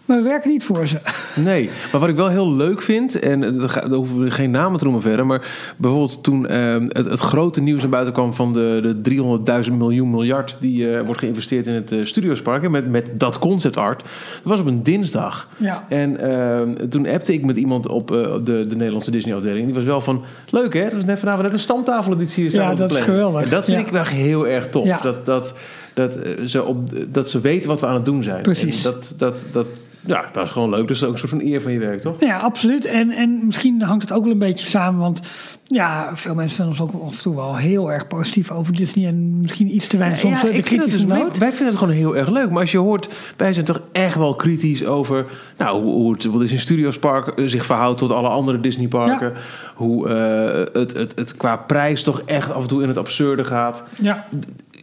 Maar 0.05 0.17
we 0.17 0.23
werken 0.23 0.49
niet 0.49 0.63
voor 0.63 0.87
ze. 0.87 0.97
Nee, 1.35 1.69
maar 1.91 2.01
wat 2.01 2.09
ik 2.09 2.15
wel 2.15 2.27
heel 2.29 2.53
leuk 2.53 2.81
vind, 2.81 3.19
en 3.19 3.43
eh, 3.43 3.73
daar 3.75 3.89
hoeven 3.89 4.19
we 4.19 4.31
geen 4.31 4.51
namen 4.51 4.77
te 4.77 4.83
noemen 4.83 5.01
verder, 5.01 5.25
maar 5.25 5.73
bijvoorbeeld 5.77 6.23
toen 6.23 6.47
eh, 6.47 6.75
het, 6.87 7.05
het 7.05 7.19
grote 7.19 7.61
nieuws 7.61 7.81
naar 7.81 7.89
buiten 7.89 8.13
kwam 8.13 8.33
van 8.33 8.53
de, 8.53 8.95
de 9.01 9.63
300.000 9.69 9.73
miljoen 9.73 10.09
miljard 10.09 10.57
die 10.59 10.95
eh, 10.95 11.05
wordt 11.05 11.19
geïnvesteerd 11.19 11.67
in 11.67 11.73
het 11.73 11.91
eh, 11.91 11.99
Studiospark, 12.03 12.61
hè, 12.61 12.69
met, 12.69 12.89
met 12.89 13.09
dat 13.13 13.39
concept 13.39 13.77
art, 13.77 13.99
dat 14.01 14.43
was 14.43 14.59
op 14.59 14.65
een 14.65 14.83
dinsdag. 14.83 15.47
Ja. 15.59 15.85
En 15.89 16.19
eh, 16.19 16.85
toen 16.89 17.07
appte 17.07 17.33
ik 17.33 17.45
met 17.45 17.57
iemand 17.57 17.87
op 17.87 18.07
de, 18.07 18.65
de 18.67 18.75
Nederlandse 18.75 19.11
Disney-afdeling. 19.11 19.65
Die 19.65 19.75
was 19.75 19.83
wel 19.83 20.01
van, 20.01 20.23
leuk 20.49 20.73
hè, 20.73 20.83
dat 20.89 20.93
is 20.99 21.05
net 21.05 21.19
vanavond 21.19 21.43
net 21.43 21.53
een 21.53 21.59
stamtafeleditie 21.59 22.41
hier 22.41 22.51
staan 22.51 22.63
Ja, 22.63 22.71
op 22.71 22.77
de 22.77 22.81
dat 22.81 22.91
is 22.91 22.99
geweldig. 22.99 23.43
En 23.43 23.49
dat 23.49 23.65
vind 23.65 23.79
Ja. 23.79 23.85
ik 23.85 23.91
wel 23.91 24.03
heel 24.03 24.47
erg 24.47 24.67
tof. 24.67 24.85
Ja. 24.85 24.99
Dat, 25.01 25.25
dat, 25.25 25.57
dat, 25.93 26.17
ze 26.45 26.63
op, 26.63 26.77
dat 27.13 27.29
ze 27.29 27.39
weten 27.41 27.69
wat 27.69 27.79
we 27.79 27.87
aan 27.87 27.93
het 27.93 28.05
doen 28.05 28.23
zijn. 28.23 28.41
Precies. 28.41 28.85
En 28.85 28.91
dat, 28.91 29.15
dat, 29.17 29.45
dat, 29.51 29.65
ja, 30.05 30.25
dat 30.33 30.43
is 30.43 30.49
gewoon 30.49 30.69
leuk. 30.69 30.87
Dat 30.87 30.95
is 30.95 31.03
ook 31.03 31.11
een 31.11 31.17
soort 31.17 31.29
van 31.29 31.41
eer 31.41 31.61
van 31.61 31.71
je 31.71 31.79
werk, 31.79 32.01
toch? 32.01 32.19
Ja, 32.19 32.37
absoluut. 32.37 32.85
En, 32.85 33.11
en 33.11 33.39
misschien 33.45 33.81
hangt 33.81 34.01
het 34.01 34.11
ook 34.11 34.23
wel 34.23 34.31
een 34.31 34.37
beetje 34.37 34.65
samen. 34.65 34.99
Want 34.99 35.21
ja, 35.67 36.11
veel 36.13 36.35
mensen 36.35 36.55
vinden 36.55 36.79
ons 36.79 36.93
ook 36.95 37.01
af 37.03 37.15
en 37.15 37.21
toe 37.21 37.35
wel 37.35 37.55
heel 37.55 37.91
erg 37.91 38.07
positief 38.07 38.51
over 38.51 38.75
Disney. 38.75 39.07
En 39.07 39.39
misschien 39.39 39.75
iets 39.75 39.87
te 39.87 39.97
weinig 39.97 40.19
soms 40.19 40.41
Ja, 40.41 40.41
de 40.41 40.47
ik 40.47 40.53
vind 40.53 40.67
het 40.67 40.75
kritische 40.79 41.05
dus- 41.05 41.17
noot. 41.17 41.29
wij, 41.29 41.39
wij 41.39 41.49
vinden 41.49 41.67
het 41.67 41.77
gewoon 41.77 41.93
heel 41.93 42.17
erg 42.17 42.29
leuk. 42.29 42.49
Maar 42.49 42.61
als 42.61 42.71
je 42.71 42.77
hoort, 42.77 43.07
wij 43.37 43.53
zijn 43.53 43.65
toch 43.65 43.81
echt 43.91 44.15
wel 44.15 44.35
kritisch 44.35 44.85
over 44.85 45.25
nou, 45.57 45.81
hoe, 45.81 45.93
hoe 45.93 46.11
het 46.11 46.39
Disney 46.39 46.59
Studios 46.59 46.99
Park 46.99 47.27
eh, 47.27 47.45
zich 47.45 47.65
verhoudt 47.65 47.97
tot 47.99 48.11
alle 48.11 48.27
andere 48.27 48.59
Disney 48.59 48.87
parken. 48.87 49.33
Hoe 49.75 50.09
eh, 50.09 50.73
het, 50.81 50.93
het, 50.93 51.15
het 51.15 51.37
qua 51.37 51.55
prijs 51.55 52.03
toch 52.03 52.21
echt 52.25 52.53
af 52.53 52.61
en 52.61 52.67
toe 52.67 52.81
in 52.81 52.87
het 52.87 52.97
absurde 52.97 53.45
gaat. 53.45 53.83
Ja, 54.01 54.25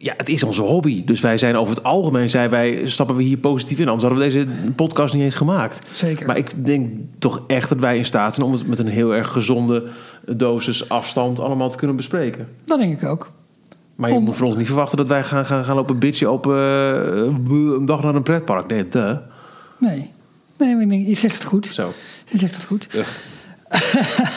Ja, 0.02 0.14
het 0.16 0.28
is 0.28 0.42
onze 0.42 0.62
hobby. 0.62 1.04
Dus 1.04 1.20
wij 1.20 1.38
zijn 1.38 1.56
over 1.56 1.74
het 1.74 1.84
algemeen, 1.84 2.30
zijn 2.30 2.50
wij, 2.50 2.80
stappen 2.84 3.16
we 3.16 3.22
hier 3.22 3.36
positief 3.36 3.78
in. 3.78 3.88
Anders 3.88 4.02
hadden 4.08 4.22
we 4.22 4.32
deze 4.32 4.46
podcast 4.74 5.14
niet 5.14 5.22
eens 5.22 5.34
gemaakt. 5.34 5.80
zeker. 5.94 6.26
Maar 6.26 6.36
ik 6.36 6.64
denk 6.64 6.88
toch 7.18 7.42
echt 7.46 7.68
dat 7.68 7.80
wij 7.80 7.96
in 7.96 8.04
staat 8.04 8.34
zijn 8.34 8.46
om 8.46 8.52
het 8.52 8.66
met 8.66 8.78
een 8.78 8.86
heel 8.86 9.14
erg 9.14 9.28
gezonde 9.32 9.84
dosis 10.26 10.88
afstand 10.88 11.38
allemaal 11.40 11.70
te 11.70 11.76
kunnen 11.78 11.96
bespreken. 11.96 12.48
dat 12.64 12.78
denk 12.78 13.00
ik 13.02 13.08
ook. 13.08 13.30
Maar 13.94 14.10
je 14.10 14.16
Om- 14.16 14.24
moet 14.24 14.36
van 14.36 14.46
ons 14.46 14.56
niet 14.56 14.66
verwachten 14.66 14.96
dat 14.96 15.08
wij 15.08 15.24
gaan, 15.24 15.46
gaan, 15.46 15.64
gaan 15.64 15.76
lopen 15.76 15.98
bitchen 15.98 16.32
op 16.32 16.46
eh, 16.46 16.52
een 17.14 17.84
dag 17.84 18.02
naar 18.02 18.14
een 18.14 18.22
pretpark. 18.22 18.66
Nee, 18.66 18.88
duh. 18.88 19.16
Nee. 19.78 20.10
Nee, 20.58 20.74
maar 20.74 20.82
ik 20.82 20.88
denk, 20.88 21.06
je 21.06 21.16
zegt 21.16 21.34
het 21.34 21.44
goed. 21.44 21.66
Zo. 21.72 21.92
Je 22.26 22.38
zegt 22.38 22.54
het 22.54 22.64
goed. 22.64 22.88
Ugh. 22.94 23.08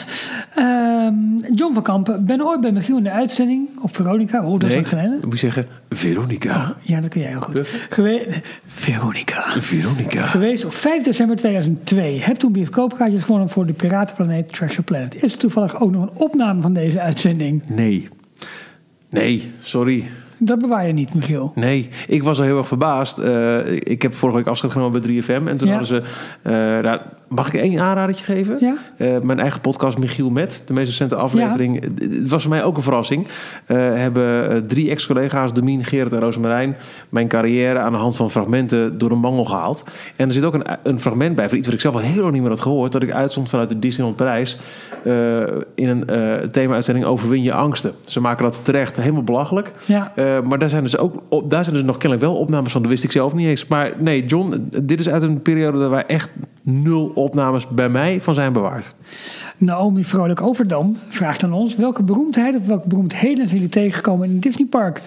Eh, 1.06 1.12
Ehm, 1.46 1.54
John 1.54 1.74
van 1.74 1.82
Kampen, 1.82 2.24
ben 2.26 2.46
ooit 2.46 2.60
bij 2.60 2.72
Michiel 2.72 2.96
in 2.96 3.02
de 3.02 3.10
uitzending 3.10 3.68
op 3.80 3.94
Veronica. 3.96 4.44
Oh, 4.44 4.60
dat 4.60 4.68
is 4.70 4.74
Nee, 4.74 4.84
geleden. 4.84 5.10
dan 5.10 5.28
moet 5.28 5.32
je 5.40 5.46
zeggen 5.46 5.66
Veronica. 5.90 6.74
Ja, 6.82 7.00
dat 7.00 7.10
kun 7.10 7.20
jij 7.20 7.30
heel 7.30 7.40
goed. 7.40 7.68
Gewe 7.88 8.26
Veronica. 8.66 9.60
Veronica. 9.60 10.26
Geweest 10.26 10.64
op 10.64 10.74
5 10.74 11.02
december 11.02 11.36
2002. 11.36 12.20
Heb 12.22 12.36
toen 12.36 12.52
bioscoopkaartjes 12.52 13.22
gewonnen 13.22 13.48
voor 13.48 13.66
de 13.66 13.72
Piratenplaneet 13.72 14.52
Treasure 14.52 14.82
Planet. 14.82 15.22
Is 15.22 15.32
er 15.32 15.38
toevallig 15.38 15.80
ook 15.80 15.90
nog 15.90 16.02
een 16.02 16.16
opname 16.16 16.62
van 16.62 16.72
deze 16.72 17.00
uitzending? 17.00 17.62
Nee. 17.68 18.08
Nee, 19.10 19.50
sorry. 19.62 20.04
Dat 20.38 20.58
bewaar 20.58 20.86
je 20.86 20.92
niet, 20.92 21.14
Michiel. 21.14 21.52
Nee, 21.54 21.88
ik 22.08 22.22
was 22.22 22.38
al 22.38 22.44
heel 22.44 22.58
erg 22.58 22.68
verbaasd. 22.68 23.18
Eh, 23.18 23.72
ik 23.72 24.02
heb 24.02 24.14
vorige 24.14 24.38
week 24.38 24.46
afscheid 24.46 24.72
genomen 24.72 25.00
bij 25.00 25.10
3FM. 25.22 25.46
En 25.48 25.56
toen 25.56 25.68
Ja. 25.68 25.76
hadden 25.76 25.86
ze... 25.86 26.02
eh, 26.42 26.52
nou, 26.84 26.98
mag 27.28 27.46
ik 27.52 27.60
één 27.60 27.80
aanradertje 27.80 28.24
geven? 28.24 28.56
Ja. 28.60 28.74
Eh, 28.96 29.18
mijn 29.22 29.40
eigen 29.40 29.60
podcast 29.60 29.98
Michiel 29.98 30.30
Met. 30.30 30.62
De 30.66 30.72
meest 30.72 30.88
recente 30.88 31.14
aflevering. 31.16 31.82
Het 32.00 32.28
was 32.28 32.42
voor 32.42 32.50
mij 32.50 32.64
ook 32.64 32.76
een 32.76 32.82
verrassing. 32.82 33.26
Hebben 33.66 34.66
drie 34.66 34.90
ex-collega's, 34.90 35.52
Domien, 35.52 35.84
Gerrit 35.84 36.12
en 36.12 36.20
Rosemarijn... 36.20 36.76
mijn 37.08 37.28
carrière 37.28 37.78
aan 37.78 37.92
de 37.92 37.98
hand 37.98 38.16
van 38.16 38.30
fragmenten 38.30 38.98
door 38.98 39.08
de 39.08 39.14
mangel 39.14 39.44
gehaald. 39.44 39.84
En 40.16 40.28
er 40.28 40.34
zit 40.34 40.44
ook 40.44 40.54
een, 40.54 40.64
een 40.82 41.00
fragment 41.00 41.36
bij 41.36 41.48
van 41.48 41.56
iets 41.58 41.66
wat 41.66 41.74
ik 41.74 41.80
zelf 41.82 41.94
al 41.94 42.00
heel 42.00 42.20
lang 42.22 42.32
niet 42.32 42.42
meer 42.42 42.50
had 42.50 42.60
gehoord. 42.60 42.92
Dat 42.92 43.02
ik 43.02 43.12
uitzond 43.12 43.48
vanuit 43.48 43.68
de 43.68 43.78
Disneyland 43.78 44.16
Parijs. 44.16 44.58
eh, 45.04 45.40
in 45.74 45.88
een 45.88 46.50
thema-uitzending 46.50 47.06
Overwin 47.06 47.42
je 47.42 47.52
angsten. 47.52 47.92
Ze 48.06 48.20
maken 48.20 48.44
dat 48.44 48.64
terecht 48.64 48.96
helemaal 48.96 49.22
belachelijk. 49.22 49.72
Ja. 49.84 50.12
Eh, 50.26 50.42
maar 50.42 50.58
daar 50.58 50.68
zijn 50.68 50.82
dus 50.82 50.96
ook 50.96 51.22
op, 51.28 51.50
daar 51.50 51.64
zijn 51.64 51.76
dus 51.76 51.84
nog 51.84 51.96
kennelijk 51.96 52.28
wel 52.28 52.36
opnames 52.36 52.72
van. 52.72 52.82
Dat 52.82 52.90
wist 52.90 53.04
ik 53.04 53.12
zelf 53.12 53.34
niet 53.34 53.46
eens. 53.46 53.66
Maar 53.66 53.92
nee, 53.98 54.24
John, 54.24 54.68
dit 54.82 55.00
is 55.00 55.08
uit 55.08 55.22
een 55.22 55.42
periode 55.42 55.88
waar 55.88 56.06
echt 56.06 56.30
nul 56.62 57.10
opnames 57.14 57.68
bij 57.68 57.88
mij 57.88 58.20
van 58.20 58.34
zijn 58.34 58.52
bewaard. 58.52 58.94
Naomi 59.58 60.04
Vrolijk 60.04 60.40
Overdam 60.40 60.96
vraagt 61.08 61.44
aan 61.44 61.52
ons... 61.52 61.76
welke 61.76 62.02
beroemdheid 62.02 62.56
of 62.56 62.66
welke 62.66 62.88
beroemdheden 62.88 63.48
zijn 63.48 63.60
jullie 63.60 63.68
tegengekomen 63.68 64.28
in 64.28 64.34
een 64.34 64.40
Disney 64.40 64.66
Park? 64.66 65.02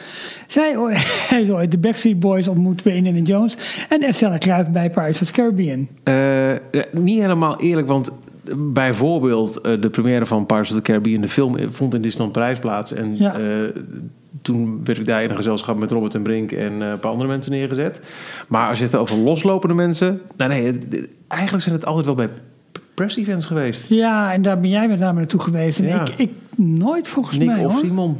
Zij 0.48 0.78
is 1.42 1.50
ooit 1.50 1.72
de 1.72 1.78
Backstreet 1.78 2.20
Boys 2.20 2.48
ontmoet 2.48 2.84
bij 2.84 2.96
Indiana 2.96 3.20
Jones... 3.20 3.58
en 3.90 4.02
Estella 4.02 4.38
Kruijf 4.38 4.70
bij 4.70 4.90
Pirates 4.90 5.22
of 5.22 5.28
the 5.28 5.34
Caribbean. 5.34 5.88
Eh, 6.04 6.84
niet 6.92 7.20
helemaal 7.20 7.60
eerlijk, 7.60 7.88
want 7.88 8.12
bijvoorbeeld 8.58 9.62
eh, 9.62 9.82
de 9.82 9.90
première 9.90 10.26
van 10.26 10.46
Pirates 10.46 10.70
of 10.70 10.76
the 10.76 10.82
Caribbean, 10.82 11.22
de 11.22 11.28
film, 11.28 11.56
eh, 11.58 11.68
vond 11.70 11.94
in 11.94 12.02
Disneyland 12.02 12.34
Parijs 12.34 12.60
plaats. 12.60 12.94
En 12.94 13.18
Ja. 13.18 13.34
eh, 13.40 13.46
toen 14.42 14.82
werd 14.84 15.00
ik 15.00 15.06
daar 15.06 15.24
in 15.24 15.30
een 15.30 15.36
gezelschap 15.36 15.78
met 15.78 15.92
Robert 15.92 16.16
en 16.16 16.22
Brink 16.22 16.52
en 16.52 16.82
een 16.82 17.00
paar 17.00 17.12
andere 17.12 17.30
mensen 17.30 17.52
neergezet. 17.52 18.02
Maar 18.48 18.68
als 18.70 18.78
je 18.80 18.84
het 18.86 18.96
over 18.96 19.18
loslopende 19.18 19.76
mensen, 19.76 20.22
nou 20.38 20.50
nee, 20.52 20.78
eigenlijk 21.28 21.64
zijn 21.64 21.76
het 21.76 21.86
altijd 21.86 22.06
wel 22.06 22.16
bij 22.16 22.30
press 22.94 23.18
events 23.18 23.46
geweest. 23.46 23.86
Ja, 23.90 24.34
en 24.34 24.42
daar 24.42 24.60
ben 24.60 24.70
jij 24.70 24.88
met 24.88 25.00
name 25.00 25.18
naartoe 25.18 25.40
geweest. 25.40 25.80
En 25.80 25.88
Ja. 25.88 26.02
ik, 26.02 26.10
ik 26.18 26.30
nooit 26.56 27.08
volgens 27.08 27.38
Nick 27.38 27.48
mij 27.48 27.66
of 27.66 27.72
hoor. 27.72 27.82
Simon. 27.82 28.18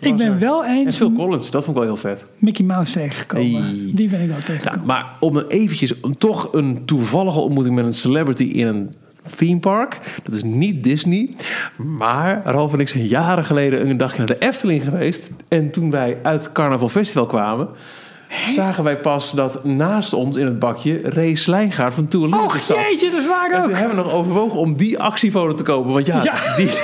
Ik 0.00 0.16
ben 0.16 0.32
er. 0.32 0.38
wel 0.38 0.64
En 0.64 0.76
eens 0.86 0.96
Phil 0.96 1.12
Collins, 1.12 1.50
dat 1.50 1.64
vond 1.64 1.76
ik 1.76 1.82
wel 1.82 1.92
heel 1.92 2.00
vet. 2.02 2.24
Mickey 2.38 2.64
Mouse 2.64 2.92
tegengekomen. 2.92 3.62
Hey. 3.62 3.90
Die 3.94 4.08
ben 4.08 4.20
ik 4.20 4.26
wel 4.26 4.36
Nou, 4.36 4.42
tegengekomen. 4.44 4.86
maar 4.86 5.06
om 5.20 5.38
eventjes 5.38 5.92
toch 6.18 6.48
een 6.52 6.84
toevallige 6.84 7.40
ontmoeting 7.40 7.74
met 7.74 7.84
een 7.84 7.94
celebrity 7.94 8.44
in 8.44 8.66
een 8.66 8.90
theme 9.36 9.60
park. 9.60 9.98
Dat 10.22 10.34
is 10.34 10.42
niet 10.42 10.84
Disney. 10.84 11.30
Maar 11.76 12.42
Ralf 12.44 12.72
en 12.72 12.80
ik 12.80 12.88
zijn 12.88 13.06
jaren 13.06 13.44
geleden 13.44 13.88
een 13.88 13.96
dagje 13.96 14.18
naar 14.18 14.26
de 14.26 14.38
Efteling 14.38 14.82
geweest. 14.84 15.30
En 15.48 15.70
toen 15.70 15.90
wij 15.90 16.18
uit 16.22 16.52
Carnaval 16.52 16.88
Festival 16.88 17.26
kwamen... 17.26 17.68
zagen 18.54 18.84
wij 18.84 18.96
pas 18.96 19.30
dat 19.32 19.64
naast 19.64 20.12
ons 20.12 20.36
in 20.36 20.44
het 20.44 20.58
bakje 20.58 21.00
Ray 21.02 21.34
Slijngaard 21.34 21.94
van 21.94 22.08
Tour 22.08 22.38
Och 22.44 22.60
zat. 22.60 22.76
jeetje, 22.76 23.10
dat 23.10 23.20
is 23.20 23.26
waar 23.26 23.50
En 23.50 23.62
toen 23.62 23.70
ook. 23.72 23.76
hebben 23.78 23.96
we 23.96 24.02
nog 24.02 24.12
overwogen 24.12 24.58
om 24.58 24.76
die 24.76 24.98
actiefoto 24.98 25.54
te 25.54 25.62
kopen. 25.62 25.92
Want 25.92 26.06
ja, 26.06 26.22
Ja. 26.22 26.56
die... 26.56 26.70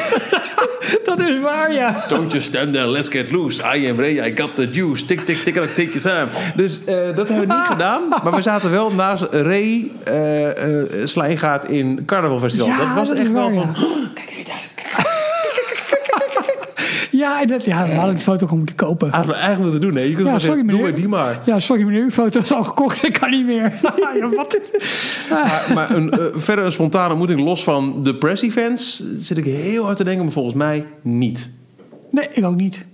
Dat 1.05 1.21
is 1.21 1.41
waar, 1.41 1.73
ja. 1.73 2.05
Don't 2.09 2.33
just 2.33 2.47
stand 2.47 2.73
there, 2.73 2.87
let's 2.87 3.09
get 3.09 3.31
loose. 3.31 3.63
I 3.77 3.89
am 3.91 3.99
Ray, 4.01 4.29
I 4.29 4.37
got 4.37 4.55
the 4.55 4.69
juice. 4.71 5.05
Tik, 5.05 5.21
tik, 5.21 5.37
tik, 5.37 5.55
tik, 5.55 5.75
tik, 5.75 6.01
time. 6.01 6.27
Dus 6.57 6.79
eh, 6.85 6.95
dat 7.17 7.29
hebben 7.29 7.49
we 7.49 7.55
niet 7.55 7.67
gedaan. 7.77 8.03
Maar 8.09 8.35
we 8.35 8.43
zaten 8.43 8.71
wel 8.71 8.91
naast 8.93 9.23
Ray 9.31 9.91
eh 10.05 10.81
eh, 10.81 10.87
Slijngaard 11.05 11.71
in 11.71 12.03
Carnaval 12.07 12.39
Festival. 12.39 12.69
Ja, 12.69 12.77
dat 12.79 12.95
was 12.95 13.09
dat 13.09 13.19
echt 13.19 13.33
wel 13.33 13.45
van... 13.53 13.55
ja. 13.55 13.73
Kijk 14.15 14.29
jullie 14.31 14.45
daar. 14.45 14.63
Ja, 17.19 17.47
dat, 17.47 17.65
ja, 17.65 17.85
we 17.87 17.95
hadden 17.95 18.15
die 18.15 18.23
foto 18.23 18.39
gewoon 18.39 18.59
moeten 18.59 18.77
kopen. 18.77 19.11
Hadden 19.11 19.31
we 19.31 19.37
eigenlijk 19.41 19.63
moeten 19.63 19.81
doen. 19.81 19.93
Nee, 19.95 20.09
je 20.09 20.15
kunt 20.15 20.25
Ja, 20.27 20.31
maar 20.31 20.41
sorry 20.41 20.57
zeggen, 20.57 20.79
doe 20.79 20.89
meneer. 20.91 21.09
maar 21.09 21.35
die 21.35 21.43
maar. 21.45 21.55
Ja, 21.55 21.59
sorry 21.59 21.83
meneer, 21.83 22.03
uw 22.03 22.11
foto 22.11 22.41
is 22.41 22.53
al 22.53 22.65
gekocht. 22.65 23.07
Ik 23.07 23.13
kan 23.13 23.31
niet 23.31 23.47
meer. 23.47 23.73
ja, 24.19 24.29
wat? 24.29 24.59
Maar, 25.31 25.71
maar 25.75 25.91
een, 25.91 26.11
eh, 26.11 26.19
verder 26.35 26.65
een 26.65 26.73
spontane 26.73 27.09
ontmoeting 27.09 27.41
los 27.41 27.65
van 27.65 28.03
de 28.03 28.15
press 28.15 28.43
events... 28.43 29.05
zit 29.19 29.37
ik 29.37 29.45
heel 29.45 29.85
hard 29.85 29.97
te 29.97 30.05
denken, 30.05 30.25
maar 30.25 30.33
volgens 30.33 30.55
mij 30.55 30.87
niet. 31.03 31.49
Nee, 32.11 32.29
ik 32.33 32.45
ook 32.45 32.57
niet. 32.57 32.85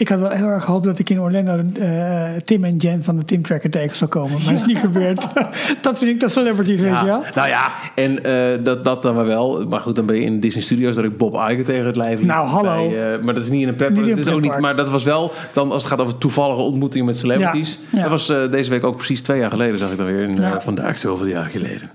Ik 0.00 0.08
had 0.08 0.20
wel 0.20 0.30
heel 0.30 0.46
erg 0.46 0.64
gehoopt 0.64 0.84
dat 0.84 0.98
ik 0.98 1.10
in 1.10 1.20
Orlando 1.20 1.62
eh, 1.80 2.30
Tim 2.44 2.64
en 2.64 2.76
Jen 2.76 3.04
van 3.04 3.16
de 3.18 3.24
Tim 3.24 3.42
Tracker 3.42 3.70
tegen 3.70 3.96
zou 3.96 4.10
komen. 4.10 4.30
Maar 4.30 4.40
dat 4.44 4.52
is 4.60 4.66
niet 4.66 4.78
gebeurd. 4.88 5.26
dat 5.82 5.98
vind 5.98 6.10
ik 6.10 6.20
dat 6.20 6.32
celebrities, 6.32 6.80
weet 6.80 6.98
je 6.98 7.04
wel. 7.04 7.22
Nou 7.34 7.48
ja, 7.48 7.66
en 7.94 8.24
eh, 8.24 8.64
dat, 8.64 8.84
dat 8.84 9.02
dan 9.02 9.14
maar 9.14 9.26
wel. 9.26 9.66
Maar 9.68 9.80
goed, 9.80 9.96
dan 9.96 10.06
ben 10.06 10.16
je 10.16 10.22
in 10.22 10.40
Disney 10.40 10.62
Studios 10.62 10.94
dat 10.96 11.04
ik 11.04 11.16
Bob 11.16 11.34
Iger 11.34 11.64
tegen 11.64 11.86
het 11.86 11.96
lijf 11.96 12.18
liep. 12.18 12.28
Nou, 12.28 12.48
hallo. 12.48 12.88
Bij, 12.88 13.14
eh, 13.14 13.22
maar 13.22 13.34
dat 13.34 13.42
is 13.42 13.50
niet 13.50 13.62
in 13.62 13.68
een 13.68 13.74
in 13.78 13.94
dat 13.94 14.04
een 14.04 14.18
is 14.18 14.28
ook 14.28 14.40
niet. 14.40 14.58
Maar 14.58 14.76
dat 14.76 14.88
was 14.88 15.04
wel 15.04 15.32
dan 15.52 15.72
als 15.72 15.82
het 15.82 15.92
gaat 15.92 16.00
over 16.00 16.18
toevallige 16.18 16.60
ontmoetingen 16.60 17.06
met 17.06 17.16
celebrities. 17.16 17.78
Ja, 17.90 17.96
ja. 17.96 18.00
Dat 18.02 18.10
was 18.10 18.28
eh, 18.28 18.50
deze 18.50 18.70
week 18.70 18.84
ook 18.84 18.96
precies 18.96 19.20
twee 19.22 19.38
jaar 19.38 19.50
geleden, 19.50 19.78
zag 19.78 19.90
ik 19.90 19.96
dan 19.96 20.06
weer. 20.06 20.22
In, 20.22 20.38
eh, 20.42 20.50
Ja. 20.50 20.60
vandaag 20.60 20.98
zoveel 20.98 21.26
jaar 21.26 21.50
geleden. 21.50 21.90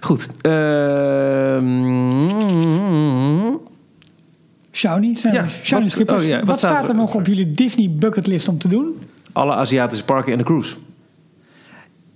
Goed. 0.00 0.28
ehm, 0.40 1.68
Shawnee, 4.72 5.16
zijn 5.16 5.34
Ja. 5.34 5.48
Shawnee 5.48 5.82
wat- 5.84 5.92
Schippers. 5.92 6.22
oh 6.22 6.28
ja, 6.28 6.36
wat, 6.38 6.46
wat 6.46 6.58
staat 6.58 6.82
er 6.82 6.88
er? 6.88 6.94
nog 6.94 7.14
op 7.14 7.26
jullie 7.26 7.50
Disney 7.54 7.90
bucketlist 7.90 8.48
om 8.48 8.58
te 8.58 8.68
doen? 8.68 8.98
alle 9.32 9.54
Aziatische 9.54 10.04
parken 10.04 10.32
en 10.32 10.38
de 10.38 10.44
cruise. 10.44 10.76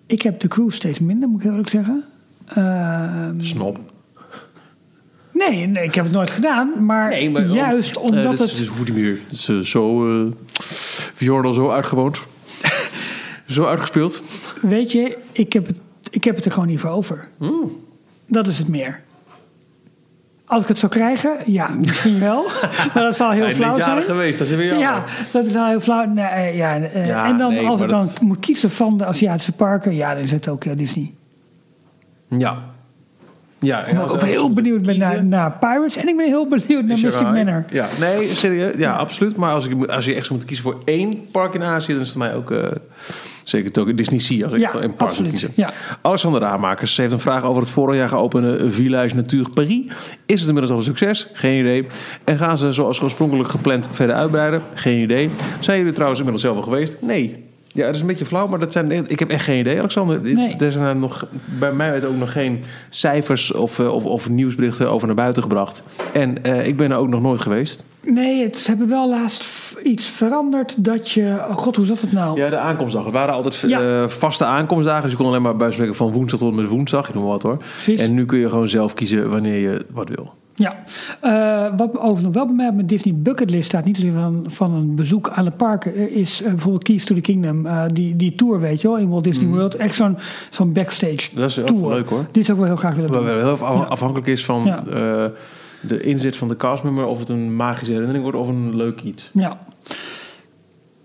Ik 0.06 0.22
heb 0.22 0.40
de 0.40 0.48
cruise 0.48 0.76
steeds 0.76 0.98
minder, 0.98 1.28
moet 1.28 1.40
ik 1.40 1.46
eerlijk 1.50 1.68
zeggen. 1.68 2.04
Ehm, 2.46 3.40
Snop. 3.40 3.78
nee, 5.32 5.66
nee, 5.66 5.84
ik 5.84 5.94
heb 5.94 6.04
het 6.04 6.12
nooit 6.12 6.30
gedaan. 6.30 6.84
Maar, 6.84 7.22
juist 7.22 7.96
omdat 7.96 8.18
Eh, 8.18 8.30
dat 8.30 8.38
het... 8.38 8.50
is, 8.50 8.70
meer. 8.92 9.18
Dat 9.28 9.32
is 9.38 9.48
eh, 9.48 9.58
zo... 9.58 10.08
al 11.46 11.52
zo 11.52 11.70
uitgewoond. 11.70 12.22
zo 13.46 13.64
uitgespeeld. 13.64 14.22
Weet 14.62 14.92
je, 14.92 15.18
ik 15.32 15.52
heb, 15.52 15.66
het, 15.66 15.76
ik 16.10 16.24
heb 16.24 16.36
het 16.36 16.44
er 16.44 16.52
gewoon 16.52 16.68
niet 16.68 16.80
voor 16.80 16.90
over. 16.90 17.28
Hmm. 17.38 17.70
Dat 18.26 18.46
is 18.46 18.58
het 18.58 18.68
meer. 18.68 19.02
Als 20.46 20.62
ik 20.62 20.68
het 20.68 20.78
zou 20.78 20.92
krijgen, 20.92 21.36
ja, 21.46 21.68
misschien 21.86 22.20
wel. 22.20 22.44
maar 22.94 23.02
dat 23.02 23.16
zal 23.16 23.30
heel 23.30 23.50
flauw 23.50 23.78
zijn. 23.80 24.02
geweest, 24.02 24.38
dat 24.38 24.46
is 24.48 24.54
weer 24.54 24.66
jammer. 24.66 24.82
Ja, 24.82 25.04
dat 25.32 25.46
is 25.46 25.56
al 25.56 25.66
heel 25.66 25.80
flauw. 25.80 26.04
Nee, 26.04 26.24
eh, 26.24 26.56
ja, 26.56 26.76
eh, 26.76 27.06
Ja, 27.06 27.26
en 27.26 27.38
dan 27.38 27.52
nee, 27.54 27.66
als 27.66 27.80
ik 27.80 27.88
dan 27.88 27.98
dat- 27.98 28.20
moet 28.20 28.40
kiezen 28.40 28.70
van 28.70 28.96
de 28.96 29.04
Aziatische 29.06 29.52
parken, 29.52 29.94
ja, 29.94 30.14
dan 30.14 30.22
is 30.22 30.32
het 30.32 30.48
ook 30.48 30.64
eh, 30.64 30.72
Disney. 30.76 31.12
Ja. 32.28 32.62
Ja, 33.58 33.84
ik 33.84 34.00
ook 34.00 34.22
heel 34.22 34.52
benieuwd 34.52 34.82
ben 34.82 35.28
naar, 35.28 35.52
Pirates 35.52 35.96
en 35.96 36.08
ik 36.08 36.16
ben 36.16 36.26
heel 36.26 36.48
benieuwd 36.48 36.84
naar 36.84 36.98
Mystic. 36.98 37.22
Manor. 37.22 37.64
Ja, 37.70 37.86
nee, 38.00 38.34
serieus. 38.34 38.76
Ja, 38.76 38.92
absoluut. 38.92 39.36
Maar 39.36 39.52
als, 39.52 39.66
ik, 39.66 39.84
als 39.84 40.04
je 40.04 40.14
echt 40.14 40.26
zou 40.26 40.38
moeten 40.38 40.48
kiezen 40.48 40.64
voor 40.64 40.82
één 40.84 41.30
park 41.30 41.54
in 41.54 41.62
Azië, 41.62 41.92
dan 41.92 42.00
is 42.00 42.08
het 42.08 42.16
voor 42.16 42.26
mij 42.26 42.34
ook 42.34 42.50
zeker 43.44 43.72
Tokyo 43.72 43.94
Disney 43.94 44.18
Sea. 44.18 44.44
Als 44.44 44.54
ik 44.54 44.60
Ja, 44.60 44.70
moet 44.72 44.98
absoluut. 44.98 45.48
Ja. 45.54 45.70
Alexander 46.02 46.40
Ramakers 46.40 46.96
heeft 46.96 47.12
een 47.12 47.20
vraag 47.20 47.42
over 47.44 47.62
het 47.62 47.70
vorig 47.70 47.96
jaar 47.96 48.08
geopende 48.08 48.70
Village 48.70 49.14
Natuur 49.14 49.50
Paris. 49.50 49.82
Is 50.26 50.38
het 50.40 50.48
inmiddels 50.48 50.70
al 50.70 50.76
een 50.76 50.82
succes? 50.84 51.26
Geen 51.32 51.60
idee. 51.60 51.86
En 52.24 52.38
gaan 52.38 52.58
ze 52.58 52.72
zoals 52.72 53.00
oorspronkelijk 53.00 53.48
gepland 53.48 53.88
verder 53.90 54.16
uitbreiden? 54.16 54.62
Geen 54.74 54.98
idee. 54.98 55.30
Zijn 55.60 55.78
jullie 55.78 55.92
trouwens 55.92 56.20
inmiddels 56.20 56.46
zelf 56.46 56.56
al 56.56 56.72
geweest? 56.72 56.96
Nee. 57.00 57.44
Ja, 57.66 57.86
het 57.86 57.94
is 57.94 58.00
een 58.00 58.06
beetje 58.06 58.24
flauw, 58.24 58.46
maar 58.46 58.58
dat 58.58 58.72
zijn, 58.72 58.90
ik 59.10 59.18
heb 59.18 59.30
echt 59.30 59.44
geen 59.44 59.58
idee, 59.58 59.78
Alexander. 59.78 60.20
Nee. 60.20 60.56
Er 60.56 60.72
zijn 60.72 60.98
nog, 60.98 61.26
bij 61.58 61.72
mij 61.72 61.90
uit 61.90 62.04
ook 62.04 62.16
nog 62.16 62.32
geen 62.32 62.62
cijfers 62.88 63.52
of, 63.52 63.78
eh, 63.78 63.92
of, 63.92 64.04
of 64.04 64.28
nieuwsberichten 64.28 64.90
over 64.90 65.06
naar 65.06 65.16
buiten 65.16 65.42
gebracht. 65.42 65.82
En 66.12 66.44
eh, 66.44 66.66
ik 66.66 66.76
ben 66.76 66.90
er 66.90 66.96
ook 66.96 67.08
nog 67.08 67.20
nooit 67.20 67.40
geweest. 67.40 67.84
Nee, 68.06 68.42
het, 68.42 68.58
ze 68.58 68.68
hebben 68.70 68.88
wel 68.88 69.08
laatst 69.08 69.44
iets 69.84 70.06
veranderd 70.06 70.84
dat 70.84 71.10
je... 71.10 71.36
Oh 71.50 71.56
god, 71.56 71.76
hoe 71.76 71.84
zat 71.84 72.00
het 72.00 72.12
nou? 72.12 72.38
Ja, 72.40 72.50
de 72.50 72.56
aankomstdag. 72.58 73.04
Het 73.04 73.12
waren 73.12 73.34
altijd 73.34 73.64
Ja. 73.66 73.80
eh, 74.02 74.08
vaste 74.08 74.44
aankomstdagen. 74.44 75.02
Dus 75.02 75.10
je 75.10 75.16
kon 75.16 75.26
alleen 75.26 75.42
maar 75.42 75.56
bij 75.56 75.70
spreken 75.70 75.94
van 75.94 76.12
woensdag 76.12 76.40
tot 76.40 76.50
en 76.50 76.56
met 76.56 76.68
woensdag. 76.68 77.08
Ik 77.08 77.14
noem 77.14 77.22
maar 77.22 77.32
wat 77.32 77.42
hoor. 77.42 77.56
Precies. 77.56 78.00
En 78.00 78.14
nu 78.14 78.26
kun 78.26 78.38
je 78.38 78.48
gewoon 78.48 78.68
zelf 78.68 78.94
kiezen 78.94 79.30
wanneer 79.30 79.58
je 79.60 79.86
wat 79.92 80.08
wil. 80.08 80.32
Ja, 80.56 80.74
Eh, 81.20 81.76
wat 81.76 81.96
overigens 81.96 82.22
nog 82.22 82.32
wel 82.34 82.46
bij 82.46 82.54
mij 82.54 82.68
op 82.68 82.74
mijn 82.74 82.86
Disney 82.86 83.14
bucketlist 83.16 83.64
staat, 83.68 83.84
niet 83.84 83.96
zozeer 83.96 84.12
van, 84.12 84.44
van 84.48 84.74
een 84.74 84.94
bezoek 84.94 85.28
aan 85.28 85.44
de 85.44 85.50
parken, 85.50 85.94
eh, 85.94 86.16
is 86.16 86.42
bijvoorbeeld 86.44 86.82
Keys 86.84 87.04
to 87.04 87.14
the 87.14 87.20
Kingdom. 87.20 87.66
die, 87.92 88.16
die 88.16 88.34
tour, 88.34 88.60
weet 88.60 88.80
je 88.80 88.88
wel, 88.88 88.96
in 88.98 89.08
Walt 89.08 89.24
Disney 89.24 89.48
World. 89.48 89.74
Echt 89.76 89.94
zo'n 89.94 90.16
zo'n 90.50 90.72
backstage 90.72 91.28
Dat 91.34 91.48
is 91.50 91.56
wel 91.56 91.64
tour. 91.66 91.88
leuk, 91.94 92.08
hoor. 92.08 92.24
Die 92.32 92.44
zou 92.44 92.56
ik 92.58 92.62
wel 92.64 92.72
heel 92.72 92.80
graag 92.82 92.94
willen 92.94 93.10
Waar 93.10 93.18
doen. 93.18 93.28
wel 93.28 93.38
heel 93.38 93.50
erg 93.50 93.62
af- 93.62 93.76
Ja. 93.76 93.82
afhankelijk 93.82 94.26
is 94.26 94.44
van 94.44 94.64
Ja. 94.64 94.82
De 95.88 96.00
inzet 96.00 96.36
van 96.36 96.48
de 96.48 96.56
castmember. 96.56 97.04
Of 97.04 97.18
het 97.18 97.28
een 97.28 97.56
magische 97.56 97.92
herinnering 97.92 98.24
wordt 98.24 98.38
of 98.38 98.48
een 98.48 98.76
leuk 98.76 99.00
iets. 99.00 99.30
Ja. 99.32 99.58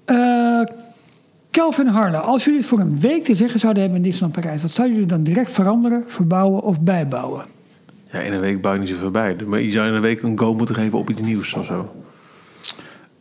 Eh, 0.05 0.61
Kelvin 1.49 1.88
Harle, 1.88 2.17
als 2.17 2.43
jullie 2.43 2.59
het 2.59 2.69
voor 2.69 2.80
een 2.80 2.99
week 2.99 3.23
te 3.23 3.36
zeggen 3.36 3.59
zouden 3.59 3.82
hebben 3.82 3.99
in 3.99 4.05
Disneyland 4.05 4.41
Parijs, 4.41 4.61
wat 4.61 4.71
zouden 4.71 4.95
jullie 4.95 5.11
dan 5.11 5.23
direct 5.23 5.51
veranderen, 5.51 6.03
verbouwen 6.07 6.61
of 6.61 6.82
bijbouwen? 6.82 7.45
Ja, 8.11 8.19
in 8.19 8.34
een 8.34 8.39
week 8.39 8.61
bouw 8.61 8.73
je 8.73 8.80
niet 8.80 8.89
zoveel 8.89 9.11
bij. 9.11 9.36
Maar 9.45 9.61
je 9.61 9.71
zou 9.71 9.88
in 9.88 9.93
een 9.93 10.01
week 10.01 10.21
een 10.21 10.39
go 10.39 10.53
moeten 10.53 10.75
geven 10.75 10.99
op 10.99 11.09
iets 11.09 11.21
nieuws 11.21 11.53
of 11.53 11.65
zo. 11.65 11.93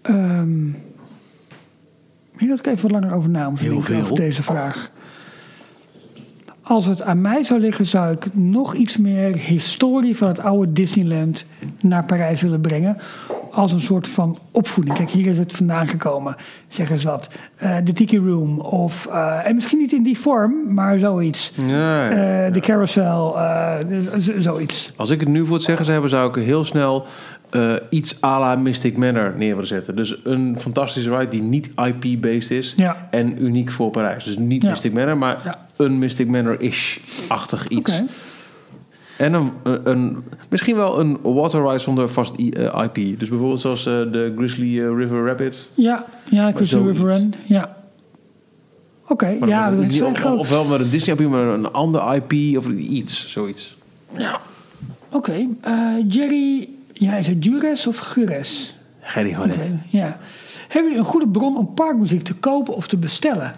Ehm 0.02 0.70
hier 2.38 2.48
had 2.48 2.58
ik 2.58 2.66
even 2.66 2.82
wat 2.90 3.00
langer 3.00 3.16
over 3.16 3.30
na 3.30 3.48
moeten 3.48 3.66
Heel 3.66 3.74
denken 3.74 3.94
veel. 3.94 4.02
over 4.02 4.14
deze 4.14 4.42
vraag. 4.42 4.90
Als 6.68 6.86
het 6.86 7.02
aan 7.02 7.20
mij 7.20 7.44
zou 7.44 7.60
liggen, 7.60 7.86
zou 7.86 8.12
ik 8.12 8.34
nog 8.34 8.74
iets 8.74 8.96
meer 8.96 9.36
historie 9.36 10.16
van 10.16 10.28
het 10.28 10.40
oude 10.40 10.72
Disneyland 10.72 11.44
naar 11.80 12.04
Parijs 12.04 12.42
willen 12.42 12.60
brengen. 12.60 12.96
Als 13.52 13.72
een 13.72 13.80
soort 13.80 14.08
van 14.08 14.38
opvoeding. 14.50 14.96
Kijk, 14.96 15.10
hier 15.10 15.26
is 15.26 15.38
het 15.38 15.52
vandaan 15.52 15.86
gekomen. 15.88 16.36
Zeg 16.66 16.90
eens 16.90 17.04
wat. 17.04 17.28
Eh, 17.56 17.76
de 17.84 17.92
Tiki 17.92 18.18
Room. 18.18 18.60
Of, 18.60 19.06
eh, 19.06 19.46
en 19.46 19.54
misschien 19.54 19.78
niet 19.78 19.92
in 19.92 20.02
die 20.02 20.18
vorm, 20.18 20.74
maar 20.74 20.98
zoiets. 20.98 21.52
Ja, 21.66 22.10
ja. 22.10 22.46
Eh, 22.46 22.52
de 22.52 22.60
carousel, 22.60 23.36
zoiets. 24.38 24.92
Als 24.96 25.10
ik 25.10 25.20
het 25.20 25.28
nu 25.28 25.44
voor 25.46 25.54
het 25.56 25.64
zeggen 25.64 25.84
zou 25.84 26.00
hebben, 26.00 26.18
zou 26.18 26.38
ik 26.38 26.44
heel 26.44 26.64
snel 26.64 27.06
iets 27.90 28.22
à 28.22 28.38
la 28.40 28.56
Mystic 28.56 28.96
Manor 28.96 29.34
neer 29.36 29.52
willen 29.52 29.66
zetten. 29.66 29.96
Dus 29.96 30.20
een 30.24 30.56
fantastische 30.58 31.16
ride 31.16 31.30
die 31.30 31.42
niet 31.42 31.66
IP-based 31.76 32.50
is 32.50 32.74
Ja. 32.76 33.08
en 33.10 33.42
uniek 33.44 33.70
voor 33.70 33.90
Parijs. 33.90 34.24
Dus 34.24 34.36
niet 34.36 34.62
Ja. 34.62 34.68
Mystic 34.70 34.92
Manor, 34.92 35.16
maar 35.18 35.38
Ja. 35.44 35.66
Een 35.78 35.98
Mystic 35.98 36.26
Manor-ish-achtig 36.28 37.68
iets. 37.68 37.92
Oké. 38.00 38.06
En 39.16 39.32
een, 39.32 39.50
een, 39.84 40.24
misschien 40.48 40.76
wel 40.76 41.00
een 41.00 41.18
water 41.22 41.62
ride 41.66 41.78
zonder 41.78 42.08
vast 42.08 42.38
I- 42.38 42.50
eh, 42.50 42.84
IP. 42.84 43.18
Dus 43.18 43.28
bijvoorbeeld 43.28 43.60
zoals 43.60 43.86
eh, 43.86 43.92
de 43.94 44.32
Grizzly 44.36 44.80
eh, 44.80 44.96
River 44.96 45.24
Rapid. 45.26 45.68
Ja, 45.74 46.04
ja 46.30 46.52
zoiets. 46.64 46.72
River 46.72 47.06
Run. 47.06 47.34
Ja. 47.46 47.76
Oké, 49.08 49.26
ja, 49.46 49.70
dan- 49.70 49.80
dat 49.80 49.90
is 49.90 50.02
of, 50.02 50.18
groot. 50.18 50.38
ofwel 50.38 50.64
met 50.64 50.80
een 50.80 50.90
Disney 50.90 51.16
IP, 51.16 51.28
maar 51.28 51.40
een 51.48 51.72
ander 51.72 52.14
IP 52.14 52.56
of 52.58 52.68
iets, 52.68 53.30
zoiets. 53.32 53.76
Oké, 55.12 55.46
eh, 55.60 55.74
Jerry, 56.08 56.68
ja, 56.92 57.16
is 57.16 57.28
het 57.28 57.44
Jures 57.44 57.86
of 57.86 57.98
Gures? 57.98 58.74
Idee 59.18 59.38
Oké, 59.38 59.80
ja. 59.88 60.18
Hebben 60.68 60.82
jullie 60.90 60.98
een 60.98 61.04
goede 61.12 61.28
bron 61.28 61.56
om 61.56 61.74
parkmuziek 61.74 62.22
te 62.22 62.34
kopen 62.34 62.74
of 62.74 62.86
te 62.88 62.96
bestellen? 62.96 63.52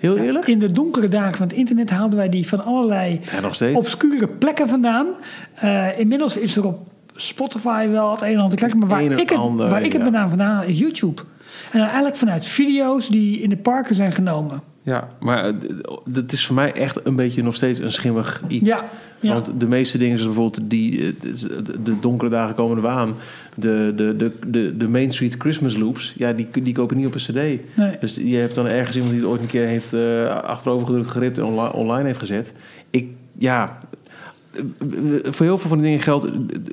Heel 0.00 0.16
eerlijk? 0.16 0.46
In 0.46 0.58
de 0.58 0.72
donkere 0.72 1.08
dagen 1.08 1.36
van 1.36 1.46
het 1.46 1.56
internet 1.56 1.90
haalden 1.90 2.18
wij 2.18 2.28
die 2.28 2.48
van 2.48 2.64
allerlei 2.64 3.20
Ja, 3.60 3.74
obscure 3.74 4.28
plekken 4.28 4.68
vandaan. 4.68 5.06
Eh, 5.54 5.98
inmiddels 5.98 6.36
is 6.36 6.56
er 6.56 6.66
op 6.66 6.88
Spotify 7.14 7.88
wel 7.88 8.10
het 8.10 8.22
een 8.22 8.28
en 8.28 8.38
ander 8.38 8.50
te 8.50 8.64
kijken. 8.64 8.78
Maar 8.78 8.88
waar 8.88 9.02
ik 9.02 9.28
het, 9.28 9.38
ander, 9.38 9.68
waar 9.68 9.82
ik 9.82 9.92
het 9.92 10.02
ja. 10.02 10.02
vandaan 10.02 10.28
vandaan 10.28 10.54
haal 10.54 10.64
is 10.64 10.78
YouTube. 10.78 11.22
En 11.70 11.78
dan 11.78 11.86
eigenlijk 11.86 12.16
vanuit 12.16 12.46
video's 12.46 13.08
die 13.08 13.40
in 13.40 13.48
de 13.48 13.56
parken 13.56 13.94
zijn 13.94 14.12
genomen. 14.12 14.62
Ja, 14.82 15.08
maar 15.20 15.44
eh, 15.44 15.52
d- 16.12 16.16
het 16.16 16.32
is 16.32 16.46
voor 16.46 16.54
mij 16.54 16.72
echt 16.72 16.98
een 17.04 17.16
beetje 17.16 17.42
nog 17.42 17.54
steeds 17.54 17.78
een 17.78 17.92
schimmig 17.92 18.42
iets. 18.48 18.66
Ja, 18.68 18.84
ja. 19.20 19.32
Want 19.32 19.52
de 19.60 19.66
meeste 19.68 19.98
dingen, 19.98 20.18
zoals 20.18 20.34
bijvoorbeeld 20.34 20.70
die, 20.70 21.06
eh, 21.06 21.12
de- 21.64 21.82
de 21.82 22.00
donkere 22.00 22.30
dagen 22.30 22.54
komen 22.54 22.76
er 22.76 22.82
weer 22.82 22.90
aan. 22.90 23.14
De, 23.54 23.92
de, 23.96 24.14
de, 24.16 24.32
de, 24.46 24.76
de 24.76 24.88
Main 24.88 25.12
Street 25.12 25.34
Christmas 25.38 25.76
loops, 25.76 26.14
ja, 26.16 26.32
die, 26.32 26.48
die 26.62 26.74
kopen 26.74 26.96
niet 26.96 27.06
op 27.06 27.14
een 27.14 27.20
cd. 27.20 27.34
Nee. 27.76 27.96
Dus 28.00 28.14
je 28.14 28.36
hebt 28.36 28.54
dan 28.54 28.66
ergens 28.66 28.96
iemand 28.96 29.12
die 29.14 29.20
het 29.22 29.30
ooit 29.30 29.40
een 29.40 29.46
keer 29.46 29.66
heeft 29.66 29.92
eh 29.92 30.26
achterover 30.26 30.86
gedrukt, 30.86 31.10
geript 31.10 31.38
en 31.38 31.44
onli- 31.44 31.70
online 31.72 32.06
heeft 32.06 32.18
gezet. 32.18 32.52
Ik, 32.90 33.06
ja, 33.38 33.78
voor 35.22 35.46
heel 35.46 35.58
veel 35.58 35.68
van 35.68 35.78
die 35.78 35.86
dingen 35.86 36.00
geldt, 36.02 36.26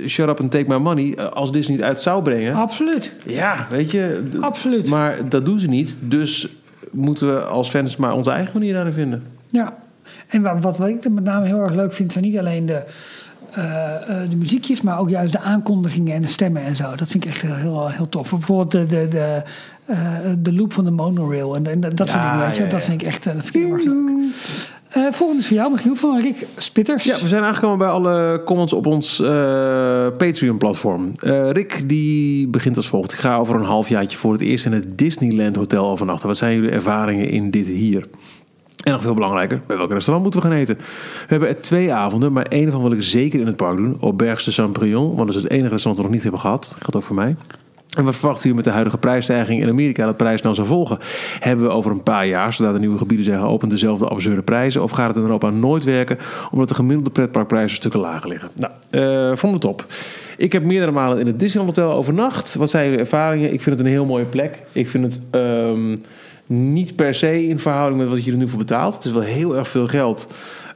shut 0.06 0.30
up 0.30 0.40
and 0.40 0.52
take 0.52 0.70
my 0.70 0.76
money. 0.78 1.18
Als 1.30 1.52
Disney 1.52 1.76
het 1.78 1.86
uit 1.86 2.02
zou 2.02 2.24
brengen, 2.24 2.54
Absoluut, 2.54 3.14
ja, 3.26 3.68
weet 3.70 3.92
je. 3.92 4.24
absoluut. 4.40 4.90
Maar 4.90 5.30
dat 5.30 5.46
doen 5.46 5.60
ze 5.60 5.68
niet, 5.68 5.96
dus 6.00 6.48
moeten 6.92 7.34
we 7.34 7.40
als 7.42 7.70
fans 7.70 7.96
maar 7.98 8.14
onze 8.14 8.32
eigen 8.32 8.54
manier 8.60 8.74
daarin 8.74 8.94
vinden. 8.94 9.24
Ja, 9.50 9.78
en 10.28 10.42
wa- 10.42 10.58
wat, 10.60 10.78
wat 10.78 10.88
ik 10.88 11.04
er 11.04 11.12
met 11.12 11.24
name 11.24 11.46
heel 11.46 11.60
erg 11.62 11.74
leuk 11.74 11.94
vind, 11.94 12.12
zijn 12.14 12.24
niet 12.26 12.38
alleen 12.38 12.66
de, 12.66 12.84
eh, 13.52 13.96
eh, 13.96 14.30
de 14.30 14.36
muziekjes, 14.36 14.82
maar 14.82 15.00
ook 15.00 15.10
juist 15.10 15.32
de 15.32 15.40
aankondigingen 15.40 16.14
en 16.14 16.22
de 16.22 16.28
stemmen 16.28 16.62
en 16.62 16.76
zo. 16.76 16.84
Dat 16.96 17.08
vind 17.08 17.24
ik 17.24 17.30
echt 17.30 17.42
heel, 17.42 17.56
heel, 17.56 17.90
heel 17.90 18.10
tof. 18.10 18.30
Bijvoorbeeld 18.30 18.72
de, 18.72 18.86
de, 18.86 19.08
de, 19.10 19.42
eh, 19.86 19.98
de 20.38 20.54
loop 20.54 20.74
van 20.74 20.84
de 20.84 20.92
monorail 20.92 21.56
en, 21.56 21.66
en 21.68 21.80
dat 21.80 22.10
soort 22.10 22.12
dingen, 22.24 22.40
weet 22.40 22.56
je. 22.56 22.64
ja, 22.64 22.70
Dat 22.70 22.82
vind 22.84 23.02
ik 23.02 23.08
echt 23.08 23.24
dat 23.24 23.34
vind 23.34 23.56
ik 23.56 23.62
heel 23.62 23.74
erg 23.74 23.84
leuk. 23.84 24.10
Eh, 24.98 25.12
volgende 25.12 25.42
is 25.42 25.48
voor 25.48 25.58
jou, 25.58 25.72
Michiel, 25.72 25.96
van 25.96 26.22
Rick 26.22 26.48
Spitters. 26.58 27.04
Ja, 27.04 27.20
we 27.20 27.28
zijn 27.28 27.44
aangekomen 27.44 27.78
bij 27.78 27.88
alle 27.88 28.42
comments 28.46 28.74
op 28.74 28.86
ons 28.86 29.20
eh, 29.20 30.08
Patreon-platform. 30.18 31.12
Eh, 31.20 31.50
Rick 31.50 31.90
die 31.90 32.48
begint 32.48 32.78
als 32.78 32.88
volgt. 32.88 33.12
Ik 33.12 33.18
ga 33.18 33.38
over 33.38 33.56
een 33.56 33.64
halfjaartje 33.64 34.18
voor 34.18 34.32
het 34.32 34.42
eerst 34.42 34.66
in 34.66 34.72
het 34.74 34.98
Disneyland 34.98 35.56
Hotel 35.56 35.90
overnachten. 35.90 36.28
Wat 36.28 36.38
zijn 36.38 36.56
jullie 36.56 36.70
ervaringen 36.70 37.30
in 37.30 37.52
dit 37.52 37.68
hier? 37.68 38.08
En 38.84 38.92
nog 38.92 39.02
veel 39.02 39.14
belangrijker, 39.14 39.62
bij 39.68 39.78
welk 39.78 39.92
restaurant 39.92 40.24
moeten 40.24 40.42
we 40.42 40.48
gaan 40.48 40.58
eten? 40.58 40.78
We 40.78 40.84
hebben 41.28 41.50
er 41.50 41.62
twee 41.62 41.94
avonden, 41.94 42.34
maar 42.34 42.46
één 42.46 42.72
van 42.72 42.82
wil 42.82 42.92
ik 42.92 43.02
zeker 43.02 43.40
in 43.40 43.46
het 43.46 43.56
park 43.56 43.78
doen. 43.78 43.98
Auberge 44.02 44.44
de 44.44 44.52
Saint-Brieuc, 44.52 45.16
want 45.16 45.18
dat 45.18 45.36
is 45.36 45.36
het 45.36 45.52
enige 45.52 45.70
restaurant 45.70 45.96
dat 45.96 45.96
we 45.96 46.02
nog 46.02 46.12
niet 46.12 46.24
hebben 46.24 46.40
gehad. 46.40 46.62
Dat 46.62 46.78
geldt 46.80 46.96
ook 46.96 47.04
voor 47.04 47.16
mij. 47.16 47.36
En 47.98 48.04
wat 48.04 48.16
verwachten 48.16 48.42
jullie 48.42 48.56
met 48.56 48.66
de 48.66 48.72
huidige 48.72 48.98
prijsstijging 48.98 49.62
in 49.62 49.70
Amerika 49.70 50.06
dat 50.06 50.18
prijs 50.18 50.42
nou 50.42 50.56
zal 50.56 50.66
volgen? 50.66 50.98
Hebben 51.40 51.66
we 51.66 51.72
over 51.72 51.92
een 51.92 52.04
paar 52.04 52.28
jaar, 52.28 52.54
zodra 52.54 52.74
de 52.74 52.80
nieuwe 52.80 52.98
gebieden 52.98 53.26
zijn 53.26 53.40
geopend, 53.40 53.72
dezelfde 53.72 54.08
absurde 54.08 54.42
prijzen? 54.42 54.84
Of 54.84 54.92
gaat 54.92 55.08
het 55.08 55.16
in 55.16 55.22
Europa 55.22 55.50
nooit 55.50 55.84
werken, 55.84 56.18
omdat 56.52 56.70
de 56.70 56.76
gemiddelde 56.76 57.10
pretparkprijzen 57.10 57.76
stukken 57.76 58.00
lager 58.00 58.30
liggen? 58.30 58.50
Nou, 58.54 58.72
eh 58.90 59.36
vond 59.36 59.54
het 59.54 59.62
top. 59.62 59.86
Ik 60.38 60.52
heb 60.52 60.64
meerdere 60.64 60.92
malen 60.92 61.20
in 61.20 61.28
het 61.28 61.40
Disneyland 61.40 61.76
Hotel 61.76 61.94
overnacht. 61.94 62.56
Wat 62.56 62.70
zijn 62.70 62.86
jullie 62.86 63.00
ervaringen? 63.00 63.54
Ik 63.54 63.62
vind 63.62 63.78
het 63.78 63.86
een 63.86 63.92
heel 63.92 64.06
mooie 64.06 64.26
plek. 64.26 64.62
Ik 64.72 64.90
vind 64.90 65.04
het 65.04 65.22
ehm, 65.32 65.96
niet 66.46 66.96
per 66.96 67.14
se 67.14 67.48
in 67.48 67.60
verhouding 67.60 68.02
met 68.02 68.10
wat 68.10 68.26
je 68.26 68.32
er 68.32 68.38
nu 68.38 68.48
voor 68.48 68.58
betaalt. 68.58 68.96
Het 68.96 69.06
is 69.06 69.12
wel 69.12 69.22
heel 69.22 69.58
erg 69.58 69.68
veel 69.68 69.88
geld. 69.88 70.28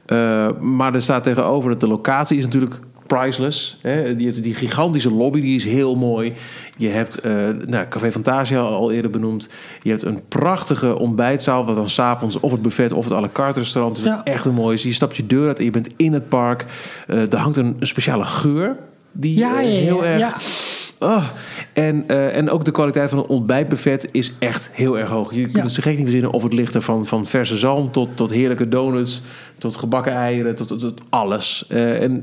Eh, 0.06 0.48
maar 0.60 0.94
er 0.94 1.02
staat 1.02 1.22
tegenover 1.22 1.70
dat 1.70 1.80
de 1.80 1.86
locatie 1.86 2.36
is 2.36 2.44
natuurlijk 2.44 2.78
priceless. 3.12 3.76
Hè? 3.80 4.16
Die, 4.16 4.40
die 4.40 4.54
gigantische 4.54 5.10
lobby 5.10 5.40
die 5.40 5.56
is 5.56 5.64
heel 5.64 5.96
mooi. 5.96 6.32
Je 6.76 6.88
hebt 6.88 7.20
eh 7.20 7.32
nou, 7.64 7.86
Café 7.88 8.12
Fantasia 8.12 8.60
al 8.60 8.92
eerder 8.92 9.10
benoemd. 9.10 9.48
Je 9.82 9.90
hebt 9.90 10.02
een 10.02 10.20
prachtige 10.28 10.98
ontbijtzaal... 10.98 11.64
wat 11.64 11.76
dan 11.76 11.90
s'avonds 11.90 12.40
of 12.40 12.52
het 12.52 12.62
buffet 12.62 12.92
of 12.92 13.04
het 13.04 13.12
à 13.12 13.20
la 13.20 13.28
carte 13.32 13.58
restaurant 13.58 13.98
is... 13.98 14.04
wat 14.04 14.20
echt 14.24 14.44
een 14.44 14.54
mooi 14.54 14.74
is. 14.74 14.82
Je 14.82 14.92
stapt 14.92 15.16
je 15.16 15.26
deur 15.26 15.46
uit 15.46 15.58
en 15.58 15.64
je 15.64 15.70
bent 15.70 15.88
in 15.96 16.12
het 16.12 16.28
park. 16.28 16.64
Eh 17.06 17.32
er 17.32 17.38
hangt 17.38 17.56
een, 17.56 17.76
een 17.78 17.86
speciale 17.86 18.24
geur... 18.24 18.76
die 19.12 19.38
ja, 19.38 19.60
eh, 19.60 19.64
ja, 19.64 19.70
ja, 19.70 19.80
heel 19.80 20.04
erg... 20.04 20.18
ja. 20.18 20.36
Oh, 21.06 21.24
en, 21.72 22.08
en 22.08 22.50
ook 22.50 22.64
de 22.64 22.70
kwaliteit 22.70 23.10
van 23.10 23.18
het 23.18 23.26
ontbijtbuffet 23.26 24.08
is 24.12 24.32
echt 24.38 24.68
heel 24.72 24.98
erg 24.98 25.08
hoog. 25.08 25.34
Je 25.34 25.48
kunt 25.48 25.64
het 25.64 25.72
zo 25.72 25.82
gek 25.82 25.94
niet 25.94 26.04
verzinnen 26.04 26.30
of 26.30 26.42
het 26.42 26.52
ligt 26.52 26.74
er 26.74 26.82
van, 26.82 27.06
van 27.06 27.26
verse 27.26 27.56
zalm 27.56 27.90
tot, 27.90 28.08
tot 28.14 28.30
heerlijke 28.30 28.68
donuts, 28.68 29.22
tot 29.58 29.76
gebakken 29.76 30.12
eieren, 30.12 30.54
tot, 30.54 30.68
tot, 30.68 30.80
tot 30.80 31.00
alles. 31.08 31.64
En 31.68 32.22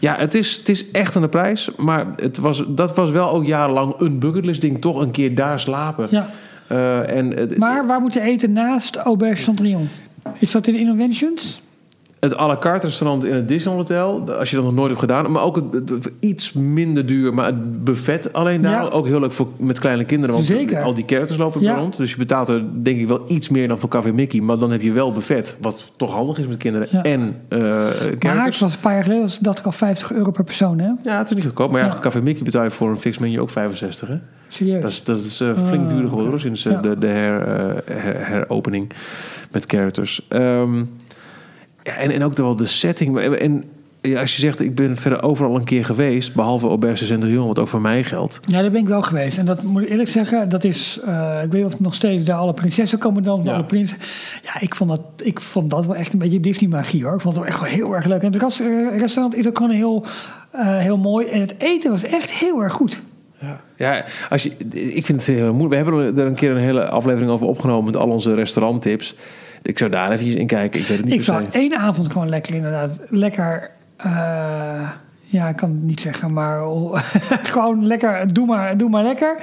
ja, 0.00 0.16
het 0.16 0.34
is, 0.34 0.56
het 0.56 0.68
is 0.68 0.90
echt 0.90 1.16
aan 1.16 1.22
de 1.22 1.28
prijs, 1.28 1.70
maar 1.76 2.06
het 2.16 2.38
was, 2.38 2.64
dat 2.68 2.96
was 2.96 3.10
wel 3.10 3.30
ook 3.30 3.46
jarenlang 3.46 3.94
een 3.98 4.18
bucketlist 4.18 4.60
ding, 4.60 4.80
toch 4.80 5.00
een 5.00 5.10
keer 5.10 5.34
daar 5.34 5.60
slapen. 5.60 6.06
Ja. 6.10 6.28
Eh, 6.66 7.16
en 7.16 7.52
Maar 7.56 7.86
waar 7.86 8.00
moet 8.00 8.12
je 8.12 8.20
eten 8.20 8.52
naast 8.52 8.96
Auberge 8.96 9.42
Saint-Brieuc? 9.42 9.80
Is 10.38 10.50
dat 10.50 10.66
in 10.66 10.74
Innovations? 10.74 11.60
Het 12.20 12.36
à 12.38 12.46
la 12.46 12.56
carte 12.56 12.86
restaurant 12.86 13.24
in 13.24 13.34
het 13.34 13.48
Disneyland 13.48 13.88
Hotel, 13.88 14.32
als 14.36 14.50
je 14.50 14.56
dat 14.56 14.64
nog 14.64 14.74
nooit 14.74 14.88
hebt 14.88 15.00
gedaan, 15.00 15.30
maar 15.32 15.42
ook 15.42 15.56
het, 15.56 15.88
het- 15.88 16.12
iets 16.20 16.52
minder 16.52 17.06
duur, 17.06 17.34
maar 17.34 17.46
het 17.46 17.84
buffet 17.84 18.32
alleen 18.32 18.62
daar, 18.62 18.82
Ja. 18.82 18.88
ook 18.88 19.06
heel 19.06 19.20
leuk 19.20 19.32
voor 19.32 19.48
met 19.56 19.78
kleine 19.78 20.04
kinderen, 20.04 20.34
want 20.34 20.46
Zeker. 20.46 20.82
al 20.82 20.94
die 20.94 21.04
characters 21.06 21.38
lopen 21.38 21.60
Ja. 21.60 21.74
rond, 21.74 21.96
dus 21.96 22.10
je 22.10 22.16
betaalt 22.16 22.48
er 22.48 22.62
denk 22.82 23.00
ik 23.00 23.08
wel 23.08 23.24
iets 23.28 23.48
meer 23.48 23.68
dan 23.68 23.78
voor 23.78 23.88
Café 23.88 24.12
Mickey, 24.12 24.40
maar 24.40 24.58
dan 24.58 24.70
heb 24.70 24.82
je 24.82 24.92
wel 24.92 25.12
buffet, 25.12 25.56
wat 25.60 25.92
toch 25.96 26.12
handig 26.14 26.38
is 26.38 26.46
met 26.46 26.56
kinderen 26.56 26.88
Ja. 26.90 27.02
en 27.02 27.36
eh 27.48 27.58
Maar 28.22 28.44
het 28.44 28.58
was 28.58 28.74
een 28.74 28.80
paar 28.80 28.92
jaar 28.92 29.02
geleden, 29.02 29.22
was- 29.22 29.38
dacht 29.38 29.58
ik 29.58 29.64
al 29.64 29.72
50 29.72 30.12
euro 30.12 30.30
per 30.30 30.44
persoon, 30.44 30.78
hè? 30.78 30.90
Ja, 31.02 31.18
het 31.18 31.28
is 31.30 31.34
niet 31.36 31.44
goedkoop, 31.44 31.70
maar 31.72 31.84
ja. 31.84 31.98
Café 32.00 32.20
Mickey 32.22 32.42
betaal 32.44 32.64
je 32.64 32.70
voor 32.70 32.90
een 32.90 32.98
fix 32.98 33.18
menu 33.18 33.40
ook 33.40 33.50
65, 33.50 34.08
hè? 34.08 34.16
Serieus. 34.48 34.82
Dat 34.82 34.90
is, 34.90 35.04
dat 35.04 35.18
is 35.18 35.40
eh, 35.40 35.48
flink 35.66 35.82
Ah, 35.82 35.88
duurder 35.88 36.08
geworden 36.08 36.40
sinds 36.40 36.66
eh, 36.66 36.82
de, 36.82 36.98
de 36.98 37.06
her, 37.06 37.40
her- 37.84 38.26
heropening 38.26 38.90
met 39.50 39.64
characters. 39.66 40.26
Ehm, 40.28 40.82
ja, 41.90 41.96
en, 41.96 42.10
en 42.10 42.22
ook 42.22 42.36
wel 42.36 42.56
de 42.56 42.66
setting. 42.66 43.18
En 43.18 43.64
ja, 44.02 44.20
als 44.20 44.34
je 44.34 44.40
zegt, 44.40 44.60
ik 44.60 44.74
ben 44.74 44.96
verder 44.96 45.22
overal 45.22 45.56
een 45.56 45.64
keer 45.64 45.84
geweest, 45.84 46.34
behalve 46.34 46.68
Auberge 46.68 47.04
Saint-Brieuc, 47.04 47.46
wat 47.46 47.58
ook 47.58 47.68
voor 47.68 47.80
mij 47.80 48.04
geldt. 48.04 48.40
Ja, 48.44 48.60
daar 48.60 48.70
ben 48.70 48.80
ik 48.80 48.88
wel 48.88 49.02
geweest. 49.02 49.38
En 49.38 49.46
dat 49.46 49.62
moet 49.62 49.82
ik 49.82 49.88
eerlijk 49.88 50.08
zeggen, 50.08 50.48
dat 50.48 50.64
is... 50.64 51.00
eh, 51.04 51.42
ik 51.44 51.50
weet 51.50 51.52
niet 51.52 51.64
of 51.64 51.72
het 51.72 51.80
nog 51.80 51.94
steeds 51.94 52.24
daar 52.24 52.36
alle 52.36 52.54
prinsessen 52.54 52.98
komen 52.98 53.22
dan. 53.22 53.40
Ja. 53.44 53.54
Alle 53.54 53.64
prins. 53.64 53.94
Ja, 54.42 54.60
ik 54.60 54.74
vond, 54.74 54.90
dat, 54.90 55.00
ik 55.16 55.40
vond 55.40 55.70
dat 55.70 55.86
wel 55.86 55.96
echt 55.96 56.12
een 56.12 56.18
beetje 56.18 56.40
Disney-magie, 56.40 57.04
hoor. 57.04 57.14
Ik 57.14 57.20
vond 57.20 57.36
het 57.36 57.44
echt 57.44 57.60
wel 57.60 57.68
heel 57.68 57.94
erg 57.94 58.04
leuk. 58.04 58.22
En 58.22 58.32
het 58.32 58.60
eh, 58.60 58.98
restaurant 58.98 59.36
is 59.36 59.48
ook 59.48 59.56
gewoon 59.56 59.72
heel, 59.72 60.04
eh, 60.50 60.78
heel 60.78 60.98
mooi. 60.98 61.26
En 61.26 61.40
het 61.40 61.54
eten 61.58 61.90
was 61.90 62.02
echt 62.02 62.30
heel 62.30 62.62
erg 62.62 62.72
goed. 62.72 63.02
Ja, 63.40 63.60
ja 63.76 64.04
als 64.30 64.42
je, 64.42 64.50
ik 64.70 65.06
vind 65.06 65.26
het 65.26 65.36
heel 65.36 65.54
moeilijk. 65.54 65.86
We 65.86 65.90
hebben 65.90 66.18
er 66.18 66.26
een 66.26 66.34
keer 66.34 66.50
een 66.50 66.56
hele 66.56 66.88
aflevering 66.88 67.30
over 67.30 67.46
opgenomen 67.46 67.84
met 67.84 67.96
al 67.96 68.08
onze 68.08 68.34
restauranttips. 68.34 69.14
Ik 69.62 69.78
zou 69.78 69.90
daar 69.90 70.10
even 70.10 70.38
in 70.38 70.46
kijken. 70.46 70.80
Ik 70.80 70.86
weet 70.86 70.96
het 70.96 71.06
niet 71.06 71.14
Ik 71.14 71.22
se. 71.22 71.46
één 71.52 71.76
avond 71.76 72.12
gewoon 72.12 72.28
lekker 72.28 72.54
inderdaad. 72.54 72.90
Lekker... 73.08 73.70
eh, 73.96 74.90
ja, 75.20 75.48
ik 75.48 75.56
kan 75.56 75.70
het 75.70 75.82
niet 75.82 76.00
zeggen, 76.00 76.32
maar 76.32 76.60
gewoon 77.52 77.86
lekker, 77.86 78.32
doe 78.32 78.46
maar, 78.46 78.76
doe 78.76 78.88
maar 78.90 79.02
lekker. 79.02 79.36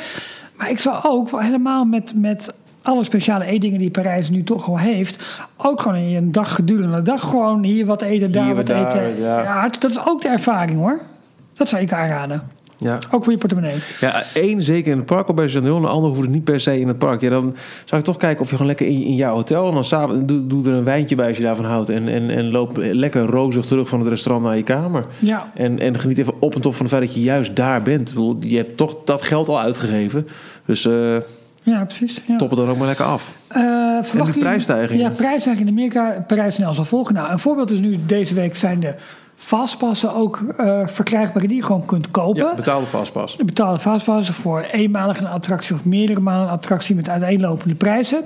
Maar 0.57 0.69
ik 0.69 0.80
zag 0.80 1.07
ook 1.07 1.30
wel 1.30 1.39
helemaal 1.39 1.85
met, 1.85 2.14
met 2.15 2.53
alle 2.81 3.03
speciale 3.03 3.45
eetdingen 3.45 3.80
die 3.80 3.91
Parijs 3.91 4.30
nu 4.30 4.44
toch 4.44 4.68
al 4.68 4.77
heeft, 4.80 5.23
ook 5.57 5.81
gewoon 5.81 5.98
in 5.98 6.15
een 6.15 6.31
dag 6.31 6.56
gedurende 6.56 6.95
de 6.95 7.02
dag 7.02 7.22
gewoon 7.22 7.64
hier 7.64 7.85
wat 7.85 8.02
eten, 8.02 8.31
daar 8.31 8.45
Hier, 8.45 8.56
wat 8.56 8.68
daar, 8.68 8.85
eten. 8.85 9.22
ja. 9.22 9.69
dat 9.80 9.89
is 9.91 10.07
ook 10.07 10.22
de 10.22 10.27
ervaring 10.27 10.80
hoor. 10.80 11.02
Dat 11.53 11.69
zou 11.69 11.81
ik 11.81 11.94
aanraden. 11.94 12.44
Ja. 12.78 12.98
Ook 13.12 13.24
voor 13.24 13.34
je 13.34 13.40
portemonnee. 13.40 13.76
Ja, 13.99 14.24
één 14.34 14.62
zeker 14.62 14.91
in 14.91 14.98
het 14.98 15.06
park 15.06 15.30
of 15.30 15.36
bij 15.36 15.45
Jean 15.45 15.82
de 15.82 15.88
ander 15.88 16.10
hoeft 16.10 16.22
het 16.22 16.30
niet 16.30 16.44
per 16.44 16.60
se 16.60 16.80
in 16.80 16.88
het 16.88 16.98
park. 16.98 17.22
Ja, 17.22 17.30
dan 17.30 17.56
zou 17.86 18.02
ik 18.02 18.08
toch 18.08 18.18
kijken 18.18 18.41
of 18.41 18.45
je 18.45 18.52
gewoon 18.52 18.68
lekker 18.68 18.88
in, 18.88 19.04
in 19.04 19.16
jouw 19.16 19.36
hotel... 19.36 19.68
en 19.68 19.74
dan 19.74 19.84
s'avonds 19.84 20.26
doe, 20.26 20.48
doe 20.48 20.68
er 20.68 20.74
een 20.74 20.84
wijntje 20.84 21.16
bij 21.16 21.28
als 21.28 21.38
je 21.38 21.44
daarvan 21.44 21.66
houdt... 21.66 21.90
en, 21.90 22.08
en, 22.08 22.30
en 22.30 22.52
loop 22.52 22.78
lekker 22.78 23.26
rozig 23.26 23.66
terug 23.66 23.90
van 23.90 23.99
het 23.99 24.08
restaurant 24.08 24.45
naar 24.45 24.58
je 24.58 24.64
kamer. 24.64 25.06
Ja. 25.20 25.52
En, 25.54 25.80
en 25.80 25.99
geniet 25.99 26.18
even 26.18 26.41
op 26.41 26.56
en 26.56 26.62
top 26.62 26.76
van 26.76 26.86
het 26.86 26.95
feit 26.95 27.06
dat 27.06 27.16
je 27.16 27.22
juist 27.22 27.56
daar 27.56 27.82
bent. 27.82 28.14
Bedoel, 28.14 28.38
je 28.40 28.58
hebt 28.58 28.78
toch 28.78 28.95
dat 29.06 29.22
geld 29.22 29.48
al 29.49 29.60
uitgegeven. 29.60 30.28
Dus 30.66 30.86
eh 30.86 31.16
Ja, 31.62 31.86
precies. 31.86 32.22
Ja. 32.28 32.38
top 32.38 32.49
het 32.49 32.60
dan 32.60 32.70
ook 32.70 32.78
maar 32.78 32.88
lekker 32.88 33.06
af. 33.06 33.34
Eh, 33.48 33.62
verwacht 34.02 34.34
die 34.34 34.41
prijsstijgingen? 34.41 35.04
Ja, 35.04 35.10
prijsstijgingen 35.10 35.68
in 35.68 35.74
Amerika. 35.74 36.24
Parijs-NL 36.28 36.74
zal 36.74 36.86
volgen. 36.86 37.14
Nou, 37.14 37.32
een 37.32 37.40
voorbeeld 37.40 37.72
is 37.72 37.80
nu 37.80 37.98
deze 38.06 38.34
week 38.34 38.56
zijn 38.56 38.80
de 38.80 38.94
fastpassen 39.48 40.14
ook 40.14 40.40
eh, 40.57 40.88
verkrijgbaar 40.88 41.48
die 41.48 41.56
je 41.56 41.64
gewoon 41.64 41.86
kunt 41.86 42.11
kopen. 42.11 42.45
Ja, 42.45 42.56
betaalde 42.56 42.86
vastpas. 42.86 43.38
De 43.38 43.45
betaalde 43.45 43.80
fastpassen 43.80 44.34
voor 44.34 44.61
eenmalig 44.61 45.19
een 45.19 45.28
attractie 45.28 45.76
of 45.76 45.86
meerdere 45.86 46.19
malen 46.19 46.48
een 46.48 46.53
attractie 46.53 46.95
met 46.95 47.10
uiteenlopende 47.10 47.76
prijzen. 47.76 48.22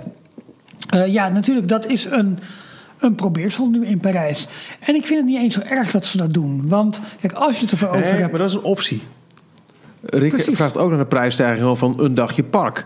Eh, 0.89 1.07
ja, 1.07 1.30
natuurlijk, 1.30 1.68
dat 1.68 1.85
is 1.88 2.06
een, 2.06 2.39
een 2.99 3.15
probeersel 3.15 3.68
nu 3.69 3.85
in 3.85 3.99
Parijs. 3.99 4.48
En 4.80 4.95
ik 4.95 5.06
vind 5.06 5.19
het 5.19 5.30
niet 5.30 5.38
eens 5.38 5.56
zo 5.56 5.61
erg 5.61 5.91
dat 5.91 6.06
ze 6.06 6.18
dat 6.18 6.34
doen. 6.34 6.64
Want 6.68 7.02
kijk, 7.19 7.34
als 7.34 7.56
je 7.56 7.61
het 7.61 7.72
ervoor 7.72 7.88
over 7.88 8.02
Nee, 8.02 8.10
hebt. 8.14 8.31
maar 8.31 8.39
dat 8.39 8.49
is 8.49 8.56
een 8.56 8.64
optie. 8.64 9.02
Rick 10.02 10.31
Precies. 10.31 10.56
vraagt 10.56 10.77
ook 10.77 10.89
naar 10.89 10.99
de 10.99 11.06
prijsstijging 11.06 11.77
van 11.77 11.99
een 11.99 12.14
dagje 12.14 12.43
park. 12.43 12.85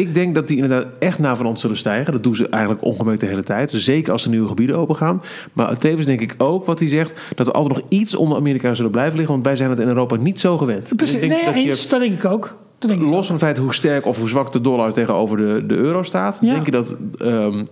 Ik 0.00 0.14
denk 0.14 0.34
dat 0.34 0.48
die 0.48 0.56
inderdaad 0.56 0.86
echt 0.98 1.18
naar 1.18 1.36
van 1.36 1.46
ons 1.46 1.60
zullen 1.60 1.76
stijgen. 1.76 2.12
Dat 2.12 2.22
doen 2.22 2.34
ze 2.34 2.48
eigenlijk 2.48 2.84
ongemerkt 2.84 3.20
de 3.20 3.26
hele 3.26 3.42
tijd. 3.42 3.70
Zeker 3.70 4.12
als 4.12 4.22
de 4.24 4.30
nieuwe 4.30 4.48
gebieden 4.48 4.76
opengaan. 4.78 5.22
Maar 5.52 5.78
tevens 5.78 6.06
denk 6.06 6.20
ik 6.20 6.34
ook 6.38 6.64
wat 6.64 6.78
hij 6.78 6.88
zegt... 6.88 7.20
dat 7.34 7.46
we 7.46 7.52
altijd 7.52 7.74
nog 7.76 7.86
iets 7.88 8.14
onder 8.16 8.36
Amerika 8.38 8.74
zullen 8.74 8.90
blijven 8.90 9.14
liggen. 9.16 9.34
Want 9.34 9.46
wij 9.46 9.56
zijn 9.56 9.70
het 9.70 9.78
in 9.80 9.88
Europa 9.88 10.16
niet 10.16 10.40
zo 10.40 10.58
gewend. 10.58 10.82
Dus 10.88 10.96
Precies, 10.96 11.14
ik 11.14 11.20
denk 11.20 11.32
nee, 11.32 11.44
dat 11.44 11.56
je- 11.56 11.68
eens, 11.68 11.88
dat 11.88 12.00
denk 12.00 12.12
ik 12.12 12.24
ook. 12.24 12.56
Los 12.98 13.26
van 13.26 13.34
het 13.34 13.44
feit 13.44 13.58
hoe 13.58 13.74
sterk 13.74 14.06
of 14.06 14.18
hoe 14.18 14.28
zwak 14.28 14.52
de 14.52 14.60
dollar 14.60 14.92
tegenover 14.92 15.36
de, 15.36 15.66
de 15.66 15.74
euro 15.74 16.02
staat... 16.02 16.38
Ja. 16.40 16.52
denk 16.52 16.64
je 16.64 16.70
dat 16.72 16.94
ehm, 17.18 17.64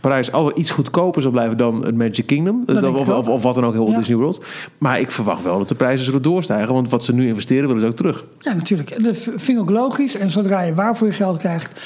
Parijs 0.00 0.32
altijd 0.32 0.58
iets 0.58 0.70
goedkoper 0.70 1.22
zal 1.22 1.30
blijven 1.30 1.56
dan 1.56 1.84
het 1.84 1.94
Magic 1.94 2.26
Kingdom. 2.26 2.62
Dat 2.66 2.84
of, 2.84 3.08
of, 3.08 3.28
of 3.28 3.42
wat 3.42 3.54
dan 3.54 3.64
ook, 3.64 3.72
heel 3.72 3.90
Ja. 3.90 3.96
Disney 3.96 4.16
World. 4.16 4.44
Maar 4.78 5.00
ik 5.00 5.10
verwacht 5.10 5.42
wel 5.42 5.58
dat 5.58 5.68
de 5.68 5.74
prijzen 5.74 6.04
zullen 6.04 6.22
doorstijgen. 6.22 6.74
Want 6.74 6.88
wat 6.88 7.04
ze 7.04 7.14
nu 7.14 7.26
investeren 7.26 7.66
willen 7.66 7.80
ze 7.80 7.86
ook 7.86 7.96
terug. 7.96 8.24
Ja, 8.40 8.52
natuurlijk. 8.52 9.04
Dat 9.04 9.16
vind 9.16 9.48
ik 9.48 9.60
ook 9.60 9.70
logisch. 9.70 10.16
En 10.16 10.30
zodra 10.30 10.60
je 10.60 10.74
waar 10.74 10.96
voor 10.96 11.06
je 11.06 11.12
geld 11.12 11.38
krijgt, 11.38 11.80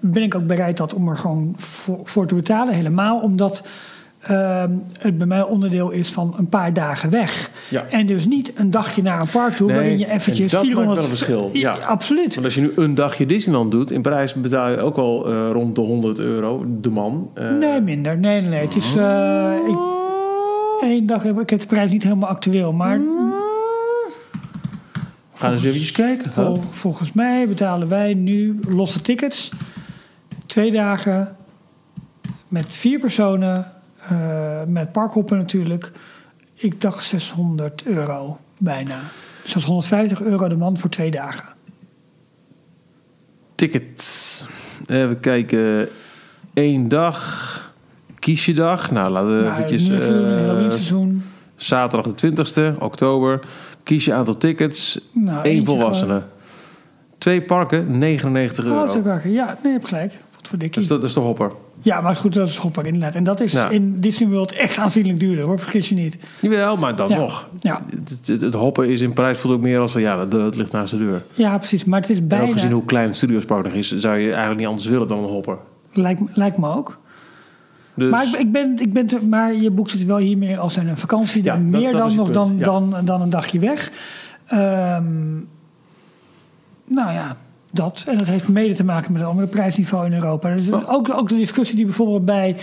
ben 0.00 0.22
ik 0.22 0.34
ook 0.34 0.46
bereid 0.46 0.76
dat 0.76 0.94
om 0.94 1.08
er 1.08 1.16
gewoon 1.16 1.54
voor, 1.56 2.00
voor 2.02 2.26
te 2.26 2.34
betalen. 2.34 2.74
Helemaal 2.74 3.20
omdat 3.20 3.62
ehm, 4.26 4.70
het 4.98 5.18
bij 5.18 5.26
mij 5.26 5.42
onderdeel 5.42 5.90
is 5.90 6.12
van 6.12 6.34
een 6.38 6.48
paar 6.48 6.72
dagen 6.72 7.10
weg. 7.10 7.50
Ja. 7.68 7.86
En 7.90 8.06
dus 8.06 8.26
niet 8.26 8.52
een 8.54 8.70
dagje 8.70 9.02
naar 9.02 9.20
een 9.20 9.28
park 9.32 9.54
toe, 9.56 9.66
Nee, 9.66 9.76
waarin 9.76 9.98
je 9.98 10.10
eventjes 10.10 10.52
en 10.52 10.58
dat 10.58 10.62
maakt 10.62 10.66
400... 10.66 10.94
wel 10.96 11.04
een 11.04 11.16
verschil, 11.16 11.50
ja. 11.66 11.72
absoluut. 11.76 12.34
Want 12.34 12.46
als 12.46 12.54
je 12.54 12.60
nu 12.60 12.72
een 12.76 12.94
dagje 12.94 13.26
Disneyland 13.26 13.70
doet... 13.70 13.90
in 13.90 14.02
Parijs 14.02 14.34
betaal 14.34 14.70
je 14.70 14.78
ook 14.78 14.96
wel 14.96 15.26
eh, 15.32 15.50
rond 15.52 15.74
de 15.74 15.80
100 15.80 16.18
euro 16.18 16.64
de 16.80 16.90
man. 16.90 17.30
Eh, 17.34 17.50
Nee, 17.50 17.80
minder. 17.80 18.18
Nee, 18.18 18.40
nee, 18.40 18.50
nee. 18.50 18.60
Het 18.60 18.76
is... 18.76 18.94
ik, 19.66 19.76
één 20.82 21.06
dag, 21.06 21.24
ik 21.24 21.50
heb 21.50 21.60
de 21.60 21.66
prijs 21.66 21.90
niet 21.90 22.02
helemaal 22.02 22.28
actueel, 22.28 22.72
maar... 22.72 23.00
We 25.32 25.42
gaan 25.42 25.52
eens 25.52 25.64
eventjes 25.64 25.92
kijken. 25.92 26.30
Vol- 26.30 26.60
volgens 26.70 27.12
mij 27.12 27.48
betalen 27.48 27.88
wij 27.88 28.14
nu 28.14 28.58
losse 28.68 29.02
tickets. 29.02 29.48
Twee 30.46 30.70
dagen 30.70 31.36
met 32.48 32.64
vier 32.68 32.98
personen. 32.98 33.72
Eh, 34.08 34.64
met 34.68 34.92
parkhoppen 34.92 35.36
natuurlijk. 35.36 35.92
Ik 36.54 36.80
dacht 36.80 37.04
600 37.04 37.84
euro 37.84 38.38
bijna. 38.58 38.98
Dus 39.42 39.52
dat 39.52 39.62
is 39.62 39.68
150 39.68 40.22
euro 40.22 40.48
de 40.48 40.56
man 40.56 40.78
voor 40.78 40.90
twee 40.90 41.10
dagen. 41.10 41.44
Tickets. 43.54 44.46
Even 44.86 45.20
kijken. 45.20 45.88
Eén 46.54 46.88
dag. 46.88 47.74
Kies 48.18 48.46
je 48.46 48.54
dag. 48.54 48.90
Nou, 48.90 49.10
laten 49.10 49.36
we 49.36 49.42
Nou, 49.42 49.54
eventjes... 49.54 49.88
eh, 49.88 49.98
seizoen. 50.70 51.22
zaterdag 51.56 52.14
de 52.14 52.32
20ste, 52.74 52.78
oktober. 52.78 53.40
Kies 53.82 54.04
je 54.04 54.12
aantal 54.14 54.36
tickets. 54.36 55.00
Nou, 55.12 55.48
Eén 55.48 55.64
volwassene. 55.64 56.22
Twee 57.18 57.42
parken, 57.42 57.98
99 57.98 58.64
gewoon- 58.64 58.78
euro. 58.78 58.86
Oh, 58.86 58.90
twee 58.92 59.02
parken. 59.12 59.30
Ja, 59.32 59.44
nee, 59.46 59.72
je 59.72 59.78
hebt 59.78 59.88
gelijk. 59.88 60.12
Dus 60.70 60.86
dat 60.86 61.04
is 61.04 61.12
de 61.12 61.20
hopper. 61.20 61.50
Ja, 61.82 62.00
maar 62.00 62.16
goed, 62.16 62.34
dat 62.34 62.48
is 62.48 62.54
schopper 62.54 62.86
inderdaad. 62.86 63.14
En 63.14 63.24
dat 63.24 63.40
is 63.40 63.52
Ja. 63.52 63.68
in 63.68 63.94
Disney 64.00 64.28
World 64.28 64.52
echt 64.52 64.78
aanzienlijk 64.78 65.20
duurder 65.20 65.44
hoor, 65.44 65.58
vergis 65.58 65.88
je 65.88 65.94
niet. 65.94 66.18
Jawel, 66.40 66.76
maar 66.76 66.96
dan 66.96 67.08
Ja. 67.08 67.16
nog. 67.16 67.48
Ja. 67.60 67.82
Het, 67.90 68.26
het, 68.28 68.40
het 68.40 68.54
hoppen 68.54 68.88
is 68.88 69.00
in 69.00 69.12
prijs 69.12 69.38
voelt 69.38 69.54
ook 69.54 69.60
meer 69.60 69.78
als 69.80 69.92
van 69.92 70.00
ja, 70.00 70.16
dat, 70.16 70.30
dat 70.30 70.56
ligt 70.56 70.72
naast 70.72 70.90
de 70.90 70.98
deur. 70.98 71.24
Ja, 71.32 71.58
precies. 71.58 71.84
Maar 71.84 72.00
het 72.00 72.10
is 72.10 72.16
En 72.16 72.22
ook 72.22 72.28
bijna... 72.28 72.52
gezien 72.52 72.70
hoe 72.72 72.84
klein 72.84 73.06
het 73.06 73.16
Studiospark 73.16 73.64
nog 73.64 73.72
is, 73.72 73.96
zou 73.96 74.18
je 74.18 74.28
eigenlijk 74.28 74.58
niet 74.58 74.68
anders 74.68 74.86
willen 74.86 75.08
dan 75.08 75.18
een 75.18 75.24
hopper. 75.24 75.56
Lijkt, 75.92 76.20
lijkt 76.34 76.58
me 76.58 76.68
ook. 76.68 76.98
Dus 77.94 78.10
Maar, 78.10 78.24
ik, 78.26 78.34
ik 78.34 78.52
ben, 78.52 78.74
ik 78.78 78.92
ben 78.92 79.06
te- 79.06 79.26
maar 79.26 79.54
je 79.54 79.70
boekt 79.70 79.92
het 79.92 80.04
wel 80.04 80.16
hier 80.16 80.38
meer 80.38 80.58
als 80.60 80.76
een 80.76 80.96
vakantie. 80.96 81.42
Ja, 81.44 81.54
dan 81.54 81.70
dat- 81.70 81.80
meer 81.80 81.92
dan 81.92 82.14
nog 82.14 82.30
dan, 82.32 82.56
dan, 82.58 82.94
dan 83.04 83.20
een 83.22 83.30
dagje 83.30 83.58
weg. 83.58 83.90
Ehm, 84.46 85.34
nou 86.84 87.12
ja, 87.12 87.36
dat. 87.76 88.04
En 88.06 88.18
dat 88.18 88.26
heeft 88.26 88.48
mede 88.48 88.74
te 88.74 88.84
maken 88.84 89.12
met 89.12 89.20
het 89.20 89.30
andere 89.30 89.48
prijsniveau 89.48 90.06
in 90.06 90.12
Europa. 90.12 90.54
Dus 90.54 90.66
Ja. 90.66 90.82
ook, 90.86 91.14
ook 91.14 91.28
de 91.28 91.36
discussie 91.36 91.76
die 91.76 91.84
bijvoorbeeld 91.84 92.24
bij, 92.24 92.56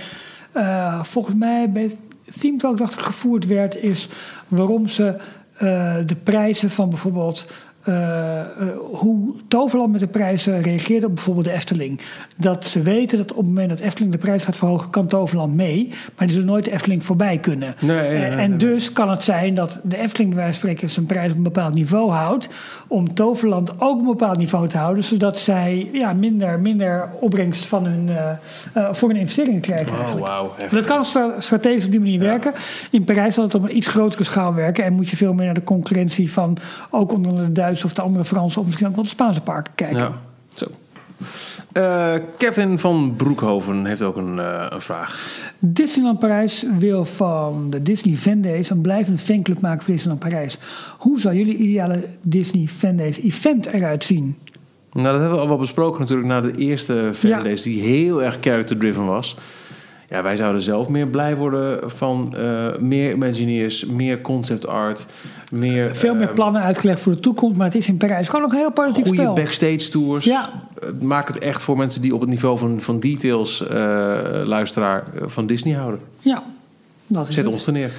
eh, 0.52 1.04
volgens 1.04 1.36
mij 1.36 1.70
bij 1.70 1.96
Theme 2.40 2.58
Talk 2.58 2.78
dacht 2.78 2.94
ik 2.94 3.00
gevoerd 3.00 3.46
werd, 3.46 3.84
is 3.84 4.08
waarom 4.48 4.88
ze 4.88 5.16
eh, 5.54 5.96
de 6.06 6.16
prijzen 6.16 6.70
van 6.70 6.90
bijvoorbeeld. 6.90 7.46
Eh, 7.84 8.40
eh, 8.40 8.46
hoe 8.92 9.34
Toverland 9.48 9.92
met 9.92 10.00
de 10.00 10.08
prijzen 10.08 10.62
reageert 10.62 11.04
op 11.04 11.14
bijvoorbeeld 11.16 11.46
de 11.46 11.52
Efteling. 11.52 12.00
Dat 12.38 12.66
ze 12.66 12.82
weten 12.82 13.18
dat 13.18 13.32
op 13.32 13.38
het 13.38 13.48
moment 13.48 13.70
dat 13.70 13.80
Efteling 13.80 14.12
de 14.12 14.18
prijs 14.18 14.44
gaat 14.44 14.56
verhogen, 14.56 14.90
kan 14.90 15.08
Toverland 15.08 15.54
mee. 15.56 15.88
Maar 15.90 16.28
die 16.28 16.30
zullen 16.36 16.46
nooit 16.52 16.66
de 16.66 16.72
Efteling 16.72 17.06
voorbij 17.06 17.38
kunnen. 17.38 17.76
Nee, 17.80 17.98
nee, 18.00 18.10
nee, 18.10 18.22
Eh, 18.24 18.40
en 18.44 18.58
dus 18.58 18.94
kan 18.94 19.10
het 19.10 19.24
zijn 19.24 19.56
dat 19.56 19.80
de 19.84 19.98
Efteling 19.98 20.34
bij 20.34 20.44
wijze 20.44 20.60
van 20.60 20.70
spreken 20.70 20.90
zijn 20.90 21.06
prijs 21.06 21.32
op 21.32 21.38
een 21.38 21.44
bepaald 21.44 21.74
niveau 21.74 22.12
houdt. 22.12 22.50
Om 22.88 23.14
Toverland 23.14 23.72
ook 23.82 23.92
op 23.94 24.00
een 24.00 24.06
bepaald 24.06 24.38
niveau 24.38 24.68
te 24.68 24.78
houden. 24.78 25.04
Zodat 25.04 25.40
zij 25.40 25.90
ja, 25.94 26.14
minder, 26.14 26.60
minder 26.60 27.10
opbrengst 27.20 27.66
van 27.66 27.86
hun, 27.86 28.10
eh, 28.74 28.90
voor 28.92 29.10
hun 29.10 29.18
investeringen 29.18 29.62
krijgen 29.62 29.98
Oh, 30.00 30.20
wauw. 30.20 30.54
Maar 30.60 30.70
Dat 30.70 30.86
kan 30.86 31.06
stra- 31.06 31.34
strategisch 31.42 31.86
op 31.86 31.92
die 31.92 32.00
manier 32.00 32.20
werken. 32.20 32.54
In 32.92 33.04
Parijs 33.04 33.34
zal 33.36 33.44
het 33.44 33.56
op 33.56 33.64
een 33.64 33.78
iets 33.78 33.88
grotere 33.88 34.24
schaal 34.24 34.54
werken. 34.54 34.84
En 34.84 34.94
moet 34.94 35.10
je 35.10 35.18
veel 35.18 35.34
meer 35.34 35.46
naar 35.46 35.54
de 35.54 35.64
concurrentie 35.64 36.32
van 36.32 36.58
ook 36.90 37.12
onder 37.12 37.46
de 37.46 37.52
Duitse 37.74 37.86
of 37.86 37.94
de 37.94 38.02
andere 38.02 38.26
Franse 38.26 38.60
of 38.60 38.66
misschien 38.66 38.88
ook 38.88 38.96
wel 38.96 39.04
de 39.04 39.10
Spaanse 39.10 39.42
parken 39.42 39.74
kijken. 39.76 39.98
Ja, 39.98 40.12
zo. 40.56 40.66
Eh, 41.72 42.14
Kevin 42.38 42.80
van 42.80 43.14
Broekhoven 43.18 43.86
heeft 43.86 44.02
ook 44.02 44.16
een, 44.16 44.40
eh, 44.40 44.66
een 44.70 44.82
vraag. 44.82 45.42
Disneyland 45.60 46.20
Parijs 46.20 46.66
wil 46.80 47.06
van 47.06 47.70
de 47.70 47.82
Disney 47.82 48.16
Fan 48.16 48.42
Days 48.42 48.70
een 48.70 48.82
blijvende 48.82 49.20
fanclub 49.20 49.62
maken 49.62 49.84
voor 49.84 49.94
Disneyland 49.94 50.24
Parijs. 50.24 50.58
Hoe 50.98 51.20
zou 51.20 51.36
jullie 51.36 51.56
ideale 51.58 52.04
Disney 52.22 52.68
Fan 52.68 52.96
Days 52.98 53.20
event 53.20 53.66
eruit 53.66 54.04
zien? 54.04 54.38
Nou, 54.92 55.06
dat 55.08 55.20
hebben 55.20 55.32
we 55.32 55.42
al 55.42 55.48
wel 55.48 55.58
besproken 55.58 56.00
natuurlijk 56.02 56.28
na 56.28 56.42
de 56.42 56.56
eerste 56.56 56.94
Ja. 56.94 57.14
fandays 57.14 57.62
die 57.62 57.82
heel 57.82 58.24
erg 58.24 58.38
character-driven 58.42 59.06
was. 59.06 59.38
Ja, 60.10 60.24
wij 60.24 60.36
zouden 60.36 60.62
zelf 60.62 60.88
meer 60.90 61.08
blij 61.08 61.36
worden 61.36 61.92
van 61.92 62.36
eh, 62.38 62.78
meer 62.80 63.12
Imagineers, 63.12 63.86
meer 63.86 64.22
concept 64.22 64.68
art, 64.68 65.06
meer... 65.52 65.96
Veel 65.96 66.16
meer 66.16 66.28
eh, 66.28 66.34
plannen 66.34 66.62
uitgelegd 66.62 67.00
voor 67.00 67.12
de 67.12 67.20
toekomst, 67.20 67.58
maar 67.58 67.66
het 67.66 67.76
is 67.76 67.88
in 67.88 67.98
Parijs 67.98 68.28
gewoon 68.28 68.46
ook 68.46 68.52
heel 68.54 68.72
politiek 68.72 69.06
Goede 69.06 69.22
spel. 69.22 69.34
backstage 69.34 69.90
tours. 69.90 70.26
Ja. 70.26 70.50
Eh, 70.82 70.90
Maak 71.02 71.28
het 71.28 71.40
echt 71.40 71.62
voor 71.62 71.78
mensen 71.78 72.02
die 72.02 72.14
op 72.14 72.22
het 72.22 72.30
niveau 72.30 72.58
van, 72.58 72.82
van 72.82 73.00
details, 73.00 73.68
eh, 73.68 73.78
luisteraar, 74.44 75.04
van 75.26 75.46
Disney 75.46 75.74
houden. 75.74 76.00
Ja, 76.20 76.44
Zet 77.08 77.36
het. 77.36 77.48
ons 77.48 77.66
er 77.68 77.74
neer. 77.74 77.92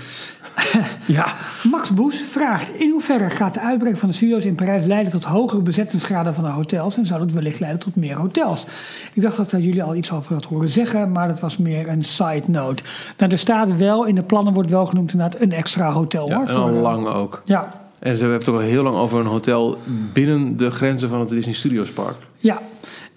Ja. 1.06 1.34
Max 1.70 1.90
Boes 1.90 2.24
vraagt: 2.30 2.70
In 2.74 2.90
hoeverre 2.90 3.30
gaat 3.30 3.54
de 3.54 3.60
uitbreiding 3.60 3.98
van 3.98 4.08
de 4.08 4.14
studio's 4.14 4.44
in 4.44 4.54
Parijs 4.54 4.84
leiden 4.84 5.12
tot 5.12 5.24
hogere 5.24 5.62
bezettingsgraden 5.62 6.34
van 6.34 6.44
de 6.44 6.50
hotels? 6.50 6.96
En 6.96 7.06
zou 7.06 7.20
dat 7.20 7.32
wellicht 7.32 7.60
leiden 7.60 7.80
tot 7.80 7.96
meer 7.96 8.16
hotels? 8.16 8.66
Ik 9.12 9.22
dacht 9.22 9.36
dat 9.36 9.50
daar 9.50 9.60
jullie 9.60 9.82
al 9.82 9.94
iets 9.94 10.12
over 10.12 10.34
had 10.34 10.44
horen 10.44 10.68
zeggen, 10.68 11.12
maar 11.12 11.28
dat 11.28 11.40
was 11.40 11.56
meer 11.58 11.88
een 11.88 12.04
side 12.04 12.42
note. 12.46 12.82
Nou, 13.18 13.30
er 13.32 13.38
staat 13.38 13.76
wel, 13.76 14.04
in 14.04 14.14
de 14.14 14.22
plannen 14.22 14.52
wordt 14.54 14.70
wel 14.70 14.86
genoemd 14.86 15.12
inderdaad 15.12 15.40
een 15.40 15.52
extra 15.52 15.92
hotel 15.92 16.28
Ja, 16.28 16.36
hoor. 16.36 16.46
en 16.48 16.54
al 16.56 16.68
eh, 16.68 16.80
lang 16.80 17.06
ook. 17.06 17.42
Ja, 17.44 17.68
En 17.98 18.12
ze 18.14 18.18
hebben 18.18 18.36
het 18.36 18.46
toch 18.46 18.54
al 18.54 18.60
heel 18.60 18.82
lang 18.82 18.96
over 18.96 19.18
een 19.20 19.26
hotel 19.26 19.78
binnen 20.12 20.56
de 20.56 20.70
grenzen 20.70 21.08
van 21.08 21.20
het 21.20 21.28
Disney 21.28 21.54
Studios 21.54 21.90
Park. 21.90 22.16
ja. 22.38 22.60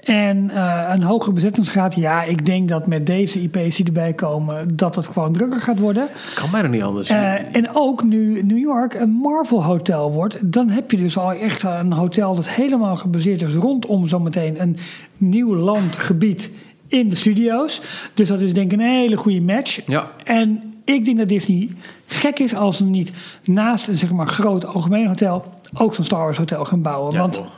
En 0.07 0.49
uh, 0.53 0.89
een 0.93 1.03
hogere 1.03 1.31
bezettingsgraad, 1.31 1.95
ja, 1.95 2.23
ik 2.23 2.45
denk 2.45 2.69
dat 2.69 2.87
met 2.87 3.05
deze 3.05 3.41
IP's 3.41 3.75
die 3.75 3.85
erbij 3.85 4.13
komen, 4.13 4.75
dat 4.75 4.95
het 4.95 5.07
gewoon 5.07 5.33
drukker 5.33 5.61
gaat 5.61 5.79
worden. 5.79 6.09
Kan 6.35 6.51
bijna 6.51 6.67
niet 6.67 6.81
anders. 6.81 7.09
Uh, 7.09 7.55
en 7.55 7.69
ook 7.73 8.03
nu 8.03 8.43
New 8.43 8.57
York 8.57 8.93
een 8.93 9.09
Marvel 9.09 9.63
Hotel 9.63 10.11
wordt, 10.11 10.51
dan 10.51 10.69
heb 10.69 10.91
je 10.91 10.97
dus 10.97 11.17
al 11.17 11.33
echt 11.33 11.63
een 11.63 11.93
hotel 11.93 12.35
dat 12.35 12.47
helemaal 12.47 12.95
gebaseerd 12.97 13.41
is 13.41 13.53
rondom 13.53 14.07
zometeen 14.07 14.61
een 14.61 14.77
nieuw 15.17 15.55
landgebied 15.55 16.51
in 16.87 17.09
de 17.09 17.15
studio's. 17.15 17.81
Dus 18.13 18.27
dat 18.27 18.39
is 18.39 18.53
denk 18.53 18.71
ik 18.71 18.79
een 18.79 18.85
hele 18.85 19.15
goede 19.15 19.41
match. 19.41 19.79
Ja. 19.85 20.11
En 20.23 20.61
ik 20.83 21.05
denk 21.05 21.17
dat 21.17 21.29
Disney 21.29 21.69
gek 22.05 22.39
is 22.39 22.55
als 22.55 22.77
ze 22.77 22.83
niet 22.83 23.11
naast 23.43 23.87
een 23.87 23.97
zeg 23.97 24.11
maar, 24.11 24.27
groot 24.27 24.65
algemeen 24.65 25.07
hotel 25.07 25.45
ook 25.73 25.95
zo'n 25.95 26.05
Star 26.05 26.19
Wars 26.19 26.37
hotel 26.37 26.65
gaan 26.65 26.81
bouwen. 26.81 27.13
Ja, 27.13 27.19
Want 27.19 27.33
toch. 27.33 27.56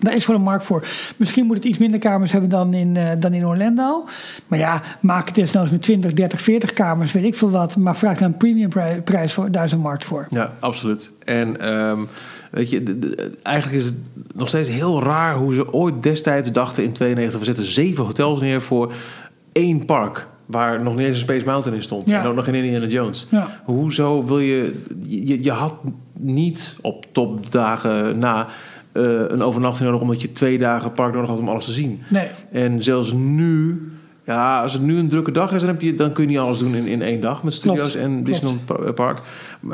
Daar 0.00 0.14
is 0.14 0.24
voor 0.24 0.34
een 0.34 0.42
markt 0.42 0.64
voor. 0.64 0.86
Misschien 1.16 1.46
moet 1.46 1.56
het 1.56 1.64
iets 1.64 1.78
minder 1.78 1.98
kamers 1.98 2.32
hebben 2.32 2.50
dan 2.50 2.74
in, 2.74 2.94
uh, 2.94 3.10
dan 3.18 3.32
in 3.32 3.46
Orlando. 3.46 4.04
Maar 4.46 4.58
ja, 4.58 4.82
maak 5.00 5.26
het 5.26 5.34
desnoods 5.34 5.70
met 5.70 5.82
20, 5.82 6.12
30, 6.12 6.40
40 6.40 6.72
kamers, 6.72 7.12
weet 7.12 7.24
ik 7.24 7.36
veel 7.36 7.50
wat. 7.50 7.76
Maar 7.76 7.96
vraag 7.96 8.18
daar 8.18 8.28
een 8.28 8.36
premium 8.36 8.70
prijs 9.04 9.32
voor, 9.32 9.50
daar 9.50 9.64
is 9.64 9.72
een 9.72 9.80
markt 9.80 10.04
voor. 10.04 10.26
Ja, 10.30 10.52
absoluut. 10.60 11.12
En 11.24 11.68
um, 11.74 12.08
weet 12.50 12.70
je, 12.70 12.82
de, 12.82 12.98
de, 12.98 13.38
eigenlijk 13.42 13.78
is 13.78 13.84
het 13.84 13.94
nog 14.34 14.48
steeds 14.48 14.68
heel 14.68 15.02
raar 15.02 15.34
hoe 15.34 15.54
ze 15.54 15.72
ooit 15.72 16.02
destijds 16.02 16.52
dachten 16.52 16.82
in 16.82 16.92
92... 16.92 17.40
we 17.40 17.46
zetten 17.46 17.64
zeven 17.64 18.04
hotels 18.04 18.40
neer 18.40 18.60
voor 18.60 18.92
één 19.52 19.84
park 19.84 20.26
waar 20.46 20.82
nog 20.82 20.96
niet 20.96 21.06
eens 21.06 21.16
een 21.16 21.22
Space 21.22 21.44
Mountain 21.44 21.76
in 21.76 21.82
stond. 21.82 22.06
Ja. 22.06 22.20
En 22.20 22.26
ook 22.26 22.34
nog 22.34 22.44
geen 22.44 22.54
Indiana 22.54 22.86
Jones. 22.86 23.26
Ja. 23.30 23.60
Hoezo 23.64 24.24
wil 24.24 24.38
je, 24.38 24.82
je... 25.06 25.42
Je 25.44 25.50
had 25.50 25.74
niet 26.12 26.76
op 26.80 27.06
topdagen 27.12 28.18
na 28.18 28.48
een 29.28 29.42
overnachting 29.42 29.88
nodig... 29.88 30.02
omdat 30.02 30.22
je 30.22 30.32
twee 30.32 30.58
dagen 30.58 30.92
park 30.92 31.14
nodig 31.14 31.28
had 31.28 31.38
om 31.38 31.48
alles 31.48 31.64
te 31.64 31.72
zien. 31.72 32.02
Nee. 32.08 32.26
En 32.52 32.82
zelfs 32.82 33.12
nu... 33.12 33.82
Ja, 34.24 34.62
als 34.62 34.72
het 34.72 34.82
nu 34.82 34.98
een 34.98 35.08
drukke 35.08 35.30
dag 35.30 35.52
is, 35.52 35.60
dan, 35.60 35.70
heb 35.70 35.80
je, 35.80 35.94
dan 35.94 36.12
kun 36.12 36.24
je 36.24 36.30
niet 36.30 36.38
alles 36.38 36.58
doen 36.58 36.74
in, 36.74 36.86
in 36.86 37.02
één 37.02 37.20
dag 37.20 37.42
met 37.42 37.52
studio's 37.52 37.90
Klopt, 37.90 38.06
en 38.06 38.24
Disneyland 38.24 38.94
Park. 38.94 39.20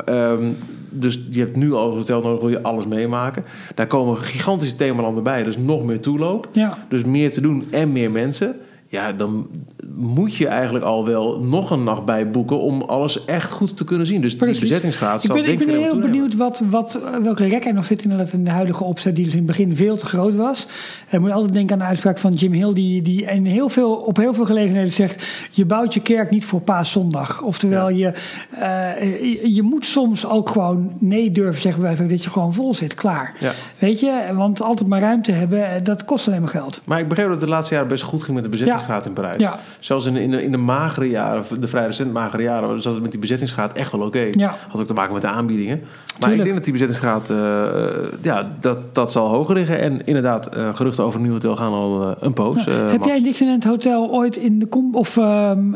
Um, 0.09 0.57
dus 0.89 1.19
je 1.29 1.39
hebt 1.39 1.55
nu 1.55 1.73
al 1.73 1.89
een 1.89 1.97
hotel 1.97 2.21
nodig, 2.21 2.39
wil 2.39 2.49
je 2.49 2.61
alles 2.61 2.85
meemaken. 2.85 3.43
Daar 3.75 3.87
komen 3.87 4.17
gigantische 4.17 4.75
themalanden 4.75 5.23
bij, 5.23 5.43
dus 5.43 5.57
nog 5.57 5.83
meer 5.83 5.99
toeloop. 5.99 6.47
Ja. 6.51 6.77
Dus 6.89 7.03
meer 7.03 7.31
te 7.31 7.41
doen 7.41 7.67
en 7.71 7.91
meer 7.91 8.11
mensen. 8.11 8.55
Ja, 8.89 9.11
dan 9.11 9.47
moet 9.95 10.35
je 10.35 10.47
eigenlijk 10.47 10.85
al 10.85 11.05
wel 11.05 11.39
nog 11.39 11.71
een 11.71 11.83
nacht 11.83 12.05
bij 12.05 12.29
boeken 12.29 12.59
om 12.59 12.81
alles 12.81 13.25
echt 13.25 13.51
goed 13.51 13.77
te 13.77 13.83
kunnen 13.83 14.05
zien. 14.05 14.21
Dus 14.21 14.35
Precies. 14.35 14.59
die 14.59 14.67
bezettingsgraad 14.67 15.23
Ik 15.23 15.31
zal 15.31 15.41
ben, 15.41 15.51
ik 15.51 15.57
ben 15.59 15.69
heel 15.69 15.99
benieuwd 15.99 16.35
wat, 16.35 16.61
wat, 16.69 16.99
welke 17.23 17.47
rek 17.47 17.65
er 17.65 17.73
nog 17.73 17.85
zit 17.85 18.03
in, 18.03 18.27
in 18.31 18.43
de 18.43 18.49
huidige 18.49 18.83
opzet, 18.83 19.15
die 19.15 19.23
dus 19.25 19.33
in 19.33 19.39
het 19.39 19.47
begin 19.47 19.75
veel 19.75 19.97
te 19.97 20.05
groot 20.05 20.35
was. 20.35 20.67
Ik 21.09 21.19
moet 21.19 21.31
altijd 21.31 21.53
denken 21.53 21.73
aan 21.73 21.79
de 21.79 21.85
uitspraak 21.85 22.17
van 22.17 22.33
Jim 22.33 22.51
Hill, 22.51 22.73
die, 22.73 23.01
die 23.01 23.21
in 23.21 23.45
heel 23.45 23.69
veel, 23.69 23.93
op 23.93 24.17
heel 24.17 24.33
veel 24.33 24.45
gelegenheden 24.45 24.91
zegt: 24.91 25.47
Je 25.51 25.65
bouwt 25.65 25.93
je 25.93 26.01
kerk 26.01 26.31
niet 26.31 26.45
voor 26.45 26.61
paaszondag. 26.61 27.41
Oftewel, 27.41 27.89
je, 27.89 28.13
uh, 28.53 29.21
je, 29.21 29.53
je, 29.53 29.61
moet 29.61 29.85
soms 29.85 30.27
ook 30.27 30.49
gewoon 30.49 30.91
nee 30.99 31.31
durven 31.31 31.61
zeggen 31.61 31.81
bij 31.81 31.95
dat 31.95 32.23
je 32.23 32.29
gewoon 32.29 32.53
vol 32.53 32.73
zit, 32.73 32.93
klaar. 32.93 33.35
Ja. 33.39 33.51
Weet 33.79 33.99
je, 33.99 34.21
want 34.33 34.61
altijd 34.61 34.89
maar 34.89 35.01
ruimte 35.01 35.31
hebben, 35.31 35.83
dat 35.83 36.05
kost 36.05 36.27
alleen 36.27 36.41
maar 36.41 36.49
geld. 36.49 36.81
Maar 36.83 36.99
ik 36.99 37.07
begreep 37.07 37.27
dat 37.27 37.35
het 37.35 37.45
de 37.45 37.51
laatste 37.51 37.73
jaren 37.73 37.89
best 37.89 38.03
goed 38.03 38.23
ging 38.23 38.35
met 38.35 38.43
de 38.43 38.49
bezettingsgraad 38.77 39.05
in 39.05 39.13
Parijs. 39.13 39.35
Ja. 39.37 39.59
Zelfs 39.79 40.05
in 40.05 40.13
de, 40.13 40.21
in, 40.21 40.31
de, 40.31 40.43
in 40.43 40.51
de 40.51 40.57
magere 40.57 41.09
jaren, 41.09 41.61
de 41.61 41.67
vrij 41.67 41.85
recent 41.85 42.13
magere 42.13 42.43
jaren, 42.43 42.81
zat 42.81 42.93
het 42.93 43.01
met 43.01 43.11
die 43.11 43.19
bezettingsgraad 43.19 43.73
echt 43.73 43.91
wel 43.91 44.01
oké. 44.01 44.27
Ja. 44.31 44.55
Had 44.69 44.81
ook 44.81 44.87
te 44.87 44.93
maken 44.93 45.13
met 45.13 45.21
de 45.21 45.27
aanbiedingen. 45.27 45.79
Maar 45.79 46.29
Tuurlijk. 46.29 46.37
ik 46.37 46.43
denk 46.43 46.55
dat 46.55 46.63
die 46.63 46.73
bezettingsgraad, 46.73 47.29
uh, 47.29 48.11
ja, 48.21 48.47
dat, 48.59 48.95
dat 48.95 49.11
zal 49.11 49.27
hoger 49.27 49.55
liggen. 49.55 49.79
En 49.79 50.05
inderdaad, 50.05 50.57
uh, 50.57 50.75
geruchten 50.75 51.03
over 51.03 51.19
een 51.19 51.25
nieuw 51.25 51.33
hotel 51.33 51.55
gaan 51.55 51.71
al 51.71 52.01
uh, 52.01 52.11
een 52.19 52.33
poos. 52.33 52.63
Ja. 52.63 52.71
Heb 52.71 53.03
jij 53.03 53.17
in 53.17 53.23
Disneyland 53.23 53.63
Hotel 53.63 54.11
ooit 54.11 54.37
in 54.37 54.59
de 54.59 54.65
kom 54.65 54.95
of 54.95 55.15
um, 55.15 55.75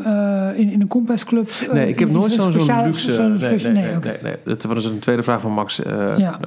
in, 0.54 0.70
in 0.70 0.80
een 0.80 0.88
Compass 0.88 1.24
Club? 1.24 1.48
nee, 1.72 1.88
ik 1.88 1.98
heb 1.98 2.10
nooit 2.10 2.32
zo'n 2.32 2.52
luxe. 2.84 3.22
nee, 3.22 3.72
nee, 3.72 3.96
nee, 4.02 4.16
nee. 4.22 4.36
Dat 4.44 4.64
was 4.64 4.84
een 4.84 4.98
tweede 4.98 5.22
vraag 5.22 5.40
van 5.40 5.52
Max. 5.52 5.80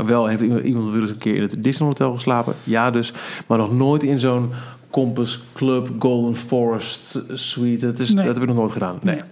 Wel 0.05 0.25
heeft 0.27 0.41
iemand, 0.41 0.63
iemand 0.63 0.91
wel 0.91 1.01
eens 1.01 1.09
een 1.09 1.17
keer 1.17 1.35
in 1.35 1.41
het 1.41 1.63
Disney 1.63 1.87
Hotel 1.87 2.13
geslapen. 2.13 2.53
Ja, 2.63 2.91
dus. 2.91 3.13
Maar 3.47 3.57
nog 3.57 3.73
nooit 3.73 4.03
in 4.03 4.19
zo'n 4.19 4.51
Compass 4.95 5.39
Club 5.53 5.89
Golden 5.99 6.35
Forest 6.35 7.21
Suite. 7.33 7.85
Dat, 7.85 7.99
is, 7.99 8.13
Nee. 8.13 8.25
dat 8.25 8.33
heb 8.33 8.43
ik 8.43 8.49
nog 8.49 8.57
nooit 8.57 8.71
gedaan. 8.71 8.99
Nee. 9.01 9.15
Nee. 9.15 9.23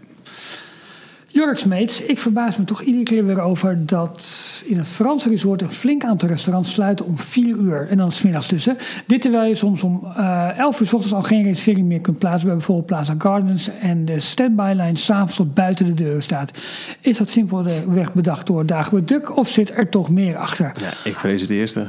Jurksmates, 1.28 2.02
ik 2.02 2.20
verbaas 2.20 2.58
me 2.58 2.66
toch 2.66 2.82
iedere 2.82 3.04
keer 3.04 3.26
weer 3.26 3.40
over 3.42 3.86
dat 3.86 4.28
in 4.66 4.78
het 4.78 4.88
Franse 4.88 5.30
resort 5.30 5.62
een 5.62 5.70
flink 5.70 6.04
aantal 6.04 6.30
restaurants 6.30 6.72
sluiten 6.72 7.06
om 7.06 7.18
4 7.18 7.58
uur 7.58 7.88
en 7.90 7.98
dan 7.98 8.12
smiddags 8.12 8.48
tussen. 8.48 8.78
Dit 9.06 9.22
terwijl 9.22 9.50
je 9.50 9.56
soms 9.56 9.84
om 9.84 10.02
uh, 10.18 10.58
11 10.58 10.80
uur 10.80 10.88
s 10.88 10.94
ochtends 10.94 11.16
al 11.16 11.22
geen 11.22 11.44
reservering 11.44 11.88
meer 11.88 12.02
kunt 12.02 12.18
plaatsen 12.18 12.48
bij 12.48 12.56
bijvoorbeeld 12.56 12.88
Plaza 12.88 13.16
Gardens 13.18 13.70
en 13.80 14.06
de 14.06 14.20
standby 14.20 14.74
line 14.76 14.98
s'avonds 14.98 15.36
tot 15.36 15.54
buiten 15.54 15.86
de 15.86 15.94
deur 15.94 16.22
staat. 16.22 16.52
Is 17.02 17.18
dat 17.18 17.30
simpelweg 17.30 18.14
bedacht 18.14 18.48
door 18.48 18.66
Duck 19.06 19.38
of 19.38 19.50
zit 19.50 19.78
er 19.78 19.90
toch 19.90 20.10
meer 20.10 20.36
achter? 20.36 20.74
Ja, 20.76 21.10
ik 21.10 21.20
vrees 21.20 21.42
het 21.42 21.50
eerste. 21.50 21.88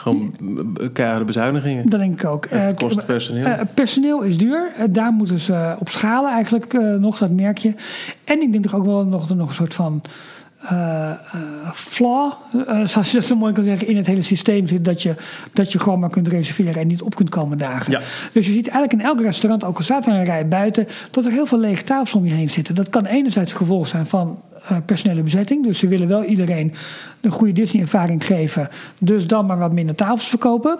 Gewoon 0.00 0.34
keiharde 0.92 1.24
bezuinigingen. 1.24 1.88
Dat 1.88 2.00
denk 2.00 2.22
ik 2.22 2.28
ook. 2.28 2.46
Het 2.48 2.70
Eh, 2.70 2.76
kost 2.76 3.06
personeel. 3.06 3.46
Uh, 3.46 3.60
personeel 3.74 4.20
is 4.22 4.38
duur. 4.38 4.72
Uh, 4.78 4.84
daar 4.90 5.12
moeten 5.12 5.38
ze 5.38 5.76
op 5.78 5.88
schalen 5.88 6.30
eigenlijk 6.30 6.74
uh, 6.74 6.94
nog, 6.94 7.18
dat 7.18 7.30
merk 7.30 7.58
je. 7.58 7.74
En 8.24 8.42
ik 8.42 8.52
denk 8.52 8.64
toch 8.64 8.74
ook 8.74 8.84
wel 8.84 9.04
nog, 9.04 9.34
nog 9.34 9.48
een 9.48 9.54
soort 9.54 9.74
van 9.74 10.02
flaw, 11.72 12.32
zoals 12.84 13.10
je 13.10 13.16
dat 13.16 13.24
zo 13.24 13.36
mooi 13.36 13.52
kan 13.52 13.64
zeggen, 13.64 13.86
in 13.86 13.96
het 13.96 14.06
hele 14.06 14.22
systeem 14.22 14.66
zit. 14.66 14.84
Dat 14.84 15.02
je, 15.02 15.14
dat 15.52 15.72
je 15.72 15.78
gewoon 15.78 15.98
maar 15.98 16.10
kunt 16.10 16.28
reserveren 16.28 16.82
en 16.82 16.86
niet 16.86 17.02
op 17.02 17.14
kunt 17.14 17.28
komen 17.28 17.58
dagen. 17.58 17.92
Ja. 17.92 17.98
Dus 18.32 18.46
je 18.46 18.52
ziet 18.52 18.68
eigenlijk 18.68 18.92
in 19.02 19.08
elk 19.08 19.20
restaurant, 19.20 19.64
ook 19.64 19.76
al 19.76 19.82
staat 19.82 20.06
er 20.06 20.14
een 20.14 20.24
rij 20.24 20.48
buiten, 20.48 20.86
dat 21.10 21.24
er 21.24 21.32
heel 21.32 21.46
veel 21.46 21.58
lege 21.58 21.84
tafels 21.84 22.14
om 22.14 22.26
je 22.26 22.32
heen 22.32 22.50
zitten. 22.50 22.74
Dat 22.74 22.88
kan 22.88 23.04
enerzijds 23.04 23.50
het 23.50 23.58
gevolg 23.58 23.86
zijn 23.86 24.06
van 24.06 24.38
uh, 24.62 24.76
personele 24.86 25.22
bezetting. 25.22 25.64
Dus 25.64 25.78
ze 25.78 25.88
willen 25.88 26.08
wel 26.08 26.24
iedereen 26.24 26.72
een 27.20 27.30
goede 27.30 27.52
Disney-ervaring 27.52 28.26
geven. 28.26 28.68
Dus 28.98 29.26
dan 29.26 29.46
maar 29.46 29.58
wat 29.58 29.72
minder 29.72 29.94
tafels 29.94 30.28
verkopen. 30.28 30.78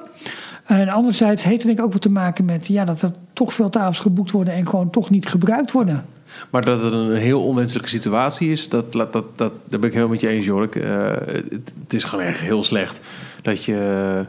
En 0.66 0.88
anderzijds 0.88 1.44
heeft 1.44 1.56
het 1.56 1.66
denk 1.66 1.78
ik 1.78 1.84
ook 1.84 1.92
wat 1.92 2.02
te 2.02 2.10
maken 2.10 2.44
met 2.44 2.66
ja, 2.66 2.84
dat 2.84 3.02
er 3.02 3.10
toch 3.32 3.54
veel 3.54 3.70
tafels 3.70 4.00
geboekt 4.00 4.30
worden 4.30 4.54
en 4.54 4.68
gewoon 4.68 4.90
toch 4.90 5.10
niet 5.10 5.26
gebruikt 5.26 5.72
worden. 5.72 6.04
Maar 6.50 6.64
dat 6.64 6.82
het 6.82 6.92
een 6.92 7.16
heel 7.16 7.44
onwenselijke 7.44 7.88
situatie 7.88 8.50
is, 8.50 8.68
dat, 8.68 8.92
dat, 8.92 9.12
dat, 9.12 9.38
dat, 9.38 9.52
daar 9.68 9.80
ben 9.80 9.88
ik 9.88 9.94
helemaal 9.94 10.14
met 10.14 10.20
je 10.20 10.28
eens, 10.28 10.44
Jork. 10.44 10.74
Uh, 10.74 11.10
het, 11.50 11.94
is 11.94 12.04
gewoon 12.04 12.24
echt 12.24 12.40
heel 12.40 12.62
slecht. 12.62 13.00
Dat 13.42 13.64
je, 13.64 14.26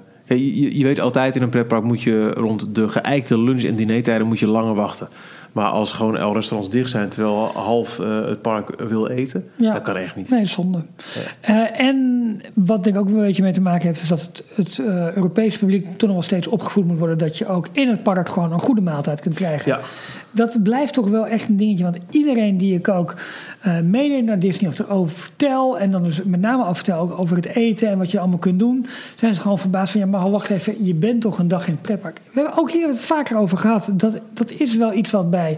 je 0.72 0.84
weet 0.84 1.00
altijd 1.00 1.36
in 1.36 1.42
een 1.42 1.50
pretpark 1.50 1.84
moet 1.84 2.02
je 2.02 2.32
rond 2.32 2.76
de 2.76 2.90
geëikte 2.90 3.40
lunch- 3.40 3.64
en 3.64 3.76
dinertijden 3.76 4.28
moet 4.28 4.40
je 4.40 4.48
langer 4.48 4.74
wachten. 4.74 5.08
Maar 5.52 5.66
als 5.66 5.94
gewoon 5.94 6.18
elke 6.18 6.36
restaurants 6.36 6.72
dicht 6.74 6.90
zijn 6.90 7.10
terwijl 7.10 7.52
half 7.54 8.00
uh, 8.00 8.26
het 8.26 8.42
park 8.42 8.82
wil 8.88 9.08
eten, 9.08 9.50
ja. 9.56 9.74
dat 9.74 9.82
kan 9.82 9.96
echt 9.96 10.16
niet. 10.16 10.30
Nee, 10.30 10.48
zonde. 10.48 10.82
Ja. 11.44 11.54
Uh, 11.54 11.80
en 11.80 12.40
wat 12.54 12.84
denk 12.84 12.96
ik 12.96 13.02
ook 13.02 13.08
een 13.08 13.16
beetje 13.16 13.44
mee 13.44 13.54
te 13.54 13.62
maken 13.62 13.88
heeft, 13.88 14.02
is 14.02 14.08
dat 14.08 14.22
het, 14.22 14.44
het 14.56 14.78
uh, 14.78 15.16
Europese 15.16 15.60
publiek 15.60 15.86
toch 15.86 16.00
nog 16.00 16.12
wel 16.12 16.22
steeds 16.22 16.48
opgevoed 16.48 16.86
moet 16.86 16.98
worden 16.98 17.18
dat 17.18 17.38
je 17.38 17.48
ook 17.48 17.68
in 17.72 17.90
het 17.90 18.04
park 18.04 18.30
gewoon 18.30 18.52
een 18.52 18.60
goede 18.60 18.82
maaltijd 18.82 19.20
kunt 19.20 19.36
krijgen. 19.36 19.72
Ja. 19.72 19.80
Dat 20.32 20.64
blijft 20.64 20.94
toch 20.94 21.08
wel 21.08 21.28
echt 21.28 21.50
een 21.50 21.58
dingetje, 21.58 21.84
want 21.84 21.98
iedereen 22.10 22.58
die 22.58 22.76
ik 22.76 22.88
ook 22.88 23.16
uh, 23.66 23.80
meeneem 23.80 24.26
naar 24.26 24.40
Disney 24.40 24.70
of 24.70 24.80
erover 24.80 25.16
vertel, 25.16 25.80
en 25.80 25.92
dan 25.92 26.04
dus 26.04 26.24
met 26.24 26.42
name 26.42 26.62
over 26.64 26.76
vertel 26.76 27.00
ook 27.00 27.20
over 27.20 27.36
het 27.36 27.46
eten 27.46 27.90
en 27.90 27.98
wat 27.98 28.12
je 28.12 28.20
allemaal 28.20 28.38
kunt 28.38 28.60
doen, 28.60 28.86
zijn 29.16 29.36
ze 29.36 29.42
gewoon 29.42 29.60
verbaasd 29.60 29.92
van 29.92 30.02
ja, 30.02 30.08
maar 30.08 30.32
wacht 30.32 30.50
even, 30.50 30.86
je 30.86 30.94
bent 30.94 31.22
toch 31.22 31.40
een 31.40 31.48
dag 31.48 31.68
in 31.68 31.74
het 31.74 31.82
pretpark. 31.82 32.22
We 32.34 32.40
hebben 32.40 32.58
ook 32.58 32.72
hier 32.72 32.88
het 32.88 33.02
vaker 33.02 33.38
over 33.38 33.58
gehad. 33.58 33.92
Dat, 33.94 34.20
dat 34.34 34.52
is 34.52 34.76
wel 34.76 34.94
iets 34.94 35.12
wat 35.12 35.30
bij 35.30 35.58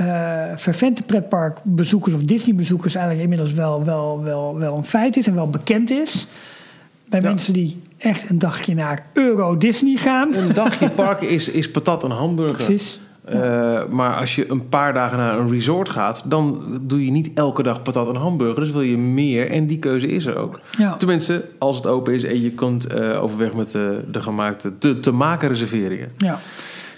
uh, 0.00 0.44
fervente 0.56 1.02
pretparkbezoekers 1.02 2.14
of 2.14 2.22
Disney-bezoekers 2.22 2.94
eigenlijk 2.94 3.24
inmiddels 3.24 3.52
wel, 3.52 3.84
wel, 3.84 4.22
wel, 4.22 4.58
wel 4.58 4.76
een 4.76 4.84
feit 4.84 5.16
is 5.16 5.26
en 5.26 5.34
wel 5.34 5.50
bekend 5.50 5.90
is. 5.90 6.26
Bij 7.08 7.20
ja. 7.20 7.28
mensen 7.28 7.52
die 7.52 7.82
echt 7.98 8.30
een 8.30 8.38
dagje 8.38 8.74
naar 8.74 9.06
Euro 9.12 9.56
Disney 9.58 9.96
gaan. 9.96 10.34
Een 10.34 10.52
dagje 10.52 10.90
park 11.04 11.20
is, 11.20 11.48
is 11.48 11.70
patat 11.70 12.04
en 12.04 12.10
hamburger. 12.10 12.64
Precies. 12.64 13.00
Uh, 13.32 13.84
maar 13.90 14.16
als 14.16 14.34
je 14.34 14.50
een 14.50 14.68
paar 14.68 14.94
dagen 14.94 15.18
naar 15.18 15.38
een 15.38 15.50
resort 15.50 15.88
gaat, 15.88 16.22
dan 16.24 16.62
doe 16.80 17.04
je 17.04 17.10
niet 17.10 17.30
elke 17.34 17.62
dag 17.62 17.82
patat 17.82 18.08
en 18.08 18.14
hamburger. 18.14 18.60
Dus 18.62 18.70
wil 18.70 18.80
je 18.80 18.96
meer 18.96 19.50
en 19.50 19.66
die 19.66 19.78
keuze 19.78 20.08
is 20.08 20.26
er 20.26 20.36
ook. 20.36 20.60
Ja. 20.78 20.96
Tenminste, 20.96 21.44
als 21.58 21.76
het 21.76 21.86
open 21.86 22.14
is 22.14 22.24
en 22.24 22.42
je 22.42 22.50
kunt 22.50 22.94
uh, 22.94 23.22
overweg 23.22 23.54
met 23.54 23.70
de, 23.70 24.04
de 24.10 24.22
gemaakte, 24.22 24.72
de 24.78 25.00
te 25.00 25.10
maken 25.10 25.48
reserveringen. 25.48 26.08
Ja. 26.16 26.38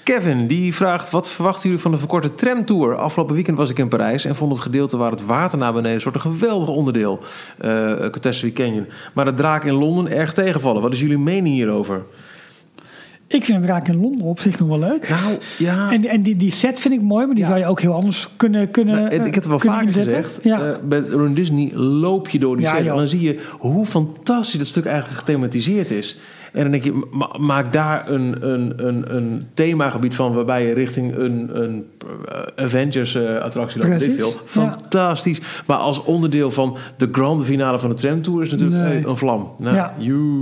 Kevin, 0.04 0.46
die 0.46 0.74
vraagt: 0.74 1.10
wat 1.10 1.30
verwachten 1.30 1.62
jullie 1.62 1.82
van 1.82 1.90
de 1.90 1.98
verkorte 1.98 2.34
tramtour? 2.34 2.96
Afgelopen 2.96 3.34
weekend 3.34 3.58
was 3.58 3.70
ik 3.70 3.78
in 3.78 3.88
Parijs 3.88 4.24
en 4.24 4.36
vond 4.36 4.52
het 4.52 4.62
gedeelte 4.62 4.96
waar 4.96 5.10
het 5.10 5.26
water 5.26 5.58
naar 5.58 5.72
beneden 5.72 6.00
soort 6.00 6.14
een 6.14 6.20
geweldig 6.20 6.68
onderdeel. 6.68 7.20
Uh, 7.64 7.92
Catastrophe 7.96 8.62
Canyon. 8.62 8.86
Maar 9.14 9.24
de 9.24 9.34
draak 9.34 9.64
in 9.64 9.74
Londen 9.74 10.08
erg 10.08 10.32
tegenvallen. 10.32 10.82
Wat 10.82 10.92
is 10.92 11.00
jullie 11.00 11.18
mening 11.18 11.54
hierover? 11.54 12.02
Ik 13.36 13.44
vind 13.44 13.60
het 13.60 13.70
raak 13.70 13.88
in 13.88 14.00
Londen 14.00 14.24
op 14.24 14.40
zich 14.40 14.58
nog 14.58 14.68
wel 14.68 14.78
leuk. 14.78 15.08
Nou, 15.08 15.38
ja. 15.58 15.92
En, 15.92 16.04
en 16.06 16.22
die, 16.22 16.36
die 16.36 16.50
set 16.52 16.80
vind 16.80 16.94
ik 16.94 17.02
mooi, 17.02 17.26
maar 17.26 17.34
die 17.34 17.44
Ja. 17.44 17.50
zou 17.50 17.60
je 17.60 17.66
ook 17.66 17.80
heel 17.80 17.94
anders 17.94 18.28
kunnen 18.36 18.70
kunnen. 18.70 18.94
Nou, 18.94 19.06
ik 19.14 19.24
heb 19.24 19.34
het 19.34 19.46
wel 19.46 19.58
vaker 19.58 19.86
inzetten. 19.86 20.24
gezegd. 20.24 20.44
Ja. 20.44 20.66
Uh, 20.68 20.74
bij 20.88 20.98
Run 20.98 21.34
Disney 21.34 21.70
loop 21.74 22.28
je 22.28 22.38
door 22.38 22.56
die 22.56 22.66
set. 22.66 22.78
En 22.78 22.84
dan 22.84 23.08
zie 23.08 23.20
je 23.20 23.40
hoe 23.58 23.86
fantastisch 23.86 24.58
dat 24.58 24.66
stuk 24.66 24.84
eigenlijk 24.86 25.18
gethematiseerd 25.18 25.90
is. 25.90 26.16
En 26.56 26.62
dan 26.62 26.70
denk 26.70 26.84
je, 26.84 27.06
ma- 27.10 27.36
maak 27.38 27.72
daar 27.72 28.08
een, 28.10 28.36
een, 28.52 28.72
een, 28.86 29.16
een 29.16 29.46
themagebied 29.54 30.14
van... 30.14 30.34
waarbij 30.34 30.66
je 30.66 30.74
richting 30.74 31.16
een, 31.16 31.62
een 31.62 31.84
eh, 32.28 32.64
Avengers-attractie 32.64 33.80
loopt. 33.80 33.90
Precies, 33.90 34.16
Dit 34.16 34.22
veel. 34.24 34.30
ja. 34.30 34.38
Fantastisch. 34.44 35.40
Maar 35.66 35.76
als 35.76 36.02
onderdeel 36.02 36.50
van 36.50 36.76
de 36.96 37.08
grande 37.12 37.44
finale 37.44 37.78
van 37.78 37.88
de 37.90 37.94
tramtour... 37.96 38.42
is 38.42 38.50
natuurlijk 38.50 38.82
Nee. 38.82 38.98
eh, 39.02 39.06
een 39.08 39.16
vlam. 39.16 39.52
Nou, 39.58 39.76
Ja. 39.76 39.94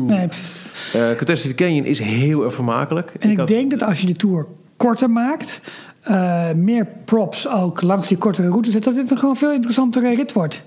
Nee, 0.07 0.27
precies. 0.27 0.95
Eh, 0.95 1.01
Catastrophe 1.17 1.57
Canyon 1.57 1.85
is 1.85 1.99
heel 2.01 2.45
erg 2.45 2.55
vermakelijk. 2.55 3.13
En 3.19 3.31
ik 3.31 3.47
denk 3.47 3.71
dat 3.71 3.83
als 3.83 4.01
je 4.01 4.07
de 4.07 4.13
tour 4.17 4.47
korter 4.77 5.11
maakt, 5.11 5.61
eh, 6.01 6.43
meer 6.57 6.87
props 7.05 7.49
ook 7.49 7.83
langs 7.83 8.09
die 8.09 8.17
kortere 8.19 8.49
route 8.49 8.71
zet, 8.71 8.85
dat 8.85 8.95
dit 8.95 9.11
een 9.11 9.19
gewoon 9.19 9.37
veel 9.37 9.53
interessantere 9.53 10.15
rit 10.15 10.33
wordt. 10.33 10.63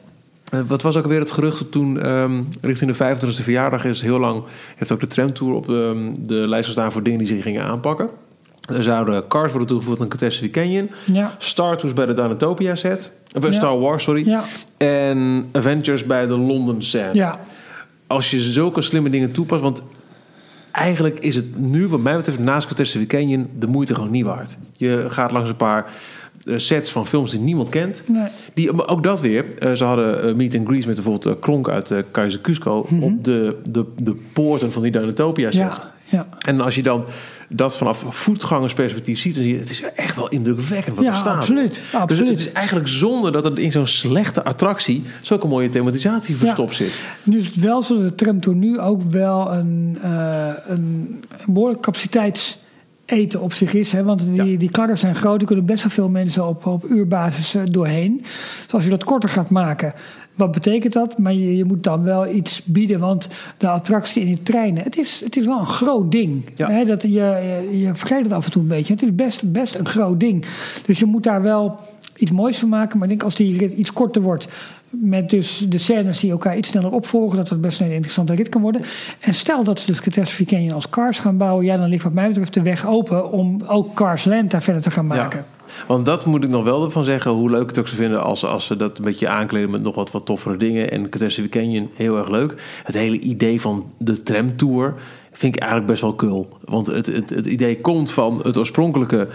Eh, 0.51 0.59
wat 0.65 0.81
was 0.81 0.97
ook 0.97 1.03
alweer 1.03 1.19
het 1.19 1.31
gerucht 1.31 1.71
toen 1.71 2.01
ehm, 2.01 2.41
richting 2.61 2.91
de 2.91 3.15
25e 3.15 3.43
verjaardag 3.43 3.85
is 3.85 4.01
heel 4.01 4.19
lang... 4.19 4.43
heeft 4.75 4.91
ook 4.91 4.99
de 4.99 5.07
tramtour 5.07 5.53
op 5.53 5.65
de, 5.65 6.13
de 6.17 6.33
lijst 6.47 6.65
gestaan 6.65 6.91
voor 6.91 7.03
dingen 7.03 7.19
die 7.19 7.27
ze 7.27 7.41
gingen 7.41 7.63
aanpakken. 7.63 8.09
Er 8.73 8.83
zouden 8.83 9.27
cars 9.27 9.49
worden 9.49 9.67
toegevoegd 9.67 10.01
aan 10.01 10.07
Catastrophe 10.07 10.59
Canyon. 10.59 10.89
Ja. 11.05 11.35
Star 11.37 11.77
Tours 11.77 11.93
bij 11.93 12.05
de 12.05 12.13
Dinotopia 12.13 12.75
set. 12.75 13.11
Of 13.35 13.43
eh, 13.43 13.51
Ja. 13.51 13.55
Star 13.55 13.79
Wars, 13.79 14.03
sorry. 14.03 14.27
Ja. 14.27 14.43
En 14.77 15.49
Avengers 15.51 16.05
bij 16.05 16.27
de 16.27 16.37
London 16.37 16.81
Sand. 16.81 17.15
Ja, 17.15 17.39
Als 18.07 18.31
je 18.31 18.39
zulke 18.39 18.81
slimme 18.81 19.09
dingen 19.09 19.31
toepast... 19.31 19.61
want 19.61 19.83
eigenlijk 20.71 21.19
is 21.19 21.35
het 21.35 21.59
nu 21.59 21.87
wat 21.87 21.99
mij 21.99 22.15
betreft 22.15 22.39
naast 22.39 22.67
Catastrophe 22.67 23.07
Canyon... 23.07 23.49
de 23.59 23.67
moeite 23.67 23.95
gewoon 23.95 24.11
niet 24.11 24.25
waard. 24.25 24.57
Je 24.73 25.05
gaat 25.09 25.31
langs 25.31 25.49
een 25.49 25.55
paar 25.55 25.85
sets 26.55 26.91
van 26.91 27.07
films 27.07 27.31
die 27.31 27.39
niemand 27.39 27.69
kent... 27.69 28.01
nee. 28.05 28.27
Die, 28.53 28.73
maar 28.73 28.87
ook 28.87 29.03
dat 29.03 29.21
weer. 29.21 29.45
eh, 29.59 29.71
ze 29.73 29.83
hadden 29.83 30.23
eh, 30.23 30.33
Meet 30.35 30.55
and 30.55 30.67
Grease 30.67 30.85
met 30.87 30.95
bijvoorbeeld 30.95 31.35
uh, 31.35 31.41
Kronk 31.41 31.69
uit 31.69 31.91
uh, 31.91 31.99
Keizer 32.11 32.41
Cusco... 32.41 32.87
op 33.01 33.23
de, 33.23 33.55
de, 33.69 33.85
de 34.03 34.15
poorten 34.33 34.71
van 34.71 34.81
die 34.81 34.91
Dinotopia 34.91 35.51
set. 35.51 35.61
Mhm. 35.61 35.71
ja, 35.71 35.91
ja. 36.09 36.27
En 36.45 36.61
als 36.61 36.75
je 36.75 36.83
dan 36.83 37.03
dat 37.49 37.77
vanaf 37.77 38.05
voetgangersperspectief 38.09 39.19
ziet... 39.19 39.33
dan 39.35 39.43
zie 39.43 39.53
je, 39.53 39.59
het 39.59 39.69
is 39.69 39.81
echt 39.95 40.15
wel 40.15 40.27
indrukwekkend 40.29 40.95
wat 40.95 41.05
Ja, 41.05 41.11
er 41.11 41.17
staat. 41.17 41.35
absoluut, 41.35 41.69
Dus 41.73 41.93
absoluut. 41.99 42.29
het 42.29 42.39
is 42.39 42.51
eigenlijk 42.51 42.87
zonde 42.87 43.31
dat 43.31 43.45
er 43.45 43.59
in 43.59 43.71
zo'n 43.71 43.87
slechte 43.87 44.43
attractie... 44.43 45.03
zulke 45.21 45.47
mooie 45.47 45.69
thematisatie 45.69 46.35
verstopt 46.35 46.75
zit. 46.75 47.01
Nu 47.23 47.37
is 47.37 47.45
het 47.45 47.55
wel 47.55 47.83
zo 47.83 47.93
dat 47.95 48.03
de 48.07 48.15
tramtour 48.15 48.55
nu 48.57 48.79
ook 48.79 49.01
wel 49.01 49.53
een, 49.53 49.97
eh 50.01 50.49
een 50.67 51.23
behoorlijk 51.45 51.81
capaciteitseten 53.07 53.41
op 53.41 53.53
zich 53.53 53.73
is. 53.73 53.91
Hè? 53.91 54.03
Want 54.03 54.25
die, 54.25 54.51
Ja. 54.51 54.57
die 54.57 54.71
karren 54.71 54.97
zijn 54.97 55.15
groot, 55.15 55.41
er 55.41 55.47
kunnen 55.47 55.65
best 55.65 55.83
wel 55.83 55.91
veel 55.91 56.09
mensen 56.09 56.47
op, 56.47 56.65
op 56.65 56.85
uurbasis 56.89 57.55
eh, 57.55 57.61
doorheen. 57.65 58.17
Dus 58.63 58.73
als 58.73 58.83
je 58.83 58.89
dat 58.89 59.03
korter 59.03 59.29
gaat 59.29 59.49
maken, 59.49 59.93
wat 60.35 60.51
betekent 60.51 60.93
dat? 60.93 61.17
Maar 61.17 61.33
je, 61.33 61.55
je 61.55 61.63
moet 61.65 61.83
dan 61.83 62.03
wel 62.03 62.27
iets 62.27 62.63
bieden, 62.63 62.99
want 62.99 63.27
de 63.57 63.67
attractie 63.67 64.21
in 64.21 64.27
die 64.27 64.43
treinen, 64.43 64.83
het 64.83 64.97
is, 64.97 65.21
het 65.23 65.37
is 65.37 65.45
wel 65.45 65.59
een 65.59 65.65
groot 65.67 66.11
ding. 66.11 66.43
Ja. 66.55 66.69
Hè? 66.69 66.85
Dat, 66.85 67.01
je, 67.01 67.09
je, 67.09 67.79
je 67.79 67.95
vergeet 67.95 68.23
het 68.23 68.31
af 68.31 68.45
en 68.45 68.51
toe 68.51 68.61
een 68.61 68.67
beetje. 68.67 68.93
Het 68.93 69.03
is 69.03 69.15
best, 69.15 69.51
best 69.51 69.75
een 69.75 69.85
groot 69.85 70.19
ding. 70.19 70.45
Dus 70.85 70.99
je 70.99 71.05
moet 71.05 71.23
daar 71.23 71.41
wel 71.41 71.79
iets 72.17 72.31
moois 72.31 72.57
van 72.57 72.69
maken. 72.69 72.97
Maar 72.97 73.07
ik 73.07 73.13
denk 73.13 73.23
als 73.23 73.35
die 73.35 73.57
rit 73.57 73.71
iets 73.71 73.93
korter 73.93 74.21
wordt, 74.21 74.47
met 74.89 75.29
dus 75.29 75.65
de 75.69 75.77
scènes 75.77 76.19
die 76.19 76.31
elkaar 76.31 76.57
iets 76.57 76.69
sneller 76.69 76.91
opvolgen, 76.91 77.37
dat 77.37 77.49
het 77.49 77.61
best 77.61 77.79
een 77.79 77.91
interessante 77.91 78.35
rit 78.35 78.49
kan 78.49 78.61
worden. 78.61 78.81
En 79.19 79.33
stel 79.33 79.63
dat 79.63 79.79
ze 79.79 79.87
dus 79.87 80.01
Catastrophe 80.01 80.45
Canyon 80.45 80.73
als 80.73 80.89
Cars 80.89 81.19
gaan 81.19 81.37
bouwen, 81.37 81.65
ja, 81.65 81.77
dan 81.77 81.89
ligt 81.89 82.03
wat 82.03 82.13
mij 82.13 82.27
betreft 82.27 82.53
de 82.53 82.61
weg 82.61 82.87
open 82.87 83.31
om 83.31 83.61
ook 83.67 83.93
Cars 83.93 84.25
Land 84.25 84.51
daar 84.51 84.63
verder 84.63 84.81
te 84.81 84.91
gaan 84.91 85.07
maken. 85.07 85.45
Want 85.87 86.05
dat 86.05 86.25
moet 86.25 86.43
ik 86.43 86.49
nog 86.49 86.63
wel 86.63 86.89
van 86.89 87.03
zeggen. 87.03 87.31
Hoe 87.31 87.49
leuk 87.49 87.69
het 87.69 87.79
ook 87.79 87.87
zou 87.87 88.01
vinden 88.01 88.23
als, 88.23 88.45
als 88.45 88.65
ze 88.65 88.77
dat 88.77 88.97
een 88.97 89.03
beetje 89.03 89.27
aankleden 89.27 89.69
met 89.69 89.81
nog 89.81 89.95
wat, 89.95 90.11
wat 90.11 90.25
toffere 90.25 90.57
dingen. 90.57 90.91
En 90.91 91.09
Catastrophe 91.09 91.51
Canyon, 91.51 91.89
heel 91.95 92.17
erg 92.17 92.29
leuk. 92.29 92.81
Het 92.83 92.95
hele 92.95 93.19
idee 93.19 93.61
van 93.61 93.91
de 93.97 94.23
tramtour 94.23 94.93
vind 95.31 95.55
ik 95.55 95.61
eigenlijk 95.61 95.91
best 95.91 96.01
wel 96.01 96.15
cool. 96.15 96.47
Want 96.65 96.87
het, 96.87 97.05
het, 97.05 97.29
het 97.29 97.45
idee 97.45 97.81
komt 97.81 98.11
van 98.11 98.39
het 98.43 98.57
oorspronkelijke 98.57 99.27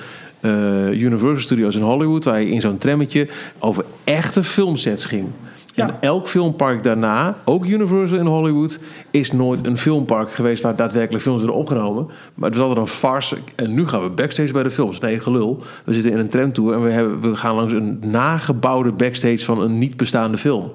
Universal 0.93 1.41
Studios 1.41 1.77
in 1.77 1.83
Hollywood... 1.83 2.25
waar 2.25 2.41
je 2.41 2.51
in 2.51 2.61
zo'n 2.61 2.79
trammetje 2.79 3.29
over 3.59 3.85
echte 4.05 4.43
filmsets 4.43 5.05
ging. 5.05 5.27
Ja. 5.75 5.89
En 5.89 5.95
elk 6.01 6.29
filmpark 6.29 6.83
daarna, 6.83 7.37
ook 7.45 7.67
Universal 7.67 8.19
in 8.19 8.27
Hollywood... 8.27 8.79
is 9.11 9.33
nooit 9.33 9.67
een 9.67 9.79
filmpark 9.79 10.33
geweest 10.33 10.63
waar 10.63 10.77
daadwerkelijk 10.77 11.23
films 11.23 11.39
worden 11.39 11.59
opgenomen. 11.59 12.07
Maar 12.35 12.49
het 12.49 12.59
is 12.59 12.65
altijd 12.65 12.81
een 12.81 12.93
farce. 12.93 13.37
En 13.55 13.75
nu 13.75 13.89
gaan 13.89 14.03
we 14.03 14.09
backstage 14.09 14.53
bij 14.53 14.63
de 14.63 14.71
films. 14.71 14.99
Nee, 14.99 15.21
gelul. 15.21 15.63
We 15.85 15.93
zitten 15.93 16.13
in 16.13 16.19
een 16.19 16.29
tramtour 16.29 16.75
en 16.75 16.83
we, 16.83 16.91
hebben, 16.91 17.21
we 17.21 17.37
gaan 17.37 17.55
langs 17.55 17.73
een 17.73 17.99
nagebouwde 18.05 18.93
backstage... 18.93 19.45
van 19.45 19.61
een 19.61 19.79
niet 19.79 19.97
bestaande 19.97 20.39
film. 20.39 20.73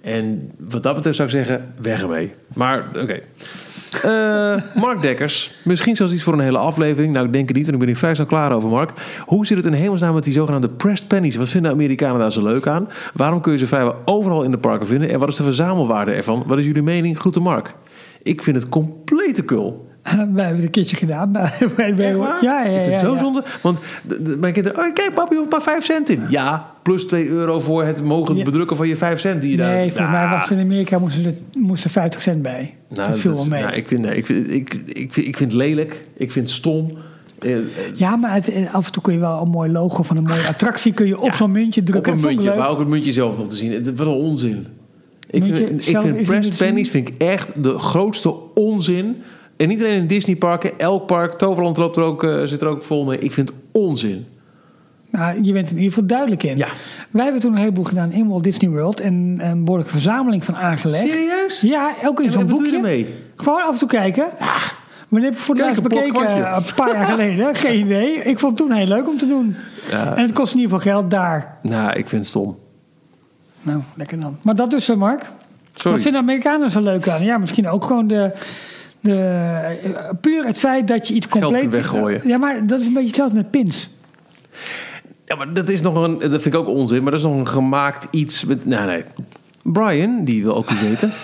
En 0.00 0.50
wat 0.58 0.82
dat 0.82 0.94
betreft 0.94 1.16
zou 1.16 1.28
ik 1.28 1.34
zeggen, 1.34 1.74
weg 1.80 2.02
ermee. 2.02 2.32
Maar 2.54 2.88
oké. 2.88 3.12
Eh, 3.12 3.20
Mark 4.74 5.02
Dekkers, 5.02 5.54
misschien 5.62 5.96
zelfs 5.96 6.12
iets 6.12 6.22
voor 6.22 6.32
een 6.32 6.40
hele 6.40 6.58
aflevering. 6.58 7.12
Nou, 7.12 7.26
ik 7.26 7.32
denk 7.32 7.48
het 7.48 7.56
niet, 7.56 7.66
want 7.66 7.74
ik 7.74 7.84
ben 7.84 7.92
hier 7.92 8.02
vrij 8.02 8.14
snel 8.14 8.26
klaar 8.26 8.52
over, 8.52 8.68
Mark. 8.68 8.92
Hoe 9.26 9.46
zit 9.46 9.56
het 9.56 9.66
in 9.66 9.72
hemelsnaam 9.72 10.14
met 10.14 10.24
die 10.24 10.32
zogenaamde 10.32 10.68
pressed 10.68 11.08
pennies? 11.08 11.36
Wat 11.36 11.48
vinden 11.48 11.70
de 11.70 11.76
Amerikanen 11.76 12.20
daar 12.20 12.32
zo 12.32 12.42
leuk 12.42 12.66
aan? 12.66 12.88
Waarom 13.14 13.40
kun 13.40 13.52
je 13.52 13.58
ze 13.58 13.66
vrijwel 13.66 13.96
overal 14.04 14.42
in 14.42 14.50
de 14.50 14.58
parken 14.58 14.86
vinden? 14.86 15.08
En 15.08 15.18
wat 15.18 15.28
is 15.28 15.36
de 15.36 15.42
verzamelwaarde 15.42 16.12
ervan? 16.12 16.44
Wat 16.46 16.58
is 16.58 16.66
jullie 16.66 16.82
mening? 16.82 17.18
Groeten 17.18 17.42
Mark. 17.42 17.74
Ik 18.22 18.42
vind 18.42 18.56
het 18.56 18.68
complete 18.68 19.42
kul. 19.42 19.90
Wij 20.12 20.14
hebben 20.16 20.44
het 20.54 20.62
een 20.62 20.70
keertje 20.70 20.96
gedaan. 20.96 21.32
Bij- 21.32 21.42
Echt 21.96 22.16
waar? 22.16 22.44
ja, 22.44 22.62
ja, 22.64 22.70
ja. 22.70 22.76
Ik 22.78 22.82
vind 22.82 23.00
het 23.00 23.10
zo 23.10 23.16
zonde. 23.16 23.44
Want 23.62 23.78
de- 24.06 24.22
de- 24.22 24.36
mijn 24.36 24.52
kinderen... 24.52 24.78
Oh, 24.78 24.92
kijk, 24.92 25.14
papi, 25.14 25.36
hoeft 25.36 25.50
maar 25.50 25.62
5 25.62 25.84
cent 25.84 26.08
in. 26.08 26.22
Ja, 26.28 26.70
plus 26.82 27.04
2 27.06 27.28
euro 27.28 27.60
voor 27.60 27.84
het 27.84 28.02
mogen 28.04 28.36
Ja. 28.36 28.44
bedrukken 28.44 28.76
van 28.76 28.88
je 28.88 28.96
5 28.96 29.20
cent 29.20 29.42
die 29.42 29.50
je 29.50 29.56
daar... 29.56 29.74
Nee, 29.74 29.88
volgens 29.92 30.10
mij 30.10 30.28
was 30.28 30.50
in 30.50 30.58
Amerika 30.60 30.98
moesten 30.98 31.24
er 31.24 31.34
moesten 31.60 31.90
50 31.90 32.22
cent 32.22 32.42
bij. 32.42 32.74
Nou, 32.88 33.08
dat 33.10 33.18
viel 33.18 33.32
wel 33.34 33.46
mee. 33.46 33.62
nou, 33.62 33.74
ik, 33.74 33.88
vind, 33.88 34.00
nee, 34.00 34.16
ik, 34.16 34.26
vind, 34.26 34.50
ik, 34.50 34.74
ik, 34.86 35.12
vind, 35.12 35.26
ik 35.26 35.36
vind 35.36 35.52
het 35.52 35.60
lelijk. 35.60 36.04
Ik 36.16 36.32
vind 36.32 36.48
het 36.48 36.54
stom. 36.56 36.90
Eh, 37.38 37.56
eh, 37.56 37.62
Ja, 37.94 38.16
maar 38.16 38.34
het, 38.34 38.48
eh, 38.52 38.74
af 38.74 38.86
en 38.86 38.92
toe 38.92 39.02
kun 39.02 39.12
je 39.12 39.18
wel 39.20 39.42
een 39.42 39.50
mooi 39.50 39.70
logo 39.72 40.02
van 40.02 40.16
een 40.16 40.22
mooie 40.24 40.46
attractie 40.48 40.92
kun 40.92 41.06
je 41.06 41.20
op 41.20 41.32
zo'n 41.32 41.50
muntje 41.50 41.80
op 41.80 41.86
drukken. 41.86 42.12
een 42.12 42.18
Vond 42.18 42.30
ik 42.32 42.38
muntje, 42.38 42.58
maar 42.58 42.68
ook 42.68 42.78
het 42.78 42.88
muntje 42.88 43.12
zelf 43.12 43.38
nog 43.38 43.48
te 43.48 43.56
zien. 43.56 43.72
Het- 43.72 43.96
Wat 43.96 44.06
een 44.06 44.12
onzin. 44.12 44.66
Ik 45.30 45.42
Muntje 45.42 45.66
vind, 45.66 45.88
ik 45.88 45.98
vind 46.00 46.22
pressed 46.22 46.54
zien? 46.56 46.66
pennies 46.66 46.90
vind 46.90 47.08
ik 47.08 47.14
echt 47.18 47.52
de 47.62 47.78
grootste 47.78 48.34
onzin. 48.54 49.16
En 49.56 49.68
niet 49.68 49.80
alleen 49.80 50.00
in 50.00 50.06
Disneyparken, 50.06 50.78
elk 50.78 51.06
park, 51.06 51.32
Toverland 51.32 51.76
loopt 51.76 51.96
er 51.96 52.02
ook, 52.02 52.24
eh, 52.24 52.42
zit 52.44 52.62
er 52.62 52.68
ook 52.68 52.84
vol 52.84 53.04
mee. 53.04 53.18
Ik 53.18 53.32
vind 53.32 53.48
het 53.48 53.58
onzin. 53.72 54.26
Nou, 55.10 55.42
je 55.42 55.52
bent 55.52 55.66
er 55.66 55.72
in 55.72 55.78
ieder 55.78 55.92
geval 55.92 56.08
duidelijk 56.08 56.42
in. 56.42 56.56
Ja. 56.56 56.68
Wij 57.10 57.22
hebben 57.24 57.40
toen 57.42 57.52
een 57.52 57.58
heleboel 57.58 57.84
gedaan 57.84 58.12
in 58.12 58.28
Walt 58.28 58.44
Disney 58.44 58.70
World 58.70 59.00
en 59.00 59.38
een 59.42 59.64
behoorlijke 59.64 59.92
verzameling 59.92 60.44
van 60.44 60.56
aangelegd. 60.56 61.08
Serieus? 61.08 61.60
Ja, 61.60 61.94
ook 62.04 62.20
in 62.20 62.30
zo'n 62.30 62.46
boekje. 62.46 62.74
ermee? 62.74 63.14
Gewoon 63.36 63.62
af 63.62 63.72
en 63.72 63.78
toe 63.78 63.88
kijken. 63.88 64.26
Wanneer 65.08 65.30
heb 65.30 65.38
je 65.38 65.44
voor 65.44 65.54
het 65.54 65.64
Kijk, 65.64 65.76
laatst 65.76 65.92
een 65.92 66.12
bekeken? 66.12 66.54
Een 66.56 66.74
paar 66.74 66.92
jaar 66.94 67.06
geleden. 67.06 67.54
Geen 67.64 67.80
idee. 67.80 68.14
Ik 68.14 68.38
vond 68.38 68.58
het 68.58 68.68
toen 68.68 68.76
heel 68.76 68.86
leuk 68.86 69.08
om 69.08 69.18
te 69.18 69.26
doen. 69.26 69.56
Ja. 69.90 70.16
En 70.16 70.22
het 70.22 70.32
kost 70.32 70.54
in 70.54 70.60
ieder 70.60 70.76
geval 70.78 70.92
geld 70.92 71.10
daar. 71.10 71.58
Nou, 71.62 71.88
ik 71.88 72.08
vind 72.08 72.10
het 72.10 72.26
stom. 72.26 72.58
Nou, 73.62 73.80
lekker 73.94 74.20
dan. 74.20 74.36
Maar 74.42 74.54
dat 74.54 74.70
dus, 74.70 74.94
Mark. 74.94 75.26
Sorry. 75.74 75.92
Wat 75.92 76.02
vinden 76.02 76.20
Amerikanen 76.20 76.70
zo 76.70 76.80
leuk 76.80 77.08
aan? 77.08 77.24
Ja, 77.24 77.38
misschien 77.38 77.68
ook 77.68 77.84
gewoon 77.84 78.06
de... 78.06 78.32
de 79.02 79.18
eh, 79.84 80.10
puur 80.20 80.44
het 80.44 80.58
feit 80.58 80.88
dat 80.88 81.08
je 81.08 81.14
iets 81.14 81.28
compleet... 81.28 81.70
weggooien. 81.70 82.20
Ja, 82.24 82.36
maar 82.36 82.66
dat 82.66 82.80
is 82.80 82.86
een 82.86 82.92
beetje 82.92 83.08
hetzelfde 83.08 83.36
met 83.36 83.50
pins. 83.50 83.90
Ja, 85.24 85.36
maar 85.36 85.52
dat 85.52 85.68
is 85.68 85.80
nog 85.80 85.94
een... 85.94 86.18
Dat 86.18 86.42
vind 86.42 86.44
ik 86.44 86.54
ook 86.54 86.68
onzin, 86.68 87.02
maar 87.02 87.10
dat 87.10 87.20
is 87.20 87.26
nog 87.26 87.36
een 87.36 87.48
gemaakt 87.48 88.06
iets 88.10 88.44
met... 88.44 88.66
Nee, 88.66 88.86
nee. 88.86 89.04
Brian, 89.62 90.24
die 90.24 90.42
wil 90.42 90.56
ook 90.56 90.70
iets 90.70 90.80
weten. 90.80 91.12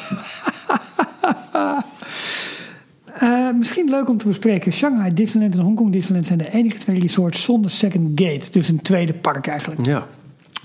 Eh, 3.19 3.51
misschien 3.53 3.91
leuk 3.91 4.09
om 4.09 4.19
te 4.19 4.27
bespreken. 4.27 4.73
Shanghai 4.73 5.15
Disneyland 5.15 5.55
en 5.55 5.61
Hongkong 5.61 5.93
Disneyland 5.93 6.27
zijn 6.27 6.39
de 6.39 6.51
enige 6.51 6.79
twee 6.79 7.01
resorts 7.01 7.43
zonder 7.43 7.71
second 7.71 8.21
gate. 8.21 8.51
Dus 8.51 8.69
een 8.69 8.83
tweede 8.83 9.13
park 9.13 9.47
eigenlijk. 9.47 9.87
Ja. 9.87 10.07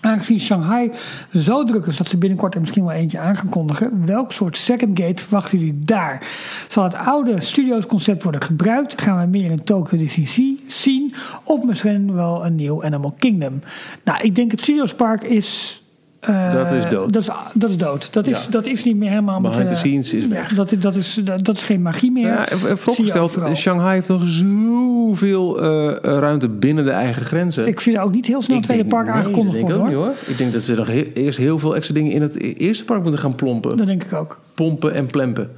Aangezien 0.04 0.40
Shanghai 0.40 0.92
zo 1.34 1.64
druk 1.64 1.86
is 1.86 1.98
dat 1.98 2.08
ze 2.08 2.18
binnenkort 2.18 2.56
er 2.56 2.62
misschien 2.62 2.86
wel 2.86 2.94
eentje 2.94 3.20
aan. 3.20 3.36
Welk 4.06 4.32
soort 4.32 4.58
second 4.58 5.00
gate 5.00 5.24
verwachten 5.24 5.58
jullie 5.58 5.80
daar? 5.80 6.28
Zal 6.68 6.84
het 6.84 6.96
oude 6.96 7.42
studios 7.42 7.86
concept 7.86 8.24
worden 8.24 8.42
gebruikt? 8.42 9.02
Gaan 9.02 9.20
we 9.20 9.26
meer 9.26 9.52
in 9.52 9.64
Tokyo 9.64 10.08
Sea 10.08 10.56
zien? 10.66 11.14
Of 11.44 11.64
misschien 11.64 12.14
wel 12.14 12.46
een 12.46 12.56
nieuw 12.56 12.84
Animal 12.84 13.16
Kingdom? 13.18 13.62
Nou, 14.04 14.22
ik 14.22 14.36
denk 14.36 14.52
het 14.52 14.62
Studios 14.62 14.94
Park 14.94 15.24
is... 15.24 15.83
eh, 16.26 16.54
Dat 16.54 16.72
is 16.72 16.84
dood. 16.90 17.14
Dat 17.14 17.22
is, 17.22 17.30
dat 17.54 17.70
is 17.70 17.78
dood. 17.78 18.14
Dat 18.14 18.28
is, 18.28 18.48
dat 18.48 18.66
is 18.66 18.84
niet 18.84 18.96
meer 18.98 19.10
helemaal... 19.10 19.40
met, 19.40 19.52
Behind 19.52 19.70
the 19.70 19.76
eh, 19.76 19.80
scenes 19.82 20.14
is 20.14 20.24
ja, 20.24 20.30
weg. 20.30 20.54
dat, 20.54 20.76
dat, 20.80 20.96
is, 20.96 21.20
dat, 21.24 21.46
dat 21.46 21.56
is 21.56 21.64
geen 21.64 21.82
magie 21.82 22.12
meer. 22.12 22.28
Ja, 22.28 22.46
vooropgesteld, 22.52 23.30
overal. 23.30 23.56
Shanghai 23.56 23.94
heeft 23.94 24.08
nog 24.08 24.22
zoveel 24.26 25.62
eh, 25.62 25.98
ruimte 26.20 26.48
binnen 26.50 26.84
de 26.84 26.92
eigen 26.92 27.24
grenzen. 27.26 27.68
Ik 27.68 27.80
zie 27.80 27.94
daar 27.94 28.04
ook 28.04 28.12
niet 28.14 28.26
heel 28.26 28.42
snel 28.42 28.58
Ik 28.58 28.64
tweede 28.64 28.84
denk- 28.84 28.96
park 28.96 29.08
nee, 29.08 29.16
aangekondigd 29.16 29.56
denk 29.56 29.68
worden 29.68 29.84
ik 29.84 29.94
niet, 29.94 30.04
hoor. 30.04 30.14
Ik 30.28 30.38
denk 30.38 30.54
dat 30.54 30.62
ze 30.62 30.74
nog 30.76 30.90
eerst 31.14 31.38
heel 31.38 31.60
veel 31.60 31.76
extra 31.76 31.94
dingen 31.94 32.12
in 32.12 32.22
het 32.22 32.36
e- 32.36 32.54
eerste 32.54 32.84
park 32.84 33.02
moeten 33.02 33.20
gaan 33.20 33.36
plompen. 33.36 33.78
Dat 33.78 33.88
denk 33.88 34.04
ik 34.04 34.14
ook. 34.14 34.40
Pompen 34.54 34.94
en 34.94 35.06
plempen. 35.06 35.50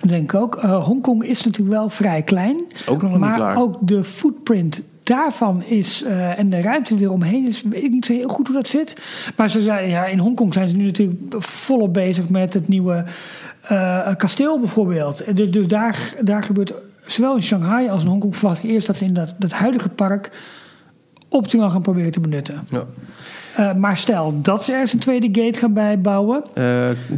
Dat 0.00 0.10
denk 0.10 0.32
ik 0.32 0.40
ook. 0.40 0.56
Eh, 0.56 0.84
Hongkong 0.84 1.24
is 1.24 1.44
natuurlijk 1.44 1.76
wel 1.76 1.88
vrij 1.88 2.22
klein. 2.22 2.56
Ook 2.88 3.02
nog 3.02 3.10
niet 3.10 3.20
maar 3.20 3.34
klaar. 3.34 3.56
ook 3.56 3.76
de 3.80 4.04
footprint 4.04 4.80
daarvan 5.08 5.62
is, 5.62 6.02
eh, 6.02 6.38
en 6.38 6.48
de 6.48 6.60
ruimte 6.60 6.94
die 6.94 7.06
eromheen 7.06 7.46
is, 7.46 7.62
weet 7.62 7.82
ik 7.82 7.90
niet 7.90 8.06
zo 8.06 8.12
heel 8.12 8.28
goed 8.28 8.46
hoe 8.46 8.56
dat 8.56 8.68
zit. 8.68 8.96
Maar 9.36 9.50
ze 9.50 9.62
zijn, 9.62 9.88
ja, 9.88 10.06
in 10.06 10.18
Hongkong 10.18 10.54
zijn 10.54 10.68
ze 10.68 10.76
nu 10.76 10.84
natuurlijk 10.84 11.20
volop 11.38 11.92
bezig 11.92 12.28
met 12.28 12.54
het 12.54 12.68
nieuwe 12.68 13.04
eh, 13.62 14.16
kasteel 14.16 14.60
bijvoorbeeld. 14.60 15.36
Dus, 15.36 15.50
dus 15.50 15.66
daar, 15.66 16.14
daar 16.20 16.42
gebeurt, 16.42 16.72
zowel 17.06 17.34
in 17.34 17.42
Shanghai 17.42 17.88
als 17.88 18.02
in 18.02 18.08
Hongkong 18.08 18.36
verwacht 18.36 18.64
ik 18.64 18.70
eerst 18.70 18.86
dat 18.86 18.96
ze 18.96 19.04
in 19.04 19.14
dat, 19.14 19.34
dat 19.38 19.52
huidige 19.52 19.88
park 19.88 20.30
optimaal 21.28 21.70
gaan 21.70 21.82
proberen 21.82 22.12
te 22.12 22.20
benutten. 22.20 22.60
Ja. 22.70 22.84
Eh, 23.56 23.74
maar 23.74 23.96
stel 23.96 24.40
dat 24.42 24.64
ze 24.64 24.72
ergens 24.72 24.92
een 24.92 24.98
tweede 24.98 25.28
gate 25.32 25.58
gaan 25.58 25.72
bijbouwen. 25.72 26.42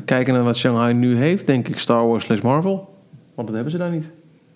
Kijken 0.05 0.35
naar 0.35 0.43
wat 0.43 0.57
Shanghai 0.57 0.95
nu 0.95 1.17
heeft, 1.17 1.47
denk 1.47 1.69
ik 1.69 1.79
Star 1.79 2.07
Wars 2.07 2.25
slash 2.25 2.41
Marvel. 2.41 2.95
Want 3.35 3.47
dat 3.47 3.55
hebben 3.55 3.73
ze 3.73 3.79
daar 3.79 3.91
niet. 3.91 4.11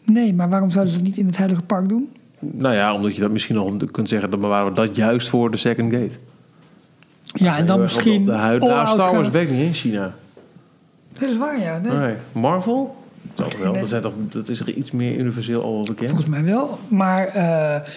Nee, 0.04 0.34
maar 0.34 0.48
waarom 0.48 0.70
zouden 0.70 0.92
ze 0.92 0.98
dat 0.98 1.08
niet 1.08 1.18
in 1.18 1.26
het 1.26 1.36
huidige 1.36 1.62
park 1.62 1.88
doen? 1.88 2.08
Nou 2.52 2.74
ja, 2.74 2.94
omdat 2.94 3.14
je 3.14 3.20
dat 3.20 3.30
misschien 3.30 3.54
nog 3.54 3.90
kunt 3.90 4.08
zeggen, 4.08 4.30
dan 4.30 4.40
bewaren 4.40 4.68
we 4.68 4.74
dat 4.74 4.96
juist 4.96 5.28
voor 5.28 5.50
de 5.50 5.56
second 5.56 5.92
gate. 5.92 6.14
Ja, 7.22 7.56
en 7.56 7.66
dan 7.66 7.80
misschien. 7.80 8.20
Op 8.20 8.26
de 8.26 8.32
huid. 8.32 8.62
Nou, 8.62 8.88
Star 8.88 9.14
Wars 9.14 9.28
werkt 9.28 9.50
niet 9.50 9.60
in 9.60 9.74
China. 9.74 10.14
Dat 11.18 11.28
is 11.28 11.36
waar, 11.36 11.60
ja. 11.60 11.78
Nee. 11.78 11.98
Nee. 11.98 12.14
Marvel? 12.32 12.96
Dat, 13.34 13.56
wel. 13.56 13.72
Dat, 13.72 13.88
zijn 13.88 14.02
toch, 14.02 14.12
dat 14.18 14.48
is 14.48 14.60
er 14.60 14.70
iets 14.70 14.90
meer 14.90 15.16
universeel 15.16 15.62
al 15.62 15.74
wel 15.74 15.84
bekend. 15.84 16.10
Volgens 16.10 16.28
mij 16.28 16.44
wel. 16.44 16.78
Maar 16.88 17.26
eh, 17.26 17.88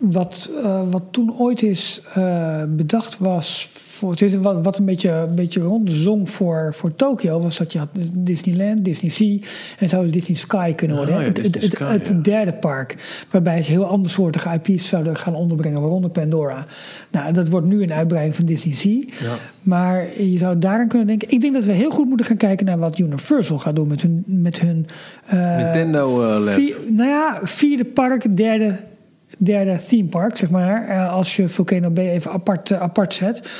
wat, 0.00 0.50
eh, 0.62 0.80
wat 0.90 1.02
toen 1.10 1.34
ooit 1.38 1.62
is 1.62 2.00
eh, 2.14 2.62
bedacht 2.68 3.18
was. 3.18 3.68
Voor, 3.72 4.16
wat, 4.40 4.64
wat 4.64 4.78
een 4.78 4.84
beetje, 4.84 5.10
een 5.10 5.34
beetje 5.34 5.60
rondzong 5.60 6.30
voor, 6.30 6.74
voor 6.74 6.94
Tokio. 6.94 7.40
Was 7.40 7.56
dat 7.56 7.72
je 7.72 7.78
had 7.78 7.88
Disneyland, 8.12 8.84
Disney 8.84 9.10
Sea. 9.10 9.34
En 9.34 9.40
het 9.78 9.90
zou 9.90 10.10
Disney 10.10 10.36
Sky 10.36 10.72
kunnen 10.72 10.96
worden. 10.96 11.14
Oh 11.14 11.20
ja, 11.20 11.26
het, 11.26 11.42
het, 11.42 11.52
Disney 11.52 11.68
het, 11.68 11.78
Sky, 11.78 11.92
het 11.92 12.08
ja. 12.08 12.14
derde 12.14 12.52
park. 12.52 12.96
Waarbij 13.30 13.62
ze 13.62 13.70
heel 13.70 13.84
andersoortige 13.84 14.60
IP's 14.62 14.88
zouden 14.88 15.16
gaan 15.16 15.34
onderbrengen. 15.34 15.80
Waaronder 15.80 16.10
Pandora. 16.10 16.66
Nou, 17.10 17.32
dat 17.32 17.48
wordt 17.48 17.66
nu 17.66 17.82
een 17.82 17.92
uitbreiding 17.92 18.36
van 18.36 18.44
Disney 18.44 18.74
Sea. 18.74 19.02
Ja. 19.06 19.34
Maar 19.62 20.22
je 20.22 20.38
zou 20.38 20.58
daaraan 20.58 20.88
kunnen 20.88 21.06
denken. 21.06 21.30
Ik 21.30 21.40
denk 21.40 21.54
dat 21.54 21.64
we 21.64 21.72
heel 21.72 21.90
goed 21.90 22.08
moeten 22.08 22.26
gaan 22.26 22.36
kijken 22.36 22.66
naar 22.66 22.78
wat 22.78 22.98
Universal 22.98 23.58
gaat 23.58 23.76
doen 23.76 23.88
met 23.88 24.02
hun. 24.02 24.24
Met 24.26 24.60
hun 24.60 24.86
eh, 25.26 25.56
Nintendo, 25.56 26.22
Lab. 26.38 26.54
vier- 26.54 26.76
nou 26.88 27.08
ja, 27.08 27.40
vierde 27.42 27.84
park, 27.84 28.36
derde, 28.36 28.76
derde 29.42 29.76
theme 29.88 30.08
park, 30.08 30.36
zeg 30.36 30.50
maar. 30.50 30.88
eh, 30.88 31.12
als 31.12 31.36
je 31.36 31.48
Volcano 31.48 31.90
Bay 31.90 32.08
even 32.10 32.30
apart, 32.30 32.70
eh, 32.70 32.80
apart 32.80 33.14
zet. 33.14 33.50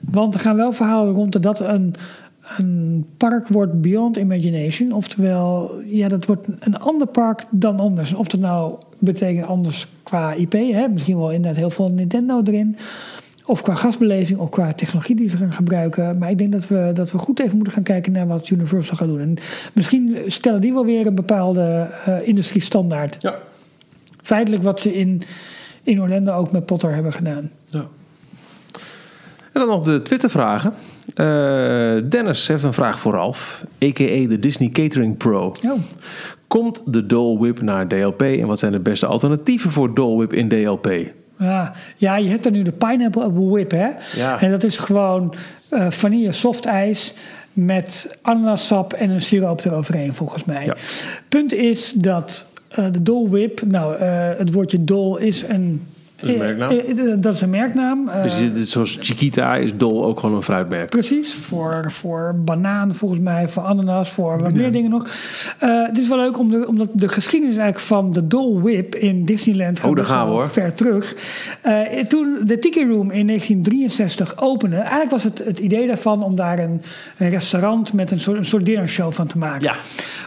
Want 0.00 0.34
er 0.34 0.40
gaan 0.40 0.56
wel 0.56 0.72
verhalen 0.72 1.14
rond 1.14 1.42
dat 1.42 1.60
een, 1.60 1.94
een 2.58 3.06
park 3.16 3.48
wordt 3.48 3.80
beyond 3.80 4.16
imagination. 4.16 4.92
Oftewel, 4.92 5.70
ja, 5.86 6.08
dat 6.08 6.26
wordt 6.26 6.46
een 6.58 6.78
ander 6.78 7.06
park 7.06 7.44
dan 7.50 7.80
anders. 7.80 8.14
Of 8.14 8.26
dat 8.26 8.40
nou 8.40 8.74
betekent 8.98 9.46
anders 9.46 9.88
qua 10.02 10.32
IP, 10.32 10.52
hè? 10.52 10.88
misschien 10.88 11.18
wel 11.18 11.30
inderdaad 11.30 11.58
heel 11.58 11.70
veel 11.70 11.90
Nintendo 11.90 12.40
erin. 12.44 12.76
Of 13.46 13.62
qua 13.62 13.74
gastbeleving, 13.74 14.38
of 14.38 14.48
qua 14.48 14.72
technologie 14.72 15.16
die 15.16 15.28
ze 15.28 15.36
gaan 15.36 15.52
gebruiken. 15.52 16.18
Maar 16.18 16.30
ik 16.30 16.38
denk 16.38 16.52
dat 16.52 16.68
we, 16.68 16.90
dat 16.94 17.10
we 17.12 17.18
goed 17.18 17.40
even 17.40 17.54
moeten 17.54 17.72
gaan 17.72 17.82
kijken 17.82 18.12
naar 18.12 18.26
wat 18.26 18.50
Universal 18.50 18.96
gaat 18.96 19.08
doen. 19.08 19.20
En 19.20 19.34
misschien 19.72 20.16
stellen 20.26 20.60
die 20.60 20.72
wel 20.72 20.84
weer 20.84 21.06
een 21.06 21.14
bepaalde 21.14 21.88
eh 22.04 22.28
industriestandaard. 22.28 23.16
Ja. 23.20 23.34
Feitelijk 24.22 24.62
wat 24.62 24.80
ze 24.80 24.94
in, 24.94 25.22
in 25.82 26.00
Orlando 26.00 26.32
ook 26.32 26.52
met 26.52 26.66
Potter 26.66 26.94
hebben 26.94 27.12
gedaan. 27.12 27.50
ja. 27.66 27.86
En 29.52 29.60
dan 29.60 29.68
nog 29.68 29.80
de 29.80 30.02
Twitter-vragen. 30.02 30.72
Eh, 31.14 31.24
Dennis 32.10 32.48
heeft 32.48 32.62
een 32.62 32.72
vraag 32.72 32.98
voor 32.98 33.12
Ralf, 33.12 33.64
a.k.a. 33.84 34.26
de 34.28 34.38
Disney 34.38 34.68
Catering 34.68 35.16
Pro. 35.16 35.54
Oh. 35.64 35.72
Komt 36.46 36.82
de 36.86 37.06
Dole 37.06 37.38
Whip 37.38 37.60
naar 37.62 37.88
DLP 37.88 38.22
en 38.22 38.46
wat 38.46 38.58
zijn 38.58 38.72
de 38.72 38.78
beste 38.78 39.06
alternatieven 39.06 39.70
voor 39.70 39.94
Dole 39.94 40.16
Whip 40.16 40.32
in 40.32 40.48
DLP? 40.48 40.92
Ja, 41.38 41.72
ja, 41.96 42.16
je 42.16 42.28
hebt 42.28 42.44
er 42.46 42.52
nu 42.52 42.62
de 42.62 42.72
Pineapple 42.72 43.32
Whip, 43.32 43.70
hè? 43.70 43.88
Ja. 44.16 44.40
En 44.40 44.50
dat 44.50 44.62
is 44.62 44.78
gewoon 44.78 45.34
eh 45.68 45.90
vanille 45.90 46.32
softijs 46.32 47.14
met 47.52 48.18
ananassap 48.22 48.92
en 48.92 49.10
een 49.10 49.20
siroop 49.20 49.64
eroverheen, 49.64 50.14
volgens 50.14 50.44
mij. 50.44 50.64
Ja. 50.64 50.76
Punt 51.28 51.54
is 51.54 51.92
dat 51.96 52.46
de 52.74 53.02
Dole 53.02 53.28
Whip, 53.28 53.62
nou, 53.68 53.96
eh, 53.96 54.28
het 54.36 54.52
woordje 54.52 54.84
Dole 54.84 55.26
is 55.26 55.42
een... 55.42 55.86
Dat 56.22 56.30
is 56.30 56.40
een 56.40 56.40
merknaam. 56.40 56.70
eh, 56.70 56.90
eh, 57.12 57.14
dat 57.20 57.34
is 57.34 57.40
een 57.40 57.50
merknaam. 57.50 58.08
Eh, 58.08 58.22
Dus 58.52 58.70
zoals 58.70 58.98
Chiquita 59.00 59.56
is 59.56 59.72
Dole 59.76 60.02
ook 60.06 60.20
gewoon 60.20 60.36
een 60.36 60.42
fruitmerk. 60.42 60.90
Precies, 60.90 61.34
voor, 61.34 61.84
voor 61.92 62.34
banaan 62.44 62.94
volgens 62.94 63.20
mij, 63.20 63.48
voor 63.48 63.62
ananas, 63.62 64.10
voor 64.10 64.38
wat 64.38 64.52
meer 64.52 64.72
dingen 64.72 64.90
nog. 64.90 65.06
Eh, 65.58 65.86
het 65.86 65.98
is 65.98 66.08
wel 66.08 66.18
leuk 66.18 66.38
om 66.38 66.48
de, 66.50 66.66
omdat 66.68 66.88
de 66.92 67.08
geschiedenis 67.08 67.56
eigenlijk 67.56 67.86
van 67.86 68.12
de 68.12 68.26
Dole 68.26 68.60
Whip 68.62 68.94
in 68.94 69.24
Disneyland 69.24 69.78
gaat 69.78 69.88
Oh, 69.90 69.96
daar 69.96 70.04
best 70.04 70.16
gaan 70.16 70.26
we, 70.26 70.32
hoor. 70.32 70.48
ver 70.50 70.74
terug. 70.74 71.14
Eh, 71.60 71.80
toen 72.08 72.38
de 72.44 72.58
Tiki 72.58 72.80
Room 72.86 73.10
in 73.10 73.26
1963 73.26 74.36
opende, 74.42 74.76
eigenlijk 74.76 75.10
was 75.10 75.24
het 75.24 75.42
het 75.44 75.58
idee 75.58 75.86
daarvan 75.86 76.22
om 76.22 76.36
daar 76.36 76.58
een, 76.58 76.82
een 77.16 77.28
restaurant 77.28 77.92
met 77.92 78.10
een 78.10 78.20
soort, 78.20 78.38
een 78.38 78.44
soort 78.44 78.66
dinnershow 78.66 79.12
van 79.12 79.26
te 79.26 79.38
maken. 79.38 79.62
Ja. 79.62 79.74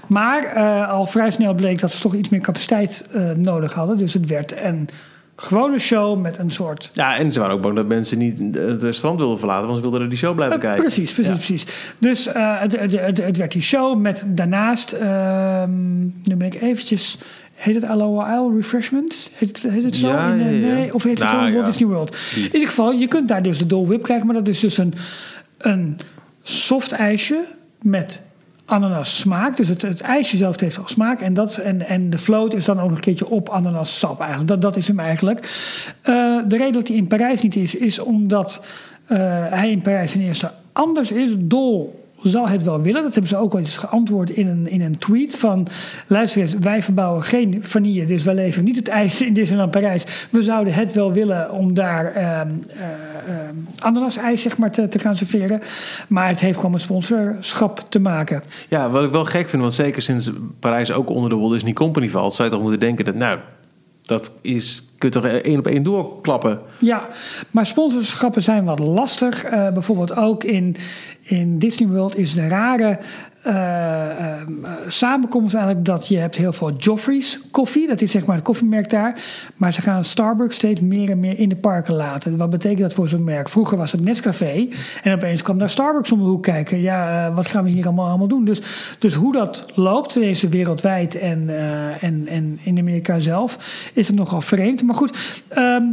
Maar 0.07 0.43
eh, 0.43 0.89
al 0.89 1.05
vrij 1.05 1.31
snel 1.31 1.53
bleek 1.53 1.79
dat 1.79 1.91
ze 1.91 2.01
toch 2.01 2.15
iets 2.15 2.29
meer 2.29 2.41
capaciteit 2.41 3.09
eh, 3.13 3.21
nodig 3.35 3.73
hadden. 3.73 3.97
Dus 3.97 4.13
het 4.13 4.25
werd 4.27 4.53
een 4.63 4.87
gewone 5.35 5.79
show 5.79 6.21
met 6.21 6.37
een 6.37 6.51
soort 6.51 6.89
Ja, 6.93 7.17
en 7.17 7.31
ze 7.31 7.39
waren 7.39 7.55
ook 7.55 7.61
bang 7.61 7.75
dat 7.75 7.85
mensen 7.87 8.17
niet 8.17 8.39
het 8.55 8.81
restaurant 8.83 9.19
wilden 9.19 9.39
verlaten, 9.39 9.65
want 9.65 9.75
ze 9.83 9.89
wilden 9.89 10.09
die 10.09 10.17
show 10.17 10.35
blijven 10.35 10.55
Eh, 10.57 10.61
kijken. 10.63 10.81
Precies, 10.83 11.11
precies, 11.13 11.31
Ja. 11.31 11.37
precies. 11.37 11.65
Dus 11.99 12.27
eh, 12.27 12.59
het, 12.61 12.79
het, 12.79 12.99
het, 12.99 13.17
het 13.23 13.37
werd 13.37 13.51
die 13.51 13.61
show 13.61 13.99
met 13.99 14.25
daarnaast, 14.27 14.91
ehm, 14.91 15.99
nu 16.03 16.35
ben 16.37 16.47
ik 16.47 16.61
eventjes, 16.61 17.17
heet 17.53 17.75
het 17.75 17.83
Aloha 17.85 18.33
Isle 18.33 18.55
Refreshments? 18.55 19.29
Heet 19.33 19.61
het, 19.61 19.71
heet 19.73 19.83
het 19.83 19.95
zo? 19.95 20.07
Ja, 20.07 20.31
in, 20.33 20.39
eh, 20.39 20.61
ja, 20.61 20.67
ja. 20.67 20.73
Nee, 20.73 20.93
of 20.93 21.03
heet 21.03 21.19
het 21.19 21.27
Nou, 21.31 21.39
zo 21.41 21.47
in 21.47 21.53
Walt. 21.53 21.65
Disney 21.65 21.89
World? 21.89 22.15
In 22.35 22.43
ieder 22.43 22.67
geval, 22.67 22.91
je 22.91 23.07
kunt 23.07 23.27
daar 23.27 23.43
dus 23.43 23.57
de 23.57 23.65
Dole 23.65 23.87
Whip 23.87 24.03
krijgen, 24.03 24.25
maar 24.25 24.35
dat 24.35 24.47
is 24.47 24.59
dus 24.59 24.77
een, 24.77 24.93
een 25.57 25.99
soft 26.41 26.91
ijsje 26.91 27.43
met 27.81 28.21
ananas 28.65 29.19
smaak. 29.19 29.57
Dus 29.57 29.67
het, 29.67 30.01
ijsje 30.01 30.37
zelf 30.37 30.59
heeft 30.59 30.77
al 30.77 30.87
smaak. 30.87 31.21
En, 31.21 31.33
dat, 31.33 31.57
en, 31.57 31.87
en 31.87 32.09
de 32.09 32.17
float 32.17 32.53
is 32.53 32.65
dan 32.65 32.79
ook 32.79 32.87
nog 32.87 32.95
een 32.95 33.03
keertje 33.03 33.29
op 33.29 33.49
ananas 33.49 33.99
sap 33.99 34.19
eigenlijk. 34.19 34.49
Dat, 34.49 34.61
dat 34.61 34.75
is 34.75 34.87
hem 34.87 34.99
eigenlijk. 34.99 35.39
Eh, 36.01 36.37
de 36.47 36.57
reden 36.57 36.73
dat 36.73 36.87
hij 36.87 36.97
in 36.97 37.07
Parijs 37.07 37.41
niet 37.41 37.55
is, 37.55 37.75
is 37.75 37.99
omdat 37.99 38.65
eh, 39.05 39.17
hij 39.49 39.71
in 39.71 39.81
Parijs 39.81 40.11
ten 40.11 40.21
eerste 40.21 40.51
anders 40.71 41.11
is. 41.11 41.31
Dol 41.37 42.04
zal 42.29 42.47
het 42.47 42.63
wel 42.63 42.81
willen. 42.81 43.03
Dat 43.03 43.13
hebben 43.13 43.29
ze 43.29 43.37
ook 43.37 43.53
al 43.53 43.59
eens 43.59 43.77
geantwoord 43.77 44.29
in 44.29 44.47
een, 44.47 44.69
in 44.69 44.81
een 44.81 44.97
tweet 44.97 45.35
van... 45.35 45.67
luister 46.07 46.41
eens, 46.41 46.53
wij 46.53 46.83
verbouwen 46.83 47.23
geen 47.23 47.57
vanille... 47.61 48.05
dus 48.05 48.23
wij 48.23 48.35
leveren 48.35 48.65
niet 48.65 48.75
het 48.75 48.87
ijs 48.87 49.21
in 49.21 49.33
Disneyland 49.33 49.71
Parijs. 49.71 50.05
We 50.29 50.43
zouden 50.43 50.73
het 50.73 50.93
wel 50.93 51.13
willen 51.13 51.51
om 51.51 51.73
daar 51.73 52.13
ehm, 52.13 52.49
ananasijs 53.79 54.41
zeg 54.41 54.57
maar, 54.57 54.71
te, 54.71 54.87
te 54.87 54.99
gaan 54.99 55.15
serveren. 55.15 55.61
Maar 56.07 56.27
het 56.27 56.39
heeft 56.39 56.55
gewoon 56.55 56.71
met 56.71 56.81
sponsorschap 56.81 57.79
te 57.89 57.99
maken. 57.99 58.43
Ja, 58.69 58.89
wat 58.89 59.03
ik 59.03 59.11
wel 59.11 59.25
gek 59.25 59.49
vind, 59.49 59.61
want 59.61 59.73
zeker 59.73 60.01
sinds 60.01 60.31
Parijs 60.59 60.91
ook 60.91 61.09
onder 61.09 61.29
de 61.29 61.35
Walt 61.35 61.51
Disney 61.51 61.73
Company 61.73 62.09
valt, 62.09 62.33
zou 62.33 62.47
je 62.47 62.53
toch 62.53 62.63
moeten 62.63 62.79
denken 62.79 63.05
dat, 63.05 63.15
nou, 63.15 63.39
dat 64.01 64.31
is, 64.41 64.83
kun 64.97 65.09
je 65.09 65.15
toch 65.15 65.25
één 65.25 65.59
op 65.59 65.67
één 65.67 65.83
doorklappen. 65.83 66.59
Ja, 66.79 67.07
maar 67.51 67.65
sponsorschappen 67.65 68.43
zijn 68.43 68.65
wat 68.65 68.79
lastig. 68.79 69.43
Eh, 69.43 69.69
bijvoorbeeld 69.73 70.15
ook 70.15 70.43
in, 70.43 70.75
in 71.25 71.59
Disney 71.59 71.89
World 71.89 72.17
is 72.17 72.33
de 72.33 72.47
rare 72.47 72.99
eh, 73.41 74.41
eh, 74.41 74.47
samenkomst 74.87 75.55
eigenlijk 75.55 75.85
dat 75.85 76.07
je 76.07 76.17
hebt 76.17 76.35
heel 76.35 76.53
veel 76.53 76.73
Joffrey's 76.73 77.39
koffie. 77.51 77.87
Dat 77.87 78.01
is 78.01 78.11
zeg 78.11 78.25
maar 78.25 78.35
het 78.35 78.45
koffiemerk 78.45 78.89
daar. 78.89 79.23
Maar 79.55 79.73
ze 79.73 79.81
gaan 79.81 80.03
Starbucks 80.03 80.55
steeds 80.55 80.79
meer 80.79 81.09
en 81.09 81.19
meer 81.19 81.39
in 81.39 81.49
de 81.49 81.55
parken 81.55 81.93
laten. 81.93 82.37
Wat 82.37 82.49
betekent 82.49 82.81
dat 82.81 82.93
voor 82.93 83.07
zo'n 83.07 83.23
merk? 83.23 83.49
Vroeger 83.49 83.77
was 83.77 83.91
het 83.91 84.03
Nescafé. 84.03 84.67
En 85.03 85.13
opeens 85.13 85.41
kwam 85.41 85.57
daar 85.57 85.69
Starbucks 85.69 86.11
om 86.11 86.19
de 86.19 86.25
hoek 86.25 86.43
kijken. 86.43 86.81
Ja, 86.81 87.27
eh, 87.27 87.35
wat 87.35 87.47
gaan 87.47 87.63
we 87.63 87.69
hier 87.69 87.85
allemaal, 87.85 88.07
allemaal 88.07 88.27
doen? 88.27 88.45
Dus, 88.45 88.61
dus 88.99 89.13
hoe 89.13 89.33
dat 89.33 89.65
loopt, 89.75 90.13
deze 90.13 90.47
wereldwijd 90.47 91.15
en, 91.15 91.49
en, 91.99 92.27
en 92.27 92.59
in 92.63 92.79
Amerika 92.79 93.19
zelf, 93.19 93.57
is 93.93 94.07
het 94.07 94.17
nogal 94.17 94.41
vreemd. 94.41 94.83
Maar 94.83 94.95
goed, 94.95 95.43
ehm, 95.47 95.83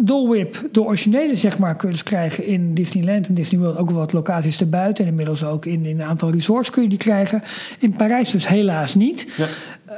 Dole 0.00 0.28
Whip, 0.28 0.68
de 0.72 0.82
originele 0.82 1.34
zeg 1.34 1.58
maar, 1.58 1.76
kun 1.76 1.90
je 1.90 2.02
krijgen 2.02 2.46
in 2.46 2.74
Disneyland 2.74 3.28
en 3.28 3.34
Disney 3.34 3.60
World. 3.60 3.76
Ook 3.76 3.90
wat 3.90 4.12
locaties 4.12 4.60
erbuiten. 4.60 5.04
En 5.04 5.10
inmiddels 5.10 5.44
ook 5.44 5.66
in, 5.66 5.84
in 5.86 6.00
een 6.00 6.06
aantal 6.06 6.30
resorts 6.30 6.70
kun 6.70 6.82
je 6.82 6.88
die 6.88 6.98
krijgen. 6.98 7.42
In 7.78 7.92
Parijs 7.92 8.30
dus 8.30 8.48
helaas 8.48 8.94
niet. 8.94 9.26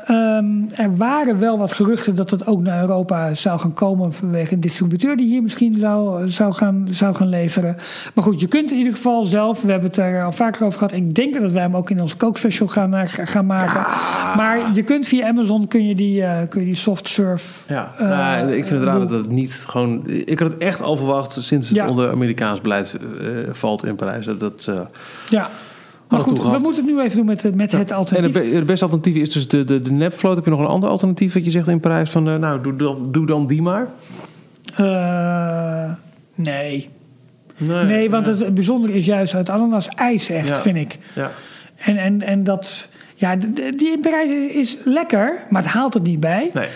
Ehm, 0.05 0.45
er 0.75 0.97
waren 0.97 1.39
wel 1.39 1.59
wat 1.59 1.73
geruchten 1.73 2.15
dat 2.15 2.31
het 2.31 2.47
ook 2.47 2.61
naar 2.61 2.81
Europa 2.81 3.35
zou 3.35 3.61
gaan 3.61 3.73
komen 3.73 4.13
vanwege 4.13 4.55
een 4.55 4.61
distributeur 4.61 5.17
die 5.17 5.27
hier 5.27 5.43
misschien 5.43 5.79
zou, 5.79 6.29
zou, 6.29 6.53
gaan, 6.53 6.89
zou 6.91 7.15
gaan 7.15 7.29
leveren. 7.29 7.77
Maar 8.15 8.25
goed, 8.25 8.41
je 8.41 8.47
kunt 8.47 8.73
in 8.73 8.79
ieder 8.79 8.93
geval 8.93 9.23
zelf, 9.23 9.63
we 9.63 9.71
hebben 9.71 9.89
het 9.89 9.99
er 9.99 10.25
al 10.25 10.33
vaker 10.33 10.67
over 10.67 10.79
gehad. 10.79 10.95
Ik 10.95 11.15
denk 11.15 11.41
dat 11.41 11.53
wij 11.53 11.63
hem 11.63 11.77
ook 11.77 11.91
in 11.91 12.01
ons 12.01 12.17
kookspecial 12.17 12.69
gaan, 12.69 12.95
eh, 12.95 13.03
gaan 13.07 13.47
maken. 13.47 13.87
Maar 14.37 14.59
je 14.75 14.83
kunt 14.83 15.07
via 15.07 15.29
Amazon 15.29 15.69
kun 15.69 15.87
je 15.87 15.95
die, 15.95 16.23
eh, 16.23 16.49
kun 16.49 16.61
je 16.61 16.67
die 16.67 16.77
soft 16.77 17.09
serve. 17.09 17.73
Ja, 17.73 17.93
eh, 17.99 18.09
nou, 18.09 18.53
ik 18.53 18.67
vind 18.67 18.81
het 18.81 18.89
raar 18.89 18.99
dat 18.99 19.11
het 19.11 19.29
niet 19.29 19.65
gewoon. 19.67 20.03
Ik 20.09 20.39
had 20.39 20.51
het 20.53 20.61
echt 20.61 20.81
al 20.81 20.97
verwacht 20.97 21.33
sinds 21.41 21.69
het 21.69 21.77
Ja. 21.77 21.89
onder 21.89 22.11
Amerikaans 22.11 22.61
beleid 22.61 22.99
valt 23.51 23.85
in 23.85 23.97
Parijs. 23.97 24.29
Dat, 24.39 24.71
Ja, 25.29 25.49
Maar 26.11 26.21
goed, 26.21 26.43
we 26.43 26.59
moeten 26.59 26.85
het 26.85 26.95
nu 26.95 27.01
even 27.01 27.17
doen 27.17 27.27
met, 27.27 27.55
met 27.55 27.73
het 27.73 27.91
En 27.91 27.97
alternatief. 27.97 28.33
be- 28.33 28.57
het 28.57 28.67
beste 28.67 28.85
alternatief 28.85 29.15
is 29.15 29.33
dus 29.33 29.49
de, 29.49 29.65
de, 29.65 29.83
de 29.83 29.93
nepfloat. 29.93 30.37
Heb 30.37 30.45
je 30.45 30.51
nog 30.51 30.61
een 30.61 30.67
ander 30.67 30.89
alternatief 30.89 31.35
wat 31.35 31.45
je 31.45 31.51
zegt 31.51 31.69
in 31.69 31.81
Parijs? 31.81 32.11
Van, 32.11 32.29
eh, 32.29 32.37
nou, 32.37 32.63
doe 32.63 32.77
dan, 32.77 33.07
doe 33.11 33.27
dan 33.27 33.47
die 33.47 33.63
maar. 33.63 33.87
Eh, 34.77 35.91
nee. 36.35 36.89
Nee, 37.87 38.11
want 38.11 38.27
het 38.27 38.55
bijzondere 38.55 38.93
is 38.93 39.07
juist 39.07 39.35
uit 39.35 39.51
ananas 39.51 39.89
ijs 39.89 40.29
echt, 40.31 40.49
Ja. 40.49 40.57
vind 40.57 40.77
ik. 40.77 40.99
Ja. 41.15 41.31
En, 41.77 41.97
en, 41.97 42.23
en 42.23 42.45
dat... 42.45 42.89
Ja, 43.15 43.37
die 43.77 43.93
in 43.93 44.01
Parijs 44.01 44.31
is, 44.31 44.55
is 44.55 44.77
lekker, 44.85 45.39
maar 45.51 45.63
het 45.63 45.71
haalt 45.71 45.95
het 45.95 46.03
niet 46.03 46.21
bij. 46.21 46.51
Nee. 46.53 46.67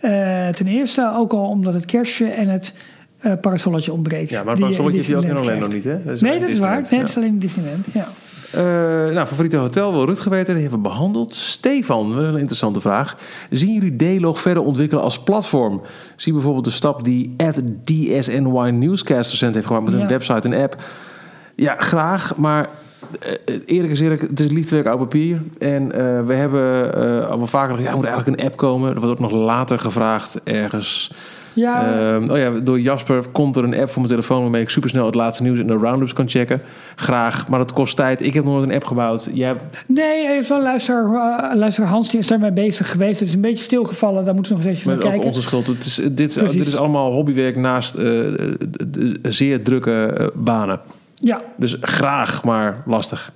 Eh, 0.00 0.48
ten 0.48 0.66
eerste 0.66 1.12
ook 1.16 1.32
al 1.32 1.48
omdat 1.48 1.74
het 1.74 1.84
kerstje 1.84 2.26
en 2.26 2.48
het 2.48 2.74
eh 3.18 3.32
parasolletje 3.40 3.92
ontbreekt. 3.92 4.30
Ja, 4.30 4.42
maar 4.42 4.52
het 4.52 4.60
parasolletje 4.62 4.98
heb 4.98 5.08
je 5.08 5.16
ook 5.16 5.22
in 5.22 5.28
Disneyland 5.28 5.62
Orlando 5.62 5.78
krijgt. 5.78 5.86
niet, 5.86 5.94
hè? 6.04 6.04
Dat 6.04 6.14
is 6.14 6.20
nee, 6.20 6.30
alleen 6.30 6.42
dat 6.42 6.50
is 6.50 6.58
waar. 6.58 6.80
Nee, 6.90 7.00
ja. 7.00 7.06
is 7.06 7.16
alleen 7.16 7.38
Disneyland. 7.38 7.84
Ja. 7.92 8.08
Eh, 8.54 9.14
nou, 9.14 9.26
favoriete 9.26 9.56
hotel 9.56 9.92
wil 9.92 10.04
Rutger 10.04 10.30
weten. 10.30 10.54
Die 10.54 10.62
hebben 10.62 10.82
we 10.82 10.88
behandeld. 10.88 11.34
Stefan, 11.34 12.14
wel 12.14 12.24
een 12.24 12.36
interessante 12.36 12.80
vraag. 12.80 13.16
Zien 13.50 13.72
jullie 13.74 14.18
D-Log 14.18 14.40
verder 14.40 14.62
ontwikkelen 14.62 15.04
als 15.04 15.22
platform? 15.22 15.80
Zie 16.16 16.32
bijvoorbeeld 16.32 16.64
de 16.64 16.70
stap 16.70 17.04
die 17.04 17.36
DSNY 17.84 18.68
Newscast 18.70 19.30
recent 19.30 19.54
heeft 19.54 19.66
gemaakt 19.66 19.84
met 19.84 19.94
Ja. 19.94 20.00
een 20.00 20.08
website 20.08 20.48
en 20.48 20.62
app. 20.62 20.76
Ja, 21.54 21.74
graag, 21.78 22.36
maar 22.36 22.68
eh, 23.20 23.60
eerlijk 23.66 23.92
is 23.92 24.00
eerlijk, 24.00 24.20
het 24.20 24.40
is 24.40 24.48
liefdewerk 24.50 24.86
oud 24.86 24.98
papier. 24.98 25.42
En 25.58 25.92
eh, 25.92 26.26
we 26.26 26.34
hebben 26.34 26.92
al 27.28 27.38
wel 27.38 27.46
vaker 27.46 27.68
gezegd, 27.70 27.84
ja, 27.84 27.90
er 27.90 27.96
moet 27.96 28.06
eigenlijk 28.06 28.40
een 28.40 28.46
app 28.46 28.56
komen. 28.56 28.94
Er 28.94 29.00
wordt 29.00 29.12
ook 29.20 29.30
nog 29.30 29.40
later 29.40 29.78
gevraagd 29.78 30.40
ergens. 30.44 31.10
Ja, 31.54 31.82
Ehm, 32.14 32.30
oh 32.30 32.38
ja, 32.38 32.50
door 32.50 32.80
Jasper 32.80 33.24
komt 33.32 33.56
er 33.56 33.64
een 33.64 33.74
app 33.74 33.86
voor 33.90 34.02
mijn 34.02 34.08
telefoon 34.14 34.40
waarmee 34.42 34.62
ik 34.62 34.68
supersnel 34.68 35.06
het 35.06 35.14
laatste 35.14 35.42
nieuws 35.42 35.58
in 35.58 35.66
de 35.66 35.74
roundups 35.76 36.12
kan 36.12 36.28
checken. 36.28 36.62
Graag, 36.94 37.48
maar 37.48 37.58
dat 37.58 37.72
kost 37.72 37.96
tijd. 37.96 38.20
Ik 38.20 38.34
heb 38.34 38.44
nog 38.44 38.52
nooit 38.54 38.68
een 38.68 38.74
app 38.74 38.84
gebouwd. 38.84 39.28
Jij 39.32 39.46
hebt 39.46 39.62
nee, 39.86 40.28
even 40.28 40.62
luister, 40.62 41.04
uh, 41.04 41.50
luister 41.54 41.84
Hans, 41.84 42.08
die 42.08 42.18
is 42.20 42.26
daarmee 42.26 42.52
bezig 42.52 42.90
geweest. 42.90 43.18
Het 43.20 43.28
is 43.28 43.34
een 43.34 43.40
beetje 43.40 43.64
stilgevallen, 43.64 44.24
daar 44.24 44.34
moeten 44.34 44.52
we 44.56 44.58
nog 44.62 44.68
steeds 44.68 44.84
naar 44.84 44.94
met 44.94 45.04
ook 45.04 45.10
kijken. 45.10 45.28
onze 45.28 45.42
schuld. 45.42 45.66
Het 45.66 45.84
is, 45.84 45.94
dit, 45.94 46.20
is, 46.30 46.34
Precies. 46.36 46.56
dit 46.56 46.66
is 46.66 46.76
allemaal 46.76 47.12
hobbywerk 47.12 47.56
naast 47.56 47.94
eh, 47.94 48.18
zeer 49.22 49.62
drukke 49.62 50.06
eh, 50.06 50.26
banen. 50.34 50.80
Ja, 51.14 51.42
Dus 51.56 51.76
graag, 51.80 52.44
maar 52.44 52.82
lastig. 52.86 53.32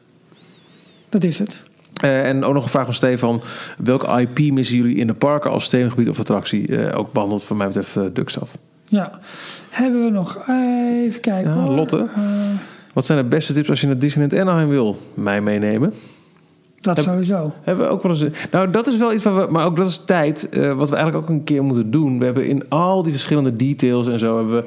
dat 1.08 1.24
is 1.24 1.38
het. 1.38 1.62
Eh, 2.00 2.28
en 2.28 2.44
ook 2.44 2.54
nog 2.54 2.64
een 2.64 2.70
vraag 2.70 2.84
van 2.84 2.94
Stefan. 2.94 3.40
Welke 3.78 4.20
IP 4.20 4.52
missen 4.52 4.76
jullie 4.76 4.96
in 4.96 5.06
de 5.06 5.14
parken 5.14 5.50
als 5.50 5.68
themagebied 5.68 6.08
of 6.08 6.18
attractie? 6.18 6.76
Eh, 6.76 6.98
ook 6.98 7.12
behandeld 7.12 7.44
van 7.44 7.56
mij 7.56 7.66
betreft 7.66 7.96
uh. 7.96 8.54
Ja. 8.84 9.18
Hebben 9.70 10.04
we 10.04 10.10
nog, 10.10 10.38
even 11.06 11.20
kijken 11.20 11.54
Ja. 11.54 11.70
Lotte. 11.70 12.06
Wat 12.94 13.06
zijn 13.06 13.18
de 13.18 13.24
beste 13.24 13.52
tips 13.52 13.68
als 13.68 13.80
je 13.80 13.86
naar 13.86 13.98
Disneyland 13.98 14.40
Anaheim 14.42 14.68
wil? 14.68 14.96
Mij 15.14 15.40
meenemen. 15.40 15.92
dat 16.80 16.96
Heb- 16.96 17.04
sowieso. 17.04 17.52
Hebben 17.62 17.86
we 17.86 17.92
ook 17.92 18.02
wel 18.02 18.12
eens. 18.12 18.24
Nou, 18.50 18.70
dat 18.70 18.86
is 18.86 18.96
wel 18.96 19.12
iets 19.12 19.24
waar 19.24 19.46
we. 19.46 19.52
Maar 19.52 19.64
ook 19.64 19.76
dat 19.76 19.86
is 19.86 20.02
tijd. 20.04 20.48
wat 20.52 20.88
we 20.90 20.96
eigenlijk 20.96 21.16
ook 21.16 21.28
een 21.28 21.44
keer 21.44 21.64
moeten 21.64 21.90
doen. 21.90 22.18
We 22.18 22.24
hebben 22.24 22.46
in 22.46 22.68
al 22.68 23.02
die 23.02 23.12
verschillende 23.12 23.56
details 23.56 24.08
en 24.08 24.18
zo. 24.18 24.36
hebben 24.36 24.54
we 24.56 24.64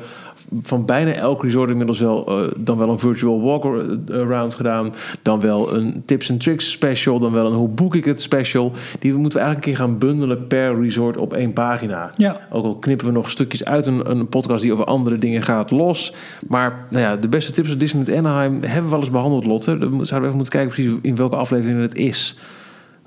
van 0.63 0.85
bijna 0.85 1.11
elk 1.13 1.43
resort 1.43 1.69
inmiddels 1.69 1.99
wel. 1.99 2.27
eh, 2.27 2.51
dan 2.57 2.77
wel 2.77 2.89
een 2.89 2.99
virtual 2.99 3.41
walk-around 3.41 4.55
gedaan. 4.55 4.93
Dan 5.21 5.39
wel 5.39 5.75
een 5.75 6.01
tips 6.05 6.31
and 6.31 6.39
tricks 6.39 6.71
special. 6.71 7.19
Dan 7.19 7.31
wel 7.31 7.45
een 7.45 7.53
hoe 7.53 7.69
boek 7.69 7.95
ik 7.95 8.05
het 8.05 8.21
special. 8.21 8.71
Die 8.99 9.13
moeten 9.13 9.39
we 9.39 9.45
eigenlijk 9.45 9.65
een 9.65 9.73
keer 9.73 9.85
gaan 9.85 9.97
bundelen 9.97 10.47
per 10.47 10.81
resort 10.81 11.17
op 11.17 11.33
één 11.33 11.53
pagina. 11.53 12.11
Ja. 12.17 12.47
Ook 12.49 12.63
al 12.63 12.75
knippen 12.75 13.05
we 13.05 13.11
nog 13.11 13.29
stukjes 13.29 13.65
uit 13.65 13.87
een, 13.87 14.09
een 14.09 14.27
podcast 14.27 14.61
die 14.61 14.73
over 14.73 14.85
andere 14.85 15.17
dingen 15.17 15.41
gaat 15.41 15.71
los. 15.71 16.13
Maar 16.47 16.85
nou 16.89 17.03
ja, 17.03 17.15
de 17.15 17.27
beste 17.27 17.51
tips 17.51 17.69
van 17.69 17.77
Disneyland 17.77 18.17
Anaheim 18.17 18.51
hebben 18.63 18.83
we 18.83 18.89
wel 18.89 18.99
eens 18.99 19.09
behandeld, 19.09 19.45
Lotte. 19.45 19.77
Dan 19.77 19.89
zouden 19.89 20.07
we 20.07 20.25
even 20.25 20.35
moeten 20.35 20.59
kijken 20.59 20.73
precies 20.73 20.93
in 21.01 21.15
welke 21.15 21.35
aflevering 21.35 21.81
het 21.81 21.95
is. 21.95 22.35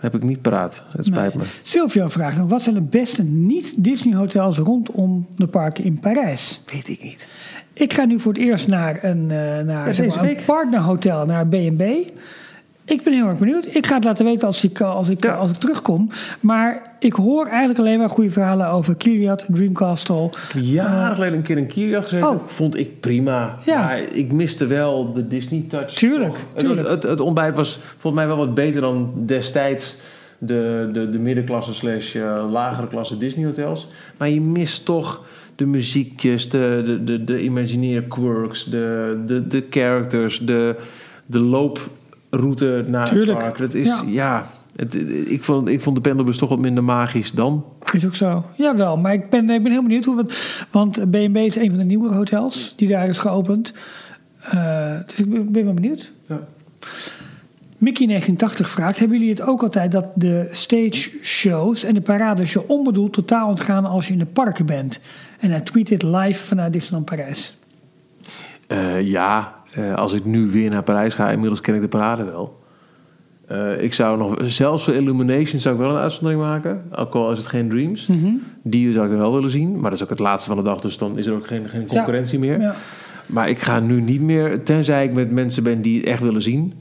Dat 0.04 0.12
heb 0.12 0.22
ik 0.22 0.28
niet 0.28 0.42
paraat. 0.42 0.84
Het 0.96 1.04
spijt 1.04 1.34
Nee. 1.34 1.44
me. 1.44 1.50
Silvio 1.62 2.08
vraagt 2.08 2.38
nog, 2.38 2.48
wat 2.50 2.62
zijn 2.62 2.74
de 2.74 2.80
beste 2.80 3.22
niet-Disney 3.22 4.14
hotels 4.16 4.58
rondom 4.58 5.26
de 5.36 5.46
parken 5.46 5.84
in 5.84 5.98
Parijs? 6.00 6.60
Weet 6.72 6.88
ik 6.88 7.02
niet. 7.02 7.28
Ik 7.72 7.92
ga 7.92 8.04
nu 8.04 8.20
voor 8.20 8.32
het 8.32 8.42
eerst 8.42 8.68
naar 8.68 9.04
een, 9.04 9.30
eh, 9.30 9.36
naar, 9.64 9.86
Ja, 9.86 9.92
zeg 9.92 10.04
deze 10.04 10.18
maar, 10.18 10.28
een 10.30 10.44
partnerhotel, 10.46 11.26
naar 11.26 11.46
B&B. 11.46 11.82
Ik 12.86 13.02
ben 13.02 13.12
heel 13.12 13.26
erg 13.26 13.38
benieuwd. 13.38 13.74
Ik 13.74 13.86
ga 13.86 13.94
het 13.94 14.04
laten 14.04 14.24
weten 14.24 14.46
als 14.46 14.64
ik, 14.64 14.80
als 14.80 15.08
ik, 15.08 15.24
Ja. 15.24 15.34
als 15.34 15.50
ik 15.50 15.56
terugkom. 15.56 16.10
Maar 16.40 16.96
ik 16.98 17.12
hoor 17.12 17.46
eigenlijk 17.46 17.78
alleen 17.78 17.98
maar 17.98 18.08
goede 18.08 18.30
verhalen 18.30 18.68
over 18.68 18.94
Kiliat, 18.96 19.46
Dreamcastle. 19.48 20.30
Jaren 20.54 21.14
geleden 21.14 21.36
een 21.36 21.42
keer 21.42 21.56
een 21.56 21.66
Kiria 21.66 22.00
gezeten. 22.00 22.28
Oh. 22.28 22.40
Vond 22.46 22.76
ik 22.76 23.00
prima. 23.00 23.58
Ja. 23.64 23.78
Maar 23.80 24.00
ik 24.12 24.32
miste 24.32 24.66
wel 24.66 25.12
de 25.12 25.26
Disney 25.28 25.64
touch. 25.68 25.90
Tuurlijk. 25.90 26.34
Het- 26.54 26.64
tuurlijk. 26.64 26.88
Het, 26.88 27.02
het, 27.02 27.20
ontbijt 27.20 27.56
was 27.56 27.78
volgens 27.96 28.14
mij 28.14 28.26
wel 28.26 28.36
wat 28.46 28.54
beter 28.54 28.80
dan 28.80 29.12
destijds 29.16 29.96
de, 30.38 30.88
de, 30.92 31.08
de 31.10 31.18
middenklasse 31.18 31.74
slash 31.74 32.14
eh, 32.16 32.46
lagere 32.50 32.86
klasse 32.86 33.18
Disney 33.18 33.44
hotels. 33.44 33.88
Maar 34.18 34.28
je 34.28 34.40
mist 34.40 34.84
toch 34.84 35.24
de 35.56 35.66
muziekjes, 35.66 36.48
de, 36.48 36.82
de, 36.86 37.04
de, 37.04 37.24
de 37.24 37.42
Imagineer 37.42 38.02
quirks, 38.02 38.64
de, 38.64 39.18
de, 39.26 39.46
de 39.46 39.64
characters, 39.70 40.38
de, 40.38 40.76
de 41.26 41.38
looproute 42.42 42.84
naar 42.90 43.08
Tuurlijk, 43.08 43.30
het 43.30 43.38
park. 43.38 43.58
Dat 43.58 43.74
is, 43.74 43.86
ja. 43.86 44.02
ja... 44.06 44.44
het, 44.76 44.94
ik, 45.28 45.44
vond, 45.44 45.68
ik 45.68 45.80
vond 45.80 45.96
de 45.96 46.02
pendelbus 46.02 46.36
toch 46.38 46.48
wat 46.48 46.58
minder 46.58 46.84
magisch 46.84 47.32
dan. 47.32 47.64
Is 47.92 48.06
ook 48.06 48.14
zo. 48.14 48.44
Jawel, 48.56 48.96
maar 48.96 49.12
ik 49.12 49.30
ben, 49.30 49.50
ik 49.50 49.62
ben 49.62 49.72
heel 49.72 49.82
benieuwd 49.82 50.04
hoe... 50.04 50.18
het- 50.18 50.66
Want 50.70 51.10
B&B 51.10 51.36
is 51.36 51.56
een 51.56 51.68
van 51.70 51.78
de 51.78 51.84
nieuwere 51.84 52.14
hotels 52.14 52.72
die 52.76 52.88
daar 52.88 53.08
is 53.08 53.18
geopend. 53.18 53.74
Eh, 54.40 54.92
dus 55.06 55.18
ik 55.20 55.30
ben, 55.30 55.52
ben 55.52 55.64
wel 55.64 55.74
benieuwd. 55.74 56.12
Ja. 56.26 56.40
Mickey 57.78 58.06
1980 58.06 58.68
vraagt: 58.70 58.98
Hebben 58.98 59.18
jullie 59.18 59.32
het 59.32 59.42
ook 59.42 59.62
altijd 59.62 59.92
dat 59.92 60.06
de 60.14 60.48
stage 60.50 61.10
shows 61.22 61.84
en 61.84 61.94
de 61.94 62.00
parades 62.00 62.52
je 62.52 62.68
onbedoeld 62.68 63.12
totaal 63.12 63.48
ontgaan 63.48 63.84
als 63.84 64.06
je 64.06 64.12
in 64.12 64.18
de 64.18 64.26
parken 64.26 64.66
bent? 64.66 65.00
En 65.40 65.50
hij 65.50 65.60
tweet 65.60 65.88
dit 65.88 66.02
live 66.02 66.44
vanuit 66.44 66.72
Disneyland 66.72 67.04
Parijs. 67.04 67.56
Eh, 68.66 69.00
ja, 69.02 69.54
eh, 69.74 69.94
als 69.94 70.12
ik 70.12 70.24
nu 70.24 70.46
weer 70.50 70.70
naar 70.70 70.82
Parijs 70.82 71.14
ga, 71.14 71.30
inmiddels 71.30 71.60
ken 71.60 71.74
ik 71.74 71.80
de 71.80 71.88
parade 71.88 72.24
wel. 72.24 72.62
Eh, 73.46 73.82
ik 73.82 73.94
zou 73.94 74.18
nog, 74.18 74.36
zelfs 74.40 74.84
voor 74.84 74.94
Illumination 74.94 75.60
zou 75.60 75.74
ik 75.74 75.80
wel 75.80 75.90
een 75.90 75.96
uitzondering 76.02 76.40
maken. 76.40 76.82
Ook 76.96 77.14
al 77.14 77.30
is 77.30 77.38
het 77.38 77.46
geen 77.46 77.68
Dreams. 77.68 78.08
Die 78.62 78.92
zou 78.92 79.04
ik 79.04 79.10
dan 79.10 79.20
wel 79.20 79.32
willen 79.34 79.50
zien. 79.50 79.72
Maar 79.72 79.82
dat 79.90 79.92
is 79.92 80.02
ook 80.02 80.10
het 80.10 80.18
laatste 80.18 80.48
van 80.48 80.58
de 80.58 80.64
dag, 80.64 80.80
dus 80.80 80.98
dan 80.98 81.18
is 81.18 81.26
er 81.26 81.34
ook 81.34 81.46
geen, 81.46 81.68
geen 81.68 81.86
concurrentie 81.86 82.38
meer. 82.38 82.60
Ja. 82.60 82.74
Maar 83.26 83.48
ik 83.48 83.58
ga 83.58 83.80
nu 83.80 84.00
niet 84.00 84.20
meer, 84.20 84.62
tenzij 84.62 85.04
ik 85.04 85.12
met 85.12 85.30
mensen 85.30 85.62
ben 85.62 85.82
die 85.82 85.96
het 85.98 86.06
echt 86.06 86.22
willen 86.22 86.42
zien. 86.42 86.74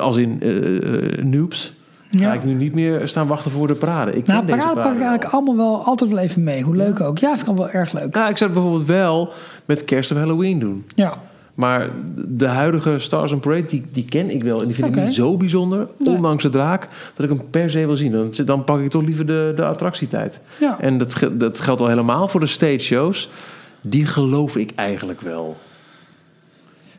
Als 0.00 0.16
in 0.16 0.40
eh, 0.40 1.24
noobs. 1.24 1.72
Ga 2.10 2.18
Ja. 2.20 2.32
ik 2.32 2.44
nu 2.44 2.52
niet 2.54 2.74
meer 2.74 3.08
staan 3.08 3.26
wachten 3.26 3.50
voor 3.50 3.66
de 3.66 3.74
parade. 3.74 4.12
Ik 4.12 4.26
Nou, 4.26 4.46
deze 4.46 4.58
parade 4.58 4.74
pak 4.74 4.84
ik 4.94 5.00
eigenlijk 5.00 5.24
allemaal 5.24 5.56
wel 5.56 5.84
altijd 5.84 6.10
wel 6.10 6.18
even 6.18 6.42
mee. 6.44 6.62
Hoe 6.62 6.76
leuk 6.76 7.00
ook. 7.00 7.18
Ja, 7.18 7.36
vind 7.36 7.48
ik 7.48 7.56
wel 7.56 7.70
erg 7.70 7.92
leuk. 7.92 8.14
Nou, 8.14 8.30
ik 8.30 8.36
zou 8.36 8.50
het 8.50 8.60
bijvoorbeeld 8.60 8.86
wel 8.88 9.32
met 9.64 9.84
kerst 9.84 10.12
of 10.12 10.18
Halloween 10.18 10.58
doen. 10.58 10.84
Ja. 10.94 11.18
Maar 11.54 11.88
de 12.28 12.46
huidige 12.46 12.98
Stars 12.98 13.32
on 13.32 13.40
Parade, 13.40 13.66
die, 13.66 13.84
die 13.92 14.04
ken 14.04 14.30
ik 14.30 14.42
wel. 14.42 14.60
En 14.60 14.66
die 14.66 14.74
vind 14.74 14.96
ik 14.96 15.02
niet 15.02 15.14
zo 15.14 15.36
bijzonder, 15.36 15.88
Nee. 15.98 16.14
ondanks 16.14 16.42
de 16.42 16.48
draak, 16.48 16.88
dat 17.14 17.30
ik 17.30 17.36
hem 17.36 17.50
per 17.50 17.70
se 17.70 17.86
wil 17.86 17.96
zien. 17.96 18.12
Dan, 18.12 18.32
dan 18.44 18.64
pak 18.64 18.80
ik 18.80 18.90
toch 18.90 19.02
liever 19.02 19.26
de, 19.26 19.52
de 19.56 19.64
attractietijd. 19.64 20.40
Ja. 20.60 20.80
En 20.80 20.98
dat, 20.98 21.28
dat 21.32 21.60
geldt 21.60 21.80
al 21.80 21.88
helemaal 21.88 22.28
voor 22.28 22.40
de 22.40 22.46
stage 22.46 22.78
shows. 22.78 23.30
Die 23.80 24.06
geloof 24.06 24.56
ik 24.56 24.70
eigenlijk 24.74 25.20
wel. 25.20 25.56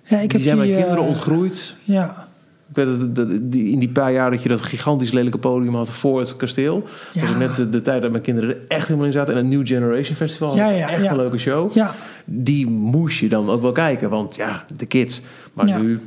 ja 0.04 0.20
ik 0.20 0.30
die 0.30 0.32
heb 0.32 0.42
zijn 0.42 0.58
mijn 0.58 0.70
die, 0.70 0.78
kinderen 0.78 1.02
eh, 1.04 1.08
ontgroeid. 1.08 1.76
Ja. 1.84 2.25
Ik 2.70 2.76
weet 2.76 2.86
dat, 2.86 3.16
dat- 3.16 3.28
die, 3.52 3.72
in 3.72 3.80
die 3.80 3.90
paar 3.90 4.12
jaar 4.12 4.32
dat 4.32 4.44
je 4.44 4.50
dat 4.50 4.62
gigantisch 4.62 5.12
lelijke 5.12 5.38
podium 5.38 5.76
had 5.76 5.90
voor 5.90 6.20
het 6.20 6.36
kasteel. 6.36 6.84
Ja. 7.14 7.22
was 7.22 7.36
net 7.36 7.56
de, 7.56 7.70
de 7.70 7.82
tijd 7.82 8.02
dat 8.02 8.12
mijn 8.12 8.24
kinderen 8.24 8.50
er 8.50 8.58
echt 8.68 8.86
helemaal 8.88 9.06
in 9.08 9.14
zaten. 9.14 9.34
En 9.36 9.40
het 9.40 9.48
New 9.48 9.68
Generation 9.68 10.16
Festival 10.16 10.48
had 10.48 10.58
Ja, 10.58 10.70
ja, 10.70 10.90
echt 10.90 11.04
ja. 11.04 11.12
een 11.12 11.18
leuke 11.18 11.38
show. 11.38 11.74
Ja. 11.74 11.94
Die 12.26 12.68
moest 12.68 13.20
je 13.20 13.30
dan 13.30 13.50
ook 13.50 13.62
wel 13.62 13.72
kijken. 13.72 14.10
Want 14.10 14.36
ja, 14.36 14.66
de 14.78 14.86
kids. 14.86 15.22
Maar 15.54 15.80
nu... 15.80 16.00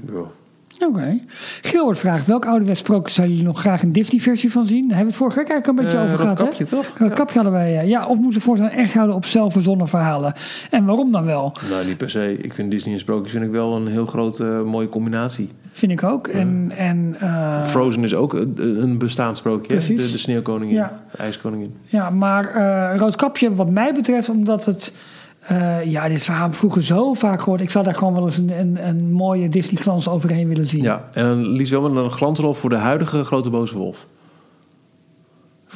Oké. 0.86 1.18
Gilbert 1.62 1.98
vraagt: 1.98 2.26
welk 2.26 2.46
ouderwets 2.46 2.80
sprookje 2.80 3.12
zouden 3.12 3.36
jullie 3.36 3.50
nog 3.52 3.60
graag 3.60 3.82
een 3.82 3.92
Disney-versie 3.92 4.52
van 4.52 4.66
zien? 4.66 4.88
Daar 4.88 4.96
hebben 4.96 5.14
we 5.14 5.24
het 5.24 5.32
vorige 5.32 5.38
week 5.38 5.48
eigenlijk 5.48 5.78
een 5.78 5.84
beetje 5.84 5.98
Eh, 6.00 6.05
over 6.05 6.18
gehad. 6.18 6.38
Roodkapje, 6.40 6.64
hè? 6.64 6.70
toch? 6.70 6.92
Dat 6.98 7.12
kapje 7.12 7.34
hadden 7.34 7.52
wij. 7.52 7.78
eh, 7.78 7.88
Ja, 7.88 8.06
of 8.06 8.18
moeten 8.18 8.38
we 8.40 8.46
voortaan 8.46 8.68
echt 8.68 8.94
houden 8.94 9.16
op 9.16 9.24
zelfverzonnen 9.24 9.88
verhalen? 9.88 10.32
En 10.70 10.84
waarom 10.84 11.12
dan 11.12 11.24
wel? 11.24 11.52
Nou, 11.70 11.86
niet 11.86 11.96
per 11.96 12.10
se. 12.10 12.38
Ik 12.42 12.55
vind 12.55 12.70
Disney 12.70 12.94
en 12.94 13.00
sprookjes 13.00 13.32
vind 13.32 13.44
ik 13.44 13.50
wel 13.50 13.76
een 13.76 13.86
heel 13.86 14.06
grote 14.06 14.48
eh, 14.48 14.62
mooie 14.62 14.88
combinatie. 14.88 15.50
Vind 15.72 15.92
ik 15.92 16.02
ook. 16.02 16.26
En, 16.26 16.72
en 16.76 17.16
eh, 17.20 17.64
Frozen 17.66 18.05
is 18.05 18.14
ook 18.14 18.32
een, 18.34 18.55
een 18.82 18.98
bestaand 18.98 19.36
sprookje. 19.36 19.72
hè? 19.72 19.78
Precies. 19.78 20.06
De, 20.06 20.12
de 20.12 20.18
sneeuwkoningin, 20.18 20.74
Ja. 20.76 21.00
de 21.10 21.18
ijskoningin. 21.18 21.74
ja, 21.84 22.10
maar 22.10 22.44
eh 22.44 22.98
Roodkapje, 22.98 23.55
wat 23.55 23.70
mij 23.70 23.94
betreft, 23.94 24.28
omdat 24.28 24.64
het. 24.64 24.94
Eh, 25.49 25.85
ja, 25.85 26.09
dit 26.09 26.23
verhaal 26.23 26.53
vroeger 26.53 26.85
zo 26.85 27.15
vaak 27.15 27.43
gehoord. 27.43 27.61
Ik 27.61 27.70
zou 27.70 27.85
daar 27.85 27.95
gewoon 27.95 28.15
wel 28.15 28.25
eens 28.25 28.37
een, 28.37 28.59
een, 28.59 28.89
een 28.89 29.12
mooie 29.12 29.49
Disney-glans 29.49 30.09
overheen 30.09 30.49
willen 30.49 30.66
zien. 30.66 30.83
Ja, 30.83 31.09
en 31.12 31.49
liefst 31.49 31.73
wel 31.73 31.91
met 31.91 32.05
een 32.05 32.11
glansrol 32.11 32.55
voor 32.55 32.70
de 32.70 32.77
huidige 32.77 33.25
grote 33.25 33.51
boze 33.51 33.77
wolf. 33.77 34.07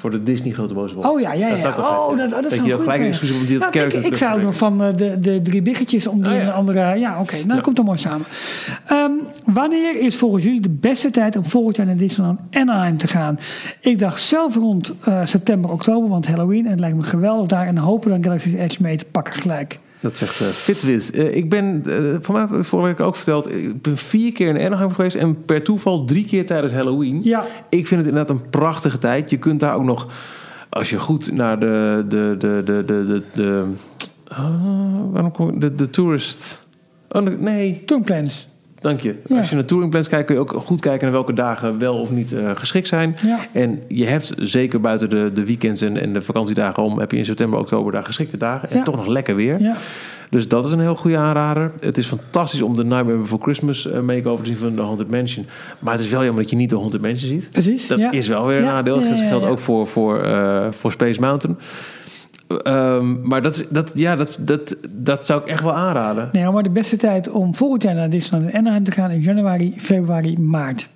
Voor 0.03 0.11
de 0.11 0.23
Disney 0.23 0.53
grote 0.53 0.75
boze 0.75 0.95
wolf. 0.95 1.07
Oh 1.07 1.21
ja, 1.21 1.33
ja, 1.33 1.47
ja. 1.47 1.53
Dat 1.53 1.63
zou 1.63 1.75
ik 1.75 1.81
wel 1.81 1.91
vet 1.91 2.11
oh, 2.11 2.17
dat, 2.17 2.31
dat, 2.31 2.43
dat 2.43 2.53
is 2.53 2.59
je 2.59 2.79
gelijk 2.79 3.03
excuus 3.03 3.41
om 3.41 3.47
die 3.47 3.59
dat 3.59 3.75
Nou, 3.75 3.87
ik, 3.87 3.95
ik 3.95 4.17
zou 4.17 4.43
nog 4.43 4.57
van 4.57 4.83
eh, 4.83 4.97
de, 4.97 5.21
de 5.21 5.43
drie 5.43 5.63
biggetjes 5.63 6.07
om 6.07 6.23
die 6.23 6.31
Oh, 6.33 6.37
ja. 6.37 6.43
een 6.43 6.53
andere... 6.53 6.99
Ja, 6.99 7.21
oké. 7.21 7.35
nou, 7.37 7.49
dat 7.49 7.61
komt 7.61 7.77
dan 7.77 7.85
mooi 7.85 7.99
samen. 7.99 8.27
Ehm, 8.87 9.11
wanneer 9.45 10.01
is 10.01 10.17
volgens 10.17 10.45
jullie 10.45 10.61
de 10.61 10.69
beste 10.69 11.11
tijd 11.11 11.37
om 11.37 11.45
volgend 11.45 11.77
jaar 11.77 11.87
naar 11.87 11.97
Disneyland 11.97 12.41
Anaheim 12.51 12.99
te 12.99 13.07
gaan? 13.07 13.39
Ik 13.81 13.99
dacht 13.99 14.23
zelf 14.23 14.55
rond 14.55 14.93
eh, 15.05 15.21
september, 15.25 15.71
oktober, 15.71 16.09
want 16.09 16.27
Halloween. 16.27 16.65
En 16.65 16.71
het 16.71 16.81
lijkt 16.81 16.97
me 16.97 17.03
geweldig 17.03 17.47
daar. 17.47 17.67
En 17.67 17.79
hopen 17.79 18.11
dan 18.11 18.23
Galaxy's 18.23 18.53
Edge 18.53 18.83
mee 18.83 18.97
te 18.97 19.05
pakken 19.05 19.35
gelijk. 19.35 19.79
Dat 20.03 20.19
zegt 20.19 20.41
eh, 20.41 20.47
Fitwiz. 20.47 21.11
Eh, 21.11 21.35
ik 21.35 21.49
ben, 21.51 21.83
eh 21.87 22.17
van 22.21 22.35
mij 22.35 22.65
vorige 22.65 22.89
week 22.89 23.01
ook 23.01 23.17
verteld, 23.17 23.51
ik 23.51 23.83
ben 23.83 23.97
vier 23.97 24.33
keer 24.33 24.49
in 24.49 24.67
Anaheim 24.67 24.93
geweest 24.93 25.17
en 25.17 25.45
per 25.45 25.63
toeval 25.63 26.05
drie 26.05 26.25
keer 26.25 26.47
tijdens 26.47 26.73
Halloween. 26.73 27.21
Ja. 27.23 27.45
Ik 27.69 27.87
vind 27.87 28.01
het 28.01 28.09
inderdaad 28.09 28.37
een 28.37 28.51
prachtige 28.51 28.99
tijd. 28.99 29.31
Je 29.31 29.37
kunt 29.37 29.61
daar 29.61 29.75
ook 29.75 29.85
nog, 29.85 30.07
als 30.69 30.91
je 30.91 30.99
goed 30.99 31.33
naar 31.33 31.61
de, 31.61 32.05
de, 32.09 32.35
de, 32.39 32.63
de, 32.65 32.85
de, 32.85 33.05
de, 33.07 33.23
de, 33.33 33.65
ah, 34.29 35.13
waarom 35.13 35.33
kom 35.33 35.49
ik, 35.49 35.61
de, 35.61 35.75
de 35.75 35.91
tourist, 35.91 36.67
oh 37.09 37.23
nee, 37.23 37.83
Tourplans. 37.85 38.49
Dank 38.83 39.01
je. 39.01 39.15
Ja. 39.27 39.39
Als 39.39 39.49
je 39.49 39.55
naar 39.55 39.65
touringplans 39.65 40.09
kijkt 40.09 40.27
kun 40.27 40.35
je 40.35 40.41
ook 40.41 40.53
goed 40.65 40.81
kijken 40.81 41.03
naar 41.03 41.13
welke 41.13 41.33
dagen 41.33 41.79
wel 41.79 41.95
of 42.01 42.11
niet 42.11 42.33
eh, 42.33 42.51
geschikt 42.55 42.89
zijn. 42.89 43.17
Ja. 43.25 43.39
En 43.53 43.83
je 43.89 44.07
hebt 44.07 44.33
zeker 44.37 44.81
buiten 44.81 45.11
de, 45.11 45.31
de 45.35 45.45
weekends 45.45 45.83
en, 45.83 45.97
en 45.97 46.13
de 46.13 46.23
vakantiedagen 46.23 46.83
om, 46.83 46.99
heb 46.99 47.11
je 47.11 47.17
in 47.17 47.25
september, 47.25 47.59
oktober 47.59 47.93
daar 47.93 48.05
geschikte 48.05 48.37
dagen. 48.37 48.71
En 48.71 48.77
Ja. 48.77 48.83
toch 48.85 48.97
nog 48.97 49.07
lekker 49.07 49.35
weer. 49.37 49.61
Ja. 49.61 49.75
Dus 50.31 50.49
dat 50.49 50.67
is 50.67 50.73
een 50.73 50.81
heel 50.81 50.97
goede 50.97 51.17
aanrader. 51.17 51.71
Het 51.81 51.99
is 51.99 52.07
fantastisch 52.07 52.63
om 52.63 52.77
de 52.77 52.85
Nightmare 52.85 53.19
Before 53.19 53.43
Christmas 53.43 53.91
eh, 53.91 54.01
make-over 54.01 54.45
te 54.45 54.51
zien 54.51 54.59
van 54.59 54.77
de 54.77 54.83
Haunted 54.83 55.11
Mansion. 55.11 55.47
Maar 55.79 55.93
het 55.93 56.03
is 56.03 56.11
wel 56.11 56.25
jammer 56.25 56.43
dat 56.43 56.51
je 56.51 56.57
niet 56.57 56.71
de 56.71 56.77
Haunted 56.77 57.01
Mansion 57.01 57.29
ziet. 57.29 57.51
Precies. 57.51 57.87
Dat 57.89 57.99
is 58.11 58.29
wel 58.29 58.47
weer 58.47 58.57
een 58.57 58.63
nadeel. 58.65 59.01
Dat 59.01 59.21
geldt 59.21 59.45
ook 59.45 59.59
voor, 59.59 59.87
voor, 59.87 60.23
eh, 60.23 60.67
voor 60.71 60.91
Space 60.91 61.21
Mountain. 61.21 61.59
Ehm, 62.57 63.29
maar 63.29 63.43
dat, 63.43 63.55
is, 63.55 63.69
dat, 63.69 63.93
ja, 63.95 64.17
dat, 64.17 64.39
dat, 64.41 64.77
dat 64.89 65.27
zou 65.27 65.41
ik 65.41 65.47
echt 65.47 65.63
wel 65.63 65.75
aanraden. 65.75 66.29
Nee, 66.33 66.51
maar 66.51 66.63
de 66.63 66.71
beste 66.71 66.97
tijd 66.97 67.31
om 67.31 67.55
volgend 67.55 67.83
jaar 67.83 67.95
naar 67.95 68.11
Disneyland 68.11 68.55
Anaheim 68.55 68.85
te 68.85 68.91
gaan 68.91 69.11
is 69.11 69.25
januari, 69.25 69.75
februari, 69.79 70.39
maart. 70.39 70.89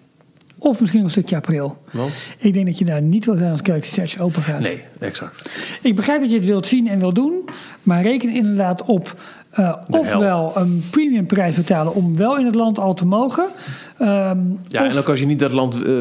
Of 0.59 0.81
misschien 0.81 1.05
een 1.05 1.11
stukje 1.11 1.37
april. 1.37 1.79
Want? 1.93 2.13
Ik 2.39 2.53
denk 2.53 2.67
dat 2.67 2.79
je 2.79 2.85
daar 2.85 3.03
niet 3.03 3.25
wil 3.25 3.37
zijn 3.37 3.51
als 3.51 3.61
Galaxy 3.63 4.01
Edge 4.01 4.23
open 4.23 4.43
gaat. 4.43 4.61
Nee, 4.61 4.83
exact. 4.99 5.51
Ik 5.83 5.97
begrijp 5.97 6.21
dat 6.21 6.31
je 6.31 6.37
het 6.37 6.47
wilt 6.47 6.67
zien 6.67 6.89
en 6.89 6.99
wil 6.99 7.13
doen, 7.13 7.45
maar 7.83 8.03
reken 8.03 8.31
inderdaad 8.35 8.85
op 8.85 9.17
eh, 9.51 9.77
ofwel 9.89 10.53
een 10.57 10.83
premium 10.91 11.27
prijs 11.27 11.57
betalen 11.57 11.95
om 11.95 12.17
wel 12.17 12.39
in 12.39 12.47
het 12.47 12.55
land 12.55 12.79
al 12.79 12.95
te 12.95 13.07
mogen. 13.07 13.47
Ehm, 13.99 14.39
Ja, 14.69 14.85
of 14.87 14.93
en 14.93 14.99
ook 14.99 15.09
als 15.09 15.21
je 15.21 15.27
niet 15.27 15.39
dat 15.39 15.53
land 15.53 15.83
eh, 15.85 15.93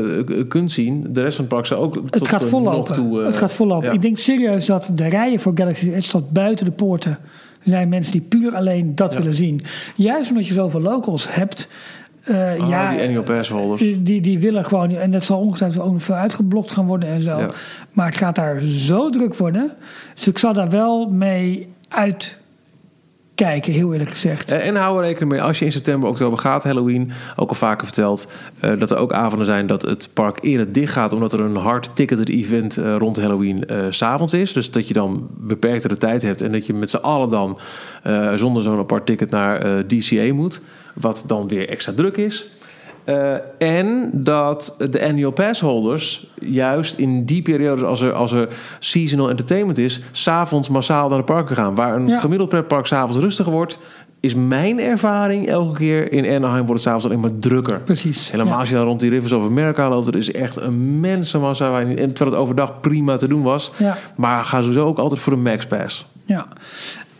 kunt 0.47 0.71
zien, 0.71 1.05
de 1.09 1.21
rest 1.21 1.35
van 1.35 1.45
het 1.45 1.53
park 1.53 1.65
zou 1.65 1.81
ook 1.81 1.95
het 1.95 2.11
tot 2.11 2.27
gaat 2.27 2.43
vollopen. 2.45 2.93
toe... 2.93 3.19
eh, 3.19 3.25
het 3.25 3.37
gaat 3.37 3.53
vollopen. 3.53 3.87
ja. 3.87 3.93
Ik 3.93 4.01
denk 4.01 4.17
serieus 4.17 4.65
dat 4.65 4.91
de 4.93 5.07
rijen 5.07 5.39
voor 5.39 5.51
Galaxy 5.55 5.91
Edge 5.91 6.09
tot 6.09 6.31
buiten 6.31 6.65
de 6.65 6.71
poorten 6.71 7.17
zijn 7.63 7.89
mensen 7.89 8.11
die 8.11 8.21
puur 8.21 8.55
alleen 8.55 8.95
dat 8.95 9.11
Ja. 9.13 9.17
willen 9.19 9.35
zien. 9.35 9.61
Juist 9.95 10.29
omdat 10.29 10.47
je 10.47 10.53
zoveel 10.53 10.81
locals 10.81 11.33
hebt. 11.35 11.67
eh, 12.23 12.51
Ah, 12.61 12.69
ja, 12.69 12.91
die 12.91 13.01
annual 13.01 13.23
pass 13.23 13.49
holders. 13.49 13.81
Die, 13.81 14.03
die, 14.03 14.21
die 14.21 14.39
willen 14.39 14.65
gewoon, 14.65 14.91
en 14.91 15.11
dat 15.11 15.23
zal 15.23 15.39
ongetwijfeld 15.39 15.85
ook 15.85 16.01
veel 16.01 16.15
uitgeblokt 16.15 16.71
gaan 16.71 16.85
worden 16.85 17.09
en 17.09 17.21
zo. 17.21 17.37
Ja. 17.39 17.49
Maar 17.91 18.05
het 18.05 18.17
gaat 18.17 18.35
daar 18.35 18.59
zo 18.61 19.09
druk 19.09 19.35
worden. 19.35 19.71
Dus 20.15 20.27
ik 20.27 20.37
zal 20.37 20.53
daar 20.53 20.69
wel 20.69 21.09
mee 21.09 21.67
uitkijken, 23.41 23.73
heel 23.73 23.91
eerlijk 23.91 24.09
gezegd. 24.09 24.51
Eh, 24.51 24.67
En 24.67 24.75
hou 24.75 24.97
er 24.97 25.03
rekening 25.03 25.31
mee, 25.31 25.41
als 25.41 25.59
je 25.59 25.65
in 25.65 25.71
september, 25.71 26.09
oktober 26.09 26.39
gaat, 26.39 26.63
Halloween, 26.63 27.11
ook 27.35 27.49
al 27.49 27.55
vaker 27.55 27.85
verteld, 27.85 28.27
eh, 28.59 28.79
dat 28.79 28.91
er 28.91 28.97
ook 28.97 29.13
avonden 29.13 29.45
zijn 29.45 29.67
dat 29.67 29.81
het 29.81 30.09
park 30.13 30.37
eerder 30.41 30.71
dicht 30.71 30.93
gaat, 30.93 31.13
omdat 31.13 31.33
er 31.33 31.39
een 31.39 31.55
hard 31.55 31.89
ticketed 31.93 32.29
event 32.29 32.77
eh, 32.77 32.95
rond 32.95 33.17
Halloween 33.17 33.63
s 33.89 33.97
s'avonds 33.97 34.33
is. 34.33 34.53
Dus 34.53 34.71
dat 34.71 34.87
je 34.87 34.93
dan 34.93 35.27
beperktere 35.29 35.97
tijd 35.97 36.21
hebt 36.21 36.41
en 36.41 36.51
dat 36.51 36.65
je 36.65 36.73
met 36.73 36.89
z'n 36.89 36.97
allen 36.97 37.29
dan 37.29 37.59
zonder 38.35 38.63
zo'n 38.63 38.79
apart 38.79 39.05
ticket 39.05 39.29
naar 39.29 39.87
DCA 39.87 40.33
moet, 40.33 40.61
wat 40.93 41.23
dan 41.27 41.47
weer 41.47 41.69
extra 41.69 41.93
druk 41.93 42.17
is. 42.17 42.47
Eh, 43.05 43.33
en 43.57 44.09
dat 44.13 44.75
de 44.91 45.05
annual 45.05 45.31
pass 45.31 45.61
holders 45.61 46.27
juist 46.39 46.97
in 46.97 47.25
die 47.25 47.41
periodes 47.41 47.83
als 47.83 48.01
er, 48.01 48.13
als 48.13 48.31
er 48.31 48.47
seasonal 48.79 49.29
entertainment 49.29 49.77
is, 49.77 50.01
s'avonds 50.11 50.69
massaal 50.69 51.09
naar 51.09 51.17
de 51.17 51.23
parken 51.23 51.55
gaan. 51.55 51.75
Waar 51.75 51.95
een 51.95 52.07
Ja. 52.07 52.19
gemiddeld 52.19 52.49
pretpark 52.49 52.85
s'avonds 52.85 53.17
rustiger 53.17 53.51
wordt, 53.51 53.77
is 54.19 54.33
mijn 54.35 54.79
ervaring 54.79 55.47
elke 55.47 55.77
keer 55.77 56.11
in 56.11 56.25
Anaheim 56.35 56.65
wordt 56.65 56.71
het 56.73 56.81
s'avonds 56.81 57.05
alleen 57.05 57.19
maar 57.19 57.39
drukker. 57.39 57.79
Precies. 57.81 58.31
Helemaal 58.31 58.53
Ja. 58.53 58.59
als 58.59 58.69
je 58.69 58.75
dan 58.75 58.85
rond 58.85 58.99
die 58.99 59.09
Rivers 59.09 59.33
of 59.33 59.43
America 59.43 59.89
loopt, 59.89 60.05
dat 60.05 60.15
is 60.15 60.31
echt 60.31 60.57
een 60.57 60.99
mensenmassa. 60.99 61.69
Waar 61.69 61.87
je 61.87 61.95
terwijl 61.95 62.31
het 62.31 62.39
overdag 62.39 62.79
prima 62.79 63.17
te 63.17 63.27
doen 63.27 63.41
was. 63.41 63.71
Ja. 63.77 63.97
Maar 64.15 64.43
ga 64.43 64.61
sowieso 64.61 64.85
ook 64.85 64.97
altijd 64.97 65.19
voor 65.21 65.33
de 65.33 65.39
Max 65.39 65.65
Pass. 65.65 66.05
Ja. 66.25 66.45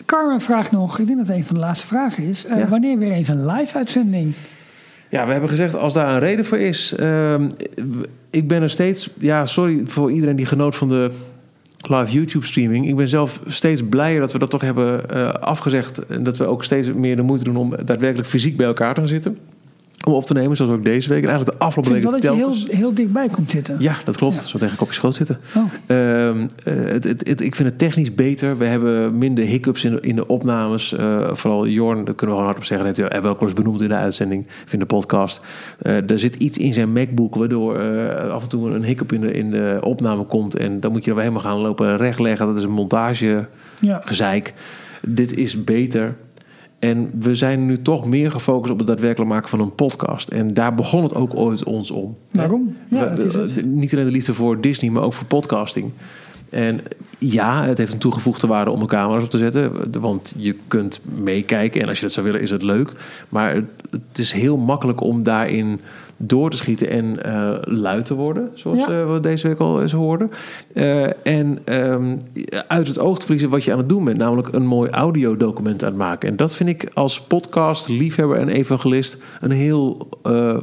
Carmen 0.05 0.41
vraagt 0.41 0.71
nog, 0.71 0.99
ik 0.99 1.05
denk 1.05 1.17
dat 1.17 1.27
het 1.27 1.35
een 1.37 1.45
van 1.45 1.55
de 1.55 1.61
laatste 1.61 1.87
vragen 1.87 2.23
is. 2.23 2.45
eh. 2.45 2.69
Wanneer 2.69 2.97
weer 2.97 3.11
eens 3.11 3.27
een 3.27 3.45
live 3.45 3.77
uitzending? 3.77 4.33
Ja, 5.15 5.25
we 5.25 5.31
hebben 5.31 5.49
gezegd 5.49 5.75
als 5.75 5.93
daar 5.93 6.13
een 6.13 6.19
reden 6.19 6.45
voor 6.45 6.57
is. 6.57 6.95
ehm, 6.95 7.49
ik 8.29 8.47
ben 8.47 8.61
er 8.61 8.69
steeds. 8.69 9.09
Ja, 9.19 9.45
sorry 9.45 9.81
voor 9.85 10.11
iedereen 10.11 10.35
die 10.35 10.45
genoot 10.45 10.75
van 10.75 10.87
de 10.87 11.11
live 11.81 12.11
YouTube 12.11 12.45
streaming. 12.45 12.87
Ik 12.87 12.95
ben 12.95 13.07
zelf 13.07 13.41
steeds 13.47 13.81
blijer 13.89 14.19
dat 14.19 14.31
we 14.31 14.39
dat 14.39 14.49
toch 14.49 14.61
hebben 14.61 15.09
eh, 15.09 15.29
afgezegd. 15.29 16.05
En 16.05 16.23
dat 16.23 16.37
we 16.37 16.45
ook 16.45 16.63
steeds 16.63 16.93
meer 16.93 17.15
de 17.15 17.21
moeite 17.21 17.43
doen 17.43 17.57
om 17.57 17.75
daadwerkelijk 17.85 18.27
fysiek 18.27 18.57
bij 18.57 18.65
elkaar 18.65 18.93
te 18.93 18.99
gaan 18.99 19.09
zitten. 19.09 19.37
Om 20.07 20.13
op 20.13 20.26
te 20.26 20.34
nemen, 20.34 20.57
zoals 20.57 20.72
ook 20.72 20.84
deze 20.84 21.09
week. 21.09 21.23
En 21.23 21.30
eigenlijk 21.30 21.57
de 21.59 21.63
Ik 21.65 21.67
afgelopen 21.67 21.91
vind 22.01 22.03
wel 22.03 22.13
weken 22.13 22.30
dat 22.30 22.38
je 22.38 22.43
telkens. 22.45 22.67
heel, 22.72 22.77
heel 22.77 22.93
dichtbij 22.93 23.30
komt 23.30 23.51
zitten. 23.51 23.76
Ja, 23.80 23.95
dat 24.05 24.17
klopt. 24.17 24.35
Ja. 24.35 24.41
Zo 24.41 24.51
tegen 24.57 24.69
een 24.72 24.77
kopje 24.77 24.93
schoot 24.93 25.15
zitten. 25.15 25.38
Oh. 25.55 25.63
Ehm, 25.88 26.47
eh, 26.63 26.73
het, 26.76 27.03
het, 27.03 27.27
het- 27.27 27.41
ik 27.41 27.55
vind 27.55 27.69
het 27.69 27.77
technisch 27.77 28.15
beter. 28.15 28.57
We 28.57 28.65
hebben 28.65 29.17
minder 29.17 29.45
hiccups 29.45 29.84
in 29.85 29.91
de, 29.91 29.99
in 30.01 30.15
de 30.15 30.27
opnames. 30.27 30.93
Eh, 30.93 31.34
vooral 31.34 31.67
Jorn, 31.67 31.95
dat 32.05 32.15
kunnen 32.15 32.17
we 32.35 32.41
gewoon 32.41 32.43
hardop 32.43 32.63
zeggen. 32.63 32.88
Dat 32.93 33.13
ook 33.13 33.22
wel 33.39 33.49
eens 33.49 33.53
benoemd 33.53 33.81
in 33.81 33.88
de 33.88 33.93
uitzending, 33.95 34.47
of 34.65 34.73
in 34.73 34.80
de 34.80 34.85
podcast. 34.85 35.45
Eh, 35.81 36.09
er 36.11 36.19
zit 36.19 36.35
iets 36.35 36.57
in 36.57 36.73
zijn 36.73 36.93
MacBook 36.93 37.35
waardoor 37.35 37.80
af 38.31 38.43
en 38.43 38.49
toe 38.49 38.69
een 38.72 38.84
hiccup 38.84 39.13
in 39.13 39.22
de, 39.22 39.31
in 39.31 39.49
de 39.51 39.77
opname 39.81 40.23
komt. 40.23 40.55
En 40.55 40.80
dan 40.80 40.91
moet 40.91 41.03
je 41.03 41.09
er 41.09 41.15
weer 41.17 41.26
helemaal 41.26 41.45
gaan 41.51 41.59
lopen 41.61 41.97
rechtleggen. 41.97 42.45
Dat 42.47 42.57
is 42.57 42.63
een 42.63 42.72
montage 42.72 43.45
Ja. 43.80 44.01
gezeik. 44.05 44.53
Dit 45.07 45.34
is 45.38 45.63
beter. 45.63 46.15
En 46.85 47.09
we 47.19 47.35
zijn 47.35 47.65
nu 47.65 47.81
toch 47.81 48.05
meer 48.05 48.31
gefocust 48.31 48.71
op 48.71 48.77
het 48.77 48.87
daadwerkelijk 48.87 49.31
maken 49.31 49.49
van 49.49 49.59
een 49.59 49.75
podcast. 49.75 50.29
En 50.29 50.53
daar 50.53 50.73
begon 50.75 51.03
het 51.03 51.15
ook 51.15 51.35
ooit 51.35 51.63
ons 51.63 51.91
om. 51.91 52.15
Waarom? 52.31 52.75
Ja, 52.89 53.15
We- 53.15 53.61
Niet 53.65 53.93
alleen 53.93 54.05
de 54.05 54.11
liefde 54.11 54.33
voor 54.33 54.61
Disney, 54.61 54.89
maar 54.91 55.03
ook 55.03 55.13
voor 55.13 55.25
podcasting. 55.27 55.91
En 56.49 56.81
ja, 57.17 57.63
het 57.63 57.77
heeft 57.77 57.93
een 57.93 57.99
toegevoegde 57.99 58.47
waarde 58.47 58.71
om 58.71 58.81
een 58.81 58.87
camera's 58.87 59.23
op 59.23 59.29
te 59.29 59.37
zetten. 59.37 59.71
Want 59.99 60.35
je 60.37 60.55
kunt 60.67 60.99
meekijken 61.23 61.81
en 61.81 61.87
als 61.87 61.97
je 61.97 62.03
dat 62.03 62.13
zou 62.13 62.25
willen 62.25 62.41
is 62.41 62.51
het 62.51 62.61
leuk. 62.63 62.91
Maar 63.29 63.53
het 63.91 64.19
is 64.19 64.31
heel 64.31 64.57
makkelijk 64.57 65.01
om 65.01 65.23
daarin 65.23 65.79
door 66.17 66.49
te 66.49 66.57
schieten 66.57 66.89
en 66.89 67.23
eh 67.23 67.51
luid 67.61 68.05
te 68.05 68.13
worden. 68.13 68.49
Zoals 68.53 68.77
Ja. 68.79 68.87
eh, 68.87 69.13
we 69.13 69.19
deze 69.19 69.47
week 69.47 69.59
al 69.59 69.81
eens 69.81 69.91
hoorden. 69.91 70.31
Eh, 70.73 71.27
en 71.27 71.59
ehm, 71.63 72.15
uit 72.67 72.87
het 72.87 72.99
oog 72.99 73.15
te 73.15 73.21
verliezen 73.21 73.49
wat 73.49 73.63
je 73.63 73.71
aan 73.71 73.77
het 73.77 73.89
doen 73.89 74.03
bent. 74.03 74.17
Namelijk 74.17 74.47
een 74.51 74.65
mooi 74.65 74.89
audiodocument 74.89 75.83
aan 75.83 75.89
het 75.89 75.97
maken. 75.97 76.29
En 76.29 76.35
dat 76.35 76.55
vind 76.55 76.69
ik 76.69 76.89
als 76.93 77.21
podcast, 77.21 77.87
liefhebber 77.87 78.37
en 78.37 78.49
evangelist 78.49 79.17
een 79.41 79.51
heel 79.51 80.09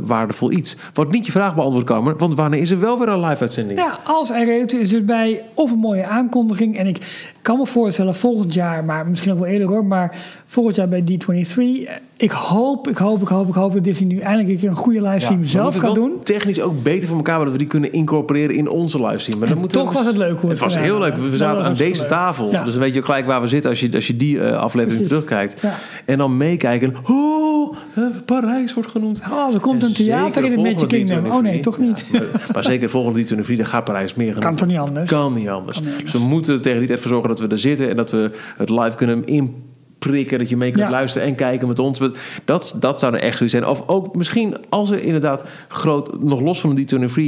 waardevol 0.01 0.53
iets. 0.53 0.77
Wat 0.95 1.11
niet 1.13 1.27
je 1.27 1.33
vraag 1.33 1.55
beantwoord, 1.55 1.85
Kamer. 1.85 2.17
Want 2.17 2.35
wanneer 2.35 2.61
is 2.61 2.71
er 2.71 2.81
wel 2.81 2.99
weer 2.99 3.09
een 3.09 3.21
live 3.21 3.41
uitzending? 3.41 3.79
Ja, 3.79 3.99
als 4.05 4.31
er 4.31 4.67
toe 4.67 4.81
is 4.81 4.89
dus 4.89 5.05
bij 5.05 5.43
of 5.55 5.71
een 5.71 5.79
mooie 5.79 6.07
aankondiging. 6.07 6.77
En 6.77 6.87
ik 6.87 6.99
kan 7.43 7.59
me 7.59 7.67
voorstellen 7.67 8.15
volgend 8.15 8.55
jaar, 8.55 8.85
maar 8.85 9.07
misschien 9.07 9.33
ook 9.33 9.39
wel 9.39 9.49
eerder 9.49 9.69
hoor. 9.69 9.85
Maar 9.85 10.17
volgend 10.47 10.77
jaar 10.77 10.89
bij 10.89 11.01
D23. 11.03 11.91
Ik 12.23 12.31
hoop, 12.31 12.89
ik 12.89 12.97
hoop, 12.97 13.23
ik 13.23 13.29
hoop, 13.29 13.49
ik 13.49 13.55
hoop 13.55 13.73
dat 13.73 13.85
Disney 13.85 14.09
nu 14.09 14.19
eindelijk 14.19 14.49
een 14.49 14.59
keer 14.59 14.69
een 14.69 14.75
goede 14.75 15.03
livestream 15.03 15.41
we 15.41 15.47
zelf 15.47 15.77
gaat 15.77 15.95
doen. 15.95 16.13
Technisch 16.23 16.61
ook 16.61 16.83
beter 16.83 17.09
voor 17.09 17.17
elkaar, 17.17 17.39
dat 17.45 17.53
we 17.53 17.59
die 17.59 17.67
kunnen 17.67 17.93
incorporeren 17.93 18.57
in 18.57 18.69
onze 18.69 19.07
livestream. 19.07 19.39
Maar 19.39 19.49
dan 19.49 19.67
toch 19.67 19.93
was 19.93 20.07
het 20.07 20.17
leuk 20.17 20.41
hoe 20.41 20.51
Het 20.51 20.59
was 20.59 20.77
heel 20.77 20.99
leuk. 20.99 21.17
We 21.17 21.37
zaten 21.37 21.65
aan 21.65 21.75
deze 21.75 22.07
tafel. 22.07 22.51
Ja. 22.51 22.65
Dus 22.65 22.73
dan 22.73 22.83
weet 22.83 22.93
je 22.93 22.99
ook 22.99 23.05
gelijk 23.05 23.27
waar 23.27 23.41
we 23.41 23.47
zitten 23.47 23.71
als 23.71 23.81
je, 23.81 23.93
als 23.95 24.07
je 24.07 24.17
die 24.17 24.41
eh, 24.41 24.57
aflevering 24.57 25.07
Precies. 25.07 25.09
terugkijkt. 25.09 25.61
Ja. 25.61 25.75
En 26.05 26.19
dan 26.19 26.37
meekijken. 26.37 26.95
Oh, 27.09 27.77
eh, 27.95 28.03
Parijs 28.25 28.75
wordt 28.75 28.91
genoemd. 28.91 29.23
Oh, 29.33 29.55
er 29.55 29.61
komt 29.61 29.83
een 29.83 29.89
En 29.89 29.95
theater 29.95 30.45
in 30.45 30.51
het 30.51 30.61
Magic 30.61 30.89
Kingdom. 30.89 31.25
D23. 31.25 31.29
Oh 31.29 31.43
nee, 31.43 31.61
toch 31.61 31.79
niet. 31.79 32.05
Ja, 32.13 32.19
maar, 32.21 32.29
maar 32.53 32.65
zeker 32.65 32.81
de 32.81 32.89
volgende 32.89 33.25
D23, 33.25 33.57
daar 33.57 33.67
gaat 33.67 33.85
Parijs 33.85 34.15
meer 34.15 34.27
genoemd 34.27 34.45
Kan 34.45 34.57
toch 34.57 34.69
niet 34.69 34.79
anders? 34.79 35.11
Kan 35.11 35.35
niet 35.35 35.49
anders. 35.49 35.77
Kan 35.77 35.85
niet 35.85 35.93
anders. 35.93 36.13
Dus 36.13 36.23
we 36.23 36.29
moeten 36.29 36.63
tegen 36.63 36.79
die 36.79 36.89
tijd 36.89 37.01
voor 37.01 37.11
zorgen 37.11 37.29
dat 37.29 37.41
we 37.41 37.49
er 37.49 37.59
zitten 37.59 37.89
en 37.89 37.97
dat 37.97 38.11
we 38.11 38.31
het 38.57 38.71
live 38.71 38.97
kunnen 38.97 39.25
prikken. 40.09 40.39
Dat 40.39 40.49
je 40.49 40.57
mee 40.57 40.71
kunt 40.71 40.85
Ja. 40.85 40.91
luisteren 40.91 41.29
en 41.29 41.35
kijken 41.35 41.69
met 41.69 41.79
ons. 41.79 42.01
Dat, 42.45 42.77
dat 42.81 42.99
zou 43.01 43.15
er 43.15 43.21
echt 43.21 43.39
zo 43.39 43.47
zijn. 43.49 43.67
Of 43.67 43.83
ook 43.89 44.15
misschien 44.17 44.57
als 44.69 44.91
er 44.91 45.03
inderdaad 45.03 45.45
groot, 45.69 46.23
nog 46.23 46.41
los 46.41 46.61
van 46.61 46.75
de 46.75 46.83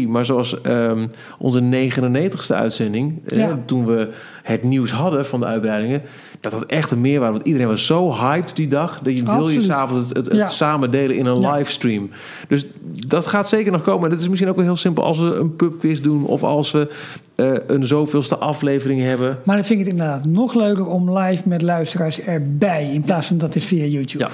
D23, 0.05 0.09
maar 0.09 0.24
zoals 0.24 0.60
ehm, 0.60 1.06
onze 1.38 1.60
99ste 1.60 2.55
uitzending, 2.55 3.20
eh, 3.26 3.52
toen 3.64 3.86
we 3.86 4.09
het 4.42 4.62
nieuws 4.62 4.90
hadden 4.90 5.26
van 5.26 5.40
de 5.40 5.46
uitbreidingen, 5.46 6.02
dat 6.50 6.60
dat 6.60 6.64
echt 6.70 6.90
een 6.90 7.00
meerwaarde. 7.00 7.34
Want 7.34 7.46
iedereen 7.46 7.66
was 7.68 7.86
zo 7.86 8.12
hyped 8.12 8.56
die 8.56 8.68
dag 8.68 9.00
dat 9.02 9.16
je 9.16 9.24
wil 9.24 9.48
je 9.48 9.60
s'avonds 9.60 10.02
het, 10.08 10.16
het, 10.16 10.26
het 10.26 10.36
Ja. 10.36 10.46
samen 10.46 10.90
delen 10.90 11.16
in 11.16 11.26
een 11.26 11.40
Ja. 11.40 11.54
livestream. 11.54 12.10
Dus 12.48 12.66
dat 13.06 13.26
gaat 13.26 13.48
zeker 13.48 13.72
nog 13.72 13.82
komen. 13.82 14.04
En 14.04 14.10
dat 14.10 14.20
is 14.20 14.28
misschien 14.28 14.48
ook 14.50 14.56
wel 14.56 14.64
heel 14.64 14.76
simpel 14.76 15.04
als 15.04 15.18
we 15.18 15.34
een 15.34 15.56
pubquiz 15.56 16.00
doen 16.00 16.24
of 16.24 16.42
als 16.42 16.70
we 16.70 16.88
eh, 17.34 17.52
een 17.66 17.86
zoveelste 17.86 18.36
aflevering 18.36 19.00
hebben. 19.00 19.38
Maar 19.44 19.56
dan 19.56 19.64
vind 19.64 19.78
ik 19.80 19.84
het 19.84 19.94
inderdaad 19.94 20.26
nog 20.26 20.54
leuker 20.54 20.86
om 20.86 21.18
live 21.18 21.48
met 21.48 21.62
luisteraars 21.62 22.20
erbij. 22.20 22.90
In 22.92 23.02
plaats 23.02 23.26
van 23.26 23.38
dat 23.38 23.54
is 23.54 23.64
via 23.64 23.84
YouTube. 23.84 24.24
Ja. 24.24 24.30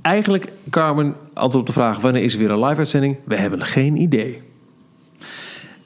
Eigenlijk, 0.00 0.52
Carmen, 0.70 1.14
antwoord 1.32 1.68
op 1.68 1.74
de 1.74 1.80
vraag: 1.80 2.00
wanneer 2.00 2.22
is 2.22 2.32
er 2.32 2.38
weer 2.38 2.50
een 2.50 2.64
live 2.64 2.78
uitzending? 2.78 3.16
We 3.24 3.36
hebben 3.36 3.62
geen 3.62 3.96
idee. 3.96 4.40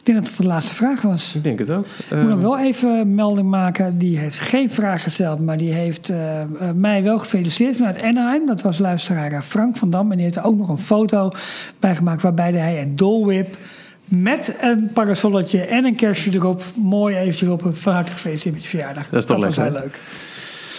Ik 0.02 0.08
denk 0.08 0.18
dat 0.18 0.28
het 0.28 0.36
de 0.42 0.46
laatste 0.46 0.74
vraag 0.74 1.02
was. 1.02 1.34
Ik 1.34 1.44
denk 1.44 1.58
het 1.58 1.70
ook. 1.70 1.84
Ik 1.84 2.16
moet 2.16 2.18
nog 2.20 2.30
Ehm, 2.30 2.40
wel 2.40 2.58
even 2.58 2.90
een 2.90 3.14
melding 3.14 3.48
maken. 3.48 3.98
Die 3.98 4.18
heeft 4.18 4.38
geen 4.38 4.70
vraag 4.70 5.02
gesteld, 5.02 5.40
maar 5.40 5.56
die 5.56 5.72
heeft 5.72 6.10
eh, 6.10 6.40
eh, 6.40 6.48
mij 6.74 7.02
wel 7.02 7.18
gefeliciteerd 7.18 7.76
vanuit 7.76 8.02
Anaheim. 8.02 8.46
Dat 8.46 8.62
was 8.62 8.78
luisteraar 8.78 9.42
Frank 9.42 9.76
van 9.76 9.90
Dam. 9.90 10.10
En 10.10 10.16
die 10.16 10.24
heeft 10.24 10.36
er 10.36 10.44
ook 10.44 10.56
nog 10.56 10.68
een 10.68 10.78
foto 10.78 11.30
bij 11.80 11.96
gemaakt 11.96 12.22
waarbij 12.22 12.52
hij 12.52 12.82
een 12.82 12.96
dolwip 12.96 13.56
met 14.04 14.54
een 14.60 14.90
parasolletje 14.92 15.60
en 15.60 15.84
een 15.84 15.94
kerstje 15.96 16.30
erop 16.34 16.62
mooi 16.74 17.16
eventjes 17.16 17.48
op 17.48 17.64
een 17.64 17.74
harte 17.82 18.12
gefeliciteerd 18.12 18.54
met 18.54 18.62
je 18.62 18.68
verjaardag. 18.70 19.08
Dat 19.08 19.20
is 19.20 19.26
toch 19.26 19.44
was 19.44 19.56
lekker, 19.56 19.72
heel 19.72 19.82
leuk. 19.82 20.00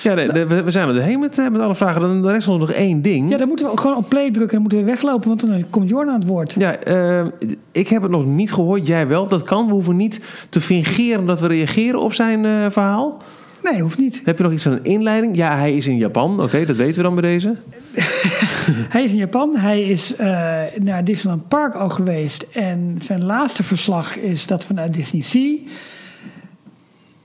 Ja, 0.04 0.16
de- 0.16 0.34
de- 0.34 0.48
we, 0.48 0.64
we 0.64 0.72
zijn 0.72 0.88
er 0.88 0.94
doorheen 0.94 1.20
met, 1.20 1.38
eh, 1.38 1.50
met 1.50 1.62
alle 1.62 1.76
vragen. 1.76 2.02
Dan 2.02 2.28
rest 2.32 2.48
ons 2.48 2.60
nog 2.60 2.72
één 2.72 3.02
ding. 3.02 3.30
Ja, 3.30 3.38
dan 3.38 3.48
moeten 3.48 3.70
we 3.72 3.78
gewoon 3.78 3.96
op 3.98 4.10
play 4.10 4.32
drukken. 4.32 4.52
Dan 4.52 4.62
moeten 4.62 4.80
we 4.80 4.86
weglopen, 4.86 5.28
want 5.28 5.42
dan 5.48 5.64
komt 5.70 5.90
Jorn 5.90 6.10
aan 6.10 6.20
het 6.20 6.28
woord. 6.28 6.54
Ja, 6.58 6.76
eh, 6.78 7.26
ik 7.72 7.88
heb 7.88 8.02
het 8.02 8.12
nog 8.12 8.26
niet 8.26 8.54
gehoord. 8.54 8.88
Jij 8.88 9.08
wel. 9.08 9.28
Dat 9.28 9.44
kan. 9.44 9.66
We 9.66 9.72
hoeven 9.74 9.96
niet 9.96 10.20
te 10.50 10.62
fingeren 10.62 11.26
dat 11.26 11.40
we 11.40 11.48
reageren 11.48 12.00
op 12.00 12.14
zijn 12.14 12.46
eh, 12.46 12.66
verhaal. 12.70 13.18
Nee, 13.64 13.82
hoeft 13.82 13.98
niet. 13.98 14.22
Heb 14.26 14.38
je 14.38 14.44
nog 14.44 14.52
iets 14.54 14.64
van 14.64 14.72
een 14.72 14.84
inleiding? 14.84 15.36
Ja, 15.36 15.58
hij 15.58 15.76
is 15.76 15.88
in 15.88 15.98
Japan. 15.98 16.42
Oké, 16.42 16.66
dat 16.66 16.76
weten 16.76 16.96
we 16.96 17.02
dan 17.02 17.14
bij 17.16 17.24
deze. 17.24 17.56
Hij 18.90 19.04
is 19.04 19.12
in 19.12 19.18
Japan. 19.18 19.56
Hij 19.56 19.82
is 19.84 20.14
naar 20.82 21.04
Disneyland 21.04 21.48
Park 21.48 21.74
al 21.76 21.90
geweest. 21.90 22.46
En 22.54 22.98
zijn 23.04 23.26
laatste 23.26 23.64
verslag 23.64 24.18
is 24.20 24.48
dat 24.48 24.66
vanuit 24.66 24.94
Disney 24.94 25.22
Sea. 25.22 25.56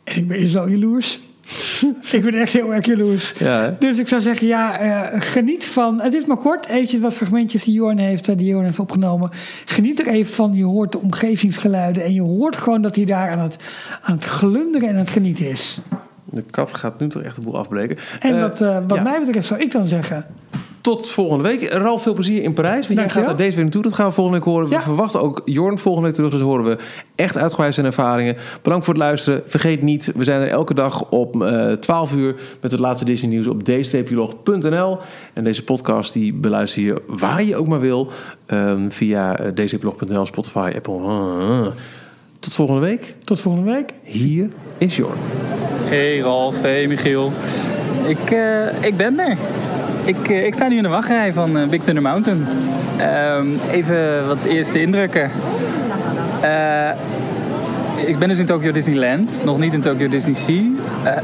En 0.04 0.16
ik 0.16 0.28
ben 0.28 0.46
zo 0.46 0.68
jaloers. 0.68 1.20
ik 2.12 2.22
ben 2.22 2.34
echt 2.34 2.52
heel 2.52 2.74
erg 2.74 2.86
jaloers. 2.86 3.32
Ja? 3.38 3.76
Dus 3.78 3.98
ik 3.98 4.08
zou 4.08 4.20
zeggen, 4.20 4.46
ja, 4.46 4.78
eh, 4.78 5.20
geniet 5.20 5.64
van... 5.64 6.00
Het 6.00 6.14
is 6.14 6.24
maar 6.24 6.36
kort, 6.36 6.66
eventjes 6.66 7.00
wat 7.00 7.14
fragmentjes 7.14 7.64
die 7.64 7.74
Jorn 7.74 7.98
heeft, 7.98 8.28
eh, 8.28 8.36
die 8.36 8.46
Jorn 8.46 8.64
heeft 8.64 8.78
opgenomen. 8.78 9.30
Geniet 9.64 10.00
er 10.00 10.06
even 10.06 10.34
van. 10.34 10.54
Je 10.54 10.64
hoort 10.64 10.92
de 10.92 10.98
omgevingsgeluiden. 10.98 12.04
En 12.04 12.12
je 12.12 12.22
hoort 12.22 12.56
gewoon 12.56 12.82
dat 12.82 12.96
hij 12.96 13.04
daar 13.04 13.30
aan 13.30 13.38
het, 13.38 13.56
aan 14.02 14.14
het 14.14 14.24
glunderen 14.24 14.88
en 14.88 14.94
aan 14.94 15.00
het 15.00 15.10
genieten 15.10 15.50
is. 15.50 15.78
De 16.24 16.42
kat 16.50 16.74
gaat 16.74 17.00
nu 17.00 17.08
toch 17.08 17.22
echt 17.22 17.36
de 17.36 17.42
boel 17.42 17.58
afbreken. 17.58 17.96
En 18.20 18.34
Eh, 18.34 18.40
wat, 18.40 18.58
wat 18.58 18.94
ja. 18.94 19.02
mij 19.02 19.20
betreft 19.20 19.46
zou 19.46 19.60
ik 19.60 19.70
dan 19.70 19.86
zeggen... 19.86 20.26
Tot 20.80 21.08
volgende 21.10 21.42
week. 21.44 21.72
Ralf, 21.72 22.02
veel 22.02 22.14
plezier 22.14 22.42
in 22.42 22.52
Parijs. 22.52 22.86
Want 22.86 22.98
jij 23.00 23.08
gaat 23.08 23.28
er 23.28 23.36
deze 23.36 23.54
week 23.54 23.62
naartoe. 23.64 23.82
Dat 23.82 23.94
gaan 23.94 24.06
we 24.06 24.12
volgende 24.12 24.38
week 24.38 24.48
horen. 24.48 24.68
We 24.68 24.74
Ja. 24.74 24.80
verwachten 24.80 25.20
ook 25.20 25.42
Jorn 25.44 25.78
volgende 25.78 26.06
week 26.06 26.16
terug. 26.16 26.30
Dus 26.32 26.40
horen 26.40 26.64
we 26.64 26.76
echt 27.14 27.36
uitgebreid 27.36 27.74
zijn 27.74 27.86
ervaringen. 27.86 28.36
Bedankt 28.62 28.84
voor 28.84 28.94
het 28.94 29.02
luisteren. 29.02 29.42
Vergeet 29.46 29.82
niet, 29.82 30.12
we 30.16 30.24
zijn 30.24 30.40
er 30.40 30.48
elke 30.48 30.74
dag 30.74 31.10
op 31.10 31.42
eh 31.42 31.72
12 31.72 32.14
uur... 32.14 32.34
met 32.60 32.70
het 32.70 32.80
laatste 32.80 33.04
Disney 33.04 33.30
nieuws 33.30 33.46
op 33.46 33.64
dstplog.nl. 33.64 34.98
En 35.32 35.44
deze 35.44 35.64
podcast 35.64 36.12
die 36.12 36.32
beluister 36.32 36.82
je 36.82 37.02
waar 37.06 37.42
je 37.42 37.56
ook 37.56 37.66
maar 37.68 37.80
wil... 37.80 38.08
ehm, 38.46 38.88
via 38.90 39.38
eh, 39.38 39.52
dstplog.nl, 39.64 40.26
Spotify, 40.26 40.72
Apple. 40.76 40.94
Ah. 40.98 41.66
Tot 42.40 42.52
volgende 42.52 42.80
week. 42.80 43.14
Tot 43.22 43.40
volgende 43.40 43.70
week. 43.72 43.90
Hier 44.02 44.48
is 44.78 44.96
Jorn. 44.96 45.18
Hey 45.84 46.18
Ralf, 46.18 46.60
hey 46.62 46.86
Michiel. 46.88 47.32
Ik, 48.06 48.30
eh, 48.30 48.82
ik 48.82 48.96
ben 48.96 49.18
er. 49.18 49.36
Ik, 50.08 50.28
eh, 50.28 50.46
ik 50.46 50.54
sta 50.54 50.68
nu 50.68 50.76
in 50.76 50.82
de 50.82 50.88
wachtrij 50.88 51.32
van 51.32 51.58
eh, 51.58 51.68
Big 51.68 51.82
Thunder 51.82 52.02
Mountain. 52.02 52.46
Ehm, 52.96 53.46
even 53.70 54.26
wat 54.26 54.44
eerste 54.44 54.80
indrukken. 54.80 55.30
Eh, 56.40 56.90
ik 58.06 58.18
ben 58.18 58.28
dus 58.28 58.38
in 58.38 58.46
Tokyo 58.46 58.72
Disneyland, 58.72 59.42
nog 59.44 59.58
niet 59.58 59.74
in 59.74 59.80
Tokyo 59.80 60.08
Disney 60.08 60.34
Sea. 60.34 60.62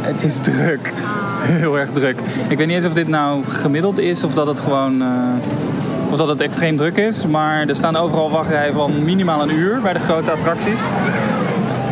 Het 0.00 0.24
is 0.24 0.36
druk, 0.36 0.92
heel 1.60 1.78
erg 1.78 1.90
druk. 1.90 2.16
Ik 2.48 2.58
weet 2.58 2.66
niet 2.66 2.76
eens 2.76 2.86
of 2.86 2.92
dit 2.92 3.08
nou 3.08 3.44
gemiddeld 3.44 3.98
is 3.98 4.24
of 4.24 4.34
dat 4.34 4.46
het 4.46 4.60
gewoon... 4.60 5.02
of 6.10 6.16
dat 6.16 6.28
het 6.28 6.40
extreem 6.40 6.76
druk 6.76 6.96
is. 6.96 7.26
Maar 7.26 7.68
er 7.68 7.74
staan 7.74 7.96
overal 7.96 8.30
wachtrijen 8.30 8.72
van 8.72 9.04
minimaal 9.04 9.42
een 9.42 9.54
uur 9.54 9.80
bij 9.80 9.92
de 9.92 9.98
grote 9.98 10.30
attracties. 10.30 10.80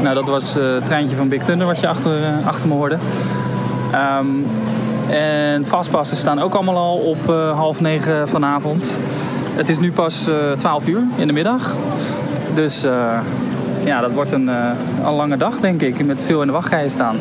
Nou, 0.03 0.15
dat 0.15 0.29
was 0.29 0.55
het 0.55 0.87
treintje 0.87 1.17
van 1.17 1.29
Big 1.29 1.45
Thunder 1.45 1.67
wat 1.67 1.81
je 1.81 1.89
achter, 1.89 2.19
achter 2.45 2.69
me 2.69 2.75
hoorde. 2.75 2.97
Ehm, 3.93 4.27
en 5.09 5.67
vastpassen 5.67 6.17
staan 6.17 6.39
ook 6.39 6.55
allemaal 6.55 6.77
al 6.77 6.97
op 6.97 7.31
eh, 7.31 7.57
half 7.57 7.81
negen 7.81 8.29
vanavond. 8.29 8.99
Het 9.55 9.69
is 9.69 9.79
nu 9.79 9.93
pas 9.93 10.29
eh 10.29 10.35
12 10.59 10.89
uur 10.89 11.03
in 11.17 11.27
de 11.27 11.33
middag. 11.33 11.75
Dus 12.55 12.85
eh, 12.85 13.19
ja, 13.85 14.01
dat 14.01 14.13
wordt 14.13 14.33
een, 14.33 14.51
een 15.05 15.13
lange 15.13 15.37
dag, 15.37 15.61
denk 15.61 15.83
ik. 15.83 16.05
Met 16.05 16.23
veel 16.23 16.41
in 16.41 16.47
de 16.47 16.53
wachtrijen 16.53 16.91
staan. 16.91 17.17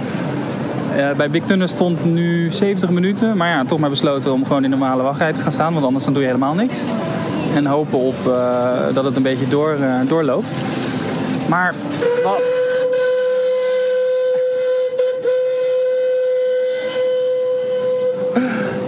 Bij 1.17 1.29
Big 1.29 1.43
Thunder 1.43 1.67
stond 1.67 2.05
nu 2.05 2.49
70 2.49 2.89
minuten. 2.89 3.37
Maar 3.37 3.47
ja, 3.47 3.65
toch 3.65 3.79
maar 3.79 3.89
besloten 3.89 4.33
om 4.33 4.43
gewoon 4.45 4.63
in 4.63 4.69
de 4.71 4.77
normale 4.77 5.03
wachtrij 5.03 5.33
te 5.33 5.39
gaan 5.39 5.51
staan. 5.51 5.73
Want 5.73 5.85
anders 5.85 6.03
dan 6.03 6.13
doe 6.13 6.21
je 6.21 6.27
helemaal 6.27 6.53
niks. 6.53 6.83
En 7.55 7.65
hopen 7.65 7.99
op 7.99 8.15
dat 8.93 9.03
het 9.03 9.15
een 9.15 9.23
beetje 9.23 9.47
door, 9.47 9.77
doorloopt. 10.07 10.53
Maar 11.47 11.73
wat 12.23 12.60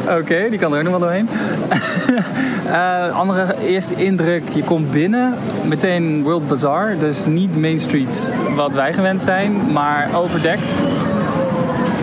Oké, 0.09 0.49
die 0.49 0.59
kan 0.59 0.71
er 0.71 0.77
ook 0.77 0.83
nog 0.83 0.91
wel 0.91 0.99
doorheen. 0.99 1.29
Eh, 2.63 3.17
andere 3.19 3.55
eerste 3.67 3.95
indruk, 3.95 4.43
je 4.53 4.63
komt 4.63 4.91
binnen, 4.91 5.33
meteen 5.63 6.23
World 6.23 6.47
Bazaar. 6.47 6.97
Dus 6.97 7.25
niet 7.25 7.57
Main 7.59 7.79
Street 7.79 8.31
wat 8.55 8.73
wij 8.73 8.93
gewend 8.93 9.21
zijn, 9.21 9.71
maar 9.71 10.09
overdekt. 10.15 10.81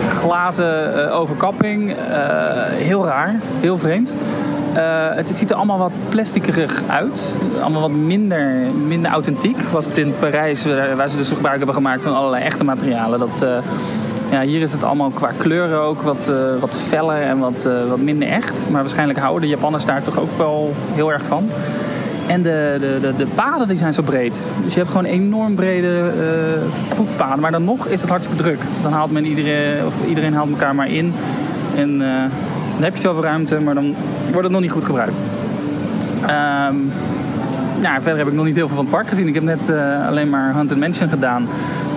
Glazen 0.07 1.05
eh, 1.07 1.19
overkapping, 1.19 1.89
eh, 1.91 1.95
heel 2.67 3.05
raar, 3.05 3.35
heel 3.59 3.77
vreemd. 3.77 4.17
Het 5.15 5.29
ziet 5.35 5.49
er 5.49 5.55
allemaal 5.55 5.77
wat 5.77 5.91
plastikerig 6.09 6.81
uit. 6.87 7.37
Allemaal 7.61 7.81
wat 7.81 7.91
minder, 7.91 8.51
minder 8.87 9.11
authentiek. 9.11 9.57
Was 9.71 9.85
het 9.85 9.97
in 9.97 10.13
Parijs, 10.19 10.65
waar 10.95 11.09
ze 11.09 11.17
dus 11.17 11.29
gebruik 11.29 11.57
hebben 11.57 11.75
gemaakt 11.75 12.03
van 12.03 12.15
allerlei 12.15 12.43
echte 12.43 12.63
materialen. 12.63 13.19
Dat, 13.19 13.45
ja, 14.31 14.41
hier 14.41 14.61
is 14.61 14.71
het 14.71 14.83
allemaal 14.83 15.09
qua 15.09 15.31
kleuren 15.37 15.81
ook 15.81 16.01
wat, 16.01 16.29
eh, 16.29 16.35
wat 16.59 16.81
feller 16.87 17.21
en 17.21 17.39
wat, 17.39 17.65
eh, 17.65 17.89
wat 17.89 17.99
minder 17.99 18.27
echt. 18.27 18.69
Maar 18.69 18.81
waarschijnlijk 18.81 19.19
houden 19.19 19.41
de 19.41 19.47
Japanners 19.47 19.85
daar 19.85 20.01
toch 20.01 20.19
ook 20.19 20.37
wel 20.37 20.73
heel 20.93 21.11
erg 21.11 21.23
van. 21.23 21.49
En 22.27 22.41
de, 22.41 22.77
de, 22.79 22.97
de, 23.01 23.15
de 23.15 23.25
paden 23.35 23.67
die 23.67 23.77
zijn 23.77 23.93
zo 23.93 24.01
breed. 24.01 24.47
Dus 24.63 24.73
je 24.73 24.79
hebt 24.79 24.91
gewoon 24.91 25.05
enorm 25.05 25.55
brede 25.55 26.11
eh, 26.17 26.95
voetpaden. 26.95 27.39
Maar 27.39 27.51
dan 27.51 27.63
nog 27.63 27.87
is 27.87 28.01
het 28.01 28.09
hartstikke 28.09 28.43
druk. 28.43 28.59
Dan 28.81 28.91
haalt 28.91 29.11
men 29.11 29.25
iedereen, 29.25 29.85
of 29.85 29.93
iedereen 30.07 30.33
haalt 30.33 30.49
elkaar 30.49 30.75
maar 30.75 30.89
in. 30.89 31.13
En 31.75 31.97
dan 31.97 32.83
heb 32.83 32.93
je 32.93 33.01
zoveel 33.01 33.23
ruimte, 33.23 33.59
maar 33.59 33.73
dan 33.73 33.95
wordt 34.23 34.43
het 34.43 34.51
nog 34.51 34.61
niet 34.61 34.71
goed 34.71 34.83
gebruikt. 34.83 35.21
Ehm, 36.27 36.75
ja, 37.81 38.01
verder 38.01 38.17
heb 38.17 38.27
ik 38.27 38.33
nog 38.33 38.45
niet 38.45 38.55
heel 38.55 38.67
veel 38.67 38.75
van 38.75 38.85
het 38.85 38.93
park 38.93 39.07
gezien. 39.07 39.27
Ik 39.27 39.33
heb 39.33 39.43
net 39.43 39.69
eh, 39.69 40.07
alleen 40.07 40.29
maar 40.29 40.51
Haunted 40.53 40.77
Mansion 40.77 41.09
gedaan 41.09 41.47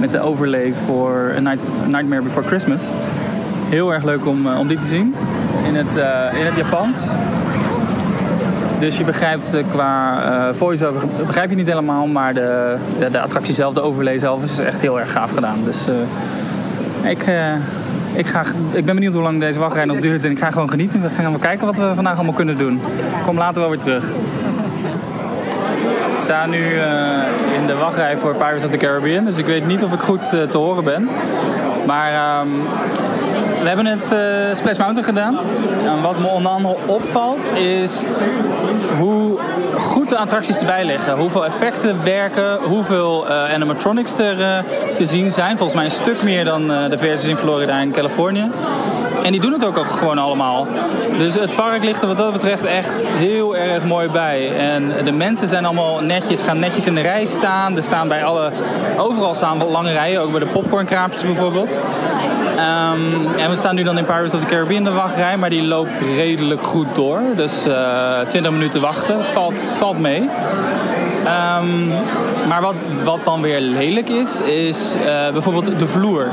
met 0.01 0.11
de 0.11 0.21
overlay 0.21 0.75
voor 0.87 1.33
A 1.37 1.41
Night- 1.41 1.71
A 1.85 1.87
Nightmare 1.87 2.23
Before 2.23 2.47
Christmas. 2.47 2.91
Heel 3.69 3.93
erg 3.93 4.05
leuk 4.05 4.27
om, 4.27 4.47
eh, 4.47 4.59
om 4.59 4.69
die 4.69 4.77
te 4.77 4.87
zien 4.87 5.15
in 5.67 5.75
het, 5.75 5.97
eh, 5.97 6.39
in 6.39 6.47
het 6.47 6.57
Japans. 6.57 7.15
Dus 8.79 8.99
je 8.99 9.05
begrijpt 9.05 9.57
qua 9.71 10.23
eh 10.23 10.55
voice-over 10.55 11.09
begrijp 11.27 11.51
je 11.51 11.57
niet 11.57 11.67
helemaal, 11.67 12.07
maar 12.07 12.35
de, 12.35 12.77
de, 13.11 13.21
attractie 13.21 13.55
zelf, 13.55 13.75
de 13.75 13.81
overlay 13.81 14.19
zelf, 14.19 14.43
is 14.43 14.59
echt 14.59 14.81
heel 14.81 15.01
erg 15.01 15.13
gaaf 15.13 15.33
gedaan. 15.33 15.59
Dus 15.65 15.89
ik, 17.03 17.27
ik, 18.15 18.27
ga, 18.27 18.43
ik 18.73 18.85
ben 18.85 18.95
benieuwd 18.95 19.13
hoe 19.13 19.23
lang 19.23 19.41
deze 19.41 19.59
wachtrij 19.59 19.85
nog 19.85 19.99
duurt 19.99 20.25
en 20.25 20.31
ik 20.31 20.39
ga 20.39 20.51
gewoon 20.51 20.71
genieten. 20.71 21.03
We 21.03 21.09
gaan 21.09 21.39
kijken 21.39 21.67
wat 21.67 21.77
we 21.77 21.95
vandaag 21.95 22.15
allemaal 22.15 22.35
kunnen 22.35 22.59
doen. 22.59 22.81
Kom 23.25 23.37
later 23.37 23.61
wel 23.61 23.71
weer 23.71 23.79
terug. 23.79 24.05
Ik 26.15 26.21
sta 26.21 26.47
nu 26.47 26.79
eh, 26.79 27.57
in 27.59 27.67
de 27.67 27.75
wachtrij 27.75 28.17
voor 28.17 28.35
Pirates 28.35 28.65
of 28.65 28.71
the 28.71 28.77
Caribbean, 28.77 29.25
dus 29.25 29.39
ik 29.39 29.47
weet 29.47 29.67
niet 29.67 29.85
of 29.85 29.93
ik 29.93 30.01
goed 30.01 30.33
eh, 30.33 30.43
te 30.43 30.59
horen 30.59 30.85
ben. 30.85 31.09
Maar 31.87 32.13
ehm, 32.13 32.49
we 33.63 33.69
hebben 33.69 33.87
het 33.87 34.13
eh, 34.13 34.55
Splash 34.55 34.79
Mountain 34.79 35.05
gedaan. 35.05 35.39
En 35.85 36.03
wat 36.03 36.19
me 36.19 36.27
onder 36.27 36.53
andere 36.53 36.77
opvalt 36.87 37.49
is 37.57 38.05
hoe 38.99 39.39
goed 39.79 40.09
de 40.09 40.19
attracties 40.19 40.59
erbij 40.59 40.85
liggen. 40.85 41.17
Hoeveel 41.17 41.45
effecten 41.45 42.05
werken, 42.05 42.59
hoeveel 42.63 43.29
eh, 43.29 43.55
animatronics 43.55 44.19
er 44.19 44.65
te 44.95 45.07
zien 45.07 45.33
zijn. 45.33 45.57
Volgens 45.57 45.75
mij 45.75 45.85
een 45.85 45.91
stuk 45.91 46.23
meer 46.23 46.45
dan 46.45 46.67
de 46.67 46.99
versies 46.99 47.29
in 47.29 47.37
Florida 47.37 47.81
en 47.81 47.91
Californië. 47.91 48.51
En 49.25 49.33
die 49.33 49.41
doen 49.41 49.53
het 49.53 49.65
ook, 49.65 49.79
ook 49.79 49.91
gewoon 49.91 50.19
allemaal. 50.19 50.67
Dus 51.19 51.35
het 51.35 51.55
park 51.55 51.85
ligt 51.85 52.03
er 52.03 52.09
wat 52.09 52.17
dat 52.17 52.33
betreft 52.33 52.65
echt 52.65 53.07
heel 53.07 53.57
erg 53.57 53.85
mooi 53.85 54.09
bij. 54.09 54.57
En 54.57 55.05
de 55.05 55.13
mensen 55.13 55.49
zijn 55.49 55.65
allemaal 55.65 56.01
netjes, 56.01 56.43
gaan 56.43 56.59
netjes 56.59 56.87
in 56.87 56.95
de 56.95 57.01
rij 57.01 57.27
staan. 57.27 57.77
Er 57.77 57.83
staan 57.83 58.09
bij 58.09 58.25
alle, 58.25 58.51
overal 58.97 59.35
staan 59.35 59.59
wel 59.59 59.71
lange 59.71 59.93
rijen, 59.93 60.21
ook 60.21 60.31
bij 60.31 60.41
de 60.41 60.47
popcornkraampjes 60.47 61.25
bijvoorbeeld. 61.25 61.81
Ehm, 62.57 63.37
en 63.37 63.51
we 63.51 63.57
staan 63.57 63.75
nu 63.75 63.83
dan 63.83 63.99
in 63.99 64.05
Pirates 64.05 64.35
of 64.35 64.41
the 64.41 64.47
Caribbean 64.47 64.85
de 64.85 64.91
wachtrij, 64.91 65.37
maar 65.37 65.51
die 65.51 65.63
loopt 65.63 66.03
redelijk 66.17 66.63
goed 66.63 66.95
door. 66.95 67.21
Dus 67.37 67.67
uh, 67.67 68.21
eh, 68.21 68.27
20 68.27 68.53
minuten 68.53 68.81
wachten 68.81 69.25
valt, 69.25 69.61
valt 69.61 69.99
mee. 69.99 70.29
Um, 71.25 71.93
maar 72.49 72.61
wat, 72.61 72.75
wat 73.05 73.25
dan 73.25 73.43
weer 73.43 73.61
lelijk 73.61 74.09
is, 74.09 74.41
is 74.41 74.97
uh, 74.97 75.31
bijvoorbeeld 75.33 75.79
de 75.79 75.89
vloer. 75.89 76.29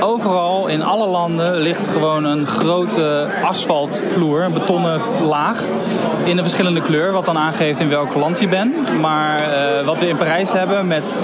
Overal 0.00 0.61
in 0.72 0.82
alle 0.82 1.06
landen 1.06 1.56
ligt 1.56 1.86
gewoon 1.86 2.24
een 2.24 2.46
grote 2.46 3.26
asfaltvloer, 3.44 4.42
een 4.42 4.52
betonnen 4.52 5.00
laag. 5.22 5.64
In 6.24 6.36
een 6.36 6.42
verschillende 6.42 6.80
kleur, 6.80 7.12
wat 7.12 7.24
dan 7.24 7.38
aangeeft 7.38 7.80
in 7.80 7.88
welk 7.88 8.14
land 8.14 8.40
je 8.40 8.48
bent. 8.48 9.00
Maar 9.00 9.40
uh, 9.40 9.86
wat 9.86 9.98
we 9.98 10.08
in 10.08 10.16
Parijs 10.16 10.52
hebben 10.52 10.86
met 10.86 11.16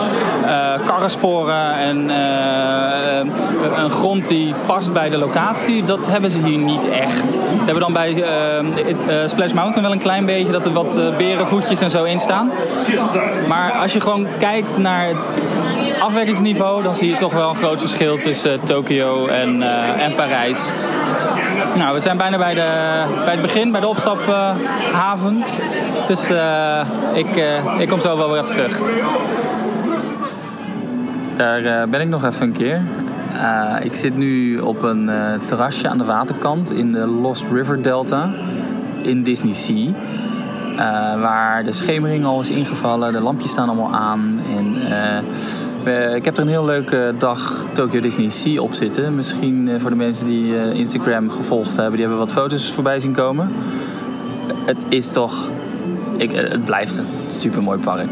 uh, 0.45 0.87
karrensporen 0.87 1.73
en 1.73 2.09
een 3.77 3.91
grond 3.91 4.27
die 4.27 4.55
past 4.67 4.93
bij 4.93 5.09
de 5.09 5.19
locatie, 5.19 5.85
dat 5.85 6.09
hebben 6.09 6.31
ze 6.31 6.41
hier 6.45 6.59
niet 6.59 6.89
echt. 6.91 7.33
Ze 7.33 7.43
hebben 7.65 7.81
dan 7.81 7.93
bij 7.93 8.25
Splash 9.27 9.53
Mountain 9.53 9.83
wel 9.83 9.93
een 9.93 9.99
klein 9.99 10.27
beetje 10.27 10.53
dat 10.53 10.65
er 10.65 10.73
wat 10.73 11.01
berenvoetjes 11.17 11.81
en 11.81 11.91
zo 11.91 12.05
in 12.05 12.19
staan. 12.19 12.51
Maar 13.49 13.73
als 13.73 13.93
je 13.93 14.01
gewoon 14.01 14.27
kijkt 14.39 14.79
naar 14.79 15.07
het 15.07 15.29
afwerkingsniveau, 16.01 16.83
dan 16.83 16.95
zie 16.95 17.11
je 17.11 17.17
toch 17.17 17.33
wel 17.33 17.51
een 17.51 17.57
groot 17.57 17.81
verschil 17.81 18.19
tussen 18.19 18.61
Tokio 18.65 19.27
en, 19.41 19.61
uh, 19.61 20.05
en 20.05 20.15
Parijs. 20.15 20.73
Nou, 21.77 21.95
we 21.95 22.01
zijn 22.01 22.17
bijna 22.17 22.39
bij, 22.39 22.55
de, 22.55 23.05
bij 23.25 23.33
het 23.33 23.43
begin, 23.43 23.71
bij 23.73 23.81
de 23.81 23.87
opstaphaven. 23.87 25.45
Dus 26.07 26.31
uh, 26.31 26.81
ik, 27.13 27.37
uh, 27.37 27.81
ik 27.81 27.89
kom 27.89 28.01
zo 28.01 28.17
wel 28.17 28.31
weer 28.31 28.41
even 28.41 28.53
terug. 28.53 28.81
Daar 31.37 31.89
ben 31.89 32.01
ik 32.01 32.09
nog 32.09 32.25
even 32.25 32.43
een 32.43 32.53
keer. 32.53 32.83
ik 33.83 33.95
zit 33.95 34.17
nu 34.17 34.59
op 34.59 34.83
een 34.83 35.11
terrasje 35.45 35.89
aan 35.89 35.99
de 35.99 36.05
waterkant 36.05 36.73
in 36.73 36.93
de 36.93 37.07
Lost 37.07 37.45
River 37.51 37.83
Delta 37.83 38.31
in 39.03 39.23
Disney 39.23 39.53
Sea. 39.53 39.91
Waar 41.21 41.65
de 41.65 41.73
schemering 41.73 42.25
al 42.25 42.41
is 42.41 42.51
ingevallen, 42.51 43.13
de 43.13 43.21
lampjes 43.21 43.51
staan 43.51 43.69
allemaal 43.69 43.95
aan. 43.95 44.41
En, 44.57 44.77
ik 46.15 46.25
heb 46.25 46.37
er 46.37 46.43
een 46.43 46.49
heel 46.49 46.65
leuke 46.65 47.15
dag 47.19 47.65
Tokyo 47.73 48.01
Disney 48.01 48.29
Sea 48.29 48.61
op 48.61 48.73
zitten. 48.73 49.15
Misschien 49.15 49.67
uh, 49.67 49.81
voor 49.81 49.91
de 49.91 49.97
mensen 49.97 50.27
die 50.27 50.73
Instagram 50.73 51.31
gevolgd 51.31 51.77
hebben, 51.77 51.93
die 51.93 52.01
hebben 52.01 52.19
wat 52.19 52.33
foto's 52.33 52.73
voorbij 52.73 52.99
zien 52.99 53.13
komen. 53.13 53.53
Het 54.65 54.85
is 54.89 55.13
toch. 55.13 55.51
Ik, 56.17 56.31
het 56.31 56.65
blijft 56.65 56.99
een 56.99 57.07
super 57.29 57.63
mooi 57.63 57.79
park. 57.79 58.09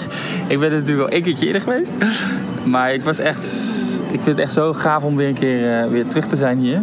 ik 0.52 0.58
ben 0.58 0.70
er 0.70 0.78
natuurlijk 0.78 1.08
al 1.08 1.14
één 1.14 1.22
keertje 1.22 1.46
eerder 1.46 1.62
geweest. 1.62 1.94
Maar 2.64 2.94
ik 2.94 3.02
was 3.02 3.18
echt. 3.18 3.44
Ik 4.06 4.22
vind 4.22 4.24
het 4.24 4.38
echt 4.38 4.52
zo 4.52 4.72
gaaf 4.72 5.04
om 5.04 5.16
weer 5.16 5.28
een 5.28 5.34
keer 5.34 5.90
weer 5.90 6.06
terug 6.06 6.26
te 6.26 6.36
zijn 6.36 6.58
hier. 6.58 6.82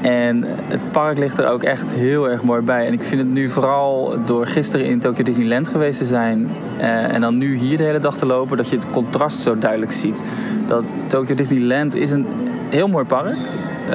En 0.00 0.44
het 0.46 0.90
park 0.90 1.18
ligt 1.18 1.38
er 1.38 1.48
ook 1.48 1.62
echt 1.62 1.90
heel 1.90 2.28
erg 2.28 2.42
mooi 2.42 2.60
bij. 2.60 2.86
En 2.86 2.92
ik 2.92 3.04
vind 3.04 3.20
het 3.20 3.30
nu 3.30 3.48
vooral 3.48 4.14
door 4.24 4.46
gisteren 4.46 4.86
in 4.86 5.00
Tokyo 5.00 5.24
Disneyland 5.24 5.68
geweest 5.68 5.98
te 5.98 6.04
zijn. 6.04 6.50
Uh, 6.78 7.14
en 7.14 7.20
dan 7.20 7.38
nu 7.38 7.56
hier 7.56 7.76
de 7.76 7.82
hele 7.82 7.98
dag 7.98 8.16
te 8.16 8.26
lopen, 8.26 8.56
dat 8.56 8.68
je 8.68 8.76
het 8.76 8.90
contrast 8.90 9.40
zo 9.40 9.58
duidelijk 9.58 9.92
ziet. 9.92 10.24
Dat 10.66 10.98
Tokyo 11.06 11.34
Disneyland 11.34 11.94
is 11.94 12.10
een 12.10 12.26
heel 12.68 12.88
mooi 12.88 13.04
park. 13.04 13.36
Uh, 13.36 13.92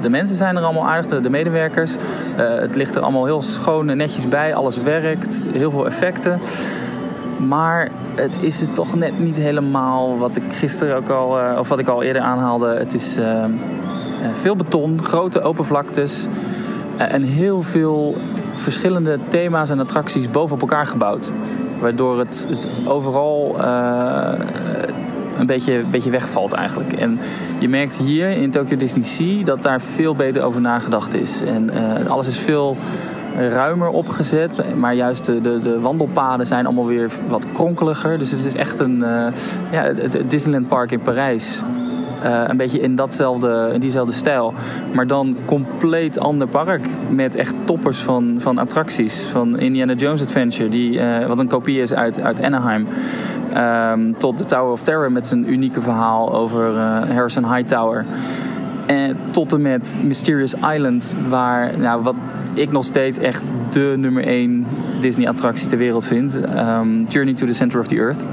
de 0.00 0.10
mensen 0.10 0.36
zijn 0.36 0.56
er 0.56 0.62
allemaal 0.62 0.88
aardig, 0.88 1.06
de, 1.06 1.20
de 1.20 1.30
medewerkers. 1.30 1.96
Uh, 1.96 2.54
het 2.58 2.74
ligt 2.74 2.94
er 2.94 3.02
allemaal 3.02 3.24
heel 3.24 3.42
schoon 3.42 3.88
en 3.90 3.96
netjes 3.96 4.28
bij. 4.28 4.54
Alles 4.54 4.76
werkt, 4.76 5.48
heel 5.52 5.70
veel 5.70 5.86
effecten. 5.86 6.40
Maar 7.48 7.88
het 8.14 8.38
is 8.40 8.60
het 8.60 8.74
toch 8.74 8.94
net 8.94 9.18
niet 9.18 9.36
helemaal 9.36 10.18
wat 10.18 10.36
ik 10.36 10.42
gisteren 10.48 10.96
ook 10.96 11.08
al, 11.08 11.58
of 11.58 11.68
wat 11.68 11.78
ik 11.78 11.88
al 11.88 12.02
eerder 12.02 12.22
aanhaalde. 12.22 12.66
Het 12.66 12.94
is 12.94 13.16
eh, 13.16 13.44
veel 14.32 14.56
beton, 14.56 15.02
grote 15.02 15.42
open 15.42 15.64
vlaktes 15.64 16.26
eh, 16.96 17.12
en 17.12 17.22
heel 17.22 17.62
veel 17.62 18.16
verschillende 18.54 19.18
thema's 19.28 19.70
en 19.70 19.80
attracties 19.80 20.30
bovenop 20.30 20.60
elkaar 20.60 20.86
gebouwd. 20.86 21.32
Waardoor 21.80 22.18
het, 22.18 22.46
het 22.48 22.80
overal 22.86 23.56
uh, 23.58 24.32
een 25.38 25.46
beetje, 25.46 25.82
beetje 25.90 26.10
wegvalt 26.10 26.52
eigenlijk. 26.52 26.92
En 26.92 27.18
je 27.58 27.68
merkt 27.68 27.96
hier 27.96 28.28
in 28.28 28.50
Tokyo 28.50 28.76
Disney 28.76 29.04
Sea 29.04 29.44
dat 29.44 29.62
daar 29.62 29.80
veel 29.80 30.14
beter 30.14 30.42
over 30.42 30.60
nagedacht 30.60 31.14
is. 31.14 31.42
En 31.42 31.70
alles 32.08 32.28
is 32.28 32.38
veel 32.38 32.76
ruimer 33.36 33.88
opgezet. 33.88 34.76
Maar 34.76 34.94
juist 34.94 35.24
de, 35.24 35.40
de, 35.40 35.58
de, 35.58 35.80
wandelpaden 35.80 36.46
zijn 36.46 36.66
allemaal 36.66 36.86
weer 36.86 37.10
wat 37.28 37.46
kronkeliger. 37.52 38.18
Dus 38.18 38.30
het 38.30 38.44
is 38.44 38.54
echt 38.54 38.78
een 38.78 38.98
ja, 39.70 39.82
het 39.82 40.22
Disneyland 40.26 40.68
Park 40.68 40.92
in 40.92 41.00
Parijs. 41.00 41.62
Uh, 42.24 42.42
een 42.46 42.56
beetje 42.56 42.80
in, 42.80 42.94
datzelfde, 42.94 43.70
in 43.72 43.80
diezelfde 43.80 44.12
stijl. 44.12 44.54
Maar 44.92 45.06
dan 45.06 45.36
compleet 45.44 46.18
ander 46.18 46.48
park. 46.48 46.86
Met 47.08 47.36
echt 47.36 47.54
toppers 47.64 47.98
van, 47.98 48.36
van 48.38 48.58
attracties. 48.58 49.26
Van 49.26 49.58
Indiana 49.58 49.92
Jones 49.92 50.22
Adventure, 50.22 50.68
die, 50.68 50.92
uh, 50.92 51.26
wat 51.26 51.38
een 51.38 51.48
kopie 51.48 51.80
is 51.80 51.94
uit, 51.94 52.20
uit 52.20 52.42
Anaheim. 52.42 52.86
Um, 53.56 54.18
tot 54.18 54.38
de 54.38 54.44
Tower 54.44 54.72
of 54.72 54.82
Terror 54.82 55.12
met 55.12 55.26
zijn 55.26 55.52
unieke 55.52 55.80
verhaal 55.80 56.34
over 56.34 56.74
uh, 56.74 57.02
Harrison 57.14 57.54
Hightower. 57.54 58.04
En 58.86 59.16
tot 59.30 59.52
en 59.52 59.62
met 59.62 60.00
Mysterious 60.02 60.54
Island, 60.54 61.16
waar 61.28 61.78
nou, 61.78 62.02
wat 62.02 62.14
ik 62.54 62.72
nog 62.72 62.84
steeds 62.84 63.18
echt 63.18 63.50
de 63.70 63.94
nummer 63.96 64.24
1 64.24 64.66
Disney-attractie 65.00 65.68
ter 65.68 65.78
wereld 65.78 66.06
vind. 66.06 66.36
Um, 66.36 67.04
Journey 67.08 67.34
to 67.34 67.46
the 67.46 67.52
Center 67.52 67.80
of 67.80 67.86
the 67.86 67.96
Earth. 67.96 68.24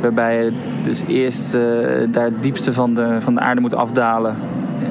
Waarbij 0.00 0.44
je 0.44 0.52
dus 0.82 1.04
eerst 1.06 1.54
uh, 1.54 1.62
daar 2.10 2.24
het 2.24 2.42
diepste 2.42 2.72
van 2.72 2.94
de, 2.94 3.16
van 3.18 3.34
de 3.34 3.40
aarde 3.40 3.60
moet 3.60 3.74
afdalen. 3.74 4.36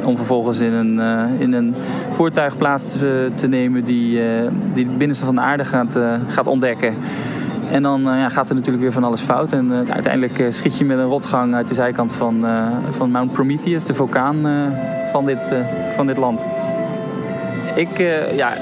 Om 0.03 0.17
vervolgens 0.17 0.59
in 0.59 0.73
een, 0.73 0.95
uh, 0.95 1.41
in 1.41 1.53
een 1.53 1.75
voertuig 2.09 2.57
plaats 2.57 2.97
te, 3.35 3.47
nemen 3.47 3.83
die, 3.83 4.19
uh, 4.19 4.49
die 4.73 4.85
het 4.85 4.97
binnenste 4.97 5.25
van 5.25 5.35
de 5.35 5.41
aarde 5.41 5.65
gaat, 5.65 5.99
gaat 6.27 6.47
ontdekken. 6.47 6.93
En 7.71 7.81
dan 7.81 8.01
ja, 8.01 8.29
gaat 8.29 8.49
er 8.49 8.55
natuurlijk 8.55 8.83
weer 8.83 8.93
van 8.93 9.03
alles 9.03 9.21
fout. 9.21 9.51
En 9.51 9.71
uiteindelijk 9.89 10.45
schiet 10.49 10.77
je 10.77 10.85
met 10.85 10.97
een 10.97 11.05
rotgang 11.05 11.55
uit 11.55 11.67
de 11.67 11.73
zijkant 11.73 12.13
van, 12.13 12.45
van 12.89 13.11
Mount 13.11 13.31
Prometheus, 13.31 13.85
de 13.85 13.93
vulkaan 13.93 14.41
van, 15.11 15.25
dit, 15.25 15.53
van 15.95 16.05
dit 16.05 16.17
land. 16.17 16.47
Ik, 17.75 17.97
ja, 18.35 18.53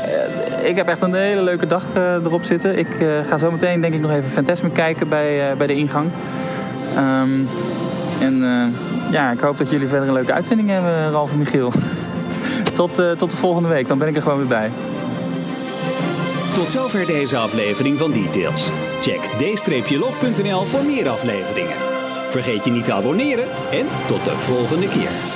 ik 0.63 0.75
heb 0.75 0.87
echt 0.87 1.01
een 1.01 1.13
hele 1.13 1.41
leuke 1.41 1.67
dag 1.67 1.83
uh, 1.97 2.13
erop 2.13 2.43
zitten. 2.43 2.77
Ik 2.77 2.99
uh, 2.99 3.19
ga 3.25 3.37
zo 3.37 3.51
meteen 3.51 3.81
denk 3.81 3.93
ik 3.93 4.01
nog 4.01 4.11
even 4.11 4.29
Fantasme 4.29 4.69
kijken 4.69 5.09
bij, 5.09 5.51
uh, 5.51 5.57
bij 5.57 5.67
de 5.67 5.75
ingang. 5.75 6.09
Um, 6.97 7.47
en 8.19 8.43
ja, 9.11 9.31
ik 9.31 9.39
hoop 9.39 9.57
dat 9.57 9.69
jullie 9.69 9.87
verder 9.87 10.07
een 10.07 10.13
leuke 10.13 10.33
uitzending 10.33 10.69
hebben, 10.69 11.11
Ralf 11.11 11.31
en 11.31 11.37
Michiel. 11.37 11.71
tot, 12.73 13.01
tot 13.17 13.31
de 13.31 13.37
volgende 13.37 13.69
week, 13.69 13.87
dan 13.87 13.97
ben 13.97 14.07
ik 14.07 14.15
er 14.15 14.21
gewoon 14.21 14.37
weer 14.37 14.47
bij. 14.47 14.71
Tot 16.53 16.71
zover 16.71 17.05
deze 17.05 17.37
aflevering 17.37 17.99
van 17.99 18.11
Details. 18.11 18.69
Check 19.01 19.21
d-log.nl 19.21 20.63
voor 20.63 20.83
meer 20.83 21.09
afleveringen. 21.09 21.75
Vergeet 22.29 22.65
je 22.65 22.71
niet 22.71 22.85
te 22.85 22.93
abonneren 22.93 23.45
en 23.71 23.87
tot 24.07 24.23
de 24.23 24.37
volgende 24.37 24.87
keer. 24.87 25.32